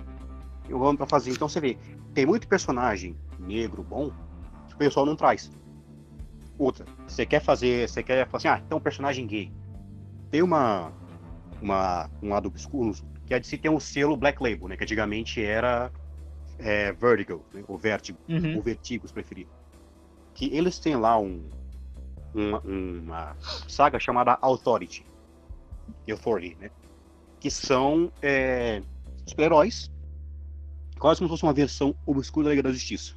Eu 0.68 0.80
vamos 0.80 0.98
para 0.98 1.06
fazer. 1.06 1.32
Então 1.32 1.48
você 1.48 1.60
vê, 1.60 1.78
tem 2.14 2.26
muito 2.26 2.48
personagem 2.48 3.16
negro 3.40 3.84
bom 3.84 4.12
que 4.68 4.74
o 4.74 4.78
pessoal 4.78 5.06
não 5.06 5.16
traz. 5.16 5.52
Outra, 6.58 6.86
você 7.08 7.24
quer 7.24 7.40
fazer, 7.40 7.88
você 7.88 8.02
quer 8.02 8.28
falar 8.28 8.38
assim, 8.38 8.48
ah, 8.48 8.60
tem 8.68 8.76
um 8.76 8.82
personagem 8.82 9.28
gay. 9.28 9.52
Tem 10.32 10.42
uma 10.42 10.92
uma 11.62 12.10
um 12.22 12.30
lado 12.30 12.48
obscuro 12.48 12.94
que 13.26 13.34
é 13.34 13.40
de 13.40 13.46
se 13.46 13.58
ter 13.58 13.70
um 13.70 13.80
selo 13.80 14.16
Black 14.16 14.42
Label, 14.42 14.70
né, 14.70 14.78
que 14.78 14.84
antigamente 14.84 15.44
era 15.44 15.92
é, 16.58 16.92
Vertigo, 16.94 17.44
né, 17.54 17.64
ou 17.68 17.78
Vertigo, 17.78 18.18
uhum. 18.28 18.56
ou 18.56 18.62
Vertigos 18.62 19.12
preferido. 19.12 19.50
Que 20.38 20.46
eles 20.56 20.80
têm 20.80 20.96
lá 20.96 21.20
um 21.20 21.50
uma, 22.34 22.60
uma 22.60 23.38
saga 23.68 24.00
chamada 24.00 24.38
Authority. 24.42 25.04
Authority, 26.10 26.56
né? 26.60 26.70
Que 27.40 27.50
são 27.50 28.12
é, 28.22 28.82
super-heróis, 29.26 29.92
quase 31.00 31.20
como 31.20 31.28
se 31.28 31.34
fosse 31.34 31.44
uma 31.44 31.54
versão 31.54 31.96
obscura 32.06 32.46
da 32.46 32.50
Liga 32.52 32.64
da 32.64 32.72
Justiça. 32.72 33.16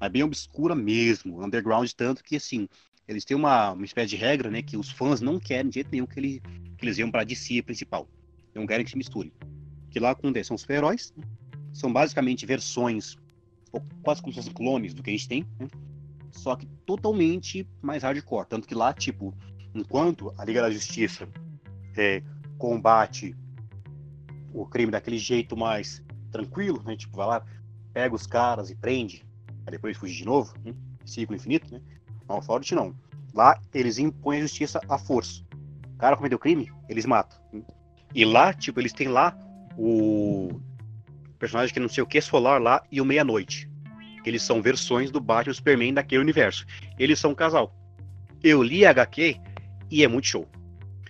Mas 0.00 0.10
bem 0.10 0.24
obscura 0.24 0.74
mesmo, 0.74 1.42
underground, 1.42 1.88
tanto 1.92 2.22
que 2.22 2.36
assim, 2.36 2.68
eles 3.06 3.24
têm 3.24 3.36
uma, 3.36 3.70
uma 3.70 3.84
espécie 3.84 4.08
de 4.08 4.16
regra, 4.16 4.50
né? 4.50 4.60
Que 4.60 4.76
os 4.76 4.90
fãs 4.90 5.20
não 5.20 5.38
querem 5.38 5.70
de 5.70 5.74
jeito 5.74 5.90
nenhum 5.92 6.06
que, 6.06 6.18
ele, 6.18 6.42
que 6.76 6.84
eles 6.84 6.96
venham 6.96 7.12
pra 7.12 7.22
DC 7.22 7.62
principal. 7.62 8.08
Não 8.52 8.66
querem 8.66 8.84
que 8.84 8.90
se 8.90 8.98
misture. 8.98 9.32
Que 9.90 10.00
lá 10.00 10.10
acontece, 10.10 10.48
são 10.48 10.58
super-heróis, 10.58 11.14
são 11.72 11.92
basicamente 11.92 12.44
versões, 12.44 13.16
quase 14.02 14.20
como 14.20 14.32
se 14.32 14.40
fossem 14.40 14.52
clones 14.52 14.92
do 14.92 15.02
que 15.02 15.10
a 15.10 15.12
gente 15.12 15.28
tem, 15.28 15.46
né? 15.58 15.68
Só 16.38 16.56
que 16.56 16.66
totalmente 16.86 17.68
mais 17.82 18.02
hardcore. 18.02 18.46
Tanto 18.48 18.68
que 18.68 18.74
lá, 18.74 18.92
tipo, 18.92 19.34
enquanto 19.74 20.32
a 20.38 20.44
Liga 20.44 20.62
da 20.62 20.70
Justiça 20.70 21.28
é, 21.96 22.22
combate 22.58 23.36
o 24.52 24.66
crime 24.66 24.90
daquele 24.90 25.18
jeito 25.18 25.56
mais 25.56 26.02
tranquilo, 26.30 26.82
né? 26.84 26.96
Tipo, 26.96 27.16
vai 27.16 27.26
lá, 27.26 27.44
pega 27.92 28.14
os 28.14 28.26
caras 28.26 28.70
e 28.70 28.74
prende, 28.74 29.26
aí 29.66 29.72
depois 29.72 29.96
fugir 29.96 30.16
de 30.16 30.24
novo, 30.24 30.54
né? 30.64 30.74
ciclo 31.04 31.36
infinito, 31.36 31.72
né? 31.72 31.80
Não, 32.28 32.36
Authority 32.36 32.74
não. 32.74 32.94
Lá 33.34 33.60
eles 33.72 33.98
impõem 33.98 34.38
a 34.38 34.42
justiça 34.42 34.80
à 34.88 34.98
força. 34.98 35.42
O 35.94 35.98
cara 35.98 36.16
cometeu 36.16 36.38
crime, 36.38 36.70
eles 36.88 37.04
matam. 37.04 37.38
E 38.14 38.24
lá, 38.24 38.52
tipo, 38.52 38.80
eles 38.80 38.92
têm 38.92 39.08
lá 39.08 39.36
o 39.76 40.60
personagem 41.38 41.72
que 41.72 41.80
não 41.80 41.88
sei 41.88 42.02
o 42.02 42.06
que 42.06 42.20
solar 42.20 42.60
lá 42.60 42.82
e 42.90 43.00
o 43.00 43.04
meia-noite. 43.04 43.70
Eles 44.26 44.42
são 44.42 44.60
versões 44.60 45.10
do 45.12 45.20
Batman 45.20 45.52
e 45.52 45.54
Superman 45.54 45.94
daquele 45.94 46.20
universo. 46.20 46.66
Eles 46.98 47.18
são 47.20 47.30
um 47.30 47.34
casal. 47.34 47.72
Eu 48.42 48.60
li 48.60 48.84
a 48.84 48.90
HQ 48.90 49.36
e 49.88 50.02
é 50.02 50.08
muito 50.08 50.26
show. 50.26 50.48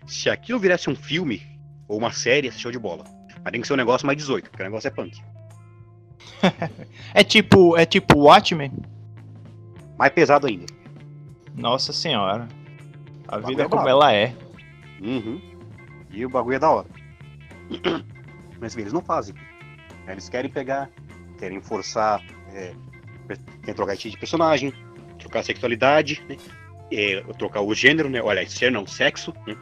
Se 0.06 0.28
aquilo 0.28 0.60
virasse 0.60 0.90
um 0.90 0.94
filme 0.94 1.42
ou 1.88 1.98
uma 1.98 2.12
série, 2.12 2.48
é 2.48 2.52
show 2.52 2.70
de 2.70 2.78
bola. 2.78 3.04
Mas 3.42 3.52
tem 3.52 3.60
que 3.62 3.66
ser 3.66 3.72
um 3.72 3.78
negócio 3.78 4.06
mais 4.06 4.18
18, 4.18 4.50
porque 4.50 4.62
o 4.62 4.66
negócio 4.66 4.88
é 4.88 4.90
punk. 4.90 5.18
é 7.14 7.24
tipo, 7.24 7.76
é 7.76 7.86
tipo 7.86 8.18
Watchmen? 8.18 8.72
Mais 9.98 10.12
pesado 10.12 10.46
ainda. 10.46 10.66
Nossa 11.54 11.92
senhora. 11.92 12.46
A 13.26 13.38
vida 13.38 13.62
é 13.62 13.68
como 13.68 13.88
ela 13.88 14.12
é. 14.12 14.34
Uhum. 15.00 15.40
E 16.10 16.24
o 16.24 16.28
bagulho 16.28 16.56
é 16.56 16.58
da 16.58 16.70
hora. 16.70 16.86
Mas 18.60 18.76
eles 18.76 18.92
não 18.92 19.00
fazem. 19.00 19.34
Eles 20.06 20.28
querem 20.28 20.50
pegar, 20.50 20.90
querem 21.38 21.60
forçar 21.60 22.22
é, 22.52 22.74
tem 23.64 23.74
trocar 23.74 23.96
de 23.96 24.16
personagem, 24.16 24.72
trocar 25.18 25.42
sexualidade, 25.42 26.22
né? 26.28 26.36
É, 26.90 27.20
trocar 27.38 27.60
o 27.62 27.74
gênero, 27.74 28.08
né? 28.08 28.22
Olha, 28.22 28.48
ser 28.48 28.70
não, 28.70 28.86
sexo, 28.86 29.32
né? 29.46 29.56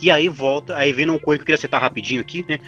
E 0.00 0.10
aí 0.10 0.28
volta, 0.28 0.76
aí 0.76 0.92
vem 0.92 1.08
uma 1.08 1.18
coisa 1.18 1.38
que 1.38 1.42
eu 1.42 1.46
queria 1.46 1.56
acertar 1.56 1.80
rapidinho 1.80 2.20
aqui, 2.20 2.44
né? 2.48 2.58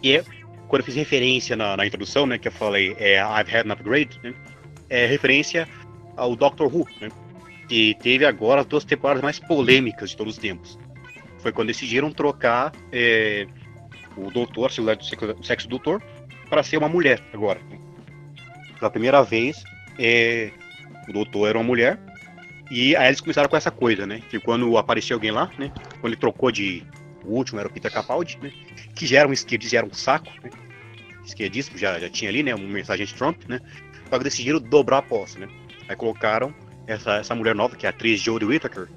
Que 0.00 0.18
é, 0.18 0.24
quando 0.68 0.80
eu 0.80 0.84
fiz 0.86 0.94
referência 0.94 1.56
na, 1.56 1.76
na 1.76 1.86
introdução, 1.86 2.26
né? 2.26 2.38
Que 2.38 2.48
eu 2.48 2.52
falei, 2.52 2.94
é 2.98 3.18
I've 3.18 3.54
had 3.54 3.66
an 3.66 3.72
upgrade, 3.72 4.18
né? 4.22 4.34
É 4.88 5.06
referência 5.06 5.68
ao 6.16 6.36
Doctor 6.36 6.74
Who, 6.74 6.86
né? 7.00 7.08
Que 7.68 7.96
teve 8.02 8.24
agora 8.24 8.60
as 8.60 8.66
duas 8.66 8.84
temporadas 8.84 9.22
mais 9.22 9.38
polêmicas 9.38 10.10
de 10.10 10.16
todos 10.16 10.34
os 10.34 10.38
tempos. 10.38 10.78
Foi 11.38 11.52
quando 11.52 11.68
decidiram 11.68 12.10
trocar 12.10 12.72
é, 12.92 13.46
o 14.16 14.30
doutor, 14.30 14.70
o 14.70 15.44
sexo 15.44 15.68
do 15.68 15.78
doutor, 15.78 16.02
para 16.48 16.62
ser 16.62 16.76
uma 16.76 16.88
mulher 16.88 17.20
agora. 17.32 17.60
Pela 18.78 18.90
primeira 18.90 19.22
vez, 19.22 19.62
é, 19.98 20.50
o 21.08 21.12
doutor 21.12 21.48
era 21.48 21.58
uma 21.58 21.64
mulher. 21.64 21.98
E 22.70 22.96
aí 22.96 23.08
eles 23.08 23.20
começaram 23.20 23.48
com 23.48 23.56
essa 23.56 23.70
coisa, 23.70 24.06
né? 24.06 24.22
Que 24.30 24.40
quando 24.40 24.76
aparecia 24.78 25.14
alguém 25.14 25.30
lá, 25.30 25.50
né? 25.58 25.72
Quando 26.00 26.12
ele 26.12 26.20
trocou 26.20 26.50
de. 26.50 26.82
O 27.24 27.36
último 27.36 27.58
era 27.58 27.68
o 27.68 27.72
Peter 27.72 27.92
Capaldi, 27.92 28.38
né? 28.42 28.52
Que 28.94 29.06
já 29.06 29.20
era 29.20 29.28
um 29.28 29.32
esquerdista, 29.32 29.72
já 29.72 29.78
era 29.78 29.86
um 29.86 29.92
saco, 29.92 30.30
né? 30.42 30.50
Esquerdista, 31.24 31.76
já, 31.76 31.98
já 31.98 32.08
tinha 32.08 32.30
ali, 32.30 32.42
né? 32.42 32.54
Uma 32.54 32.68
mensagem 32.68 33.06
de 33.06 33.14
Trump, 33.14 33.42
né? 33.48 33.60
Só 34.10 34.18
que 34.18 34.24
decidiram 34.24 34.60
dobrar 34.60 34.96
a 34.96 34.98
aposta, 35.00 35.38
né? 35.38 35.48
Aí 35.88 35.96
colocaram 35.96 36.54
essa, 36.86 37.16
essa 37.16 37.34
mulher 37.34 37.54
nova, 37.54 37.76
que 37.76 37.86
é 37.86 37.88
a 37.88 37.90
atriz 37.90 38.20
Jodie 38.20 38.46
Whittaker. 38.46 38.88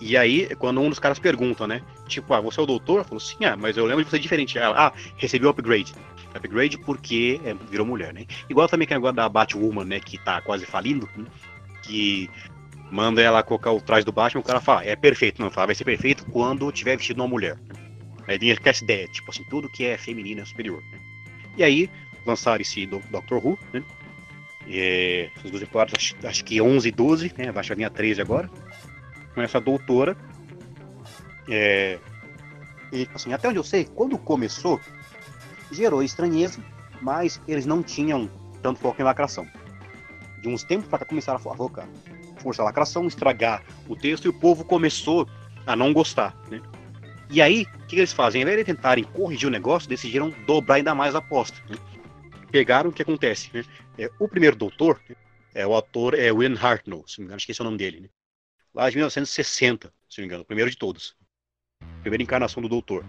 E 0.00 0.16
aí, 0.16 0.54
quando 0.56 0.80
um 0.80 0.88
dos 0.88 0.98
caras 0.98 1.18
pergunta, 1.18 1.66
né? 1.66 1.82
Tipo, 2.06 2.34
ah, 2.34 2.40
você 2.40 2.60
é 2.60 2.62
o 2.62 2.66
doutor? 2.66 3.04
Falou, 3.04 3.20
sim, 3.20 3.44
ah, 3.44 3.56
mas 3.56 3.76
eu 3.76 3.86
lembro 3.86 4.04
de 4.04 4.10
você 4.10 4.18
diferente. 4.18 4.58
Ela, 4.58 4.88
ah, 4.88 4.92
recebeu 5.16 5.50
upgrade 5.50 5.94
upgrade 6.36 6.78
porque 6.78 7.40
é, 7.44 7.54
virou 7.70 7.86
mulher, 7.86 8.12
né? 8.12 8.26
Igual 8.48 8.68
também 8.68 8.86
que 8.86 8.94
agora 8.94 9.12
da 9.12 9.28
Batwoman, 9.28 9.84
né? 9.84 10.00
Que 10.00 10.18
tá 10.18 10.40
quase 10.40 10.66
falindo, 10.66 11.08
né? 11.16 11.26
que 11.86 12.28
manda 12.90 13.22
ela 13.22 13.42
colocar 13.42 13.70
o 13.72 13.80
traje 13.80 14.04
do 14.04 14.12
Batman, 14.12 14.40
o 14.40 14.44
cara 14.44 14.60
fala, 14.60 14.84
é 14.84 14.94
perfeito, 14.94 15.40
não, 15.40 15.50
fala, 15.50 15.68
vai 15.68 15.74
ser 15.74 15.84
perfeito 15.84 16.26
quando 16.26 16.70
tiver 16.72 16.96
vestido 16.96 17.20
uma 17.20 17.28
mulher. 17.28 17.58
Aí 18.26 18.38
tem 18.38 18.50
essa 18.50 18.84
ideia, 18.84 19.06
tipo 19.08 19.30
assim, 19.30 19.44
tudo 19.44 19.68
que 19.68 19.84
é 19.84 19.96
feminino 19.96 20.40
é 20.40 20.44
superior. 20.44 20.82
Né? 20.92 20.98
E 21.56 21.64
aí, 21.64 21.90
lançaram 22.26 22.60
esse 22.60 22.86
do 22.86 22.98
Doctor 23.10 23.44
Who, 23.44 23.58
né? 23.72 23.82
É, 24.68 25.30
essas 25.36 25.50
duas 25.50 25.62
acho, 25.96 26.16
acho, 26.24 26.44
que 26.44 26.60
11 26.60 26.88
e 26.88 26.90
12, 26.90 27.32
né? 27.38 27.52
Vai 27.52 27.62
chegar 27.62 27.86
a 27.86 27.90
13 27.90 28.20
agora. 28.20 28.50
Com 29.32 29.40
essa 29.40 29.60
doutora. 29.60 30.16
É, 31.48 32.00
e 32.92 33.08
assim, 33.14 33.32
até 33.32 33.48
onde 33.48 33.58
eu 33.58 33.62
sei, 33.62 33.84
quando 33.84 34.18
começou, 34.18 34.80
gerou 35.70 36.02
estranheza, 36.02 36.62
mas 37.00 37.40
eles 37.46 37.66
não 37.66 37.82
tinham 37.82 38.30
tanto 38.62 38.80
foco 38.80 39.00
em 39.00 39.04
lacração. 39.04 39.46
De 40.40 40.48
uns 40.48 40.64
tempos 40.64 40.88
para 40.88 41.00
cá 41.00 41.04
começaram 41.04 41.38
a 41.38 41.56
focar, 41.56 41.88
forçar 42.38 42.64
a 42.64 42.68
lacração, 42.68 43.06
estragar 43.06 43.62
o 43.88 43.96
texto 43.96 44.26
e 44.26 44.28
o 44.28 44.32
povo 44.32 44.64
começou 44.64 45.28
a 45.66 45.74
não 45.74 45.92
gostar, 45.92 46.36
né? 46.50 46.60
E 47.28 47.42
aí, 47.42 47.66
o 47.82 47.86
que 47.86 47.96
eles 47.96 48.12
fazem? 48.12 48.40
Ao 48.40 48.48
invés 48.48 48.64
de 48.64 48.72
tentarem 48.72 49.02
corrigir 49.02 49.48
o 49.48 49.50
negócio, 49.50 49.88
decidiram 49.88 50.30
dobrar 50.46 50.76
ainda 50.76 50.94
mais 50.94 51.14
a 51.14 51.18
aposta. 51.18 51.60
Né? 51.68 51.76
Pegaram 52.52 52.90
o 52.90 52.92
que 52.92 53.02
acontece. 53.02 53.50
Né? 53.52 53.64
É, 53.98 54.08
o 54.18 54.28
primeiro 54.28 54.56
doutor, 54.56 55.00
É, 55.52 55.66
o 55.66 55.74
ator 55.74 56.12
é 56.12 56.30
William 56.30 56.60
Hartnell, 56.60 57.02
se 57.06 57.18
não 57.18 57.22
me 57.22 57.26
engano, 57.28 57.40
esse 57.48 57.60
é 57.60 57.62
o 57.62 57.64
nome 57.64 57.78
dele. 57.78 58.00
Né? 58.00 58.08
Lá 58.74 58.90
de 58.90 58.96
1960, 58.96 59.90
se 60.06 60.18
não 60.18 60.22
me 60.22 60.26
engano, 60.26 60.42
o 60.42 60.46
primeiro 60.46 60.70
de 60.70 60.76
todos. 60.76 61.16
Primeira 62.02 62.22
encarnação 62.22 62.62
do 62.62 62.68
Doutor. 62.68 63.06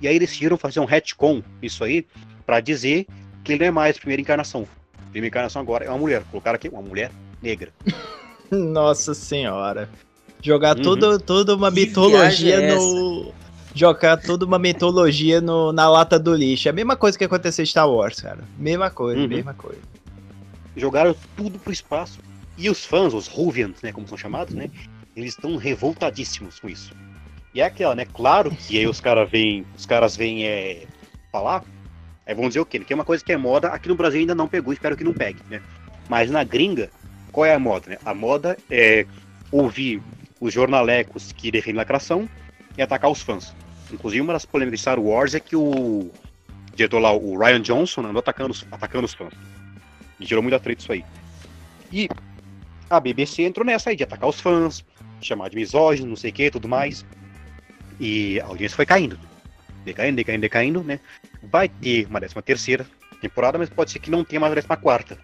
E 0.00 0.06
aí 0.08 0.18
decidiram 0.18 0.56
fazer 0.56 0.80
um 0.80 0.84
retcon, 0.84 1.42
isso 1.62 1.82
aí, 1.84 2.06
para 2.46 2.60
dizer 2.60 3.06
que 3.44 3.52
ele 3.52 3.60
não 3.60 3.66
é 3.66 3.70
mais 3.70 3.96
a 3.96 3.98
primeira 4.00 4.22
encarnação. 4.22 4.66
A 4.96 5.10
primeira 5.10 5.28
encarnação 5.28 5.60
agora 5.62 5.84
é 5.84 5.88
uma 5.88 5.98
mulher. 5.98 6.22
Colocaram 6.30 6.56
aqui 6.56 6.68
uma 6.68 6.82
mulher 6.82 7.10
negra. 7.42 7.72
Nossa 8.50 9.14
senhora. 9.14 9.88
Jogar 10.40 10.76
Uhum. 10.76 10.82
tudo, 10.82 11.18
tudo 11.18 11.56
uma 11.56 11.70
Que 11.72 11.80
mitologia 11.86 12.56
é 12.56 12.74
no. 12.74 13.32
Jogar 13.74 14.16
tudo 14.16 14.44
uma 14.44 14.58
mitologia 14.58 15.40
no, 15.40 15.72
na 15.72 15.88
lata 15.88 16.18
do 16.18 16.34
lixo. 16.34 16.68
É 16.68 16.70
a 16.70 16.74
mesma 16.74 16.96
coisa 16.96 17.18
que 17.18 17.24
aconteceu 17.24 17.62
em 17.62 17.66
Star 17.66 17.88
Wars, 17.88 18.20
cara. 18.20 18.38
Mesma 18.56 18.90
coisa, 18.90 19.20
Uhum. 19.20 19.28
mesma 19.28 19.54
coisa. 19.54 19.80
Jogaram 20.76 21.14
tudo 21.36 21.58
pro 21.58 21.72
espaço. 21.72 22.18
E 22.56 22.68
os 22.70 22.84
fãs, 22.84 23.14
os 23.14 23.26
Ruvians, 23.28 23.82
né, 23.82 23.92
como 23.92 24.08
são 24.08 24.16
chamados, 24.16 24.54
né? 24.54 24.70
Eles 25.14 25.34
estão 25.34 25.56
revoltadíssimos 25.56 26.58
com 26.58 26.68
isso. 26.68 26.92
E 27.54 27.60
é 27.60 27.64
aquela, 27.64 27.94
né? 27.94 28.04
Claro 28.04 28.50
que 28.50 28.78
aí 28.78 28.86
os 28.86 29.00
caras 29.00 29.28
vêm, 29.30 29.64
os 29.76 29.86
caras 29.86 30.16
vêm 30.16 30.46
é, 30.46 30.86
falar, 31.32 31.64
aí 32.26 32.34
vão 32.34 32.48
dizer 32.48 32.60
o 32.60 32.66
quê? 32.66 32.78
Que 32.78 32.92
é 32.92 32.96
uma 32.96 33.04
coisa 33.04 33.24
que 33.24 33.32
é 33.32 33.36
moda, 33.36 33.68
aqui 33.68 33.88
no 33.88 33.94
Brasil 33.94 34.20
ainda 34.20 34.34
não 34.34 34.48
pegou, 34.48 34.72
espero 34.72 34.96
que 34.96 35.04
não 35.04 35.14
pegue, 35.14 35.40
né? 35.48 35.62
Mas 36.08 36.30
na 36.30 36.44
gringa, 36.44 36.90
qual 37.32 37.46
é 37.46 37.54
a 37.54 37.58
moda, 37.58 37.90
né? 37.90 37.98
A 38.04 38.14
moda 38.14 38.56
é 38.70 39.06
ouvir 39.50 40.02
os 40.40 40.52
jornalecos 40.52 41.32
que 41.32 41.50
defendem 41.50 41.78
lacração 41.78 42.28
e 42.76 42.82
atacar 42.82 43.10
os 43.10 43.22
fãs. 43.22 43.54
Inclusive, 43.92 44.20
uma 44.20 44.34
das 44.34 44.44
polêmicas 44.44 44.80
de 44.80 44.82
Star 44.82 45.00
Wars 45.00 45.34
é 45.34 45.40
que 45.40 45.56
o 45.56 46.10
diretor 46.74 47.00
lá, 47.00 47.12
o 47.12 47.38
Ryan 47.38 47.60
Johnson, 47.60 48.02
andou 48.02 48.20
atacando 48.20 48.54
atacando 48.70 49.04
os 49.04 49.14
fãs. 49.14 49.32
E 50.20 50.26
gerou 50.26 50.42
muita 50.42 50.60
treta 50.60 50.82
isso 50.82 50.92
aí. 50.92 51.04
E 51.92 52.08
a 52.88 53.00
BBC 53.00 53.42
entrou 53.42 53.66
nessa 53.66 53.90
aí 53.90 53.96
de 53.96 54.04
atacar 54.04 54.28
os 54.28 54.40
fãs, 54.40 54.84
chamar 55.20 55.48
de 55.50 55.56
misógino, 55.56 56.08
não 56.08 56.16
sei 56.16 56.30
o 56.30 56.32
que, 56.32 56.50
tudo 56.50 56.68
mais. 56.68 57.04
E 58.00 58.40
a 58.40 58.46
audiência 58.46 58.76
foi 58.76 58.86
caindo. 58.86 59.18
Decaindo, 59.84 60.16
decaindo, 60.16 60.40
decaindo, 60.40 60.84
né? 60.84 61.00
Vai 61.42 61.68
ter 61.68 62.06
uma 62.06 62.20
décima 62.20 62.42
terceira 62.42 62.86
temporada, 63.20 63.58
mas 63.58 63.68
pode 63.68 63.90
ser 63.90 63.98
que 63.98 64.10
não 64.10 64.24
tenha 64.24 64.40
mais 64.40 64.52
a 64.52 64.54
décima 64.56 64.76
quarta. 64.76 65.18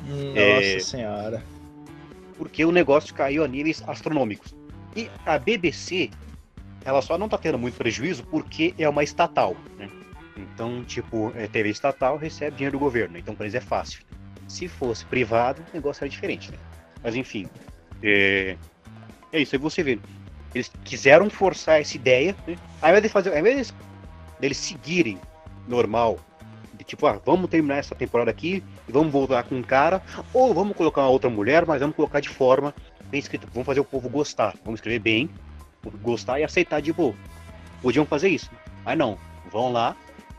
Nossa 0.00 0.38
É. 0.38 0.78
senhora. 0.80 1.44
Porque 2.38 2.64
o 2.64 2.70
negócio 2.70 3.14
caiu 3.14 3.42
a 3.44 3.48
níveis 3.48 3.82
astronômicos. 3.86 4.54
E 4.94 5.10
a 5.24 5.38
BBC, 5.38 6.10
ela 6.84 7.02
só 7.02 7.18
não 7.18 7.28
tá 7.28 7.38
tendo 7.38 7.58
muito 7.58 7.76
prejuízo 7.76 8.24
porque 8.24 8.74
é 8.78 8.88
uma 8.88 9.02
estatal, 9.02 9.56
né? 9.78 9.88
Então, 10.36 10.84
tipo, 10.84 11.32
é, 11.34 11.46
TV 11.46 11.70
estatal 11.70 12.16
recebe 12.18 12.56
dinheiro 12.56 12.78
do 12.78 12.80
governo, 12.80 13.16
então 13.18 13.34
pra 13.34 13.46
eles 13.46 13.54
é 13.54 13.60
fácil. 13.60 14.00
Se 14.46 14.68
fosse 14.68 15.04
privado, 15.06 15.62
o 15.72 15.74
negócio 15.74 16.04
era 16.04 16.10
diferente, 16.10 16.52
né? 16.52 16.58
Mas 17.02 17.16
enfim, 17.16 17.48
é, 18.02 18.56
é 19.32 19.40
isso 19.40 19.54
aí 19.56 19.60
você 19.60 19.82
vê. 19.82 19.98
Eles 20.56 20.72
quiseram 20.84 21.28
forçar 21.28 21.82
essa 21.82 21.94
ideia, 21.96 22.34
né? 22.46 22.56
Ao 22.80 22.88
invés 22.88 23.02
de 23.02 23.08
fazer, 23.10 23.30
ao 23.30 23.38
invés 23.38 23.74
deles 24.40 24.56
seguirem 24.56 25.20
normal, 25.68 26.18
de 26.72 26.82
tipo, 26.82 27.06
ah, 27.06 27.20
vamos 27.26 27.50
terminar 27.50 27.76
essa 27.76 27.94
temporada 27.94 28.30
aqui 28.30 28.64
e 28.88 28.90
vamos 28.92 29.12
voltar 29.12 29.42
com 29.42 29.54
um 29.54 29.62
cara, 29.62 30.00
ou 30.32 30.54
vamos 30.54 30.74
colocar 30.74 31.02
uma 31.02 31.10
outra 31.10 31.28
mulher, 31.28 31.66
mas 31.66 31.82
vamos 31.82 31.94
colocar 31.94 32.20
de 32.20 32.30
forma 32.30 32.74
bem 33.10 33.20
escrita. 33.20 33.46
Vamos 33.52 33.66
fazer 33.66 33.80
o 33.80 33.84
povo 33.84 34.08
gostar. 34.08 34.54
Vamos 34.64 34.78
escrever 34.78 34.98
bem, 34.98 35.28
gostar 36.00 36.40
e 36.40 36.44
aceitar 36.44 36.80
de 36.80 36.90
boa. 36.90 37.14
Podiam 37.82 38.06
fazer 38.06 38.30
isso. 38.30 38.50
Mas 38.82 38.96
não. 38.96 39.18
Vão 39.52 39.70
lá, 39.70 39.94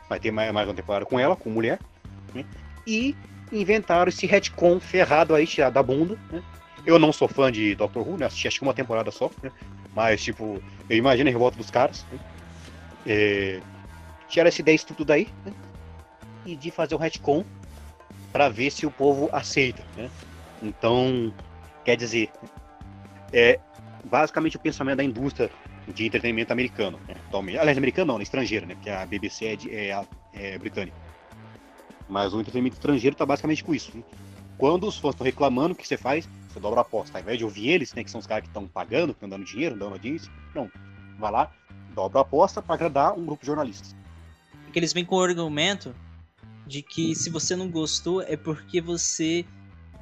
vai 0.08 0.18
ter 0.18 0.32
mais, 0.32 0.52
mais 0.52 0.66
uma 0.66 0.74
temporada 0.74 1.06
com 1.06 1.20
ela, 1.20 1.36
com 1.36 1.48
mulher, 1.48 1.78
né? 2.34 2.44
e 2.84 3.14
inventaram 3.52 4.08
esse 4.08 4.26
retcon 4.26 4.80
ferrado 4.80 5.32
aí, 5.32 5.46
tirado 5.46 5.74
da 5.74 5.82
bunda. 5.82 6.18
Né? 6.28 6.42
Eu 6.84 6.98
não 6.98 7.12
sou 7.12 7.28
fã 7.28 7.52
de 7.52 7.76
Doctor 7.76 8.06
Who, 8.06 8.16
né? 8.16 8.26
Assisti 8.26 8.48
acho 8.48 8.58
que 8.58 8.64
uma 8.64 8.74
temporada 8.74 9.12
só, 9.12 9.30
né? 9.42 9.52
Mas, 9.98 10.22
tipo, 10.22 10.62
eu 10.88 10.96
imagino 10.96 11.28
a 11.28 11.32
revolta 11.32 11.56
dos 11.58 11.72
caras. 11.72 12.06
Né? 12.12 12.20
É... 13.04 13.60
Tiraram 14.28 14.46
essa 14.46 14.60
ideia 14.60 14.76
isso 14.76 14.86
tudo 14.86 15.04
daí, 15.04 15.26
né? 15.44 15.52
E 16.46 16.54
de 16.54 16.70
fazer 16.70 16.94
o 16.94 16.98
retcon 16.98 17.44
para 18.32 18.48
ver 18.48 18.70
se 18.70 18.86
o 18.86 18.92
povo 18.92 19.28
aceita, 19.32 19.82
né? 19.96 20.08
Então, 20.62 21.34
quer 21.84 21.96
dizer, 21.96 22.30
é 23.32 23.58
basicamente 24.04 24.56
o 24.56 24.60
pensamento 24.60 24.98
da 24.98 25.02
indústria 25.04 25.50
de 25.92 26.06
entretenimento 26.06 26.52
americano, 26.52 27.00
né? 27.08 27.16
Aliás, 27.58 27.76
americano 27.76 28.12
não, 28.12 28.18
né? 28.18 28.22
estrangeiro, 28.22 28.66
né? 28.66 28.74
Porque 28.74 28.90
a 28.90 29.04
BBC 29.04 29.46
é, 29.46 29.56
de- 29.56 29.74
é, 29.74 30.00
é 30.34 30.58
britânica. 30.58 30.96
Mas 32.08 32.32
o 32.32 32.40
entretenimento 32.40 32.76
estrangeiro 32.76 33.16
tá 33.16 33.26
basicamente 33.26 33.64
com 33.64 33.74
isso. 33.74 33.90
né? 33.96 34.04
Quando 34.56 34.86
os 34.86 34.96
fãs 34.96 35.14
estão 35.14 35.24
reclamando, 35.24 35.72
o 35.72 35.76
que 35.76 35.88
você 35.88 35.96
faz? 35.96 36.28
Você 36.58 36.62
dobra 36.62 36.80
a 36.80 36.82
aposta. 36.82 37.16
Ao 37.18 37.22
invés 37.22 37.38
de 37.38 37.44
ouvir 37.44 37.68
eles, 37.68 37.94
né, 37.94 38.02
que 38.02 38.10
são 38.10 38.18
os 38.18 38.26
caras 38.26 38.42
que 38.42 38.48
estão 38.48 38.66
pagando, 38.66 39.14
que 39.14 39.18
estão 39.18 39.28
dando 39.28 39.44
dinheiro, 39.44 39.76
dando 39.78 39.92
audiência, 39.92 40.30
não. 40.54 40.68
Vai 41.16 41.30
lá, 41.30 41.52
dobra 41.94 42.18
a 42.18 42.22
aposta 42.22 42.60
para 42.60 42.74
agradar 42.74 43.16
um 43.16 43.24
grupo 43.24 43.42
de 43.42 43.46
jornalistas. 43.46 43.94
Porque 44.64 44.78
eles 44.78 44.92
vêm 44.92 45.04
com 45.04 45.16
o 45.16 45.22
argumento 45.22 45.94
de 46.66 46.82
que 46.82 47.14
se 47.14 47.30
você 47.30 47.54
não 47.56 47.70
gostou 47.70 48.22
é 48.22 48.36
porque 48.36 48.80
você 48.80 49.44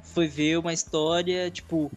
foi 0.03 0.27
ver 0.27 0.57
uma 0.57 0.73
história, 0.73 1.49
tipo, 1.51 1.91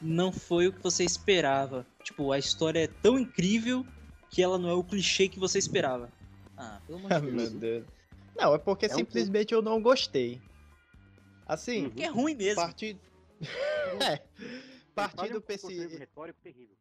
não 0.00 0.32
foi 0.32 0.68
o 0.68 0.72
que 0.72 0.82
você 0.82 1.04
esperava. 1.04 1.84
Tipo, 2.02 2.30
a 2.30 2.38
história 2.38 2.84
é 2.84 2.86
tão 2.86 3.18
incrível 3.18 3.84
que 4.30 4.42
ela 4.42 4.58
não 4.58 4.68
é 4.68 4.74
o 4.74 4.84
clichê 4.84 5.28
que 5.28 5.38
você 5.40 5.58
esperava. 5.58 6.08
Ah, 6.56 6.80
pelo 6.86 6.98
amor 7.00 7.10
Ah, 7.12 7.18
de 7.18 7.26
meu 7.26 7.36
Deus. 7.36 7.52
Deus. 7.52 7.84
Não, 8.36 8.54
é 8.54 8.58
porque 8.58 8.86
É 8.86 8.94
um 8.94 8.98
simplesmente 8.98 9.52
eu 9.52 9.60
não 9.60 9.82
gostei. 9.82 10.40
Assim, 11.46 11.84
Uhum. 11.84 11.90
Que 11.90 12.04
é 12.04 12.08
ruim 12.08 12.34
mesmo. 12.34 12.62
partir. 12.62 12.96
é. 14.02 14.22
Partindo 14.94 15.20
Olha 15.22 15.38
um 15.38 15.40
esse. 15.86 15.96
retórico 15.98 16.40
terrível. 16.42 16.76